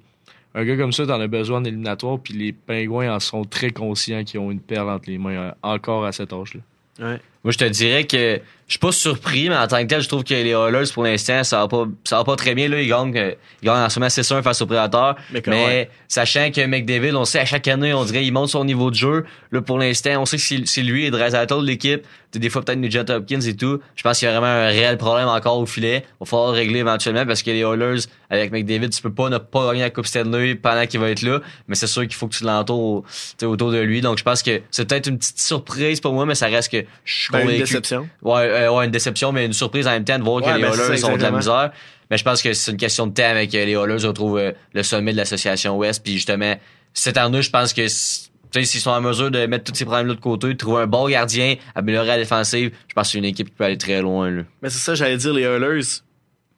un 0.55 0.65
gars 0.65 0.77
comme 0.77 0.93
ça, 0.93 1.07
t'en 1.07 1.21
as 1.21 1.27
besoin 1.27 1.59
en 1.61 1.65
éliminatoire. 1.65 2.19
Puis 2.21 2.35
les 2.35 2.53
Pingouins 2.53 3.13
en 3.15 3.21
sont 3.21 3.45
très 3.45 3.71
conscients 3.71 4.23
qu'ils 4.23 4.39
ont 4.41 4.51
une 4.51 4.61
perle 4.61 4.89
entre 4.91 5.11
les 5.11 5.19
mains, 5.19 5.31
euh, 5.33 5.51
encore 5.63 6.05
à 6.05 6.13
cet 6.13 6.33
âge-là. 6.33 6.61
Ouais. 7.05 7.21
Moi, 7.45 7.53
je 7.53 7.59
te 7.59 7.65
dirais 7.65 8.05
que 8.05 8.41
je 8.67 8.73
suis 8.73 8.79
pas 8.79 8.93
surpris, 8.93 9.51
mais 9.51 9.57
en 9.57 9.67
tant 9.67 9.83
que 9.83 9.89
tel, 9.89 10.01
je 10.01 10.09
trouve 10.09 10.25
que 10.25 10.33
les 10.33 10.51
Oilers, 10.51 10.91
pour 10.93 11.05
l'instant, 11.05 11.45
ça 11.45 11.59
va 11.59 11.69
pas, 11.69 11.85
ça 12.05 12.17
va 12.17 12.25
pas 12.25 12.37
très 12.37 12.55
bien. 12.55 12.69
Là, 12.69 12.81
ils 12.81 12.89
gagnent, 12.89 13.15
euh, 13.17 13.35
ils 13.63 13.67
gagnent 13.67 13.85
en 13.85 13.91
ce 13.91 13.99
moment 13.99 14.09
6-1 14.09 14.43
face 14.43 14.63
aux 14.63 14.67
Prédateurs. 14.67 15.17
Mais 15.47 15.91
sachant 16.09 16.51
que 16.51 16.65
McDavid, 16.65 17.15
on 17.15 17.27
sait 17.27 17.41
à 17.41 17.45
chaque 17.45 17.69
année, 17.69 17.93
on 17.93 18.05
dirait, 18.05 18.25
il 18.25 18.33
monte 18.33 18.49
son 18.49 18.65
niveau 18.65 18.91
de 18.91 18.95
jeu. 18.97 19.27
Là, 19.53 19.61
pour 19.61 19.79
l'instant, 19.79 20.19
on 20.19 20.25
sait 20.25 20.39
que 20.39 20.43
c'est 20.43 20.67
c'est 20.67 20.83
lui 20.83 21.05
et 21.05 21.11
Draisaitl 21.11 21.61
de 21.61 21.67
l'équipe. 21.67 22.07
Des 22.33 22.51
fois, 22.51 22.63
peut-être 22.63 22.79
Nugent 22.79 23.05
Hopkins 23.11 23.41
et 23.41 23.55
tout. 23.55 23.81
Je 23.95 24.03
pense 24.03 24.19
qu'il 24.19 24.27
y 24.27 24.29
a 24.29 24.33
vraiment 24.33 24.47
un 24.47 24.67
réel 24.67 24.97
problème 24.97 25.29
encore 25.29 25.59
au 25.59 25.67
filet. 25.67 26.05
Il 26.05 26.15
va 26.21 26.27
falloir 26.27 26.51
le 26.51 26.57
régler 26.57 26.81
éventuellement 26.81 27.25
parce 27.27 27.43
que 27.43 27.51
les 27.51 27.61
Oilers, 27.61 28.07
avec 28.29 28.51
McDavid, 28.51 28.91
tu 28.91 29.03
peux 29.03 29.13
pas 29.13 29.29
ne 29.29 29.39
pas 29.39 29.69
gagner 29.69 29.83
la 29.83 29.91
Coupe 29.91 30.07
Stanley 30.07 30.57
pendant 30.57 30.85
qu'il 30.87 30.99
va 30.99 31.11
être 31.11 31.23
là. 31.23 31.41
Mais 31.69 31.77
c'est 31.77 31.87
sûr 31.87 32.03
qu'il 32.03 32.15
faut 32.15 32.27
que 32.27 32.35
tu 32.35 32.43
l'entoures 32.43 33.05
autour 33.43 33.71
de 33.71 33.79
lui. 33.79 34.01
Donc, 34.01 34.19
je 34.19 34.25
pense 34.25 34.43
que 34.43 34.63
c'est 34.73 34.89
peut-être 34.89 35.07
une 35.07 35.19
petite 35.19 35.41
surprise 35.41 36.01
pour 36.01 36.13
moi, 36.13 36.27
mais 36.27 36.35
ça 36.35 36.47
reste 36.47 36.73
que 36.73 36.85
je 37.05 37.31
Ben, 37.35 37.51
une 37.51 37.59
déception. 37.59 38.09
Ouais, 38.23 38.49
euh, 38.49 38.73
ouais, 38.73 38.85
une 38.85 38.91
déception, 38.91 39.33
mais 39.33 39.47
une 39.47 39.53
surprise 39.53 39.87
en 39.87 39.91
même 39.91 40.05
temps 40.05 40.19
de 40.19 40.25
voir 40.25 40.37
Ouais, 40.37 40.53
que 40.53 40.57
les 40.57 40.63
ben, 40.63 40.73
Oilers 40.73 41.05
ont 41.05 41.17
de 41.17 41.23
la 41.23 41.31
misère. 41.31 41.73
Mais 42.11 42.19
je 42.19 42.25
pense 42.25 42.43
que 42.43 42.53
c'est 42.53 42.71
une 42.71 42.77
question 42.77 43.07
de 43.07 43.15
temps 43.15 43.29
avec 43.29 43.55
euh, 43.55 43.65
les 43.65 43.73
Oilers 43.73 44.07
retrouvent 44.07 44.39
euh, 44.39 44.53
le 44.73 44.83
sommet 44.83 45.13
de 45.13 45.17
l'association 45.17 45.77
Ouest. 45.77 46.03
Puis 46.03 46.15
justement, 46.15 46.55
cette 46.93 47.17
année, 47.17 47.43
je 47.43 47.51
pense 47.51 47.73
que 47.73 47.89
s'ils 47.89 48.81
sont 48.81 48.91
en 48.91 49.01
mesure 49.01 49.31
de 49.31 49.47
mettre 49.47 49.65
tous 49.65 49.77
ces 49.77 49.85
problèmes-là 49.85 50.15
de 50.15 50.21
côté, 50.21 50.49
de 50.49 50.53
trouver 50.53 50.83
un 50.83 50.87
bon 50.87 51.09
gardien, 51.09 51.57
améliorer 51.75 52.07
la 52.07 52.19
défensive, 52.19 52.71
je 52.89 52.95
pense 52.95 53.09
que 53.09 53.13
c'est 53.13 53.19
une 53.19 53.25
équipe 53.25 53.49
qui 53.49 53.55
peut 53.55 53.65
aller 53.65 53.79
très 53.79 54.03
loin. 54.03 54.31
Là. 54.31 54.43
Mais 54.63 54.71
c'est 54.71 54.79
ça, 54.79 54.95
j'allais 54.95 55.17
dire, 55.17 55.33
les 55.33 55.43
Oilers, 55.43 55.81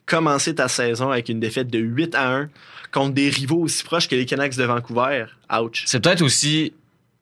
commencer 0.04 0.54
ta 0.54 0.68
saison 0.68 1.10
avec 1.10 1.28
une 1.28 1.40
défaite 1.40 1.68
de 1.68 1.78
8 1.78 2.14
à 2.14 2.32
1 2.34 2.48
contre 2.92 3.14
des 3.14 3.28
rivaux 3.28 3.58
aussi 3.62 3.84
proches 3.84 4.08
que 4.08 4.14
les 4.14 4.26
Canucks 4.26 4.56
de 4.56 4.64
Vancouver. 4.64 5.26
Ouch. 5.52 5.84
C'est 5.86 6.00
peut-être 6.00 6.22
aussi 6.22 6.72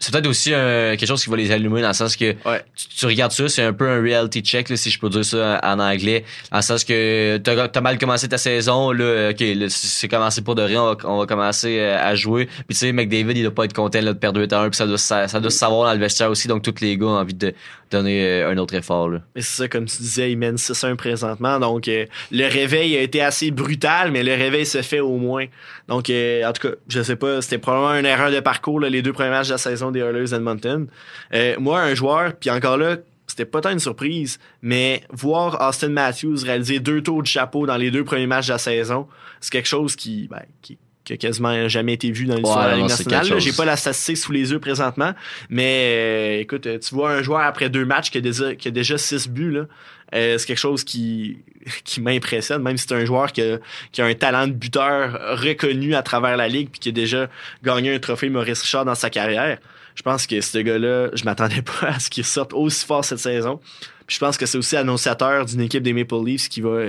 c'est 0.04 0.12
peut-être 0.12 0.26
aussi 0.26 0.52
euh, 0.52 0.96
quelque 0.96 1.06
chose 1.08 1.22
qui 1.24 1.30
va 1.30 1.36
les 1.36 1.50
allumer 1.50 1.80
dans 1.82 1.88
le 1.88 1.94
sens 1.94 2.16
que 2.16 2.32
tu, 2.32 2.88
tu 2.96 3.06
regardes 3.06 3.32
ça, 3.32 3.48
c'est 3.48 3.62
un 3.62 3.72
peu 3.72 3.88
un 3.88 4.00
reality 4.02 4.40
check, 4.42 4.68
là, 4.68 4.76
si 4.76 4.90
je 4.90 4.98
peux 4.98 5.08
dire 5.08 5.24
ça 5.24 5.60
en 5.62 5.78
anglais. 5.80 6.24
Dans 6.50 6.58
le 6.58 6.62
sens 6.62 6.84
que 6.84 7.38
t'as 7.38 7.68
as 7.74 7.80
mal 7.80 7.98
commencé 7.98 8.28
ta 8.28 8.38
saison, 8.38 8.90
là, 8.92 9.04
euh, 9.04 9.30
ok, 9.30 9.40
là, 9.40 9.66
c'est 9.68 10.08
commencé 10.08 10.42
pour 10.42 10.54
de 10.54 10.62
rien, 10.62 10.82
on 10.82 10.86
va, 10.94 10.96
on 11.04 11.18
va 11.18 11.26
commencer 11.26 11.78
euh, 11.78 11.96
à 11.98 12.14
jouer. 12.14 12.46
Puis 12.46 12.64
tu 12.70 12.74
sais, 12.76 12.92
McDavid, 12.92 13.32
il 13.38 13.42
doit 13.42 13.54
pas 13.54 13.64
être 13.64 13.72
content 13.72 14.00
là, 14.00 14.12
de 14.12 14.18
perdre 14.18 14.40
8 14.40 14.52
à 14.52 14.60
1, 14.60 14.70
puis 14.70 14.76
ça 14.76 14.86
doit, 14.86 14.98
se- 14.98 15.26
ça 15.28 15.40
doit 15.40 15.50
se 15.50 15.58
savoir 15.58 15.88
dans 15.88 15.94
le 15.94 16.00
vestiaire 16.00 16.30
aussi, 16.30 16.48
donc 16.48 16.62
tous 16.62 16.74
les 16.80 16.96
gars 16.96 17.06
ont 17.06 17.16
envie 17.18 17.34
de 17.34 17.54
donner 17.90 18.42
un 18.42 18.58
autre 18.58 18.74
effort. 18.74 19.08
Là. 19.08 19.20
Mais 19.36 19.42
c'est 19.42 19.62
ça, 19.62 19.68
comme 19.68 19.84
tu 19.84 19.98
disais, 19.98 20.32
ils 20.32 20.36
mènent 20.36 20.56
6-1 20.56 20.96
présentement. 20.96 21.60
Donc, 21.60 21.86
euh, 21.86 22.06
le 22.32 22.48
réveil 22.48 22.96
a 22.96 23.00
été 23.00 23.20
assez 23.22 23.52
brutal, 23.52 24.10
mais 24.10 24.24
le 24.24 24.32
réveil 24.34 24.66
se 24.66 24.82
fait 24.82 24.98
au 25.00 25.16
moins. 25.16 25.44
Donc, 25.86 26.10
euh, 26.10 26.44
en 26.44 26.52
tout 26.52 26.68
cas, 26.68 26.74
je 26.88 27.02
sais 27.02 27.14
pas, 27.14 27.40
c'était 27.40 27.58
probablement 27.58 27.94
une 27.98 28.06
erreur 28.06 28.32
de 28.32 28.40
parcours, 28.40 28.80
là, 28.80 28.88
les 28.88 29.00
deux 29.02 29.12
premiers 29.12 29.30
matchs 29.30 29.46
de 29.48 29.52
la 29.52 29.58
saison 29.58 29.92
des 29.94 30.00
Oilers 30.00 30.30
d'Edmonton. 30.30 30.86
Euh, 31.32 31.56
moi, 31.58 31.80
un 31.80 31.94
joueur, 31.94 32.34
puis 32.34 32.50
encore 32.50 32.76
là, 32.76 32.96
c'était 33.26 33.46
pas 33.46 33.60
tant 33.60 33.70
une 33.70 33.80
surprise, 33.80 34.38
mais 34.62 35.02
voir 35.10 35.66
Austin 35.66 35.88
Matthews 35.88 36.44
réaliser 36.44 36.78
deux 36.78 37.02
tours 37.02 37.22
de 37.22 37.26
chapeau 37.26 37.66
dans 37.66 37.76
les 37.76 37.90
deux 37.90 38.04
premiers 38.04 38.26
matchs 38.26 38.48
de 38.48 38.52
la 38.52 38.58
saison, 38.58 39.08
c'est 39.40 39.50
quelque 39.50 39.68
chose 39.68 39.96
qui, 39.96 40.28
ben, 40.28 40.42
qui, 40.60 40.78
qui 41.04 41.12
a 41.12 41.16
quasiment 41.16 41.68
jamais 41.68 41.94
été 41.94 42.10
vu 42.10 42.24
dans 42.24 42.36
l'histoire 42.36 42.58
Ouais, 42.58 42.64
de 42.64 42.70
la 42.70 42.76
Ligue 42.76 42.88
nationale. 42.88 43.40
J'ai 43.40 43.52
pas 43.52 43.64
la 43.64 43.76
statistique 43.76 44.16
sous 44.16 44.32
les 44.32 44.50
yeux 44.52 44.58
présentement, 44.58 45.12
mais 45.50 46.38
euh, 46.38 46.40
écoute, 46.40 46.66
euh, 46.66 46.78
tu 46.78 46.94
vois 46.94 47.12
un 47.12 47.22
joueur 47.22 47.42
après 47.42 47.68
deux 47.68 47.84
matchs 47.84 48.10
qui 48.10 48.18
a 48.18 48.20
déjà, 48.20 48.54
qui 48.54 48.68
a 48.68 48.70
déjà 48.70 48.96
six 48.96 49.28
buts, 49.28 49.50
là, 49.50 49.66
euh, 50.14 50.38
c'est 50.38 50.46
quelque 50.46 50.58
chose 50.58 50.82
qui, 50.82 51.38
qui 51.84 52.00
m'impressionne, 52.00 52.62
même 52.62 52.76
si 52.76 52.86
c'est 52.88 52.94
un 52.94 53.04
joueur 53.04 53.32
qui 53.32 53.42
a, 53.42 53.58
qui 53.92 54.00
a 54.00 54.06
un 54.06 54.14
talent 54.14 54.46
de 54.46 54.52
buteur 54.52 55.38
reconnu 55.38 55.94
à 55.94 56.02
travers 56.02 56.36
la 56.36 56.48
ligue 56.48 56.70
puis 56.70 56.80
qui 56.80 56.88
a 56.88 56.92
déjà 56.92 57.28
gagné 57.62 57.94
un 57.94 57.98
trophée 57.98 58.30
Maurice 58.30 58.62
Richard 58.62 58.84
dans 58.84 58.94
sa 58.94 59.10
carrière. 59.10 59.58
Je 59.94 60.02
pense 60.02 60.26
que 60.26 60.40
ce 60.40 60.58
gars-là, 60.58 61.10
je 61.14 61.24
m'attendais 61.24 61.62
pas 61.62 61.88
à 61.88 61.98
ce 62.00 62.10
qu'il 62.10 62.24
sorte 62.24 62.52
aussi 62.52 62.84
fort 62.84 63.04
cette 63.04 63.18
saison. 63.18 63.60
Puis 64.06 64.16
je 64.16 64.20
pense 64.20 64.36
que 64.36 64.46
c'est 64.46 64.58
aussi 64.58 64.76
annonciateur 64.76 65.46
d'une 65.46 65.60
équipe 65.60 65.82
des 65.82 65.92
Maple 65.92 66.24
Leafs 66.24 66.48
qui 66.48 66.60
va 66.60 66.80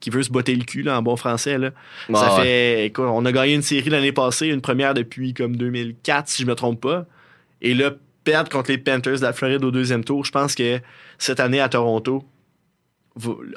qui 0.00 0.10
veut 0.10 0.22
se 0.24 0.30
botter 0.30 0.56
le 0.56 0.64
cul 0.64 0.82
là, 0.82 0.98
en 0.98 1.02
bon 1.02 1.16
français 1.16 1.58
là. 1.58 1.70
Ça 2.12 2.34
ouais. 2.36 2.42
fait 2.42 2.86
écoute, 2.86 3.04
on 3.06 3.24
a 3.24 3.30
gagné 3.32 3.54
une 3.54 3.62
série 3.62 3.88
l'année 3.88 4.12
passée, 4.12 4.48
une 4.48 4.60
première 4.60 4.94
depuis 4.94 5.32
comme 5.32 5.56
2004 5.56 6.28
si 6.28 6.42
je 6.42 6.46
me 6.46 6.54
trompe 6.54 6.80
pas. 6.80 7.06
Et 7.60 7.74
là 7.74 7.92
perdre 8.24 8.50
contre 8.50 8.70
les 8.70 8.78
Panthers 8.78 9.16
de 9.16 9.22
la 9.22 9.32
Floride 9.32 9.64
au 9.64 9.70
deuxième 9.72 10.04
tour, 10.04 10.24
je 10.24 10.30
pense 10.30 10.54
que 10.54 10.80
cette 11.18 11.40
année 11.40 11.60
à 11.60 11.68
Toronto 11.68 12.24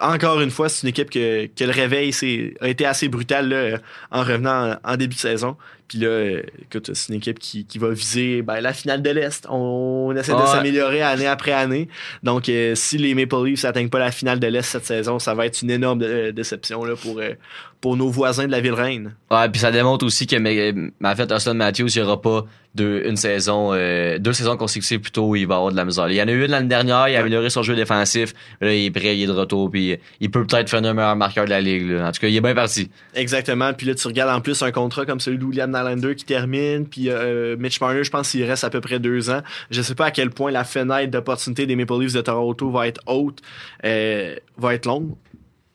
encore 0.01 0.41
une 0.41 0.51
fois, 0.51 0.69
c'est 0.69 0.83
une 0.83 0.89
équipe 0.89 1.09
que, 1.09 1.45
que 1.45 1.63
le 1.63 1.71
réveil 1.71 2.13
a 2.59 2.67
été 2.67 2.85
assez 2.85 3.07
brutal 3.07 3.49
là, 3.49 3.77
en 4.11 4.21
revenant 4.21 4.73
en, 4.83 4.93
en 4.93 4.97
début 4.97 5.15
de 5.15 5.19
saison. 5.19 5.55
Puis 5.87 5.99
là, 5.99 6.07
euh, 6.07 6.41
écoute, 6.61 6.91
c'est 6.93 7.09
une 7.09 7.19
équipe 7.19 7.39
qui, 7.39 7.65
qui 7.65 7.77
va 7.77 7.89
viser 7.89 8.41
ben, 8.41 8.59
la 8.59 8.73
finale 8.73 9.01
de 9.01 9.09
l'Est. 9.09 9.45
On, 9.49 10.13
essaie 10.15 10.33
de 10.33 10.45
s'améliorer 10.45 11.01
année 11.01 11.27
après 11.27 11.51
année. 11.51 11.87
Donc, 12.23 12.49
euh, 12.49 12.73
si 12.75 12.97
les 12.97 13.13
Maple 13.13 13.45
Leafs 13.45 13.63
n'atteignent 13.63 13.89
pas 13.89 13.99
la 13.99 14.11
finale 14.11 14.39
de 14.39 14.47
l'Est 14.47 14.63
cette 14.63 14.85
saison, 14.85 15.19
ça 15.19 15.33
va 15.35 15.45
être 15.45 15.61
une 15.61 15.69
énorme 15.69 16.01
euh, 16.01 16.31
déception 16.31 16.83
là, 16.85 16.95
pour, 16.95 17.19
euh, 17.19 17.33
pour 17.81 17.97
nos 17.97 18.09
voisins 18.09 18.47
de 18.47 18.51
la 18.51 18.61
Ville-Reine. 18.61 19.15
Ouais, 19.29 19.49
puis 19.49 19.61
ça 19.61 19.71
démontre 19.71 20.05
aussi 20.05 20.25
que 20.25 20.37
mais, 20.37 20.73
mais 20.73 21.09
en 21.09 21.15
fait 21.15 21.31
Austin 21.31 21.53
Matthews, 21.53 21.99
aura 21.99 22.21
pas 22.21 22.45
de 22.75 23.03
une 23.05 23.17
saison 23.17 23.71
euh, 23.73 24.19
deux 24.19 24.33
saisons 24.33 24.57
consécutives 24.57 24.99
plutôt 24.99 25.35
il 25.35 25.45
va 25.45 25.55
avoir 25.55 25.71
de 25.71 25.77
la 25.77 25.85
misère. 25.85 26.09
Il 26.09 26.15
y 26.15 26.21
en 26.21 26.27
a 26.27 26.31
eu 26.31 26.43
une 26.45 26.51
l'année 26.51 26.67
dernière, 26.67 27.07
il 27.07 27.15
a 27.15 27.19
amélioré 27.19 27.49
son 27.49 27.63
jeu 27.63 27.75
défensif, 27.75 28.33
là 28.61 28.73
il 28.73 28.85
est 28.85 28.91
prêt, 28.91 29.17
il 29.17 29.23
est 29.23 29.27
de 29.27 29.31
retour 29.31 29.71
puis 29.71 29.97
il 30.19 30.31
peut 30.31 30.45
peut-être 30.45 30.69
faire 30.69 30.83
un 30.83 30.93
meilleur 30.93 31.15
marqueur 31.15 31.45
de 31.45 31.49
la 31.49 31.61
ligue 31.61 31.89
là. 31.89 32.07
En 32.07 32.11
tout 32.11 32.21
cas, 32.21 32.27
il 32.27 32.35
est 32.35 32.41
bien 32.41 32.55
parti. 32.55 32.89
Exactement. 33.13 33.73
Puis 33.73 33.87
là, 33.87 33.95
tu 33.95 34.07
regardes 34.07 34.35
en 34.35 34.41
plus 34.41 34.61
un 34.61 34.71
contrat 34.71 35.05
comme 35.05 35.19
celui 35.19 35.37
de 35.37 35.45
William 35.45 35.71
qui 36.15 36.25
termine. 36.25 36.87
Puis 36.87 37.09
euh, 37.09 37.55
Mitch 37.57 37.81
Marner, 37.81 38.03
je 38.03 38.11
pense 38.11 38.31
qu'il 38.31 38.43
reste 38.43 38.63
à 38.63 38.69
peu 38.69 38.81
près 38.81 38.99
deux 38.99 39.29
ans. 39.29 39.41
Je 39.69 39.81
sais 39.81 39.95
pas 39.95 40.05
à 40.05 40.11
quel 40.11 40.29
point 40.29 40.51
la 40.51 40.63
fenêtre 40.63 41.11
d'opportunité 41.11 41.65
des 41.65 41.75
Maple 41.75 41.99
Leafs 41.99 42.13
de 42.13 42.21
Toronto 42.21 42.69
va 42.69 42.87
être 42.87 43.01
haute, 43.07 43.39
euh, 43.83 44.35
va 44.57 44.73
être 44.73 44.85
longue. 44.85 45.15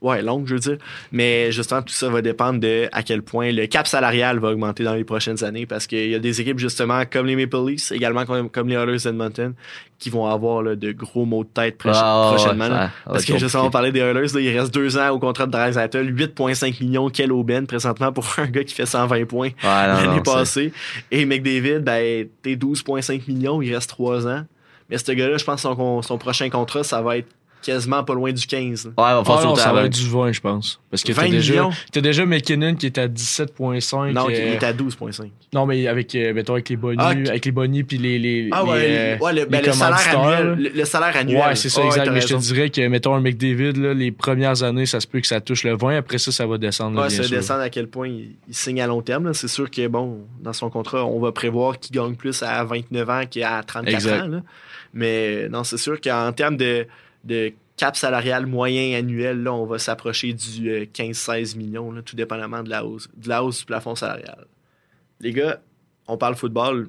Ouais, 0.03 0.23
longue, 0.23 0.47
je 0.47 0.55
veux 0.55 0.61
dire. 0.61 0.79
Mais 1.13 1.53
justement, 1.53 1.83
tout 1.83 1.93
ça 1.93 2.09
va 2.09 2.23
dépendre 2.23 2.59
de 2.59 2.89
à 2.91 3.03
quel 3.03 3.21
point 3.23 3.53
le 3.53 3.67
cap 3.67 3.87
salarial 3.87 4.39
va 4.39 4.49
augmenter 4.49 4.83
dans 4.83 4.95
les 4.95 5.05
prochaines 5.05 5.45
années 5.45 5.67
parce 5.67 5.87
qu'il 5.87 6.09
y 6.11 6.15
a 6.15 6.19
des 6.19 6.41
équipes, 6.41 6.59
justement, 6.59 7.03
comme 7.11 7.27
les 7.27 7.37
Maple 7.37 7.67
Leafs, 7.69 7.93
également 7.93 8.25
comme, 8.25 8.49
comme 8.49 8.69
les 8.69 8.77
Oilers 8.77 8.97
d'Edmonton, 9.05 9.53
qui 9.99 10.09
vont 10.09 10.27
avoir 10.27 10.63
là, 10.63 10.75
de 10.77 10.93
gros 10.93 11.27
mots 11.27 11.45
de 11.45 11.51
tête 11.51 11.77
proche- 11.79 11.93
Ah, 12.01 12.33
prochainement. 12.35 12.65
ça- 12.65 12.71
là. 12.71 12.91
parce 13.05 13.25
que 13.27 13.37
justement, 13.37 13.65
on 13.67 13.71
parlait 13.71 13.93
des 13.93 14.01
Oilers, 14.01 14.33
là, 14.33 14.41
il 14.41 14.59
reste 14.59 14.73
deux 14.73 14.97
ans 14.97 15.11
au 15.11 15.19
contrat 15.19 15.45
de 15.45 15.51
Draisaitl, 15.53 16.07
8,5 16.09 16.81
millions, 16.81 17.11
quelle 17.11 17.33
aubaine 17.33 17.67
présentement 17.67 18.11
pour 18.11 18.25
un 18.39 18.47
gars 18.47 18.65
qui 18.65 18.75
fait 18.75 18.87
120 18.87 19.27
points 19.27 19.49
Ouais, 19.49 19.53
l'année 19.63 20.23
passée. 20.25 20.73
Et 21.11 21.27
McDavid, 21.27 21.81
ben, 21.81 22.27
t'es 22.41 22.57
12,5 22.57 23.29
millions, 23.29 23.61
il 23.61 23.75
reste 23.75 23.91
trois 23.91 24.27
ans. 24.27 24.45
Mais 24.89 24.97
ce 24.97 25.13
gars-là, 25.13 25.37
je 25.37 25.45
pense 25.45 25.57
que 25.57 25.69
son, 25.69 26.01
son 26.03 26.17
prochain 26.19 26.49
contrat, 26.49 26.83
ça 26.83 27.03
va 27.03 27.19
être 27.19 27.29
quasiment 27.63 28.03
pas 28.05 28.15
loin 28.15 28.33
du 28.33 28.47
15. 28.47 28.87
là. 28.87 28.91
Ouais, 28.91 28.95
il 28.97 28.97
va 28.97 29.23
Ah 29.27 29.43
non, 29.45 29.51
sauter 29.51 29.61
ça 29.63 29.73
va 29.73 29.85
être 29.85 29.93
du 29.93 30.09
20, 30.09 30.33
je 30.33 30.41
pense. 30.41 30.81
Parce 30.91 31.03
que 31.05 31.13
20 31.13 31.23
t'as 31.23 31.29
déjà, 31.31 31.53
millions? 31.53 31.71
t'as 31.93 32.01
déjà 32.01 32.27
McKinnon 32.27 32.75
qui 32.75 32.87
est 32.87 32.99
à 32.99 33.07
17.5. 33.09 34.13
Non, 34.13 34.29
il 34.29 34.35
euh, 34.37 34.55
est 34.55 34.63
à 34.65 34.73
12,5. 34.73 35.31
Non, 35.53 35.67
mais 35.67 35.87
avec, 35.87 36.15
euh, 36.15 36.33
mettons, 36.35 36.55
avec 36.55 36.69
les 36.69 36.77
bonnies, 36.77 36.97
Ah, 36.99 37.09
avec 37.11 37.45
les 37.45 37.53
bonnies 37.53 37.83
puis 37.85 37.99
les, 37.99 38.19
les, 38.19 38.49
Ah 38.53 38.65
ouais, 38.65 38.79
les, 38.89 38.95
euh, 38.97 39.17
le- 39.17 39.23
ouais, 39.23 39.33
le, 39.35 39.45
ben, 39.47 39.65
le 39.65 39.73
salaire 39.73 40.19
annuel. 40.19 40.55
Le, 40.59 40.69
le 40.71 40.85
salaire 40.85 41.17
annuel. 41.17 41.43
Ouais, 41.49 41.55
c'est 41.57 41.69
ça, 41.69 41.81
Ah 41.85 41.87
exact. 41.87 42.11
mais 42.11 42.21
je 42.21 42.27
te 42.29 42.35
dirais 42.41 42.71
que, 42.71 42.87
mettons, 42.89 43.15
un 43.15 43.21
McDavid, 43.21 43.73
là, 43.77 43.95
les 43.95 44.11
premières 44.13 44.63
années, 44.63 44.87
ça 44.87 45.01
se 45.01 45.07
peut 45.07 45.21
que 45.21 45.27
ça 45.27 45.41
touche 45.41 45.65
le 45.65 45.77
20. 45.77 45.97
Après 45.99 46.19
ça, 46.19 46.33
ça 46.33 46.47
va 46.47 46.59
descendre. 46.59 46.97
là, 46.97 47.03
Ouais, 47.03 47.09
bien 47.09 47.17
ça 47.19 47.23
sûr. 47.25 47.37
descend 47.37 47.61
à 47.61 47.69
quel 47.71 47.87
point 47.89 48.09
il, 48.09 48.31
il 48.49 48.55
signe 48.55 48.81
à 48.81 48.87
long 48.87 49.03
terme. 49.03 49.27
là. 49.27 49.35
C'est 49.35 49.49
sûr 49.49 49.71
que, 49.71 49.87
bon, 49.87 50.19
dans 50.43 50.53
son 50.53 50.71
contrat, 50.71 51.05
on 51.05 51.21
va 51.21 51.33
prévoir 51.33 51.79
qu'il 51.79 51.95
gagne 51.97 52.15
plus 52.15 52.43
à 52.43 52.65
29 52.65 53.09
ans 53.11 53.23
qu'à 53.31 53.63
34 53.67 53.95
Exact. 53.95 54.23
ans. 54.23 54.29
là. 54.29 54.41
Mais 54.93 55.49
non, 55.49 55.63
c'est 55.65 55.77
sûr 55.79 56.01
qu'en 56.01 56.33
termes 56.33 56.57
de, 56.57 56.87
de 57.25 57.53
cap 57.77 57.97
salarial 57.97 58.47
moyen 58.47 58.99
annuel, 58.99 59.43
là, 59.43 59.53
on 59.55 59.65
va 59.67 59.79
s'approcher 59.79 60.33
du 60.35 60.71
15-16 60.93 61.57
millions, 61.57 61.91
là, 61.93 62.03
tout 62.03 62.17
dépendamment 62.17 62.63
de 62.63 62.71
la 62.71 62.85
hausse, 62.85 63.09
de 63.17 63.29
la 63.29 63.43
hausse 63.43 63.61
du 63.61 63.65
plafond 63.67 63.95
salarial. 63.95 64.47
Les 65.21 65.33
gars, 65.33 65.61
on 66.09 66.17
parle 66.17 66.35
football. 66.37 66.89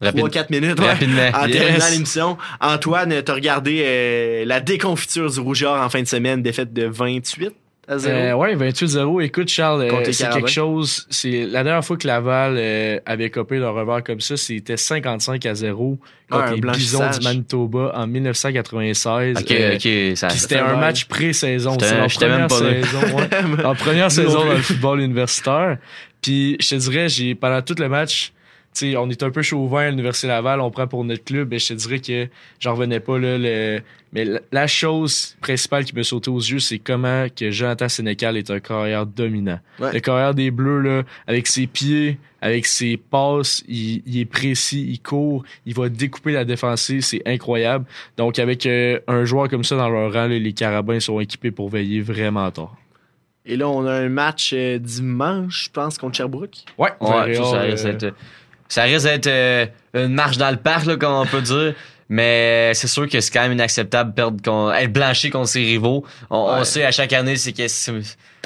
Rapide. 0.00 0.24
3-4 0.26 0.46
minutes 0.50 0.80
Rapidement. 0.80 1.30
en 1.34 1.46
Yes. 1.46 1.56
terminant 1.56 1.90
l'émission. 1.90 2.38
Antoine, 2.60 3.22
t'as 3.22 3.34
regardé 3.34 3.82
euh, 3.84 4.44
la 4.44 4.60
déconfiture 4.60 5.30
du 5.30 5.40
Rougeur 5.40 5.80
en 5.80 5.88
fin 5.88 6.02
de 6.02 6.06
semaine, 6.08 6.42
défaite 6.42 6.72
de 6.72 6.84
28 6.84 7.54
à 7.88 7.98
0. 7.98 8.14
Euh, 8.16 8.32
ouais, 8.34 8.56
28-0. 8.56 9.22
Écoute, 9.24 9.48
Charles, 9.48 9.82
euh, 9.82 10.12
c'est 10.12 10.28
quelque 10.30 10.48
chose. 10.50 11.06
C'est 11.10 11.46
la 11.46 11.62
dernière 11.64 11.84
fois 11.84 11.96
que 11.96 12.06
Laval 12.06 12.56
euh, 12.58 12.98
avait 13.06 13.30
copé 13.30 13.58
leur 13.58 13.74
revers 13.74 14.02
comme 14.02 14.20
ça, 14.20 14.36
c'était 14.36 14.76
55 14.76 15.44
à 15.46 15.54
0 15.54 15.98
contre 16.30 16.44
Ouais, 16.50 16.54
les 16.56 16.60
Bisons 16.60 17.10
du 17.10 17.24
Manitoba 17.24 17.92
en 17.94 18.06
1996. 18.06 19.36
Ok, 19.38 19.50
Euh, 19.50 19.74
ok, 19.74 20.16
ça. 20.16 20.28
puis 20.28 20.38
c'était 20.38 20.58
un 20.58 20.76
match 20.76 21.04
pré-saison. 21.06 21.76
C'est 21.80 21.96
leur 21.96 22.08
première 22.08 22.50
saison. 22.50 23.16
ouais. 23.16 23.28
leur 23.62 23.76
première 23.76 24.10
saison 24.10 24.44
dans 24.44 24.52
le 24.52 24.56
football 24.62 25.00
universitaire. 25.00 25.78
Puis 26.22 26.56
je 26.60 26.68
te 26.70 26.74
dirais, 26.76 27.08
j'ai 27.08 27.34
pendant 27.34 27.60
tout 27.62 27.74
le 27.78 27.88
match, 27.88 28.32
sais, 28.74 28.96
on 28.96 29.08
est 29.10 29.22
un 29.22 29.30
peu 29.30 29.42
chauvin 29.42 29.82
à 29.86 29.90
l'Université 29.90 30.26
Laval, 30.26 30.60
on 30.60 30.70
prend 30.70 30.86
pour 30.86 31.04
notre 31.04 31.24
club, 31.24 31.52
et 31.52 31.58
je 31.58 31.68
te 31.68 31.74
dirais 31.74 32.00
que 32.00 32.28
j'en 32.60 32.72
revenais 32.74 33.00
pas 33.00 33.18
là. 33.18 33.38
Le... 33.38 33.80
Mais 34.12 34.26
la- 34.52 34.66
chose 34.66 35.36
principale 35.40 35.84
qui 35.84 35.94
me 35.94 36.02
sautait 36.02 36.28
aux 36.28 36.38
yeux, 36.38 36.60
c'est 36.60 36.78
comment 36.78 37.26
que 37.28 37.50
Jonathan 37.50 37.88
Sénécal 37.88 38.36
est 38.36 38.50
un 38.50 38.60
carrière 38.60 39.06
dominant. 39.06 39.58
Ouais. 39.80 39.92
Le 39.92 40.00
carrière 40.00 40.34
des 40.34 40.50
Bleus, 40.50 40.80
là, 40.80 41.02
avec 41.26 41.46
ses 41.46 41.66
pieds, 41.66 42.18
avec 42.40 42.66
ses 42.66 42.96
passes, 42.96 43.62
il, 43.68 44.02
il 44.06 44.20
est 44.20 44.24
précis, 44.24 44.86
il 44.88 45.00
court, 45.00 45.44
il 45.66 45.74
va 45.74 45.88
découper 45.88 46.32
la 46.32 46.44
défensive, 46.44 47.00
c'est 47.02 47.22
incroyable. 47.26 47.86
Donc 48.16 48.38
avec 48.38 48.66
euh, 48.66 49.00
un 49.08 49.24
joueur 49.24 49.48
comme 49.48 49.64
ça 49.64 49.76
dans 49.76 49.88
leur 49.88 50.12
rang, 50.12 50.26
là, 50.26 50.38
les 50.38 50.52
Carabins 50.52 51.00
sont 51.00 51.20
équipés 51.20 51.50
pour 51.50 51.68
veiller 51.68 52.00
vraiment 52.00 52.50
tard. 52.50 52.76
Et 53.46 53.56
là, 53.56 53.68
on 53.68 53.84
a 53.84 53.92
un 53.92 54.08
match 54.08 54.52
euh, 54.54 54.78
dimanche, 54.78 55.64
je 55.64 55.70
pense, 55.70 55.98
contre 55.98 56.16
Sherbrooke. 56.16 56.64
Ouais, 56.78 56.90
Ouais, 57.00 57.34
ça, 57.34 57.76
ça 57.76 57.88
euh, 57.88 58.10
ça 58.68 58.82
risque 58.84 59.06
d'être 59.06 59.26
euh, 59.26 59.66
une 59.94 60.14
marche 60.14 60.36
dans 60.36 60.50
le 60.50 60.56
parc, 60.56 60.86
là, 60.86 60.96
comme 60.96 61.12
on 61.12 61.26
peut 61.26 61.42
dire. 61.42 61.74
Mais 62.08 62.72
c'est 62.74 62.86
sûr 62.86 63.08
que 63.08 63.20
c'est 63.20 63.32
quand 63.32 63.42
même 63.42 63.52
inacceptable 63.52 64.10
de 64.10 64.14
perdre 64.14 64.72
être 64.74 64.92
blanchi 64.92 65.30
contre 65.30 65.48
ses 65.48 65.60
rivaux. 65.60 66.04
On, 66.30 66.36
on 66.58 66.64
sait 66.64 66.84
à 66.84 66.90
chaque 66.92 67.12
année 67.14 67.36
c'est 67.36 67.52
que 67.52 67.66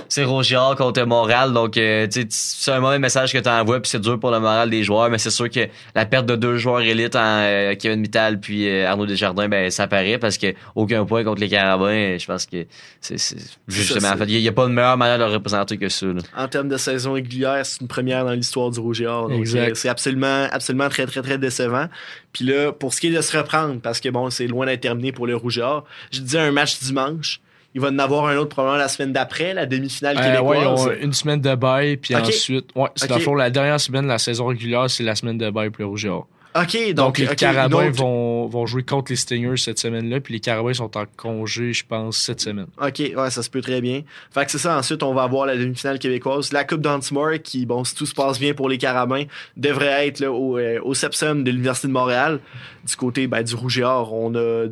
c'est, 0.08 0.24
Rogiard 0.24 0.76
contre 0.76 1.02
Montréal, 1.02 1.52
donc 1.52 1.76
euh, 1.76 2.06
tu 2.06 2.22
sais, 2.22 2.26
c'est 2.30 2.72
un 2.72 2.80
mauvais 2.80 2.98
message 2.98 3.32
que 3.32 3.38
tu 3.38 3.48
envoies, 3.48 3.80
puis 3.80 3.90
c'est 3.90 4.00
dur 4.00 4.18
pour 4.18 4.30
le 4.30 4.40
moral 4.40 4.70
des 4.70 4.82
joueurs. 4.82 5.10
Mais 5.10 5.18
c'est 5.18 5.30
sûr 5.30 5.48
que 5.50 5.68
la 5.94 6.06
perte 6.06 6.26
de 6.26 6.36
deux 6.36 6.56
joueurs 6.56 6.80
élites 6.80 7.16
en 7.16 7.40
euh, 7.40 7.74
Kevin 7.74 8.00
Mittal 8.00 8.40
puis 8.40 8.68
euh, 8.68 8.88
Arnaud 8.88 9.06
Desjardins, 9.06 9.48
ben 9.48 9.70
ça 9.70 9.86
paraît 9.86 10.18
parce 10.18 10.38
que 10.38 10.54
aucun 10.74 11.04
point 11.04 11.24
contre 11.24 11.40
les 11.40 11.48
Carabins. 11.48 12.16
Je 12.18 12.26
pense 12.26 12.46
que 12.46 12.66
c'est, 13.00 13.18
c'est 13.18 13.36
justement. 13.66 14.00
ça, 14.00 14.14
en 14.14 14.16
fait, 14.16 14.24
il 14.24 14.40
y, 14.40 14.48
a 14.48 14.52
pas 14.52 14.66
de 14.66 14.72
meilleure 14.72 14.96
manière 14.96 15.18
de 15.18 15.24
le 15.24 15.30
représenter 15.30 15.76
que 15.76 15.88
ça. 15.88 16.06
Là. 16.06 16.20
En 16.36 16.48
termes 16.48 16.68
de 16.68 16.76
saison 16.76 17.12
régulière, 17.12 17.64
c'est 17.64 17.80
une 17.80 17.88
première 17.88 18.24
dans 18.24 18.32
l'histoire 18.32 18.70
du 18.70 18.80
euh, 18.80 19.74
c'est 19.74 19.88
absolument, 19.88 20.48
absolument 20.50 20.88
très, 20.88 21.06
très, 21.06 21.22
très 21.22 21.38
décevant. 21.38 21.86
Puis 22.32 22.44
là, 22.44 22.72
pour 22.72 22.94
ce 22.94 23.00
qui 23.00 23.08
est 23.08 23.16
de 23.16 23.20
se 23.20 23.36
reprendre, 23.36 23.80
parce 23.80 24.00
que 24.00 24.08
bon, 24.08 24.30
c'est 24.30 24.46
loin 24.46 24.66
d'être 24.66 24.80
terminé 24.80 25.12
pour 25.12 25.26
le 25.26 25.36
Rouge 25.36 25.58
et 25.58 25.62
Or, 25.62 25.84
je 26.10 26.20
disais 26.20 26.40
un 26.40 26.52
match 26.52 26.78
dimanche. 26.80 27.40
Il 27.74 27.80
va 27.80 27.88
en 27.88 27.98
avoir 27.98 28.26
un 28.26 28.36
autre 28.36 28.48
probablement 28.50 28.78
la 28.78 28.88
semaine 28.88 29.12
d'après, 29.12 29.52
la 29.54 29.66
demi-finale 29.66 30.16
Euh, 30.16 30.40
ouais, 30.42 30.56
québécoise. 30.58 30.86
ont 30.86 30.92
une 31.02 31.12
semaine 31.12 31.40
de 31.40 31.54
bail, 31.54 31.96
puis 31.98 32.14
ensuite, 32.16 32.70
ouais, 32.74 32.88
c'est 32.96 33.04
Ok. 33.04 33.10
dans 33.10 33.16
le 33.16 33.22
fond, 33.22 33.34
la 33.34 33.50
dernière 33.50 33.78
semaine 33.78 34.04
de 34.04 34.08
la 34.08 34.18
saison 34.18 34.46
régulière, 34.46 34.88
c'est 34.88 35.02
la 35.04 35.14
semaine 35.14 35.36
de 35.38 35.50
bail 35.50 35.70
pour 35.70 35.82
le 35.82 35.86
Rouge 35.86 36.04
et 36.06 36.08
Or. 36.08 36.26
OK, 36.56 36.76
donc, 36.94 36.94
Donc, 36.94 37.18
les 37.18 37.26
Carabins 37.36 37.88
autre- 37.88 37.96
vont, 37.98 38.46
vont 38.46 38.64
jouer 38.66 38.82
contre 38.82 39.12
les 39.12 39.16
Stingers 39.16 39.58
cette 39.58 39.78
semaine-là, 39.78 40.18
puis 40.20 40.32
les 40.32 40.40
Carabins 40.40 40.72
sont 40.72 40.96
en 40.96 41.04
congé, 41.16 41.74
je 41.74 41.84
pense, 41.86 42.16
cette 42.16 42.40
semaine. 42.40 42.66
OK, 42.82 42.98
ouais, 43.14 43.30
ça 43.30 43.42
se 43.42 43.50
peut 43.50 43.60
très 43.60 43.82
bien. 43.82 44.00
Fait 44.32 44.46
que 44.46 44.50
c'est 44.50 44.58
ça. 44.58 44.76
Ensuite, 44.76 45.02
on 45.02 45.12
va 45.12 45.24
avoir 45.24 45.44
la 45.46 45.56
demi-finale 45.56 45.98
québécoise. 45.98 46.50
La 46.52 46.64
Coupe 46.64 46.80
d'Antimore, 46.80 47.34
qui, 47.44 47.66
bon, 47.66 47.84
si 47.84 47.94
tout 47.94 48.06
se 48.06 48.14
passe 48.14 48.40
bien 48.40 48.54
pour 48.54 48.68
les 48.70 48.78
Carabins, 48.78 49.24
devrait 49.58 50.08
être 50.08 50.20
là, 50.20 50.32
au, 50.32 50.58
euh, 50.58 50.80
au 50.82 50.94
Sepsum 50.94 51.44
de 51.44 51.50
l'Université 51.50 51.86
de 51.86 51.92
Montréal. 51.92 52.40
Du 52.84 52.96
côté 52.96 53.26
ben, 53.26 53.42
du 53.42 53.54
Rouge 53.54 53.78
et 53.78 53.84
Or, 53.84 54.12
on 54.14 54.34
a 54.34 54.66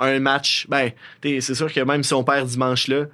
un 0.00 0.18
match. 0.20 0.66
Ben, 0.68 0.90
c'est 1.22 1.54
sûr 1.54 1.72
que 1.72 1.80
même 1.80 2.02
si 2.02 2.12
on 2.14 2.24
perd 2.24 2.48
dimanche 2.48 2.88
là, 2.88 3.04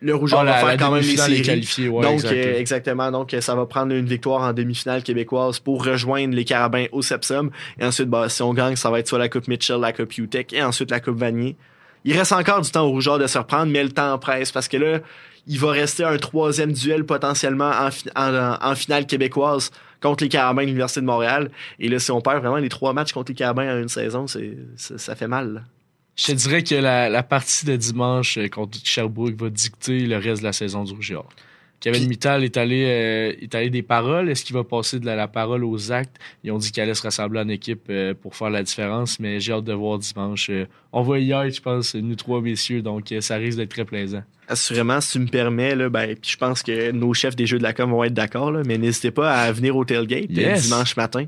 le 0.00 0.14
Rouge 0.14 0.32
Ah, 0.36 0.44
va 0.44 0.54
faire 0.54 0.76
quand 0.76 0.90
même 0.90 1.02
les 1.02 1.16
séries. 1.16 1.88
ouais, 1.88 2.02
Donc, 2.02 2.14
exact. 2.14 2.32
euh, 2.32 2.58
exactement. 2.58 3.10
Donc, 3.12 3.32
euh, 3.32 3.40
ça 3.40 3.54
va 3.54 3.64
prendre 3.66 3.92
une 3.94 4.06
victoire 4.06 4.42
en 4.42 4.52
demi-finale 4.52 5.02
québécoise 5.04 5.60
pour 5.60 5.84
rejoindre 5.84 6.34
les 6.34 6.44
Carabins 6.44 6.86
au 6.92 7.00
Sepsum. 7.00 7.50
Et 7.80 7.84
ensuite, 7.84 8.08
bah, 8.08 8.28
si 8.28 8.42
on 8.42 8.52
gagne, 8.54 8.74
ça 8.74 8.90
va 8.90 8.98
être 8.98 9.06
soit 9.08 9.18
la 9.20 9.28
Coupe 9.28 9.46
Mitchell, 9.46 9.78
la 9.80 9.92
Coupe 9.92 10.16
UTEC 10.18 10.52
et 10.52 10.62
ensuite 10.62 10.90
la 10.90 10.98
Coupe 10.98 11.18
Vanier. 11.18 11.56
Il 12.04 12.16
reste 12.16 12.32
encore 12.32 12.60
du 12.60 12.70
temps 12.70 12.86
au 12.86 12.90
Rougeur 12.90 13.18
de 13.20 13.26
se 13.28 13.38
reprendre, 13.38 13.70
mais 13.70 13.82
le 13.84 13.90
temps 13.90 14.18
presse 14.18 14.50
parce 14.50 14.66
que 14.68 14.76
là, 14.76 14.98
il 15.46 15.58
va 15.60 15.70
rester 15.70 16.04
un 16.04 16.16
troisième 16.16 16.72
duel 16.72 17.04
potentiellement 17.04 17.70
en, 17.70 17.90
fi- 17.90 18.08
en- 18.16 18.56
en 18.60 18.74
finale 18.74 19.06
québécoise 19.06 19.70
contre 20.00 20.22
les 20.24 20.28
Carabins 20.28 20.62
de 20.62 20.66
l'Université 20.66 21.00
de 21.00 21.06
Montréal. 21.06 21.50
Et 21.78 21.88
là, 21.88 21.98
si 21.98 22.10
on 22.10 22.20
perd 22.20 22.38
vraiment 22.40 22.56
les 22.56 22.68
trois 22.68 22.92
matchs 22.92 23.12
contre 23.12 23.30
les 23.30 23.36
Carabins 23.36 23.76
en 23.76 23.80
une 23.80 23.88
saison, 23.88 24.26
c'est, 24.26 24.56
ça, 24.76 24.98
ça 24.98 25.14
fait 25.16 25.28
mal. 25.28 25.54
là. 25.54 25.60
Je 26.18 26.26
te 26.26 26.32
dirais 26.32 26.62
que 26.64 26.74
la, 26.74 27.08
la 27.08 27.22
partie 27.22 27.64
de 27.64 27.76
dimanche 27.76 28.38
euh, 28.38 28.48
contre 28.48 28.78
Sherbrooke 28.82 29.36
va 29.40 29.50
dicter 29.50 30.00
le 30.00 30.16
reste 30.16 30.40
de 30.42 30.46
la 30.46 30.52
saison 30.52 30.82
du 30.84 31.14
Or. 31.14 31.28
Kevin 31.80 32.00
Puis- 32.00 32.08
Mittal 32.08 32.42
est 32.42 32.56
allé, 32.56 32.84
euh, 32.88 33.32
est 33.40 33.54
allé 33.54 33.70
des 33.70 33.82
paroles. 33.84 34.28
Est-ce 34.28 34.44
qu'il 34.44 34.54
va 34.56 34.64
passer 34.64 34.98
de 34.98 35.06
la, 35.06 35.14
la 35.14 35.28
parole 35.28 35.62
aux 35.62 35.92
actes? 35.92 36.16
Ils 36.42 36.50
ont 36.50 36.58
dit 36.58 36.72
qu'il 36.72 36.82
allait 36.82 36.94
se 36.94 37.02
rassembler 37.04 37.38
en 37.38 37.48
équipe 37.48 37.82
euh, 37.88 38.14
pour 38.20 38.34
faire 38.34 38.50
la 38.50 38.64
différence, 38.64 39.20
mais 39.20 39.38
j'ai 39.38 39.52
hâte 39.52 39.62
de 39.62 39.72
voir 39.72 39.98
dimanche. 40.00 40.50
Euh, 40.50 40.66
on 40.92 41.02
va 41.02 41.20
y 41.20 41.30
être, 41.30 41.54
je 41.54 41.60
pense, 41.60 41.94
nous 41.94 42.16
trois 42.16 42.40
messieurs, 42.40 42.82
donc 42.82 43.14
ça 43.20 43.36
risque 43.36 43.58
d'être 43.58 43.70
très 43.70 43.84
plaisant. 43.84 44.24
Assurément, 44.48 45.00
si 45.00 45.12
tu 45.12 45.18
me 45.20 45.28
permets, 45.28 45.76
là, 45.76 45.88
ben, 45.88 46.16
je 46.20 46.36
pense 46.36 46.64
que 46.64 46.90
nos 46.90 47.14
chefs 47.14 47.36
des 47.36 47.46
Jeux 47.46 47.58
de 47.58 47.62
la 47.62 47.72
com 47.72 47.90
vont 47.92 48.02
être 48.02 48.14
d'accord, 48.14 48.50
là, 48.50 48.62
mais 48.66 48.76
n'hésitez 48.76 49.12
pas 49.12 49.32
à 49.32 49.52
venir 49.52 49.76
au 49.76 49.84
tailgate 49.84 50.30
Yes. 50.30 50.64
dimanche 50.64 50.96
matin. 50.96 51.26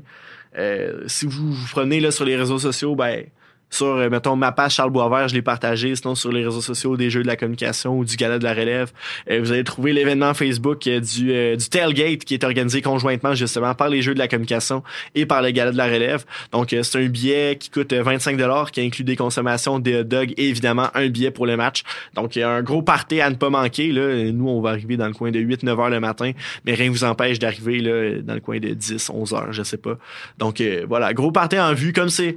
Euh, 0.57 1.03
si 1.07 1.25
vous 1.27 1.53
vous 1.53 1.67
prenez 1.71 2.01
là, 2.01 2.11
sur 2.11 2.25
les 2.25 2.35
réseaux 2.35 2.59
sociaux, 2.59 2.93
ben, 2.95 3.23
sur, 3.71 3.87
euh, 3.87 4.09
mettons, 4.09 4.35
ma 4.35 4.51
page 4.51 4.75
Charles 4.75 4.91
Boisvert, 4.91 5.29
je 5.29 5.33
l'ai 5.33 5.41
partagé, 5.41 5.95
sinon 5.95 6.13
sur 6.13 6.31
les 6.31 6.45
réseaux 6.45 6.61
sociaux 6.61 6.97
des 6.97 7.09
Jeux 7.09 7.23
de 7.23 7.27
la 7.27 7.35
communication 7.35 7.97
ou 7.97 8.05
du 8.05 8.15
Gala 8.17 8.37
de 8.37 8.43
la 8.43 8.53
relève, 8.53 8.91
euh, 9.29 9.39
vous 9.41 9.51
allez 9.51 9.63
trouver 9.63 9.93
l'événement 9.93 10.33
Facebook 10.33 10.85
euh, 10.87 10.99
du, 10.99 11.57
du 11.57 11.69
Tailgate 11.69 12.25
qui 12.25 12.33
est 12.33 12.43
organisé 12.43 12.81
conjointement 12.81 13.33
justement 13.33 13.73
par 13.73 13.89
les 13.89 14.01
Jeux 14.01 14.13
de 14.13 14.19
la 14.19 14.27
communication 14.27 14.83
et 15.15 15.25
par 15.25 15.41
le 15.41 15.51
Gala 15.51 15.71
de 15.71 15.77
la 15.77 15.85
relève. 15.85 16.25
Donc, 16.51 16.69
c'est 16.69 16.95
un 16.97 17.07
billet 17.07 17.57
qui 17.57 17.69
coûte 17.69 17.93
euh, 17.93 18.03
25 18.03 18.37
qui 18.71 18.81
inclut 18.81 19.03
des 19.03 19.15
consommations 19.15 19.79
des 19.79 19.99
hot 19.99 20.03
dogs 20.03 20.33
et 20.37 20.49
évidemment 20.49 20.89
un 20.93 21.07
billet 21.07 21.31
pour 21.31 21.45
le 21.45 21.55
match. 21.55 21.83
Donc, 22.13 22.35
il 22.35 22.39
y 22.39 22.43
a 22.43 22.49
un 22.49 22.61
gros 22.61 22.81
party 22.81 23.21
à 23.21 23.29
ne 23.29 23.35
pas 23.35 23.49
manquer. 23.49 23.91
Là. 23.91 24.31
Nous, 24.31 24.47
on 24.47 24.61
va 24.61 24.71
arriver 24.71 24.97
dans 24.97 25.07
le 25.07 25.13
coin 25.13 25.31
de 25.31 25.39
8-9 25.39 25.69
heures 25.79 25.89
le 25.89 25.99
matin, 25.99 26.31
mais 26.65 26.73
rien 26.73 26.87
ne 26.87 26.91
vous 26.91 27.03
empêche 27.03 27.39
d'arriver 27.39 27.79
là, 27.79 28.21
dans 28.21 28.33
le 28.33 28.41
coin 28.41 28.59
de 28.59 28.69
10-11 28.69 29.35
heures, 29.35 29.53
je 29.53 29.63
sais 29.63 29.77
pas. 29.77 29.97
Donc, 30.37 30.61
voilà, 30.87 31.13
gros 31.13 31.31
party 31.31 31.59
en 31.59 31.73
vue. 31.73 31.93
Comme 31.93 32.09
c'est... 32.09 32.35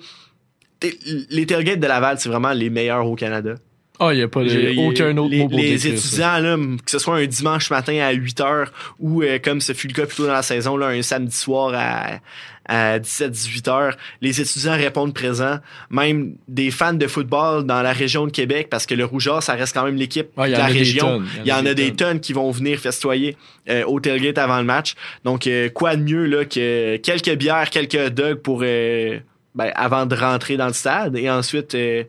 Les 1.30 1.46
tailgates 1.46 1.80
de 1.80 1.86
Laval, 1.86 2.18
c'est 2.18 2.28
vraiment 2.28 2.52
les 2.52 2.70
meilleurs 2.70 3.06
au 3.06 3.14
Canada. 3.14 3.54
Ah, 4.00 4.12
il 4.12 4.16
n'y 4.16 4.22
a 4.22 4.28
pas 4.28 4.42
de, 4.42 4.76
aucun 4.76 5.16
autre 5.18 5.30
les, 5.30 5.38
mot 5.38 5.48
pour 5.48 5.58
les 5.58 5.76
décrire 5.76 5.98
ça. 5.98 6.08
étudiants, 6.08 6.38
là, 6.38 6.56
que 6.84 6.90
ce 6.90 6.98
soit 6.98 7.16
un 7.16 7.26
dimanche 7.26 7.70
matin 7.70 7.96
à 8.00 8.10
8 8.10 8.40
heures 8.40 8.72
ou 8.98 9.22
euh, 9.22 9.38
comme 9.38 9.60
ce 9.60 9.72
fut 9.72 9.86
le 9.86 9.94
cas 9.94 10.04
plus 10.04 10.16
tôt 10.16 10.26
dans 10.26 10.32
la 10.32 10.42
saison, 10.42 10.76
là, 10.76 10.88
un 10.88 11.00
samedi 11.02 11.36
soir 11.36 11.72
à, 11.76 12.18
à 12.66 12.98
17-18 12.98 13.70
heures, 13.70 13.96
les 14.20 14.40
étudiants 14.40 14.72
répondent 14.72 15.14
présents. 15.14 15.58
Même 15.90 16.34
des 16.48 16.70
fans 16.70 16.94
de 16.94 17.06
football 17.06 17.64
dans 17.66 17.82
la 17.82 17.92
région 17.92 18.26
de 18.26 18.32
Québec, 18.32 18.68
parce 18.70 18.86
que 18.86 18.94
le 18.94 19.04
Rougeur, 19.04 19.42
ça 19.42 19.54
reste 19.54 19.74
quand 19.74 19.84
même 19.84 19.96
l'équipe 19.96 20.28
de 20.36 20.50
la 20.50 20.66
région. 20.66 21.18
tonnes. 21.18 21.26
Il 21.44 21.48
y 21.48 21.52
en 21.52 21.64
a 21.64 21.74
des 21.74 21.92
tonnes 21.92 22.20
qui 22.20 22.32
vont 22.32 22.50
venir 22.50 22.78
festoyer 22.80 23.36
euh, 23.68 23.84
au 23.84 24.00
tailgate 24.00 24.38
avant 24.38 24.58
le 24.58 24.64
match. 24.64 24.94
Donc, 25.24 25.46
euh, 25.46 25.68
quoi 25.68 25.96
de 25.96 26.02
mieux 26.02 26.24
là, 26.26 26.44
que 26.44 26.96
quelques 26.96 27.34
bières, 27.36 27.70
quelques 27.70 28.08
dogs 28.08 28.40
pour... 28.40 28.62
euh, 28.62 29.18
ben, 29.54 29.70
avant 29.74 30.06
de 30.06 30.14
rentrer 30.16 30.56
dans 30.56 30.66
le 30.68 30.72
stade 30.72 31.16
et 31.16 31.30
ensuite... 31.30 31.74
euh, 31.74 32.04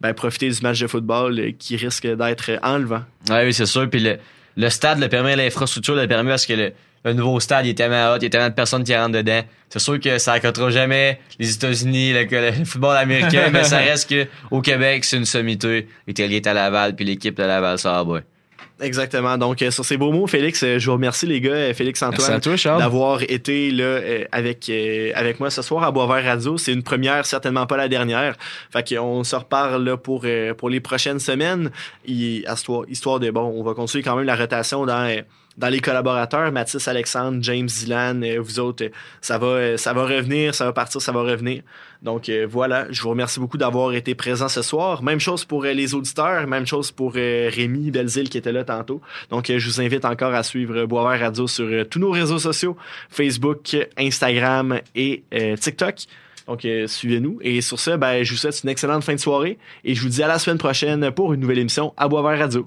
ben, 0.00 0.14
profiter 0.14 0.50
du 0.50 0.60
match 0.62 0.80
de 0.80 0.88
football 0.88 1.38
euh, 1.38 1.52
qui 1.56 1.76
risque 1.76 2.08
d'être 2.08 2.58
enlevant. 2.64 3.02
Ouais, 3.30 3.44
oui, 3.44 3.54
c'est 3.54 3.66
sûr. 3.66 3.88
Puis 3.88 4.00
le, 4.00 4.18
le 4.56 4.68
stade 4.68 4.98
le 4.98 5.08
permet, 5.08 5.36
l'infrastructure 5.36 5.94
le 5.94 6.08
permet 6.08 6.30
parce 6.30 6.44
que 6.44 6.54
le, 6.54 6.72
le 7.04 7.12
nouveau 7.12 7.38
stade 7.38 7.66
il 7.66 7.70
est 7.70 7.74
tellement 7.74 8.12
hot, 8.12 8.16
il 8.16 8.24
y 8.24 8.26
a 8.26 8.30
tellement 8.30 8.48
de 8.48 8.54
personnes 8.54 8.82
qui 8.82 8.96
rentrent 8.96 9.12
dedans. 9.12 9.42
C'est 9.68 9.78
sûr 9.78 10.00
que 10.00 10.18
ça 10.18 10.32
accotera 10.32 10.70
jamais 10.70 11.20
les 11.38 11.54
États-Unis, 11.54 12.14
le, 12.14 12.24
le 12.58 12.64
football 12.64 12.96
américain, 12.96 13.48
mais 13.52 13.62
ça 13.62 13.78
reste 13.78 14.10
que 14.10 14.26
au 14.50 14.60
Québec, 14.60 15.04
c'est 15.04 15.18
une 15.18 15.24
sommité. 15.24 15.86
Les 16.08 16.14
Tailgates 16.14 16.48
à 16.48 16.52
Laval, 16.54 16.96
puis 16.96 17.04
l'équipe 17.04 17.36
de 17.36 17.44
Laval, 17.44 17.78
ça 17.78 18.02
va. 18.02 18.22
Exactement. 18.82 19.38
Donc, 19.38 19.62
euh, 19.62 19.70
sur 19.70 19.84
ces 19.84 19.96
beaux 19.96 20.10
mots, 20.10 20.26
Félix, 20.26 20.62
euh, 20.64 20.78
je 20.78 20.86
vous 20.86 20.94
remercie, 20.94 21.26
les 21.26 21.40
gars, 21.40 21.52
euh, 21.52 21.74
Félix 21.74 22.02
Antoine, 22.02 22.40
d'avoir 22.78 23.22
été 23.22 23.70
là 23.70 23.84
euh, 23.84 24.24
avec, 24.32 24.68
euh, 24.68 25.12
avec 25.14 25.38
moi 25.38 25.50
ce 25.50 25.62
soir 25.62 25.84
à 25.84 25.92
Boisvert 25.92 26.24
Radio. 26.24 26.58
C'est 26.58 26.72
une 26.72 26.82
première, 26.82 27.24
certainement 27.24 27.66
pas 27.66 27.76
la 27.76 27.88
dernière. 27.88 28.34
Fait 28.72 28.94
qu'on 28.96 29.22
se 29.22 29.36
reparle 29.36 29.84
là, 29.84 29.96
pour, 29.96 30.22
euh, 30.24 30.52
pour 30.52 30.68
les 30.68 30.80
prochaines 30.80 31.20
semaines. 31.20 31.70
Histoire, 32.04 32.82
histoire 32.88 33.20
de, 33.20 33.30
bon, 33.30 33.54
on 33.56 33.62
va 33.62 33.74
continuer 33.74 34.02
quand 34.02 34.16
même 34.16 34.26
la 34.26 34.36
rotation 34.36 34.84
dans, 34.84 35.22
dans 35.56 35.68
les 35.68 35.80
collaborateurs, 35.80 36.50
Mathis, 36.52 36.88
Alexandre, 36.88 37.38
James, 37.42 37.66
Dylan, 37.66 38.24
euh, 38.24 38.40
vous 38.40 38.58
autres, 38.58 38.84
euh, 38.86 38.90
ça 39.20 39.38
va, 39.38 39.46
euh, 39.46 39.76
ça 39.76 39.92
va 39.92 40.04
revenir, 40.04 40.54
ça 40.54 40.64
va 40.64 40.72
partir, 40.72 41.00
ça 41.00 41.12
va 41.12 41.22
revenir. 41.22 41.62
Donc 42.02 42.28
voilà, 42.48 42.86
je 42.90 43.00
vous 43.00 43.10
remercie 43.10 43.38
beaucoup 43.38 43.58
d'avoir 43.58 43.92
été 43.92 44.16
présent 44.16 44.48
ce 44.48 44.60
soir. 44.60 45.04
Même 45.04 45.20
chose 45.20 45.44
pour 45.44 45.62
les 45.62 45.94
auditeurs, 45.94 46.48
même 46.48 46.66
chose 46.66 46.90
pour 46.90 47.12
Rémi 47.14 47.92
Belzile 47.92 48.28
qui 48.28 48.38
était 48.38 48.50
là 48.50 48.64
tantôt. 48.64 49.00
Donc 49.30 49.46
je 49.46 49.64
vous 49.64 49.80
invite 49.80 50.04
encore 50.04 50.34
à 50.34 50.42
suivre 50.42 50.84
Boisvert 50.86 51.20
Radio 51.20 51.46
sur 51.46 51.88
tous 51.88 52.00
nos 52.00 52.10
réseaux 52.10 52.40
sociaux, 52.40 52.76
Facebook, 53.08 53.76
Instagram 53.96 54.80
et 54.96 55.22
TikTok. 55.60 55.94
Donc, 56.48 56.66
suivez-nous. 56.86 57.38
Et 57.42 57.60
sur 57.60 57.78
ce, 57.78 57.92
ben, 57.92 58.24
je 58.24 58.32
vous 58.32 58.36
souhaite 58.36 58.60
une 58.64 58.70
excellente 58.70 59.04
fin 59.04 59.14
de 59.14 59.20
soirée 59.20 59.56
et 59.84 59.94
je 59.94 60.02
vous 60.02 60.08
dis 60.08 60.24
à 60.24 60.26
la 60.26 60.40
semaine 60.40 60.58
prochaine 60.58 61.12
pour 61.12 61.32
une 61.32 61.40
nouvelle 61.40 61.60
émission 61.60 61.94
à 61.96 62.08
Boisvert 62.08 62.36
Radio. 62.36 62.66